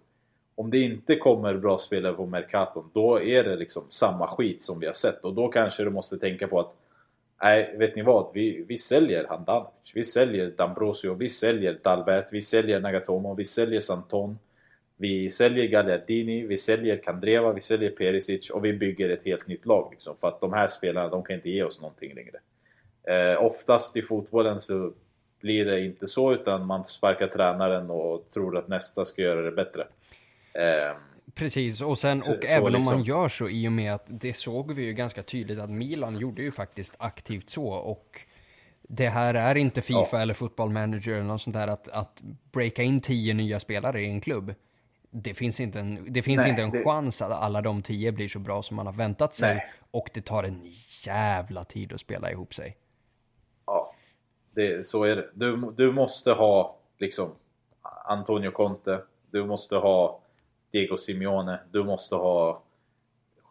Om 0.55 0.71
det 0.71 0.79
inte 0.79 1.17
kommer 1.17 1.55
bra 1.55 1.79
spelare 1.79 2.13
på 2.13 2.27
Mercato 2.27 2.85
då 2.93 3.23
är 3.23 3.45
det 3.45 3.57
liksom 3.57 3.83
samma 3.89 4.27
skit 4.27 4.63
som 4.63 4.81
vi 4.81 4.87
har 4.87 4.93
sett. 4.93 5.25
Och 5.25 5.35
då 5.35 5.49
kanske 5.49 5.85
du 5.85 5.91
måste 5.91 6.19
tänka 6.19 6.49
på 6.49 6.61
att 6.61 6.75
Nej, 7.43 7.75
vet 7.79 7.97
ni 7.97 8.03
vad? 8.03 8.31
Vi, 8.35 8.65
vi 8.69 8.79
säljer 8.79 9.27
Handanovic, 9.29 9.93
vi 9.95 10.05
säljer 10.05 10.51
Dambrosio, 10.57 11.15
vi 11.15 11.29
säljer 11.29 11.79
Dalbert, 11.83 12.33
vi 12.33 12.41
säljer 12.41 12.81
Nagatomo, 12.81 13.35
vi 13.35 13.45
säljer 13.45 13.81
Santon. 13.81 14.39
Vi 14.97 15.29
säljer 15.29 15.67
Gagliardini, 15.67 16.47
vi 16.47 16.57
säljer 16.57 16.97
Kandreva, 16.97 17.53
vi 17.53 17.61
säljer 17.61 17.91
Perisic 17.91 18.51
och 18.51 18.65
vi 18.65 18.73
bygger 18.73 19.11
ett 19.11 19.25
helt 19.25 19.47
nytt 19.47 19.67
lag. 19.67 19.89
Liksom, 19.91 20.17
för 20.21 20.29
att 20.29 20.41
de 20.41 20.53
här 20.53 20.67
spelarna, 20.67 21.09
de 21.09 21.25
kan 21.25 21.37
inte 21.37 21.51
ge 21.51 21.63
oss 21.63 21.81
någonting 21.81 22.15
längre. 22.15 22.39
Eh, 23.09 23.45
oftast 23.45 23.97
i 23.97 24.03
fotbollen 24.03 24.61
så 24.61 24.93
blir 25.41 25.65
det 25.65 25.85
inte 25.85 26.07
så, 26.07 26.33
utan 26.33 26.67
man 26.67 26.87
sparkar 26.87 27.27
tränaren 27.27 27.91
och 27.91 28.31
tror 28.35 28.57
att 28.57 28.69
nästa 28.69 29.05
ska 29.05 29.23
göra 29.23 29.43
det 29.43 29.53
bättre. 29.53 29.87
Eh, 30.53 30.97
Precis, 31.35 31.81
och 31.81 31.99
sen 31.99 32.19
så, 32.19 32.33
och 32.33 32.49
så 32.49 32.57
även 32.57 32.73
liksom. 32.73 32.95
om 32.95 33.01
man 33.01 33.07
gör 33.07 33.29
så 33.29 33.49
i 33.49 33.69
och 33.69 33.73
med 33.73 33.95
att 33.95 34.05
det 34.07 34.35
såg 34.35 34.73
vi 34.73 34.83
ju 34.83 34.93
ganska 34.93 35.23
tydligt 35.23 35.59
att 35.59 35.71
Milan 35.71 36.19
gjorde 36.19 36.43
ju 36.43 36.51
faktiskt 36.51 36.97
aktivt 36.99 37.51
så 37.51 37.69
och 37.69 38.21
det 38.83 39.09
här 39.09 39.35
är 39.35 39.55
inte 39.55 39.83
Fifa 39.83 40.09
ja. 40.13 40.21
eller 40.21 40.35
Football 40.35 40.71
Manager 40.71 41.13
eller 41.13 41.25
något 41.25 41.43
sånt 41.43 41.57
där 41.57 41.69
att, 41.69 41.89
att 41.89 42.23
breaka 42.53 42.83
in 42.83 43.01
tio 43.01 43.35
nya 43.35 43.61
spelare 43.61 44.03
i 44.03 44.07
en 44.07 44.21
klubb. 44.21 44.55
Det 45.17 45.35
finns 45.35 45.61
inte 45.61 45.81
en, 45.81 46.13
det 46.13 46.23
finns 46.23 46.41
Nej, 46.41 46.51
inte 46.51 46.63
en 46.63 46.71
det... 46.71 46.85
chans 46.85 47.23
att 47.23 47.33
alla 47.33 47.63
de 47.63 47.83
tio 47.83 48.13
blir 48.13 48.29
så 48.29 48.39
bra 48.39 48.63
som 48.63 48.77
man 48.77 48.87
har 48.87 48.93
väntat 48.93 49.35
sig. 49.35 49.55
Nej. 49.55 49.73
Och 49.91 50.11
det 50.15 50.21
tar 50.21 50.45
en 50.45 50.73
jävla 51.07 51.65
tid 51.65 51.93
att 51.93 52.01
spela 52.01 52.31
ihop 52.31 52.55
sig. 52.55 52.77
Ja, 53.67 53.95
det, 54.55 54.87
så 54.87 55.05
är 55.05 55.17
det. 55.17 55.31
Du, 55.35 55.73
du 55.77 55.93
måste 55.93 56.33
ha 56.33 56.77
liksom 56.99 57.31
Antonio 58.05 58.51
Conte. 58.51 59.03
Du 59.31 59.45
måste 59.45 59.77
ha 59.77 60.21
Diego 60.73 60.97
Simeone, 60.97 61.59
du 61.71 61.85
måste 61.85 62.15
ha 62.15 62.63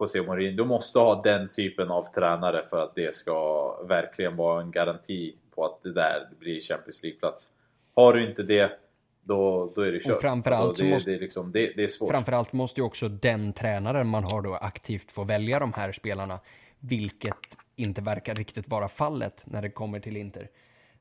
José 0.00 0.22
Mourinho. 0.22 0.56
Du 0.56 0.64
måste 0.64 0.98
ha 0.98 1.22
den 1.22 1.48
typen 1.48 1.90
av 1.90 2.04
tränare 2.14 2.64
för 2.70 2.82
att 2.82 2.94
det 2.94 3.14
ska 3.14 3.70
verkligen 3.82 4.36
vara 4.36 4.60
en 4.60 4.70
garanti 4.70 5.36
på 5.54 5.64
att 5.64 5.82
det 5.82 5.92
där 5.92 6.28
blir 6.38 6.60
Champions 6.60 7.02
League-plats. 7.02 7.50
Har 7.94 8.12
du 8.12 8.28
inte 8.28 8.42
det, 8.42 8.78
då, 9.24 9.72
då 9.74 9.80
är 9.80 9.92
det 9.92 10.00
kört. 10.00 10.16
Och 10.16 10.20
framförallt 10.20 10.60
alltså, 10.60 10.84
det, 10.84 10.90
måste, 10.90 11.10
det, 11.10 11.16
är 11.16 11.20
liksom, 11.20 11.52
det, 11.52 11.72
det 11.76 11.84
är 11.84 11.88
svårt. 11.88 12.10
Framförallt 12.10 12.52
måste 12.52 12.80
ju 12.80 12.84
också 12.84 13.08
den 13.08 13.52
tränaren 13.52 14.06
man 14.06 14.24
har 14.24 14.42
då 14.42 14.54
aktivt 14.54 15.10
få 15.10 15.24
välja 15.24 15.58
de 15.58 15.72
här 15.72 15.92
spelarna, 15.92 16.40
vilket 16.78 17.38
inte 17.76 18.00
verkar 18.00 18.34
riktigt 18.34 18.68
vara 18.68 18.88
fallet 18.88 19.42
när 19.46 19.62
det 19.62 19.70
kommer 19.70 20.00
till 20.00 20.16
Inter. 20.16 20.50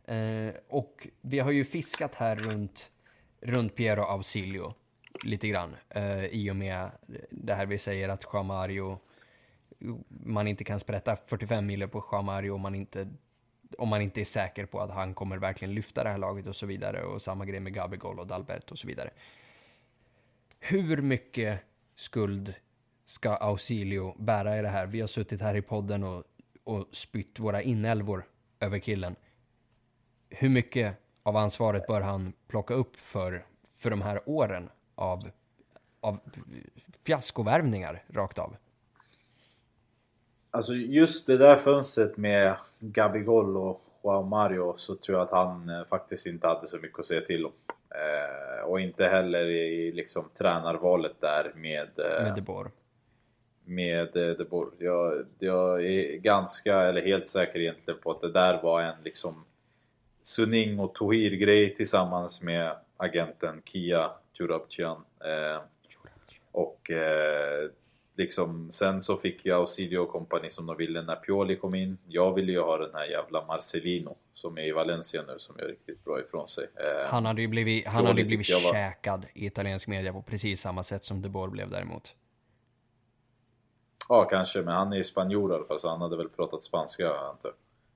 Eh, 0.05 0.53
och 0.67 1.07
vi 1.21 1.39
har 1.39 1.51
ju 1.51 1.65
fiskat 1.65 2.15
här 2.15 2.35
runt, 2.35 2.89
runt 3.41 3.75
Piero 3.75 4.01
Ausilio 4.01 4.73
lite 5.23 5.47
grann. 5.47 5.75
Uh, 5.95 6.25
I 6.25 6.51
och 6.51 6.55
med 6.55 6.91
det 7.29 7.53
här 7.53 7.65
vi 7.65 7.77
säger 7.77 8.09
att 8.09 8.27
Jean 8.33 8.45
Mario, 8.45 8.99
man 10.07 10.47
inte 10.47 10.63
kan 10.63 10.79
sprätta 10.79 11.15
45 11.15 11.65
mil 11.65 11.87
på 11.87 12.05
Jean 12.11 12.25
Mario 12.25 12.51
om 12.51 12.61
man 12.61 12.75
inte 12.75 13.07
om 13.77 13.89
man 13.89 14.01
inte 14.01 14.21
är 14.21 14.25
säker 14.25 14.65
på 14.65 14.81
att 14.81 14.91
han 14.91 15.13
kommer 15.13 15.37
verkligen 15.37 15.73
lyfta 15.73 16.03
det 16.03 16.09
här 16.09 16.17
laget 16.17 16.47
och 16.47 16.55
så 16.55 16.65
vidare. 16.65 17.03
Och 17.03 17.21
samma 17.21 17.45
grej 17.45 17.59
med 17.59 17.73
Gabigol 17.73 18.19
och 18.19 18.27
Dalbert 18.27 18.71
och 18.71 18.79
så 18.79 18.87
vidare. 18.87 19.09
Hur 20.59 21.01
mycket 21.01 21.59
skuld 21.95 22.53
ska 23.05 23.29
Ausilio 23.29 24.15
bära 24.17 24.59
i 24.59 24.61
det 24.61 24.69
här? 24.69 24.85
Vi 24.85 25.01
har 25.01 25.07
suttit 25.07 25.41
här 25.41 25.55
i 25.55 25.61
podden 25.61 26.03
och, 26.03 26.23
och 26.63 26.87
spytt 26.91 27.39
våra 27.39 27.61
inälvor 27.61 28.25
över 28.59 28.79
killen. 28.79 29.15
Hur 30.29 30.49
mycket 30.49 30.95
av 31.23 31.37
ansvaret 31.37 31.87
bör 31.87 32.01
han 32.01 32.33
plocka 32.47 32.73
upp 32.73 32.95
för, 32.95 33.45
för 33.77 33.89
de 33.89 34.01
här 34.01 34.21
åren 34.25 34.69
av, 34.95 35.31
av 35.99 36.19
fiaskovärvningar 37.05 38.03
rakt 38.09 38.39
av. 38.39 38.55
Alltså 40.55 40.73
just 40.73 41.27
det 41.27 41.37
där 41.37 41.55
fönstret 41.55 42.17
med 42.17 42.55
Gabigol 42.79 43.57
och 43.57 43.81
Joao 44.03 44.23
Mario 44.23 44.73
så 44.77 44.95
tror 44.95 45.17
jag 45.17 45.25
att 45.25 45.31
han 45.31 45.69
eh, 45.69 45.85
faktiskt 45.89 46.27
inte 46.27 46.47
hade 46.47 46.67
så 46.67 46.77
mycket 46.77 46.99
att 46.99 47.05
säga 47.05 47.21
till 47.21 47.45
om. 47.45 47.51
Eh, 47.89 48.65
och 48.65 48.81
inte 48.81 49.03
heller 49.03 49.45
i 49.45 49.91
liksom 49.91 50.29
tränarvalet 50.37 51.13
där 51.19 51.51
med... 51.55 51.89
Eh, 51.99 52.23
med 52.23 52.35
De 52.35 52.41
Med 53.65 54.17
eh, 54.17 54.37
De 54.37 54.43
Boer. 54.43 54.69
Jag, 54.77 55.25
jag 55.39 55.85
är 55.85 56.17
ganska, 56.17 56.81
eller 56.81 57.01
helt 57.01 57.29
säker 57.29 57.59
egentligen 57.59 57.99
på 57.99 58.11
att 58.11 58.21
det 58.21 58.31
där 58.31 58.61
var 58.61 58.81
en 58.81 59.03
liksom 59.03 59.45
Suning 60.21 60.79
och 60.79 60.93
Tohir 60.93 61.31
grej 61.31 61.75
tillsammans 61.75 62.41
med 62.41 62.75
agenten 62.97 63.61
Kia 63.65 64.11
Churapchian. 64.37 65.03
Eh, 65.19 65.61
och 66.51 66.91
eh, 66.91 67.69
liksom, 68.15 68.71
sen 68.71 69.01
så 69.01 69.17
fick 69.17 69.45
jag 69.45 69.59
Ausilio 69.59 69.97
och 69.97 70.09
kompani 70.09 70.49
som 70.49 70.65
de 70.65 70.77
ville 70.77 71.01
när 71.01 71.15
Pioli 71.15 71.55
kom 71.55 71.75
in. 71.75 71.97
Jag 72.07 72.33
ville 72.33 72.51
ju 72.51 72.59
ha 72.59 72.77
den 72.77 72.93
här 72.93 73.05
jävla 73.05 73.45
Marcelino 73.45 74.17
som 74.33 74.57
är 74.57 74.61
i 74.61 74.71
Valencia 74.71 75.23
nu 75.27 75.39
som 75.39 75.55
gör 75.59 75.67
riktigt 75.67 76.03
bra 76.03 76.19
ifrån 76.19 76.49
sig. 76.49 76.67
Eh, 76.75 77.09
han 77.09 77.25
hade 77.25 77.41
ju 77.41 77.47
blivit, 77.47 77.87
han 77.87 78.05
hade 78.05 78.23
blivit 78.23 78.49
var... 78.63 78.73
käkad 78.73 79.25
i 79.33 79.45
italiensk 79.45 79.87
media 79.87 80.13
på 80.13 80.21
precis 80.21 80.61
samma 80.61 80.83
sätt 80.83 81.03
som 81.03 81.21
De 81.21 81.29
Boer 81.29 81.47
blev 81.47 81.69
däremot. 81.69 82.15
Ja, 84.09 84.25
kanske, 84.25 84.61
men 84.61 84.73
han 84.73 84.93
är 84.93 84.97
ju 84.97 85.03
spanjor 85.03 85.51
i 85.51 85.55
alla 85.55 85.65
fall 85.65 85.79
så 85.79 85.89
han 85.89 86.01
hade 86.01 86.17
väl 86.17 86.29
pratat 86.29 86.63
spanska 86.63 87.15
antar 87.15 87.53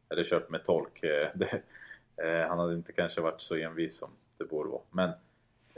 Eller 0.09 0.23
kört 0.23 0.49
med 0.49 0.65
tolk. 0.65 1.03
Eh, 1.03 1.27
det, 1.35 1.61
eh, 2.23 2.47
han 2.47 2.59
hade 2.59 2.73
inte 2.73 2.91
kanske 2.91 3.21
varit 3.21 3.41
så 3.41 3.55
envis 3.55 3.97
som 3.97 4.09
De 4.37 4.45
Boer 4.45 4.65
var. 4.65 4.81
Men 4.91 5.11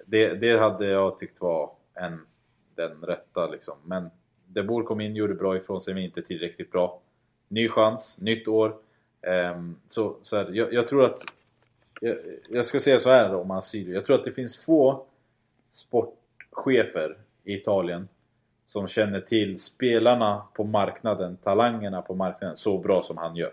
det, 0.06 0.34
det 0.34 0.60
hade 0.60 0.88
jag 0.88 1.18
tyckt 1.18 1.42
var 1.42 1.72
en, 1.94 2.26
den 2.76 3.02
rätta 3.02 3.48
liksom. 3.48 3.78
Men 3.84 4.10
de 4.54 4.64
Boer 4.64 4.84
kom 4.84 5.02
in, 5.02 5.16
gjorde 5.16 5.34
bra 5.34 5.58
ifrån 5.58 5.82
sig, 5.82 5.94
men 5.94 6.04
inte 6.04 6.22
tillräckligt 6.22 6.72
bra. 6.72 7.00
Ny 7.48 7.70
chans, 7.70 8.22
nytt 8.22 8.48
år. 8.48 8.76
Um, 9.56 9.76
så, 9.88 10.16
så 10.22 10.38
här, 10.38 10.50
jag, 10.54 10.74
jag, 10.74 10.88
tror 10.88 11.06
att... 11.06 11.22
Jag, 12.02 12.18
jag, 12.50 12.66
ska 12.66 12.80
säga 12.80 13.00
så 13.00 13.10
här 13.10 13.36
om 13.36 13.52
Asylio. 13.52 13.94
Jag 13.94 14.06
tror 14.06 14.16
att 14.16 14.24
det 14.24 14.32
finns 14.32 14.58
få 14.58 15.06
sportchefer 15.70 17.18
i 17.44 17.54
Italien 17.54 18.08
som 18.66 18.88
känner 18.88 19.22
till 19.22 19.60
spelarna 19.60 20.44
på 20.54 20.64
marknaden, 20.64 21.38
talangerna 21.38 22.02
på 22.02 22.16
marknaden 22.16 22.58
så 22.58 22.78
bra 22.78 23.04
som 23.04 23.18
han 23.18 23.36
gör. 23.36 23.52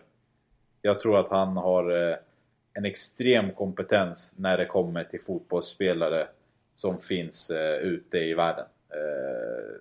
Jag 0.83 1.01
tror 1.01 1.19
att 1.19 1.29
han 1.29 1.57
har 1.57 2.11
eh, 2.11 2.17
en 2.73 2.85
extrem 2.85 3.53
kompetens 3.53 4.35
när 4.37 4.59
det 4.59 4.67
kommer 4.67 5.05
till 5.05 5.21
fotbollsspelare 5.21 6.29
som 6.75 6.99
finns 6.99 7.51
eh, 7.51 7.77
ute 7.77 8.19
i 8.19 8.35
världen. 8.35 8.67
Eh, 8.91 9.75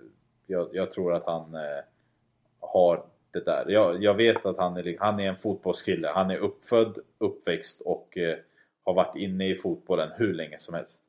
jag, 0.47 0.69
jag, 0.71 0.93
tror 0.93 1.13
att 1.13 1.25
han 1.25 1.55
eh, 1.55 1.83
har 2.59 3.03
det 3.31 3.45
där. 3.45 3.65
Jag, 3.67 4.03
jag, 4.03 4.13
vet 4.13 4.45
att 4.45 4.57
han 4.57 4.77
är, 4.77 4.97
han 4.99 5.19
är 5.19 5.29
en 5.29 5.37
fotbollskille. 5.37 6.07
Han 6.07 6.31
är 6.31 6.37
uppfödd, 6.37 6.97
uppväxt 7.17 7.81
och 7.81 8.17
eh, 8.17 8.37
har 8.83 8.93
varit 8.93 9.15
inne 9.15 9.49
i 9.49 9.55
fotbollen 9.55 10.09
hur 10.15 10.33
länge 10.33 10.59
som 10.59 10.75
helst. 10.75 11.01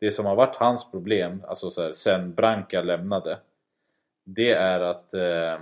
Det 0.00 0.10
som 0.10 0.26
har 0.26 0.34
varit 0.34 0.56
hans 0.56 0.90
problem, 0.90 1.42
alltså 1.48 1.70
så 1.70 1.82
här, 1.82 1.92
sen 1.92 2.34
Branka 2.34 2.82
lämnade, 2.82 3.38
det 4.24 4.50
är 4.52 4.80
att, 4.80 5.14
eh, 5.14 5.60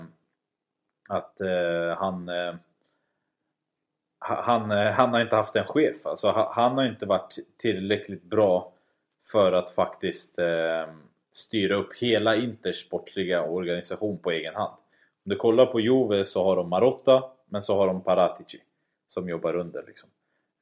att 1.09 1.41
eh, 1.41 1.97
han 1.99 2.29
eh, 2.29 2.55
han, 4.19 4.71
eh, 4.71 4.93
han 4.93 5.13
har 5.13 5.21
inte 5.21 5.37
haft 5.37 5.57
en 5.57 5.67
chef. 5.67 6.07
Alltså, 6.07 6.51
han 6.51 6.79
har 6.79 6.85
inte 6.85 7.07
varit 7.07 7.37
tillräckligt 7.59 8.23
bra 8.23 8.73
för 9.33 9.53
att 9.53 9.71
faktiskt 9.71 10.39
eh, 10.39 10.87
styra 11.33 11.75
upp 11.75 11.97
hela 11.97 12.37
Inters 12.37 12.87
sportliga 12.87 13.43
organisation 13.43 14.19
på 14.19 14.31
egen 14.31 14.55
hand. 14.55 14.73
Om 15.25 15.31
du 15.31 15.37
kollar 15.37 15.67
på 15.67 15.81
Juve 15.81 16.25
så 16.25 16.45
har 16.45 16.57
de 16.57 16.69
Marotta, 16.69 17.25
men 17.47 17.63
så 17.63 17.77
har 17.77 17.87
de 17.87 18.01
Paratici 18.01 18.61
som 19.09 19.29
jobbar 19.29 19.57
under. 19.57 19.85
Liksom. 19.87 20.11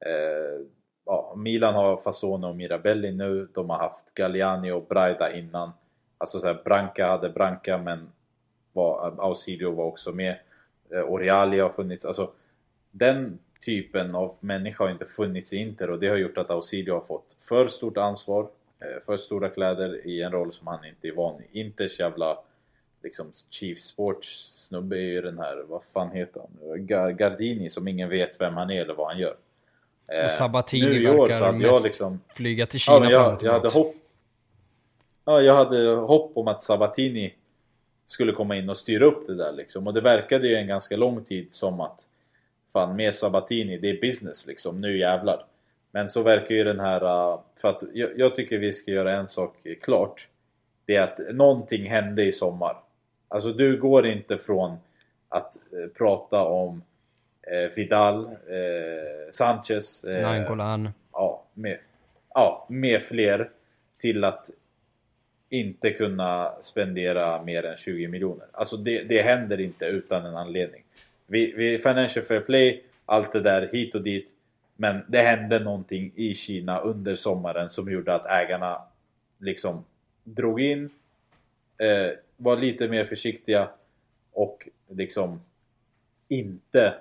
Eh, 0.05 0.65
ja, 1.05 1.33
Milan 1.37 1.73
har 1.75 1.97
Fasone 1.97 2.47
och 2.47 2.55
Mirabelli 2.55 3.11
nu, 3.11 3.47
de 3.53 3.69
har 3.69 3.77
haft 3.77 4.13
Galliani 4.13 4.71
och 4.71 4.85
Braida 4.89 5.35
innan. 5.35 5.71
Alltså 6.17 6.39
så 6.39 6.47
här, 6.47 6.61
Branca 6.65 7.07
hade 7.07 7.29
Branca 7.29 7.77
men 7.77 8.11
var, 8.73 9.15
Ausilio 9.17 9.71
var 9.71 9.85
också 9.85 10.11
med. 10.11 10.35
Eh, 10.91 11.03
Oreali 11.11 11.59
har 11.59 11.69
funnits. 11.69 12.05
Alltså, 12.05 12.31
den 12.91 13.39
typen 13.65 14.15
av 14.15 14.35
människa 14.39 14.83
har 14.83 14.91
inte 14.91 15.05
funnits 15.05 15.53
i 15.53 15.57
Inter 15.57 15.89
och 15.89 15.99
det 15.99 16.07
har 16.07 16.17
gjort 16.17 16.37
att 16.37 16.49
Ausilio 16.49 16.93
har 16.93 17.01
fått 17.01 17.35
för 17.39 17.67
stort 17.67 17.97
ansvar, 17.97 18.47
för 19.05 19.17
stora 19.17 19.49
kläder 19.49 20.07
i 20.07 20.21
en 20.21 20.31
roll 20.31 20.51
som 20.51 20.67
han 20.67 20.85
inte 20.85 21.07
är 21.07 21.11
van 21.11 21.41
i. 21.41 21.59
Inters 21.59 21.99
jävla 21.99 22.37
liksom 23.03 23.31
Chief 23.49 23.79
Sports 23.79 24.63
snubbe 24.67 24.97
är 24.97 25.01
ju 25.01 25.21
den 25.21 25.37
här, 25.37 25.63
vad 25.67 25.83
fan 25.93 26.11
heter 26.11 26.41
han? 26.41 26.85
Gardini 27.17 27.69
som 27.69 27.87
ingen 27.87 28.09
vet 28.09 28.41
vem 28.41 28.53
han 28.53 28.71
är 28.71 28.81
eller 28.81 28.93
vad 28.93 29.07
han 29.07 29.19
gör. 29.19 29.35
Och 30.25 30.31
Sabatini 30.31 30.85
nu 30.85 31.01
i 31.01 31.09
år 31.09 31.29
så 31.29 31.43
hade 31.43 31.63
jag 31.63 31.83
liksom 31.83 32.19
flyga 32.35 32.65
till 32.65 32.79
Kina 32.79 32.97
ja, 32.97 33.11
jag, 33.11 33.43
jag 33.43 33.51
hade 33.51 33.69
hopp 33.69 33.95
Ja, 35.25 35.41
jag 35.41 35.55
hade 35.55 35.89
hopp 35.89 36.31
om 36.35 36.47
att 36.47 36.63
Sabatini 36.63 37.33
skulle 38.05 38.31
komma 38.31 38.55
in 38.55 38.69
och 38.69 38.77
styra 38.77 39.05
upp 39.05 39.27
det 39.27 39.35
där 39.35 39.51
liksom. 39.51 39.87
Och 39.87 39.93
det 39.93 40.01
verkade 40.01 40.47
ju 40.47 40.55
en 40.55 40.67
ganska 40.67 40.97
lång 40.97 41.23
tid 41.23 41.47
som 41.53 41.81
att 41.81 42.07
Fan, 42.73 42.95
med 42.95 43.13
Sabatini, 43.13 43.77
det 43.77 43.89
är 43.89 44.01
business 44.01 44.47
liksom. 44.47 44.81
Nu 44.81 44.97
jävlar. 44.97 45.45
Men 45.97 46.09
så 46.09 46.23
verkar 46.23 46.55
ju 46.55 46.63
den 46.63 46.79
här... 46.79 47.03
Uh, 47.03 47.39
för 47.55 47.69
att 47.69 47.83
jag, 47.93 48.09
jag, 48.19 48.35
tycker 48.35 48.57
vi 48.57 48.73
ska 48.73 48.91
göra 48.91 49.15
en 49.15 49.27
sak 49.27 49.55
klart. 49.81 50.27
Det 50.85 50.95
är 50.95 51.01
att 51.01 51.19
någonting 51.35 51.89
hände 51.89 52.23
i 52.23 52.31
sommar. 52.31 52.77
Alltså 53.27 53.53
du 53.53 53.79
går 53.79 54.05
inte 54.07 54.37
från 54.37 54.77
att 55.29 55.57
uh, 55.73 55.87
prata 55.87 56.43
om 56.43 56.83
uh, 57.51 57.75
Vidal, 57.75 58.29
Sanchez... 59.31 60.05
Nangolan. 60.05 60.89
Ja, 61.11 61.43
med, 61.53 61.77
ja, 62.33 62.67
med 62.69 63.01
fler. 63.01 63.49
Till 63.97 64.23
att 64.23 64.49
inte 65.49 65.89
kunna 65.89 66.51
spendera 66.61 67.43
mer 67.43 67.65
än 67.65 67.77
20 67.77 68.07
miljoner. 68.07 68.47
Alltså 68.51 68.77
det, 68.77 69.03
det 69.03 69.21
händer 69.21 69.59
inte 69.59 69.85
utan 69.85 70.25
en 70.25 70.35
anledning. 70.35 70.83
Vi, 71.27 71.51
vi, 71.51 71.79
Financial 71.79 72.25
Fair 72.25 72.39
Play, 72.39 72.83
allt 73.05 73.31
det 73.31 73.41
där 73.41 73.69
hit 73.71 73.95
och 73.95 74.01
dit. 74.01 74.33
Men 74.77 75.01
det 75.07 75.19
hände 75.19 75.59
någonting 75.59 76.11
i 76.15 76.33
Kina 76.33 76.79
under 76.79 77.15
sommaren 77.15 77.69
som 77.69 77.91
gjorde 77.91 78.13
att 78.13 78.25
ägarna 78.25 78.81
liksom 79.39 79.85
drog 80.23 80.61
in, 80.61 80.89
eh, 81.77 82.11
var 82.37 82.57
lite 82.57 82.87
mer 82.87 83.05
försiktiga 83.05 83.69
och 84.31 84.67
liksom 84.89 85.41
inte 86.27 86.93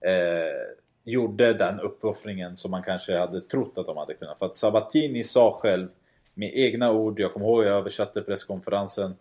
eh, 0.00 0.76
gjorde 1.04 1.52
den 1.52 1.80
uppoffringen 1.80 2.56
som 2.56 2.70
man 2.70 2.82
kanske 2.82 3.18
hade 3.18 3.40
trott 3.40 3.78
att 3.78 3.86
de 3.86 3.96
hade 3.96 4.14
kunnat. 4.14 4.38
För 4.38 4.46
att 4.46 4.56
Sabatini 4.56 5.24
sa 5.24 5.52
själv 5.52 5.88
med 6.34 6.50
egna 6.54 6.92
ord, 6.92 7.20
jag 7.20 7.32
kommer 7.32 7.46
ihåg 7.46 7.64
jag 7.64 7.76
översatte 7.76 8.22
presskonferensen 8.22 9.14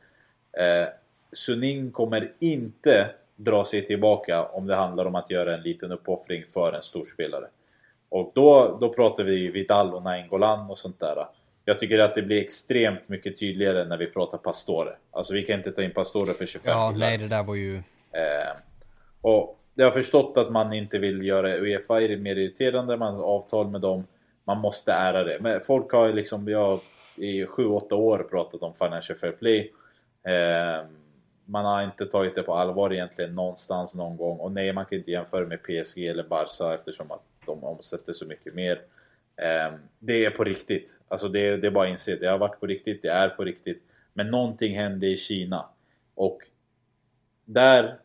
eh, 0.52 0.88
Suning 1.34 1.92
kommer 1.92 2.32
inte 2.40 3.10
dra 3.36 3.66
sig 3.66 3.88
tillbaka 3.88 4.46
om 4.46 4.68
det 4.68 4.76
handlar 4.76 5.06
om 5.06 5.16
att 5.16 5.32
göra 5.32 5.56
en 5.56 5.62
liten 5.62 5.92
uppoffring 5.92 6.44
för 6.54 6.74
en 6.74 6.84
storspelare. 6.84 7.48
Och 8.12 8.32
då, 8.36 8.78
då 8.82 8.94
pratar 8.94 9.24
vi 9.24 9.48
Vidal 9.48 9.94
och 9.94 10.04
Nainggolan 10.04 10.70
och 10.70 10.78
sånt 10.78 11.00
där. 11.00 11.26
Jag 11.66 11.80
tycker 11.80 12.00
att 12.00 12.16
det 12.16 12.22
blir 12.22 12.42
extremt 12.42 13.10
mycket 13.10 13.40
tydligare 13.40 13.86
när 13.86 13.98
vi 13.98 14.08
pratar 14.08 14.38
Pastore. 14.38 14.96
Alltså 15.12 15.34
vi 15.34 15.44
kan 15.44 15.58
inte 15.58 15.72
ta 15.72 15.84
in 15.84 15.92
Pastore 15.92 16.34
för 16.34 16.46
25 16.46 16.72
Ja, 16.72 16.94
nej 16.98 17.18
det 17.18 17.28
där 17.28 17.44
var 17.44 17.56
ju... 17.56 17.76
Eh, 18.12 18.52
och 19.22 19.60
jag 19.76 19.86
har 19.86 19.92
förstått 19.92 20.38
att 20.38 20.52
man 20.52 20.74
inte 20.74 20.98
vill 20.98 21.26
göra 21.26 21.58
Uefa 21.58 21.94
mer 21.94 22.36
irriterande, 22.36 22.98
man 22.98 23.16
har 23.16 23.24
avtal 23.24 23.68
med 23.68 23.82
dem. 23.82 24.08
Man 24.44 24.58
måste 24.58 24.92
ära 24.92 25.24
det. 25.24 25.38
Men 25.42 25.62
folk 25.62 25.92
har 25.92 26.14
liksom, 26.14 26.48
jag 26.48 26.80
i 27.16 27.46
7-8 27.46 27.94
år 27.94 28.28
pratat 28.30 28.62
om 28.62 28.74
Financial 28.74 29.20
Fair 29.20 29.32
Play. 29.32 29.72
Eh, 30.24 30.86
man 31.46 31.66
har 31.66 31.84
inte 31.84 32.06
tagit 32.06 32.36
det 32.36 32.44
på 32.44 32.54
allvar 32.54 32.94
egentligen 32.94 33.36
någonstans 33.36 33.96
någon 33.96 34.18
gång. 34.18 34.38
Och 34.38 34.52
nej, 34.52 34.74
man 34.74 34.86
kan 34.86 34.98
inte 34.98 35.12
jämföra 35.12 35.46
med 35.46 35.64
PSG 35.64 36.08
eller 36.08 36.24
Barca 36.24 36.74
eftersom 36.74 37.12
att 37.12 37.24
de 37.46 37.64
omsätter 37.64 38.14
så 38.14 38.26
mycket 38.26 38.56
mer. 38.56 38.82
Ehm, 39.36 39.74
det 40.00 40.26
är 40.26 40.30
på 40.30 40.44
riktigt. 40.44 41.00
Alltså 41.08 41.28
det, 41.28 41.58
det 41.58 41.68
är 41.68 41.72
bara 41.72 41.86
att 41.86 41.92
inse. 41.92 42.16
Det 42.16 42.28
har 42.28 42.38
varit 42.38 42.60
på 42.60 42.68
riktigt, 42.68 43.02
det 43.02 43.10
är 43.10 43.30
på 43.30 43.44
riktigt. 43.44 43.84
Men 44.14 44.28
någonting 44.28 44.76
hände 44.76 45.08
i 45.08 45.18
Kina. 45.18 45.66
Och 46.16 46.42
där... 47.46 47.98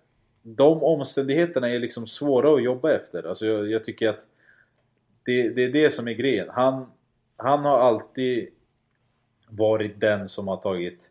De 0.49 0.83
omständigheterna 0.83 1.69
är 1.71 1.79
liksom 1.79 2.07
svåra 2.07 2.55
att 2.55 2.63
jobba 2.63 2.93
efter. 2.93 3.29
Alltså 3.29 3.47
jag, 3.47 3.71
jag 3.71 3.85
tycker 3.85 4.09
att 4.09 4.27
det, 5.25 5.49
det, 5.49 5.65
är 5.65 5.69
det 5.69 5.91
som 5.91 6.09
är 6.09 6.13
grejen. 6.13 6.49
Han, 6.51 6.93
han 7.37 7.65
har 7.65 7.79
alltid 7.79 8.49
varit 9.49 10.01
den 10.01 10.29
som 10.29 10.49
har 10.49 10.57
tagit 10.57 11.11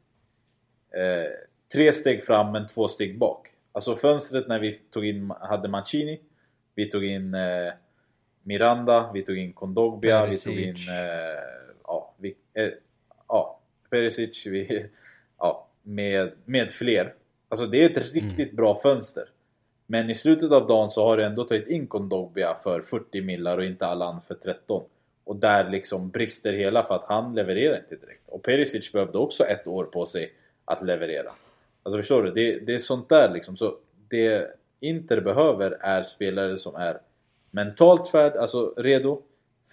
eh, 0.91 1.31
tre 1.75 1.93
steg 1.93 2.23
fram 2.23 2.51
men 2.51 2.67
två 2.67 2.87
steg 2.87 3.17
bak. 3.17 3.47
Alltså 3.71 3.95
fönstret 3.95 4.47
när 4.47 4.59
vi 4.59 4.73
tog 4.73 5.05
in, 5.05 5.33
hade 5.39 5.67
Mancini, 5.67 6.19
vi 6.75 6.89
tog 6.89 7.05
in 7.05 7.33
eh, 7.33 7.73
Miranda, 8.43 9.11
vi 9.13 9.21
tog 9.21 9.37
in 9.37 9.53
Kondogbia, 9.53 10.19
Perisic. 10.19 10.47
vi 10.47 10.51
tog 10.51 10.61
in 10.61 10.75
eh, 10.75 11.43
ja, 11.83 12.13
vi, 12.17 12.35
eh, 12.53 12.69
ja, 13.27 13.59
Perisic, 13.89 14.45
vi, 14.45 14.85
ja, 15.37 15.67
med, 15.83 16.31
med 16.45 16.71
fler. 16.71 17.13
Alltså 17.49 17.65
det 17.65 17.83
är 17.83 17.89
ett 17.89 18.13
riktigt 18.13 18.39
mm. 18.39 18.55
bra 18.55 18.79
fönster. 18.83 19.23
Men 19.87 20.09
i 20.09 20.15
slutet 20.15 20.51
av 20.51 20.67
dagen 20.67 20.89
så 20.89 21.07
har 21.07 21.17
du 21.17 21.23
ändå 21.23 21.43
tagit 21.43 21.67
in 21.67 21.87
Kondogbia 21.87 22.55
för 22.63 22.81
40 22.81 23.21
millar 23.21 23.57
och 23.57 23.65
inte 23.65 23.85
Allan 23.85 24.21
för 24.27 24.35
13. 24.35 24.83
Och 25.23 25.35
där 25.35 25.69
liksom 25.69 26.09
brister 26.09 26.53
hela 26.53 26.83
för 26.83 26.95
att 26.95 27.05
han 27.07 27.35
levererar 27.35 27.77
inte 27.77 27.95
direkt. 27.95 28.29
Och 28.29 28.43
Perisic 28.43 28.91
behövde 28.91 29.17
också 29.17 29.43
ett 29.43 29.67
år 29.67 29.83
på 29.83 30.05
sig 30.05 30.33
att 30.65 30.81
leverera. 30.81 31.31
Alltså 31.85 31.97
förstår 31.97 32.23
du? 32.23 32.31
Det, 32.31 32.59
det 32.59 32.73
är 32.73 32.79
sånt 32.79 33.09
där 33.09 33.33
liksom. 33.33 33.57
Så 33.57 33.75
det 34.07 34.55
Inter 34.79 35.21
behöver 35.21 35.77
är 35.81 36.03
spelare 36.03 36.57
som 36.57 36.75
är 36.75 36.99
mentalt 37.51 38.07
färd, 38.07 38.35
alltså 38.35 38.73
redo, 38.77 39.21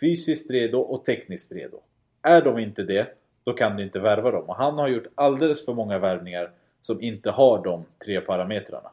fysiskt 0.00 0.50
redo 0.50 0.78
och 0.78 1.04
tekniskt 1.04 1.52
redo. 1.52 1.80
Är 2.22 2.42
de 2.42 2.58
inte 2.58 2.82
det, 2.82 3.06
då 3.44 3.52
kan 3.52 3.76
du 3.76 3.82
inte 3.82 3.98
värva 3.98 4.30
dem. 4.30 4.44
Och 4.44 4.56
han 4.56 4.78
har 4.78 4.88
gjort 4.88 5.06
alldeles 5.14 5.64
för 5.64 5.74
många 5.74 5.98
värvningar 5.98 6.50
som 6.80 7.00
inte 7.00 7.30
har 7.30 7.64
de 7.64 7.84
tre 8.04 8.20
parametrarna. 8.20 8.90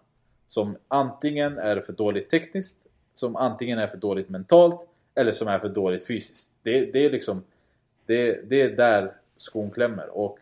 Som 0.47 0.75
antingen 0.87 1.57
är 1.57 1.81
för 1.81 1.93
dåligt 1.93 2.29
tekniskt, 2.29 2.79
som 3.13 3.35
antingen 3.35 3.79
är 3.79 3.87
för 3.87 3.97
dåligt 3.97 4.29
mentalt 4.29 4.81
eller 5.15 5.31
som 5.31 5.47
är 5.47 5.59
för 5.59 5.69
dåligt 5.69 6.07
fysiskt. 6.07 6.51
Det, 6.63 6.85
det 6.85 7.05
är 7.05 7.09
liksom 7.09 7.43
det, 8.05 8.49
det 8.49 8.61
är 8.61 8.69
där 8.69 9.13
skon 9.35 9.71
klämmer 9.71 10.17
och 10.17 10.39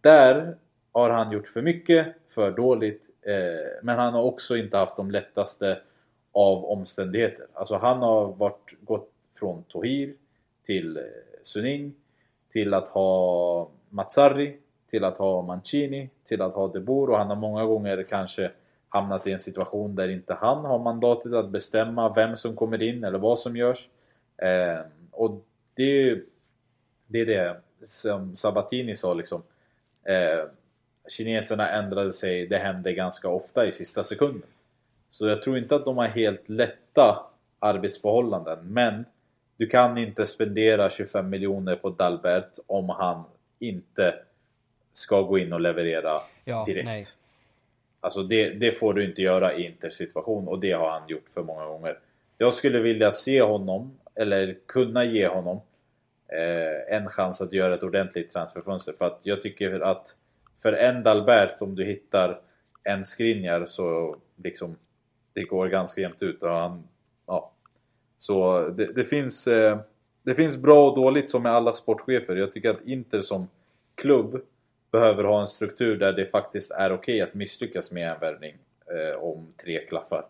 där 0.00 0.56
har 0.96 1.10
han 1.10 1.32
gjort 1.32 1.46
för 1.46 1.62
mycket, 1.62 2.06
för 2.28 2.50
dåligt 2.50 3.10
eh, 3.22 3.82
men 3.82 3.98
han 3.98 4.14
har 4.14 4.22
också 4.22 4.56
inte 4.56 4.76
haft 4.76 4.96
de 4.96 5.10
lättaste 5.10 5.80
av 6.32 6.64
omständigheter. 6.64 7.46
Alltså 7.52 7.76
han 7.76 7.98
har 7.98 8.32
varit, 8.32 8.74
gått 8.80 9.10
från 9.34 9.62
Tohir 9.62 10.14
till 10.62 10.96
eh, 10.96 11.02
Suning 11.42 11.94
till 12.52 12.74
att 12.74 12.88
ha 12.88 13.70
Mazzarri 13.88 14.56
till 14.86 15.04
att 15.04 15.18
ha 15.18 15.42
Mancini 15.42 16.10
till 16.24 16.42
att 16.42 16.54
ha 16.54 16.68
Debor 16.68 17.10
och 17.10 17.18
han 17.18 17.28
har 17.28 17.36
många 17.36 17.64
gånger 17.64 18.02
kanske 18.02 18.50
hamnat 18.88 19.26
i 19.26 19.32
en 19.32 19.38
situation 19.38 19.94
där 19.94 20.08
inte 20.08 20.34
han 20.34 20.64
har 20.64 20.78
mandatet 20.78 21.32
att 21.32 21.48
bestämma 21.48 22.12
vem 22.14 22.36
som 22.36 22.56
kommer 22.56 22.82
in 22.82 23.04
eller 23.04 23.18
vad 23.18 23.38
som 23.38 23.56
görs. 23.56 23.88
Eh, 24.36 24.80
och 25.10 25.44
det, 25.74 26.20
det 27.06 27.20
är 27.20 27.26
det 27.26 27.56
som 27.82 28.36
Sabatini 28.36 28.94
sa 28.94 29.14
liksom. 29.14 29.42
Eh, 30.02 30.44
kineserna 31.08 31.70
ändrade 31.70 32.12
sig, 32.12 32.46
det 32.46 32.58
hände 32.58 32.92
ganska 32.92 33.28
ofta 33.28 33.66
i 33.66 33.72
sista 33.72 34.04
sekunden. 34.04 34.48
Så 35.08 35.26
jag 35.26 35.42
tror 35.42 35.58
inte 35.58 35.76
att 35.76 35.84
de 35.84 35.98
har 35.98 36.08
helt 36.08 36.48
lätta 36.48 37.26
arbetsförhållanden, 37.58 38.58
men 38.62 39.04
du 39.56 39.66
kan 39.66 39.98
inte 39.98 40.26
spendera 40.26 40.90
25 40.90 41.30
miljoner 41.30 41.76
på 41.76 41.90
Dalbert 41.90 42.58
om 42.66 42.88
han 42.88 43.24
inte 43.58 44.14
ska 44.92 45.22
gå 45.22 45.38
in 45.38 45.52
och 45.52 45.60
leverera 45.60 46.20
ja, 46.44 46.64
direkt. 46.64 46.86
Nej. 46.86 47.04
Alltså 48.00 48.22
det, 48.22 48.50
det, 48.50 48.72
får 48.72 48.94
du 48.94 49.04
inte 49.04 49.22
göra 49.22 49.54
i 49.54 49.66
intersituation 49.66 50.48
och 50.48 50.60
det 50.60 50.72
har 50.72 50.90
han 50.90 51.08
gjort 51.08 51.28
för 51.34 51.42
många 51.42 51.64
gånger. 51.66 51.98
Jag 52.38 52.54
skulle 52.54 52.80
vilja 52.80 53.12
se 53.12 53.42
honom, 53.42 53.98
eller 54.14 54.56
kunna 54.66 55.04
ge 55.04 55.28
honom 55.28 55.60
eh, 56.28 56.96
en 56.96 57.08
chans 57.08 57.40
att 57.40 57.52
göra 57.52 57.74
ett 57.74 57.82
ordentligt 57.82 58.30
transferfönster. 58.30 58.92
För 58.92 59.04
att 59.04 59.20
jag 59.22 59.42
tycker 59.42 59.80
att 59.80 60.16
för 60.62 60.72
en 60.72 61.02
Dalbert, 61.02 61.62
om 61.62 61.74
du 61.74 61.84
hittar 61.84 62.40
en 62.82 63.04
Skriniar 63.04 63.66
så 63.66 64.16
liksom 64.36 64.76
det 65.32 65.42
går 65.42 65.68
ganska 65.68 66.00
jämnt 66.00 66.22
ut. 66.22 66.42
Och 66.42 66.50
han, 66.50 66.88
ja. 67.26 67.52
Så 68.18 68.68
det, 68.68 68.92
det 68.92 69.04
finns... 69.04 69.46
Eh, 69.46 69.78
det 70.26 70.34
finns 70.34 70.56
bra 70.56 70.88
och 70.88 70.96
dåligt 70.96 71.30
som 71.30 71.42
med 71.42 71.52
alla 71.52 71.72
sportchefer. 71.72 72.36
Jag 72.36 72.52
tycker 72.52 72.70
att 72.70 72.86
Inter 72.86 73.20
som 73.20 73.48
klubb 73.94 74.42
behöver 74.92 75.24
ha 75.24 75.40
en 75.40 75.46
struktur 75.46 75.96
där 75.96 76.12
det 76.12 76.26
faktiskt 76.26 76.70
är 76.70 76.92
okej 76.92 76.94
okay 76.94 77.20
att 77.20 77.34
misslyckas 77.34 77.92
med 77.92 78.10
en 78.12 78.20
värvning 78.20 78.54
eh, 78.86 79.22
om 79.22 79.52
tre 79.64 79.78
klaffar. 79.78 80.26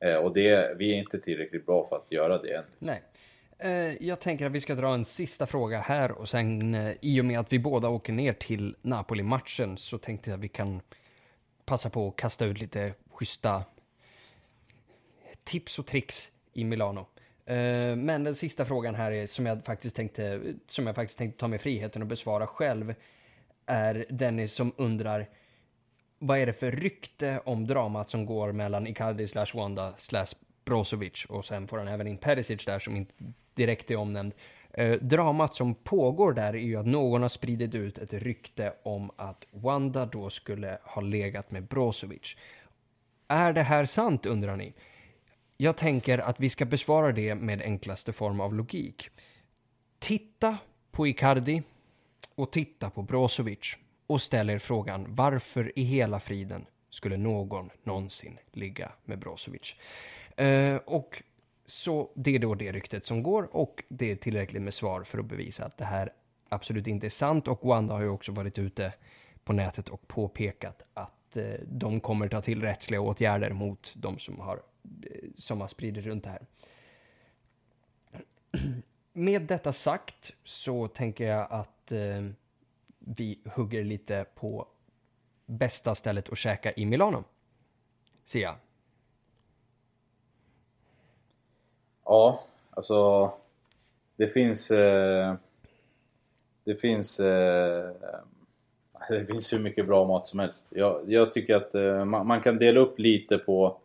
Eh, 0.00 0.16
och 0.16 0.32
det, 0.32 0.76
vi 0.78 0.92
är 0.92 0.98
inte 0.98 1.18
tillräckligt 1.18 1.66
bra 1.66 1.86
för 1.88 1.96
att 1.96 2.12
göra 2.12 2.38
det 2.38 2.54
än. 2.54 2.64
Nej. 2.78 3.02
Eh, 3.64 4.06
jag 4.06 4.20
tänker 4.20 4.46
att 4.46 4.52
vi 4.52 4.60
ska 4.60 4.74
dra 4.74 4.94
en 4.94 5.04
sista 5.04 5.46
fråga 5.46 5.80
här 5.80 6.12
och 6.12 6.28
sen 6.28 6.74
eh, 6.74 6.94
i 7.00 7.20
och 7.20 7.24
med 7.24 7.40
att 7.40 7.52
vi 7.52 7.58
båda 7.58 7.88
åker 7.88 8.12
ner 8.12 8.32
till 8.32 8.76
Napoli-matchen 8.82 9.76
så 9.76 9.98
tänkte 9.98 10.30
jag 10.30 10.36
att 10.36 10.44
vi 10.44 10.48
kan 10.48 10.80
passa 11.64 11.90
på 11.90 12.08
att 12.08 12.16
kasta 12.16 12.44
ut 12.44 12.58
lite 12.58 12.94
schyssta 13.10 13.64
tips 15.44 15.78
och 15.78 15.86
tricks 15.86 16.30
i 16.52 16.64
Milano. 16.64 17.06
Eh, 17.44 17.96
men 17.96 18.24
den 18.24 18.34
sista 18.34 18.64
frågan 18.64 18.94
här 18.94 19.12
är 19.12 19.26
som 19.26 19.46
jag 19.46 19.64
faktiskt 19.64 19.96
tänkte, 19.96 20.42
som 20.66 20.86
jag 20.86 20.96
faktiskt 20.96 21.18
tänkte 21.18 21.40
ta 21.40 21.48
mig 21.48 21.58
friheten 21.58 22.02
att 22.02 22.08
besvara 22.08 22.46
själv 22.46 22.94
är 23.66 24.06
Dennis 24.08 24.52
som 24.52 24.72
undrar 24.76 25.28
vad 26.18 26.38
är 26.38 26.46
det 26.46 26.52
för 26.52 26.72
rykte 26.72 27.40
om 27.44 27.66
dramat 27.66 28.10
som 28.10 28.26
går 28.26 28.52
mellan 28.52 28.86
Icardi 28.86 29.28
slash 29.28 29.46
Wanda 29.54 29.94
slash 29.96 30.26
Brozovic 30.64 31.24
och 31.28 31.44
sen 31.44 31.68
får 31.68 31.78
han 31.78 31.88
även 31.88 32.06
in 32.06 32.18
Perisic 32.18 32.64
där 32.64 32.78
som 32.78 32.96
inte 32.96 33.14
direkt 33.54 33.90
är 33.90 33.96
omnämnd. 33.96 34.34
Eh, 34.74 34.92
dramat 34.92 35.54
som 35.54 35.74
pågår 35.74 36.32
där 36.32 36.54
är 36.54 36.58
ju 36.58 36.76
att 36.76 36.86
någon 36.86 37.22
har 37.22 37.28
spridit 37.28 37.74
ut 37.74 37.98
ett 37.98 38.12
rykte 38.12 38.74
om 38.82 39.10
att 39.16 39.44
Wanda 39.50 40.06
då 40.06 40.30
skulle 40.30 40.78
ha 40.82 41.02
legat 41.02 41.50
med 41.50 41.62
Brozovic. 41.62 42.36
Är 43.28 43.52
det 43.52 43.62
här 43.62 43.84
sant 43.84 44.26
undrar 44.26 44.56
ni? 44.56 44.74
Jag 45.56 45.76
tänker 45.76 46.18
att 46.18 46.40
vi 46.40 46.48
ska 46.48 46.64
besvara 46.64 47.12
det 47.12 47.34
med 47.34 47.62
enklaste 47.62 48.12
form 48.12 48.40
av 48.40 48.54
logik. 48.54 49.10
Titta 49.98 50.58
på 50.90 51.06
Icardi 51.06 51.62
och 52.34 52.52
titta 52.52 52.90
på 52.90 53.02
Brozovic 53.02 53.76
och 54.06 54.22
ställ 54.22 54.50
er 54.50 54.58
frågan 54.58 55.06
varför 55.08 55.78
i 55.78 55.82
hela 55.82 56.20
friden 56.20 56.66
skulle 56.90 57.16
någon 57.16 57.70
någonsin 57.82 58.38
ligga 58.52 58.92
med 59.04 59.18
Brozovic? 59.18 59.74
Eh, 60.36 60.76
och 60.76 61.22
så 61.72 62.10
det 62.14 62.34
är 62.34 62.38
då 62.38 62.54
det 62.54 62.72
ryktet 62.72 63.04
som 63.04 63.22
går 63.22 63.56
och 63.56 63.82
det 63.88 64.10
är 64.10 64.16
tillräckligt 64.16 64.62
med 64.62 64.74
svar 64.74 65.02
för 65.02 65.18
att 65.18 65.26
bevisa 65.26 65.64
att 65.64 65.76
det 65.76 65.84
här 65.84 66.12
absolut 66.48 66.86
inte 66.86 67.06
är 67.06 67.10
sant 67.10 67.48
och 67.48 67.64
Wanda 67.64 67.94
har 67.94 68.00
ju 68.00 68.08
också 68.08 68.32
varit 68.32 68.58
ute 68.58 68.92
på 69.44 69.52
nätet 69.52 69.88
och 69.88 70.08
påpekat 70.08 70.82
att 70.94 71.36
eh, 71.36 71.54
de 71.66 72.00
kommer 72.00 72.28
ta 72.28 72.40
till 72.40 72.62
rättsliga 72.62 73.00
åtgärder 73.00 73.50
mot 73.50 73.92
de 73.96 74.18
som 74.18 74.40
har, 74.40 74.62
eh, 75.02 75.28
som 75.36 75.60
har 75.60 75.68
spridit 75.68 76.04
runt 76.04 76.24
det 76.24 76.30
här. 76.30 76.46
Med 79.12 79.42
detta 79.42 79.72
sagt 79.72 80.32
så 80.44 80.88
tänker 80.88 81.26
jag 81.26 81.46
att 81.50 81.92
eh, 81.92 82.28
vi 82.98 83.38
hugger 83.54 83.84
lite 83.84 84.26
på 84.34 84.68
bästa 85.46 85.94
stället 85.94 86.28
att 86.28 86.38
käka 86.38 86.72
i 86.72 86.86
Milano. 86.86 87.24
Ser 88.24 88.42
jag. 88.42 88.54
Ja, 92.12 92.40
alltså 92.70 93.30
det 94.16 94.28
finns... 94.28 94.70
Eh, 94.70 95.34
det 96.64 96.74
finns... 96.74 97.20
Eh, 97.20 97.90
det 99.08 99.26
finns 99.26 99.52
hur 99.52 99.58
mycket 99.58 99.86
bra 99.86 100.04
mat 100.04 100.26
som 100.26 100.38
helst. 100.38 100.68
Jag, 100.72 101.02
jag 101.06 101.32
tycker 101.32 101.56
att 101.56 101.74
eh, 101.74 102.04
man, 102.04 102.26
man, 102.26 102.40
kan 102.40 102.58
dela 102.58 102.80
upp 102.80 102.98
lite 102.98 103.38
på, 103.38 103.76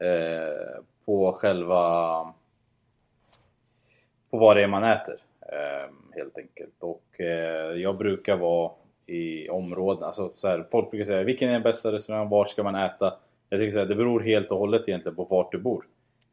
eh, 0.00 0.82
på 1.04 1.32
själva... 1.32 1.84
På 4.30 4.38
vad 4.38 4.56
det 4.56 4.62
är 4.62 4.68
man 4.68 4.84
äter. 4.84 5.16
Eh, 5.40 5.90
helt 6.14 6.38
enkelt. 6.38 6.74
Och 6.78 7.20
eh, 7.20 7.72
jag 7.76 7.98
brukar 7.98 8.36
vara 8.36 8.70
i 9.06 9.48
områden, 9.48 10.04
alltså 10.04 10.30
så 10.34 10.48
här, 10.48 10.66
folk 10.70 10.90
brukar 10.90 11.04
säga 11.04 11.22
vilken 11.22 11.48
är 11.48 11.52
den 11.52 11.62
bästa 11.62 11.92
restaurangen, 11.92 12.28
var 12.28 12.44
ska 12.44 12.62
man 12.62 12.74
äta? 12.74 13.14
Jag 13.48 13.60
tycker 13.60 13.70
så 13.70 13.78
här, 13.78 13.86
det 13.86 13.96
beror 13.96 14.20
helt 14.20 14.50
och 14.50 14.58
hållet 14.58 14.88
egentligen 14.88 15.16
på 15.16 15.24
vart 15.24 15.52
du 15.52 15.58
bor. 15.58 15.84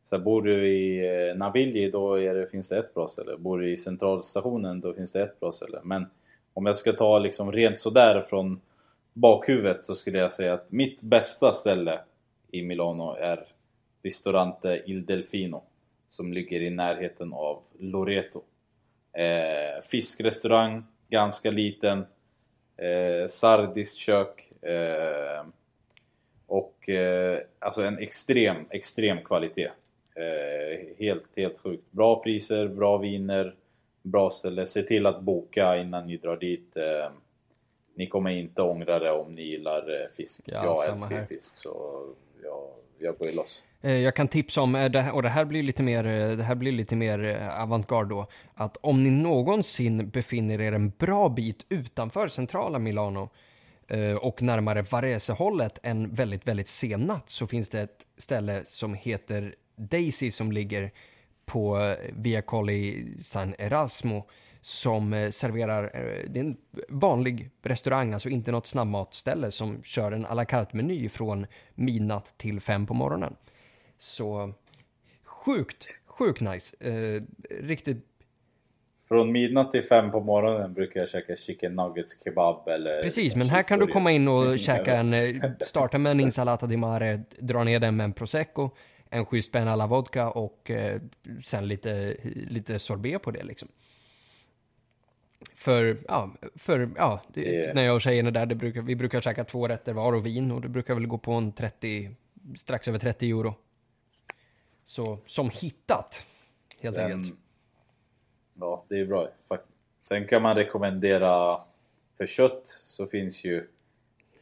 Så 0.03 0.19
bor 0.19 0.41
du 0.41 0.67
i 0.67 1.07
eh, 1.29 1.35
Navigli 1.35 1.89
då 1.89 2.15
det, 2.15 2.51
finns 2.51 2.69
det 2.69 2.77
ett 2.77 2.93
bra 2.93 3.07
ställe. 3.07 3.37
Bor 3.37 3.59
du 3.59 3.71
i 3.71 3.77
centralstationen 3.77 4.81
då 4.81 4.93
finns 4.93 5.11
det 5.11 5.21
ett 5.21 5.39
bra 5.39 5.51
ställe. 5.51 5.79
Men 5.83 6.05
om 6.53 6.65
jag 6.65 6.75
ska 6.75 6.93
ta 6.93 7.19
liksom 7.19 7.51
rent 7.51 7.79
sådär 7.79 8.21
från 8.21 8.61
bakhuvudet 9.13 9.85
så 9.85 9.95
skulle 9.95 10.19
jag 10.19 10.31
säga 10.33 10.53
att 10.53 10.71
mitt 10.71 11.03
bästa 11.03 11.53
ställe 11.53 11.99
i 12.51 12.61
Milano 12.61 13.15
är 13.19 13.47
Ristorante 14.03 14.83
Il 14.85 15.05
Delfino 15.05 15.63
som 16.07 16.33
ligger 16.33 16.61
i 16.61 16.69
närheten 16.69 17.33
av 17.33 17.63
Loreto. 17.79 18.41
Eh, 19.13 19.81
fiskrestaurang, 19.91 20.83
ganska 21.09 21.51
liten. 21.51 22.05
Eh, 22.77 23.27
sardiskt 23.27 23.97
kök. 23.97 24.63
Eh, 24.63 25.45
och 26.47 26.89
eh, 26.89 27.39
alltså 27.59 27.83
en 27.83 27.97
extrem, 27.97 28.55
extrem 28.69 29.17
kvalitet. 29.17 29.69
Eh, 30.15 30.79
helt, 30.99 31.37
helt 31.37 31.59
sjukt. 31.59 31.91
Bra 31.91 32.23
priser, 32.23 32.67
bra 32.67 32.97
viner, 32.97 33.55
bra 34.01 34.29
ställe. 34.29 34.65
Se 34.65 34.81
till 34.81 35.05
att 35.05 35.21
boka 35.21 35.77
innan 35.77 36.07
ni 36.07 36.17
drar 36.17 36.37
dit. 36.37 36.77
Eh, 36.77 37.11
ni 37.95 38.07
kommer 38.07 38.31
inte 38.31 38.61
ångra 38.61 38.99
det 38.99 39.11
om 39.11 39.35
ni 39.35 39.41
gillar 39.41 40.01
eh, 40.01 40.07
fisk. 40.17 40.43
Ja, 40.45 40.63
jag 40.63 40.89
älskar 40.89 41.15
här. 41.15 41.25
fisk 41.25 41.57
så 41.57 42.03
jag, 42.43 42.69
jag 42.97 43.17
går 43.17 43.31
loss. 43.31 43.63
Eh, 43.81 43.91
jag 43.91 44.15
kan 44.15 44.27
tipsa 44.27 44.61
om, 44.61 44.75
och 45.13 45.21
det 45.21 45.29
här 45.29 45.45
blir 45.45 45.63
lite 45.63 45.83
mer, 45.83 46.03
det 46.37 46.43
här 46.43 46.55
blir 46.55 46.71
lite 46.71 46.95
mer 46.95 47.49
avantgarde 47.57 48.09
då, 48.09 48.27
att 48.53 48.77
om 48.81 49.03
ni 49.03 49.09
någonsin 49.09 50.09
befinner 50.09 50.61
er 50.61 50.71
en 50.71 50.89
bra 50.89 51.29
bit 51.29 51.65
utanför 51.69 52.27
centrala 52.27 52.79
Milano 52.79 53.29
och 54.21 54.41
närmare 54.41 54.81
Varese-hållet 54.81 55.79
en 55.83 56.15
väldigt, 56.15 56.47
väldigt 56.47 56.67
sen 56.67 57.01
natt 57.01 57.29
så 57.29 57.47
finns 57.47 57.69
det 57.69 57.81
ett 57.81 58.05
ställe 58.17 58.65
som 58.65 58.93
heter 58.93 59.55
Daisy 59.75 60.31
som 60.31 60.51
ligger 60.51 60.91
på 61.45 61.95
Via 62.13 62.41
Colli 62.41 63.13
San 63.17 63.55
Erasmo 63.57 64.27
som 64.63 65.13
eh, 65.13 65.29
serverar, 65.29 65.83
eh, 65.83 66.29
det 66.29 66.39
är 66.39 66.43
en 66.43 66.57
vanlig 66.89 67.49
restaurang, 67.61 68.13
alltså 68.13 68.29
inte 68.29 68.51
något 68.51 68.67
snabbmatställe 68.67 69.51
som 69.51 69.83
kör 69.83 70.11
en 70.11 70.25
à 70.25 70.33
la 70.33 70.45
carte-meny 70.45 71.09
från 71.09 71.45
midnatt 71.75 72.37
till 72.37 72.59
fem 72.59 72.85
på 72.85 72.93
morgonen. 72.93 73.35
Så 73.97 74.53
sjukt, 75.23 75.85
sjukt 76.05 76.41
nice. 76.41 76.75
Eh, 76.79 77.21
riktigt 77.49 78.05
från 79.07 79.31
midnatt 79.31 79.71
till 79.71 79.83
fem 79.83 80.11
på 80.11 80.19
morgonen 80.19 80.73
brukar 80.73 80.99
jag 80.99 81.09
käka 81.09 81.35
chicken 81.35 81.75
nuggets 81.75 82.23
kebab 82.23 82.67
eller 82.67 83.01
Precis, 83.01 83.35
men 83.35 83.49
här 83.49 83.61
kan 83.61 83.79
du 83.79 83.87
komma 83.87 84.11
in 84.11 84.27
och 84.27 84.59
käka 84.59 84.95
en, 84.95 85.13
eh, 85.13 85.51
starta 85.61 85.97
med 85.97 86.11
en 86.11 86.19
insalata 86.27 86.65
di 86.65 86.77
mare, 86.77 87.21
dra 87.39 87.63
ner 87.63 87.79
den 87.79 87.95
med 87.95 88.03
en 88.03 88.13
prosecco, 88.13 88.69
en 89.13 89.25
schysst 89.25 89.49
spänn 89.49 89.67
alla 89.67 89.87
vodka 89.87 90.29
och 90.29 90.71
eh, 90.71 91.01
sen 91.43 91.67
lite, 91.67 92.17
lite 92.33 92.79
sorbet 92.79 93.21
på 93.21 93.31
det 93.31 93.43
liksom. 93.43 93.67
För, 95.55 95.97
ja, 96.07 96.31
för, 96.55 96.89
ja, 96.95 97.21
det, 97.33 97.41
yeah. 97.41 97.75
när 97.75 97.83
jag 97.83 97.95
och 97.95 98.01
tjejerna 98.01 98.31
där, 98.31 98.45
det 98.45 98.55
brukar, 98.55 98.81
vi 98.81 98.95
brukar 98.95 99.21
käka 99.21 99.43
två 99.43 99.67
rätter 99.67 99.93
var 99.93 100.13
och 100.13 100.25
vin 100.25 100.51
och 100.51 100.61
det 100.61 100.69
brukar 100.69 100.93
väl 100.93 101.07
gå 101.07 101.17
på 101.17 101.31
en 101.31 101.51
30, 101.51 102.15
strax 102.55 102.87
över 102.87 102.99
30 102.99 103.29
euro. 103.29 103.55
Så, 104.85 105.17
som 105.25 105.49
hittat, 105.49 106.25
helt 106.81 106.95
sen, 106.95 107.11
enkelt. 107.11 107.39
Ja, 108.53 108.85
det 108.89 108.99
är 108.99 109.05
bra. 109.05 109.27
Sen 109.97 110.27
kan 110.27 110.41
man 110.41 110.55
rekommendera, 110.55 111.61
för 112.17 112.25
kött 112.25 112.61
så 112.87 113.07
finns 113.07 113.43
ju 113.45 113.67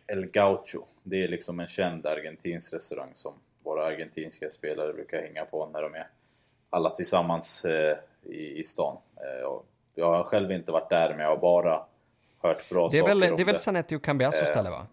El 0.07 0.25
Gaucho. 0.25 0.85
Det 1.03 1.23
är 1.23 1.27
liksom 1.27 1.59
en 1.59 1.67
känd 1.67 2.05
argentinsk 2.05 2.73
restaurang 2.73 3.09
som 3.13 3.33
våra 3.63 3.85
argentinska 3.85 4.49
spelare 4.49 4.93
brukar 4.93 5.21
hänga 5.21 5.45
på 5.45 5.69
när 5.73 5.81
de 5.81 5.95
är 5.95 6.07
alla 6.69 6.89
tillsammans 6.89 7.65
eh, 7.65 7.97
i, 8.23 8.59
i 8.59 8.63
stan. 8.63 8.97
Eh, 9.15 9.61
jag 9.95 10.05
har 10.05 10.23
själv 10.23 10.51
inte 10.51 10.71
varit 10.71 10.89
där, 10.89 11.09
men 11.09 11.19
jag 11.19 11.29
har 11.29 11.37
bara 11.37 11.83
hört 12.41 12.69
bra 12.69 12.89
det 12.89 12.97
är 12.97 13.01
saker 13.01 13.15
väl, 13.15 13.31
om 13.31 13.37
Det 13.37 13.43
är 13.43 13.45
väl 13.45 13.57
Sanetti 13.57 13.95
och 13.95 14.03
Cambiasso 14.03 14.45
ställe 14.45 14.69
va? 14.69 14.87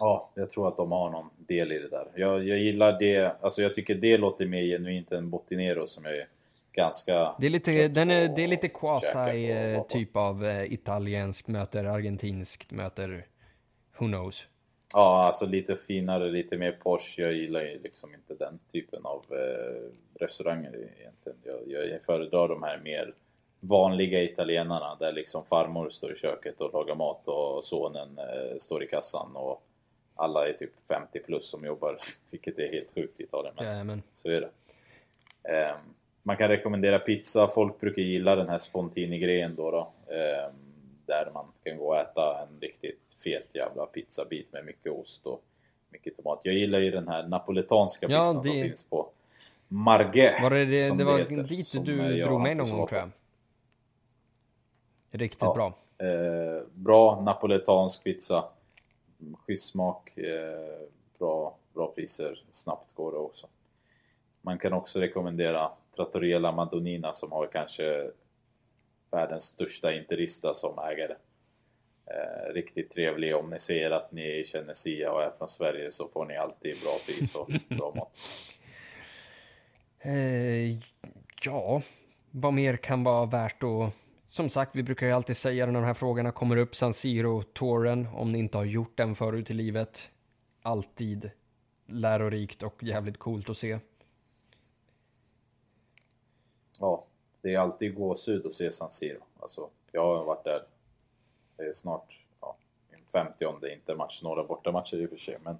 Ja, 0.00 0.30
jag 0.34 0.50
tror 0.50 0.68
att 0.68 0.76
de 0.76 0.92
har 0.92 1.10
någon 1.10 1.30
del 1.36 1.72
i 1.72 1.78
det 1.78 1.88
där. 1.88 2.08
Jag, 2.14 2.48
jag 2.48 2.58
gillar 2.58 2.98
det, 2.98 3.36
alltså 3.40 3.62
jag 3.62 3.74
tycker 3.74 3.94
det 3.94 4.18
låter 4.18 4.46
mer 4.46 4.62
genuint 4.62 5.12
än 5.12 5.30
Botinero 5.30 5.86
som 5.86 6.06
är 6.06 6.26
ganska... 6.72 7.34
Det 7.38 7.46
är 7.46 7.50
lite, 7.50 7.88
den 7.88 8.10
är, 8.10 8.28
det 8.28 8.42
är 8.44 8.48
lite 8.48 8.68
quasi 8.68 9.50
eh, 9.50 9.82
typ 9.82 10.16
av 10.16 10.46
eh, 10.46 10.72
italienskt 10.72 11.48
möter 11.48 11.84
argentinskt 11.84 12.70
möter 12.70 13.26
who 13.98 14.06
knows. 14.06 14.46
Ja, 14.94 15.26
alltså 15.26 15.46
lite 15.46 15.76
finare, 15.76 16.30
lite 16.30 16.56
mer 16.56 16.72
Porsche. 16.72 17.22
Jag 17.22 17.32
gillar 17.32 17.62
ju 17.62 17.78
liksom 17.82 18.14
inte 18.14 18.44
den 18.44 18.58
typen 18.72 19.04
av 19.04 19.24
eh, 19.30 19.90
restauranger 20.20 20.88
egentligen. 21.00 21.38
Jag, 21.66 21.88
jag 21.88 22.02
föredrar 22.02 22.48
de 22.48 22.62
här 22.62 22.78
mer 22.78 23.14
vanliga 23.60 24.22
italienarna 24.22 24.96
där 25.00 25.12
liksom 25.12 25.44
farmor 25.44 25.90
står 25.90 26.12
i 26.12 26.16
köket 26.16 26.60
och 26.60 26.72
lagar 26.72 26.94
mat 26.94 27.28
och 27.28 27.64
sonen 27.64 28.18
eh, 28.18 28.56
står 28.56 28.82
i 28.82 28.86
kassan 28.86 29.36
och 29.36 29.62
alla 30.14 30.48
är 30.48 30.52
typ 30.52 30.72
50 30.88 31.18
plus 31.18 31.44
som 31.50 31.64
jobbar, 31.64 31.98
vilket 32.30 32.58
är 32.58 32.72
helt 32.72 32.94
sjukt 32.94 33.20
i 33.20 33.22
Italien. 33.22 33.54
Men 33.56 33.66
Jajamän. 33.66 34.02
så 34.12 34.30
är 34.30 34.40
det. 34.40 34.50
Eh, 35.52 35.76
man 36.22 36.36
kan 36.36 36.48
rekommendera 36.48 36.98
pizza. 36.98 37.48
Folk 37.48 37.80
brukar 37.80 38.02
gilla 38.02 38.36
den 38.36 38.48
här 38.48 38.58
Spontini-grejen 38.58 39.54
då. 39.56 39.70
då 39.70 39.92
eh, 40.14 40.52
där 41.06 41.30
man 41.34 41.44
kan 41.64 41.78
gå 41.78 41.86
och 41.86 41.96
äta 41.96 42.42
en 42.42 42.60
riktigt 42.60 43.09
fet 43.22 43.48
jävla 43.54 43.86
pizzabit 43.86 44.52
med 44.52 44.64
mycket 44.64 44.92
ost 44.92 45.26
och 45.26 45.42
mycket 45.90 46.16
tomat. 46.16 46.40
Jag 46.44 46.54
gillar 46.54 46.78
ju 46.78 46.90
den 46.90 47.08
här 47.08 47.28
napoletanska 47.28 48.06
Ja, 48.10 48.26
pizzan 48.26 48.44
som 48.44 48.52
det- 48.54 48.62
finns 48.62 48.88
på 48.90 49.08
Marge. 49.68 50.42
Var 50.42 50.50
det, 50.50 50.64
det, 50.64 50.86
som 50.86 50.98
det 50.98 51.04
var 51.04 51.18
heter, 51.18 51.42
dit 51.42 51.66
som, 51.66 51.84
du 51.84 52.18
drog 52.24 52.40
mig 52.40 52.54
någon 52.54 52.70
gång 52.70 52.86
tror 52.86 53.00
jag. 53.00 53.10
Riktigt 55.10 55.42
Ja. 55.42 55.54
bra. 55.54 55.74
Eh, 56.08 56.62
bra 56.74 57.20
napoletansk 57.20 58.04
pizza. 58.04 58.44
Mm, 59.20 59.36
Schysst 59.36 59.70
smak. 59.70 60.18
Eh, 60.18 60.86
bra, 61.18 61.56
bra 61.74 61.92
priser. 61.94 62.44
Snabbt 62.50 62.92
går 62.94 63.12
det 63.12 63.18
också. 63.18 63.46
Man 64.42 64.58
kan 64.58 64.72
också 64.72 65.00
rekommendera 65.00 65.70
Trattoria 65.96 66.38
La 66.38 66.52
Madonnina 66.52 67.12
som 67.12 67.32
har 67.32 67.46
kanske 67.46 68.10
världens 69.10 69.44
största 69.44 69.92
interista 69.94 70.54
som 70.54 70.78
ägare. 70.78 71.14
Eh, 72.10 72.52
riktigt 72.52 72.90
trevlig. 72.90 73.36
Om 73.36 73.50
ni 73.50 73.58
ser 73.58 73.90
att 73.90 74.12
ni 74.12 74.44
känner 74.46 74.74
Sia 74.74 75.12
och 75.12 75.22
är 75.22 75.30
från 75.38 75.48
Sverige 75.48 75.90
så 75.90 76.08
får 76.08 76.26
ni 76.26 76.36
alltid 76.36 76.80
bra 76.82 76.98
pris 77.06 77.34
och 77.34 77.50
bra 77.68 77.94
mat. 77.94 78.16
Eh, 79.98 80.78
ja, 81.42 81.82
vad 82.30 82.52
mer 82.52 82.76
kan 82.76 83.04
vara 83.04 83.26
värt 83.26 83.62
att... 83.62 83.92
Som 84.26 84.50
sagt, 84.50 84.76
vi 84.76 84.82
brukar 84.82 85.06
ju 85.06 85.12
alltid 85.12 85.36
säga 85.36 85.66
när 85.66 85.72
de 85.72 85.84
här 85.84 85.94
frågorna 85.94 86.32
kommer 86.32 86.56
upp, 86.56 86.74
San 86.74 86.92
Siro-touren, 86.92 88.08
om 88.14 88.32
ni 88.32 88.38
inte 88.38 88.58
har 88.58 88.64
gjort 88.64 88.96
den 88.96 89.14
förut 89.14 89.50
i 89.50 89.54
livet. 89.54 90.08
Alltid 90.62 91.30
lärorikt 91.86 92.62
och 92.62 92.82
jävligt 92.82 93.18
coolt 93.18 93.50
att 93.50 93.56
se. 93.56 93.78
Ja, 96.80 97.06
det 97.40 97.54
är 97.54 97.58
alltid 97.58 97.94
gåshud 97.94 98.46
att 98.46 98.52
se 98.52 98.70
San 98.70 98.90
Siro. 98.90 99.20
Alltså, 99.40 99.68
jag 99.92 100.16
har 100.16 100.24
varit 100.24 100.44
där. 100.44 100.62
Det 101.60 101.66
är 101.66 101.72
snart 101.72 102.18
ja, 102.40 102.56
min 102.90 103.00
50 103.12 103.44
intermatch, 103.72 104.22
några 104.22 104.44
bortamatcher 104.44 104.96
i 104.96 105.06
och 105.06 105.10
för 105.10 105.16
sig. 105.16 105.36
Men 105.44 105.58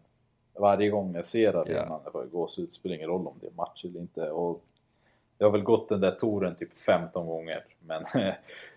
varje 0.59 0.91
gång 0.91 1.15
jag 1.15 1.25
ser 1.25 1.57
arenan, 1.57 2.01
det 2.05 2.11
får 2.11 2.23
jag 2.23 2.31
gåshud. 2.31 2.69
Det 2.69 2.73
spelar 2.73 2.97
ingen 2.97 3.09
roll 3.09 3.27
om 3.27 3.35
det 3.41 3.47
är 3.47 3.53
match 3.53 3.85
eller 3.85 4.01
inte. 4.01 4.31
Och 4.31 4.65
jag 5.39 5.47
har 5.47 5.53
väl 5.53 5.63
gått 5.63 5.89
den 5.89 6.01
där 6.01 6.11
touren 6.11 6.57
typ 6.57 6.79
15 6.79 7.27
gånger. 7.27 7.65
Men, 7.81 8.05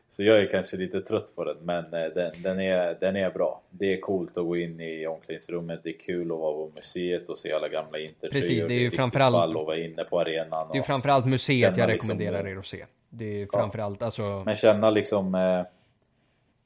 så 0.10 0.24
jag 0.24 0.38
är 0.38 0.48
kanske 0.48 0.78
lite 0.78 1.02
trött 1.02 1.34
på 1.36 1.44
den. 1.44 1.58
Men 1.62 1.86
eh, 1.94 2.10
den, 2.16 2.42
den, 2.42 2.60
är, 2.60 2.98
den 3.00 3.16
är 3.16 3.30
bra. 3.30 3.62
Det 3.70 3.94
är 3.94 4.00
coolt 4.00 4.38
att 4.38 4.46
gå 4.46 4.58
in 4.58 4.82
i 4.82 5.08
omklädningsrummet. 5.08 5.80
Det 5.84 5.90
är 5.90 6.00
kul 6.00 6.32
att 6.32 6.38
vara 6.38 6.54
på 6.54 6.72
museet 6.76 7.30
och 7.30 7.38
se 7.38 7.52
alla 7.52 7.70
gamla 7.70 8.00
intertröjor. 8.00 8.32
Precis, 8.32 8.66
det 8.66 8.74
är 8.74 8.80
ju 8.80 8.92
framförallt- 8.92 9.34
ball 9.34 9.58
att 9.58 9.66
vara 9.66 9.78
inne 9.78 10.04
på 10.04 10.20
arenan. 10.20 10.68
Det 10.68 10.76
är 10.76 10.80
ju 10.80 10.84
framförallt 10.84 11.26
museet 11.26 11.78
jag 11.78 11.90
liksom, 11.90 12.12
rekommenderar 12.12 12.46
eh, 12.46 12.52
er 12.52 12.58
att 12.58 12.66
se. 12.66 12.86
Det 13.10 13.42
är 13.42 13.48
framförallt, 13.54 14.02
alltså... 14.02 14.44
Men 14.46 14.56
känna 14.56 14.90
liksom 14.90 15.36
eh, 15.36 15.62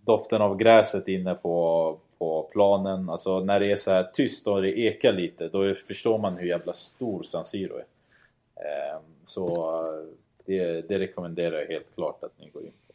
doften 0.07 0.41
av 0.41 0.57
gräset 0.57 1.07
inne 1.07 1.35
på, 1.35 1.97
på 2.17 2.49
planen. 2.51 3.09
Alltså 3.09 3.39
när 3.39 3.59
det 3.59 3.71
är 3.71 3.75
så 3.75 3.91
här 3.91 4.09
tyst 4.13 4.47
och 4.47 4.61
det 4.61 4.79
ekar 4.79 5.13
lite, 5.13 5.47
då 5.47 5.73
förstår 5.75 6.17
man 6.17 6.37
hur 6.37 6.47
jävla 6.47 6.73
stor 6.73 7.23
San 7.23 7.45
Siro 7.45 7.75
är. 7.75 7.85
Eh, 8.55 8.99
så 9.23 9.47
det, 10.45 10.89
det 10.89 10.99
rekommenderar 10.99 11.59
jag 11.59 11.67
helt 11.67 11.95
klart 11.95 12.23
att 12.23 12.39
ni 12.39 12.49
går 12.49 12.63
in 12.63 12.71
på. 12.71 12.87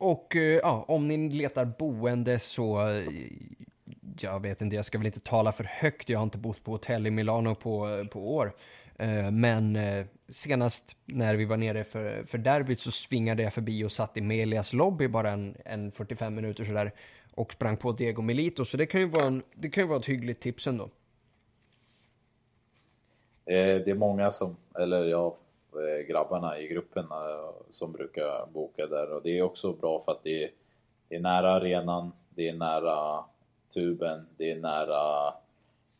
Och 0.00 0.36
eh, 0.36 0.42
ja, 0.42 0.84
om 0.88 1.08
ni 1.08 1.28
letar 1.28 1.64
boende 1.64 2.38
så, 2.38 2.88
eh, 2.88 3.04
jag 4.20 4.42
vet 4.42 4.60
inte, 4.60 4.76
jag 4.76 4.84
ska 4.84 4.98
väl 4.98 5.06
inte 5.06 5.20
tala 5.20 5.52
för 5.52 5.64
högt, 5.64 6.08
jag 6.08 6.18
har 6.18 6.24
inte 6.24 6.38
bott 6.38 6.64
på 6.64 6.70
hotell 6.70 7.06
i 7.06 7.10
Milano 7.10 7.54
på, 7.54 7.88
eh, 7.88 8.04
på 8.04 8.34
år. 8.34 8.52
Men 9.32 9.78
senast 10.30 10.96
när 11.04 11.34
vi 11.34 11.44
var 11.44 11.56
nere 11.56 11.84
för, 11.84 12.24
för 12.24 12.38
derbyt 12.38 12.80
så 12.80 12.90
svingade 12.90 13.42
jag 13.42 13.54
förbi 13.54 13.84
och 13.84 13.92
satt 13.92 14.16
i 14.16 14.20
Melias 14.20 14.72
lobby 14.72 15.08
bara 15.08 15.30
en, 15.30 15.56
en 15.64 15.92
45 15.92 16.34
minuter 16.34 16.64
sådär 16.64 16.92
och 17.34 17.52
sprang 17.52 17.76
på 17.76 17.92
Diego 17.92 18.22
Milito, 18.22 18.64
så 18.64 18.76
det 18.76 18.86
kan 18.86 19.00
ju 19.00 19.06
vara, 19.06 19.26
en, 19.26 19.42
det 19.54 19.70
kan 19.70 19.84
ju 19.84 19.88
vara 19.88 19.98
ett 19.98 20.06
hyggligt 20.06 20.42
tips 20.42 20.66
ändå. 20.66 20.84
Eh, 23.44 23.76
det 23.84 23.90
är 23.90 23.94
många 23.94 24.30
som, 24.30 24.56
eller 24.78 25.04
ja, 25.04 25.36
eh, 25.72 26.06
grabbarna 26.06 26.58
i 26.58 26.68
gruppen 26.68 27.04
eh, 27.04 27.50
som 27.68 27.92
brukar 27.92 28.46
boka 28.52 28.86
där 28.86 29.12
och 29.12 29.22
det 29.22 29.38
är 29.38 29.42
också 29.42 29.72
bra 29.72 30.02
för 30.02 30.12
att 30.12 30.22
det 30.22 30.44
är, 30.44 30.50
det 31.08 31.16
är 31.16 31.20
nära 31.20 31.50
arenan, 31.50 32.12
det 32.34 32.48
är 32.48 32.54
nära 32.54 33.24
tuben, 33.74 34.26
det 34.36 34.50
är 34.50 34.56
nära, 34.56 35.26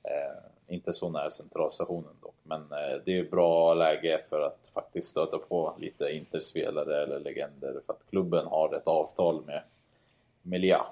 eh, 0.03 0.50
inte 0.71 0.93
så 0.93 1.11
nära 1.11 1.31
centralstationen 1.31 2.15
dock, 2.23 2.35
men 2.43 2.61
eh, 2.61 3.01
det 3.05 3.19
är 3.19 3.31
bra 3.31 3.75
läge 3.75 4.25
för 4.29 4.41
att 4.41 4.71
faktiskt 4.75 5.09
stöta 5.09 5.39
på 5.39 5.75
lite 5.79 6.05
interspelare 6.05 7.03
eller 7.03 7.21
legender 7.21 7.81
för 7.87 7.93
att 7.93 8.07
klubben 8.11 8.47
har 8.47 8.75
ett 8.75 8.87
avtal 8.87 9.45
med 9.45 9.63
Melia 10.43 10.87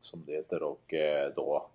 som 0.00 0.24
det 0.26 0.32
heter 0.32 0.62
och 0.62 0.94
eh, 0.94 1.32
då 1.36 1.66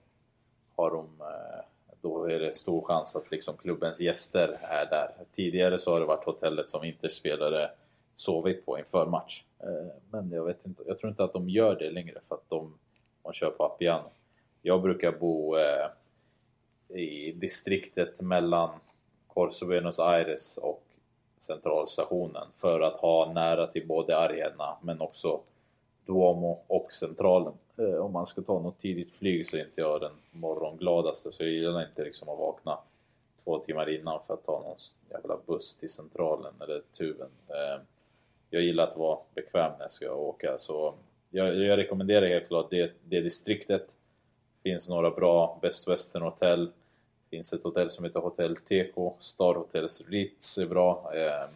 har 0.76 0.91
de 0.91 1.06
eh, 1.19 1.64
då 2.02 2.30
är 2.30 2.40
det 2.40 2.56
stor 2.56 2.81
chans 2.81 3.15
att 3.15 3.31
liksom 3.31 3.57
klubbens 3.57 4.02
gäster 4.02 4.60
är 4.61 4.86
där. 4.86 5.11
Tidigare 5.31 5.80
så 5.80 5.91
har 5.91 5.99
det 5.99 6.06
varit 6.06 6.26
hotellet 6.26 6.69
som 6.69 6.84
interspelare 6.84 7.72
sovit 8.14 8.65
på 8.65 8.80
inför 8.80 9.06
match. 9.06 9.44
Eh, 9.60 9.94
Men 10.11 10.31
jag 10.31 10.45
vet 10.45 10.65
inte, 10.65 10.84
jag 10.88 10.99
tror 10.99 11.10
inte 11.10 11.23
att 11.23 11.34
de 11.34 11.49
gör 11.49 11.76
det 11.76 11.90
längre 11.90 12.19
för 12.27 12.36
att 12.36 12.49
de, 12.49 12.73
Man 13.23 13.34
kör 13.34 13.49
på 13.49 13.65
Appiano. 13.65 14.10
Jag 14.61 14.81
brukar 14.81 15.11
bo 15.11 15.57
eh, 15.57 15.88
i 16.89 17.31
distriktet 17.31 18.21
mellan 18.21 18.69
Corso 19.27 19.65
Buenos 19.65 19.99
Aires 19.99 20.57
och 20.57 20.83
centralstationen 21.37 22.47
för 22.55 22.81
att 22.81 22.93
ha 22.93 23.31
nära 23.33 23.67
till 23.67 23.87
både 23.87 24.17
arena 24.17 24.77
men 24.81 25.01
också 25.01 25.39
Duomo 26.05 26.59
och 26.67 26.93
centralen. 26.93 27.53
Eh, 27.77 27.95
om 27.95 28.13
man 28.13 28.25
ska 28.25 28.41
ta 28.41 28.59
något 28.59 28.79
tidigt 28.79 29.15
flyg 29.15 29.45
så 29.45 29.57
är 29.57 29.65
inte 29.65 29.81
jag 29.81 30.01
den 30.01 30.11
morgongladaste 30.31 31.31
så 31.31 31.43
jag 31.43 31.51
gillar 31.51 31.87
inte 31.87 32.03
liksom 32.03 32.29
att 32.29 32.39
vakna 32.39 32.77
två 33.43 33.59
timmar 33.59 33.89
innan 33.89 34.19
för 34.27 34.33
att 34.33 34.45
ta 34.45 34.59
någon 34.59 34.77
jävla 35.09 35.37
buss 35.45 35.75
till 35.75 35.89
centralen 35.89 36.53
eller 36.61 36.81
tuben. 36.97 37.29
Eh, 37.47 37.81
jag 38.49 38.61
gillar 38.61 38.87
att 38.87 38.97
vara 38.97 39.19
bekväm 39.33 39.71
när 39.71 39.85
jag 39.85 39.91
ska 39.91 40.13
åka 40.13 40.57
så 40.57 40.93
jag, 41.29 41.57
jag 41.57 41.77
rekommenderar 41.77 42.27
helt 42.27 42.47
klart 42.47 42.69
det, 42.69 42.91
det 43.03 43.21
distriktet. 43.21 43.87
finns 44.63 44.89
några 44.89 45.11
bra 45.11 45.59
Best 45.61 45.87
Western 45.87 46.21
hotell 46.21 46.71
finns 47.30 47.53
ett 47.53 47.64
hotell 47.64 47.89
som 47.89 48.06
heter 48.06 48.19
Hotell 48.19 48.56
Teco. 48.56 49.14
Star 49.19 49.56
Hotels 49.56 50.10
Ritz 50.10 50.57
är 50.57 50.65
bra. 50.65 51.11
Eh, 51.15 51.49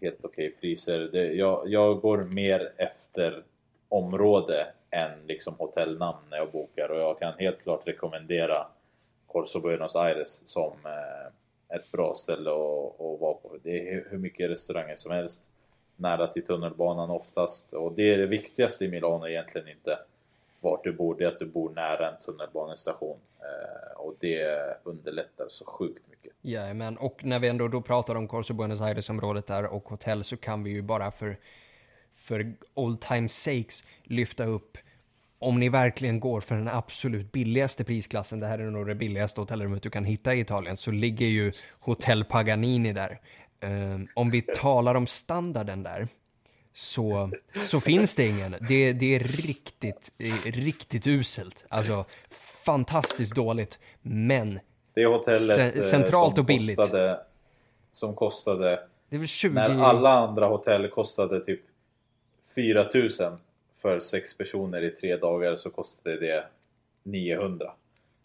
helt 0.00 0.24
okej 0.24 0.50
priser. 0.60 0.98
Det, 1.12 1.32
jag, 1.32 1.68
jag 1.68 2.00
går 2.00 2.18
mer 2.18 2.72
efter 2.76 3.42
område 3.88 4.66
än 4.90 5.26
liksom 5.26 5.54
hotellnamn 5.58 6.18
när 6.30 6.36
jag 6.36 6.50
bokar 6.50 6.88
och 6.88 7.00
jag 7.00 7.18
kan 7.18 7.32
helt 7.38 7.62
klart 7.62 7.88
rekommendera 7.88 8.66
Corso 9.26 9.60
Buenos 9.60 9.96
Aires 9.96 10.42
som 10.44 10.72
eh, 10.84 11.76
ett 11.76 11.92
bra 11.92 12.14
ställe 12.14 12.50
att, 12.50 13.00
att 13.00 13.20
vara 13.20 13.34
på. 13.34 13.56
Det 13.62 13.88
är 13.88 14.06
hur 14.10 14.18
mycket 14.18 14.50
restauranger 14.50 14.96
som 14.96 15.12
helst. 15.12 15.42
Nära 15.96 16.26
till 16.26 16.44
tunnelbanan 16.44 17.10
oftast 17.10 17.72
och 17.72 17.92
det 17.92 18.14
är 18.14 18.18
det 18.18 18.26
viktigaste 18.26 18.84
i 18.84 18.88
Milano 18.88 19.28
egentligen 19.28 19.68
inte 19.68 19.98
vart 20.64 20.84
du 20.84 20.92
bor, 20.92 21.16
det 21.18 21.24
är 21.24 21.28
att 21.28 21.38
du 21.38 21.46
bor 21.46 21.70
nära 21.70 22.10
en 22.10 22.18
tunnelbanestation 22.18 23.18
eh, 23.40 24.00
och 24.00 24.14
det 24.20 24.58
underlättar 24.84 25.46
så 25.48 25.64
sjukt 25.64 26.10
mycket. 26.10 26.32
Jajamän, 26.42 26.96
och 26.96 27.24
när 27.24 27.38
vi 27.38 27.48
ändå 27.48 27.68
då 27.68 27.80
pratar 27.80 28.14
om 28.14 28.28
Corso 28.28 28.54
Buenos 28.54 28.80
Aires-området 28.80 29.46
där 29.46 29.66
och 29.66 29.88
hotell 29.88 30.24
så 30.24 30.36
kan 30.36 30.62
vi 30.62 30.70
ju 30.70 30.82
bara 30.82 31.10
för, 31.10 31.36
för 32.16 32.54
old 32.74 33.00
time 33.00 33.28
sakes 33.28 33.84
lyfta 34.02 34.44
upp 34.44 34.78
om 35.38 35.60
ni 35.60 35.68
verkligen 35.68 36.20
går 36.20 36.40
för 36.40 36.54
den 36.54 36.68
absolut 36.68 37.32
billigaste 37.32 37.84
prisklassen, 37.84 38.40
det 38.40 38.46
här 38.46 38.58
är 38.58 38.70
nog 38.70 38.86
det 38.86 38.94
billigaste 38.94 39.40
hotellrummet 39.40 39.82
du 39.82 39.90
kan 39.90 40.04
hitta 40.04 40.34
i 40.34 40.40
Italien, 40.40 40.76
så 40.76 40.90
ligger 40.90 41.26
ju 41.26 41.50
Hotel 41.80 42.24
Paganini 42.24 42.92
där. 42.92 43.20
Ehm, 43.60 44.08
om 44.14 44.30
vi 44.30 44.42
talar 44.42 44.94
om 44.94 45.06
standarden 45.06 45.82
där, 45.82 46.08
så, 46.74 47.30
så 47.66 47.80
finns 47.80 48.14
det 48.14 48.26
ingen. 48.26 48.56
Det, 48.68 48.92
det 48.92 49.14
är 49.14 49.18
riktigt, 49.18 50.12
riktigt 50.44 51.06
uselt. 51.06 51.64
Alltså 51.68 52.04
fantastiskt 52.64 53.34
dåligt, 53.34 53.78
men 54.02 54.60
Det 54.94 55.06
hotellet 55.06 55.76
eh, 55.76 55.82
centralt 55.82 56.38
och 56.38 56.44
billigt. 56.44 56.76
Kostade, 56.76 57.20
som 57.92 58.14
kostade, 58.14 58.80
det 59.08 59.16
är 59.16 59.18
väl 59.18 59.28
20... 59.28 59.54
när 59.54 59.82
alla 59.82 60.10
andra 60.10 60.46
hotell 60.46 60.88
kostade 60.88 61.44
typ 61.44 61.60
4000 62.54 63.36
för 63.74 64.00
sex 64.00 64.38
personer 64.38 64.82
i 64.82 64.90
tre 64.90 65.16
dagar 65.16 65.56
så 65.56 65.70
kostade 65.70 66.20
det 66.20 66.44
900. 67.02 67.72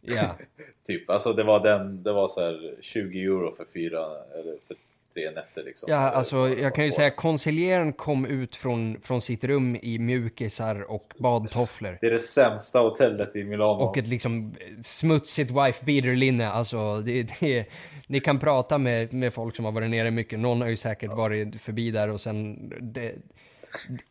Ja, 0.02 0.36
Typ, 0.84 1.10
alltså 1.10 1.34
det 1.34 1.44
var 1.44 1.60
den, 1.60 2.04
det 2.04 2.12
var 2.12 2.28
så 2.28 2.42
här 2.42 2.76
20 2.82 3.24
euro 3.24 3.56
för 3.56 3.66
fyra, 3.66 4.06
eller 4.34 4.58
för 4.68 4.76
tre 5.14 5.31
nätter 5.31 5.64
liksom. 5.64 5.91
ja 5.91 5.98
alltså 5.98 6.49
jag 6.49 6.76
kan 6.76 6.86
ju 6.86 6.91
säga 6.91 7.11
konsiljeren 7.11 7.94
kom 7.94 8.26
ut 8.26 8.56
från, 8.56 9.02
från 9.02 9.22
sitt 9.22 9.44
rum 9.44 9.76
i 9.81 9.99
mjukisar 9.99 10.91
och 10.91 11.14
badtofflor. 11.18 11.98
Det 12.02 12.07
är 12.07 12.11
det 12.11 12.19
sämsta 12.19 12.80
hotellet 12.80 13.36
i 13.36 13.44
Milano. 13.44 13.84
Och 13.84 13.98
ett 13.98 14.07
liksom 14.07 14.56
smutsigt 14.84 15.52
wife 15.52 15.86
beater 15.86 16.15
linne, 16.15 16.49
alltså 16.49 17.02
det, 17.02 17.23
det, 17.40 17.65
ni 18.07 18.19
kan 18.19 18.40
prata 18.40 18.77
med, 18.77 19.14
med 19.14 19.34
folk 19.34 19.56
som 19.56 19.65
har 19.65 19.72
varit 19.72 19.90
nere 19.90 20.11
mycket. 20.11 20.40
Någon 20.40 20.61
har 20.61 20.68
ju 20.68 20.76
säkert 20.76 21.14
varit 21.14 21.61
förbi 21.61 21.91
där 21.91 22.10
och 22.10 22.22
sen... 22.22 22.69
Det, 22.81 23.15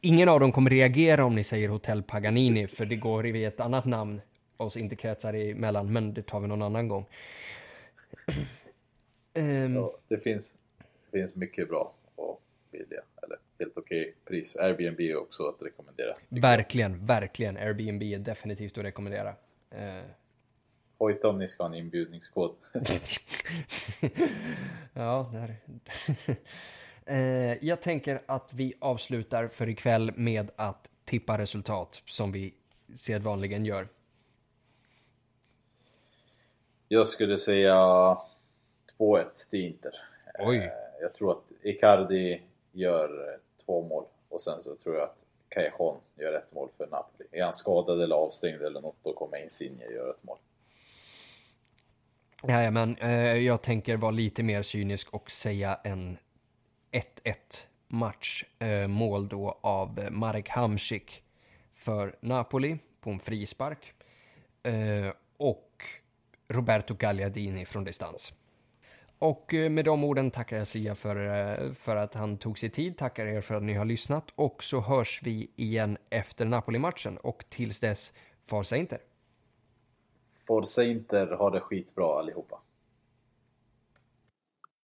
ingen 0.01 0.29
av 0.29 0.41
dem 0.41 0.53
kommer 0.53 0.71
reagera 0.71 1.25
om 1.25 1.35
ni 1.35 1.45
säger 1.45 1.69
Hotell 1.69 2.03
Paganini, 2.03 2.67
för 2.67 2.85
det 2.85 2.97
går 2.97 3.27
i 3.27 3.45
ett 3.45 3.61
annat 3.61 3.85
namn 3.85 4.21
oss 4.59 4.77
inte 4.77 4.97
kretsar 4.97 5.35
emellan, 5.35 5.93
men 5.93 6.15
det 6.15 6.23
tar 6.23 6.41
vi 6.41 6.49
någon 6.49 6.63
annan 6.63 6.89
gång. 6.89 7.07
um, 9.35 9.75
ja, 9.75 9.99
det, 10.09 10.19
finns, 10.19 10.55
det 11.11 11.19
finns 11.19 11.37
mycket 11.37 11.69
bra 11.69 11.95
och 12.15 12.43
billiga, 12.71 13.01
eller 13.23 13.37
helt 13.59 13.77
okej 13.77 14.01
okay 14.01 14.13
pris. 14.25 14.57
Airbnb 14.57 15.01
är 15.01 15.17
också 15.17 15.49
att 15.49 15.63
rekommendera. 15.63 16.15
Verkligen, 16.29 16.93
jag. 16.93 16.99
verkligen. 16.99 17.57
Airbnb 17.57 18.03
är 18.03 18.19
definitivt 18.19 18.79
att 18.79 18.85
rekommendera. 18.85 19.29
Uh, 19.75 20.03
Hojta 20.99 21.29
om 21.29 21.39
ni 21.39 21.49
ska 21.49 21.63
ha 21.63 21.69
en 21.69 21.75
inbjudningskod. 21.75 22.57
ja, 24.93 25.31
där. 25.33 25.57
eh, 27.17 27.65
jag 27.65 27.83
tänker 27.83 28.23
att 28.27 28.53
vi 28.53 28.75
avslutar 28.79 29.49
för 29.49 29.69
ikväll 29.69 30.13
med 30.17 30.51
att 30.57 30.89
tippa 31.05 31.39
resultat 31.39 32.03
som 32.07 32.33
vi 32.33 32.55
sedvanligen 32.95 33.65
gör. 33.65 33.89
Jag 36.89 37.07
skulle 37.07 37.39
säga 37.39 37.75
2-1 38.99 39.25
till 39.51 39.61
Inter. 39.61 39.93
Oj. 40.39 40.71
Jag 41.01 41.15
tror 41.15 41.33
att 41.33 41.45
Icardi 41.63 42.43
gör 42.73 43.29
eh, 43.29 43.41
två 43.67 43.83
mål 43.83 44.05
och 44.29 44.41
sen 44.41 44.63
så 44.63 44.77
tror 44.77 44.95
jag 44.95 45.05
att 45.05 45.25
Callejon 45.49 46.01
gör 46.17 46.33
ett 46.33 46.53
mål 46.53 46.69
för 46.77 46.87
Napoli. 46.87 47.29
Är 47.33 47.45
han 47.45 47.53
skadad 47.53 48.03
eller 48.03 48.17
avstängd 48.17 48.63
eller 48.63 48.81
något 48.81 48.97
då 49.03 49.13
kommer 49.13 49.43
Insigne 49.43 49.85
göra 49.85 50.11
ett 50.11 50.25
mål. 50.25 50.39
Jajamän, 52.49 52.97
eh, 52.97 53.37
jag 53.37 53.63
tänker 53.63 53.97
vara 53.97 54.11
lite 54.11 54.43
mer 54.43 54.63
cynisk 54.63 55.15
och 55.15 55.31
säga 55.31 55.81
en 55.85 56.19
1-1 56.93 57.67
match. 57.89 58.45
Eh, 58.59 58.87
mål 58.87 59.29
då 59.29 59.59
av 59.61 60.09
Marek 60.11 60.49
Hamsik 60.49 61.23
för 61.75 62.17
Napoli 62.21 62.79
på 63.01 63.11
en 63.11 63.21
frispark. 63.21 63.93
Eh, 64.63 65.13
och 65.37 65.85
Roberto 66.49 66.95
Gagliardini 66.95 67.67
från 67.67 67.85
distans. 67.85 68.33
Och 69.19 69.55
eh, 69.55 69.71
med 69.71 69.85
de 69.85 70.05
orden 70.05 70.31
tackar 70.31 70.57
jag 70.57 70.67
Sia 70.67 70.95
för, 70.95 71.17
eh, 71.17 71.73
för 71.73 71.97
att 71.97 72.15
han 72.15 72.39
tog 72.39 72.59
sig 72.59 72.71
tid, 72.71 72.97
tackar 72.97 73.27
er 73.27 73.41
för 73.41 73.55
att 73.55 73.63
ni 73.63 73.75
har 73.75 73.85
lyssnat 73.85 74.31
och 74.35 74.65
så 74.65 74.81
hörs 74.81 75.21
vi 75.25 75.51
igen 75.57 75.99
efter 76.11 76.45
Napoli-matchen 76.45 77.17
och 77.17 77.45
tills 77.49 77.81
dess, 77.81 78.13
Forza 78.47 78.77
Inter! 78.77 78.99
Forza 80.47 80.85
Inter, 80.85 81.27
ha 81.27 81.51
det 81.51 81.61
skitbra 81.61 82.19
allihopa! 82.19 82.61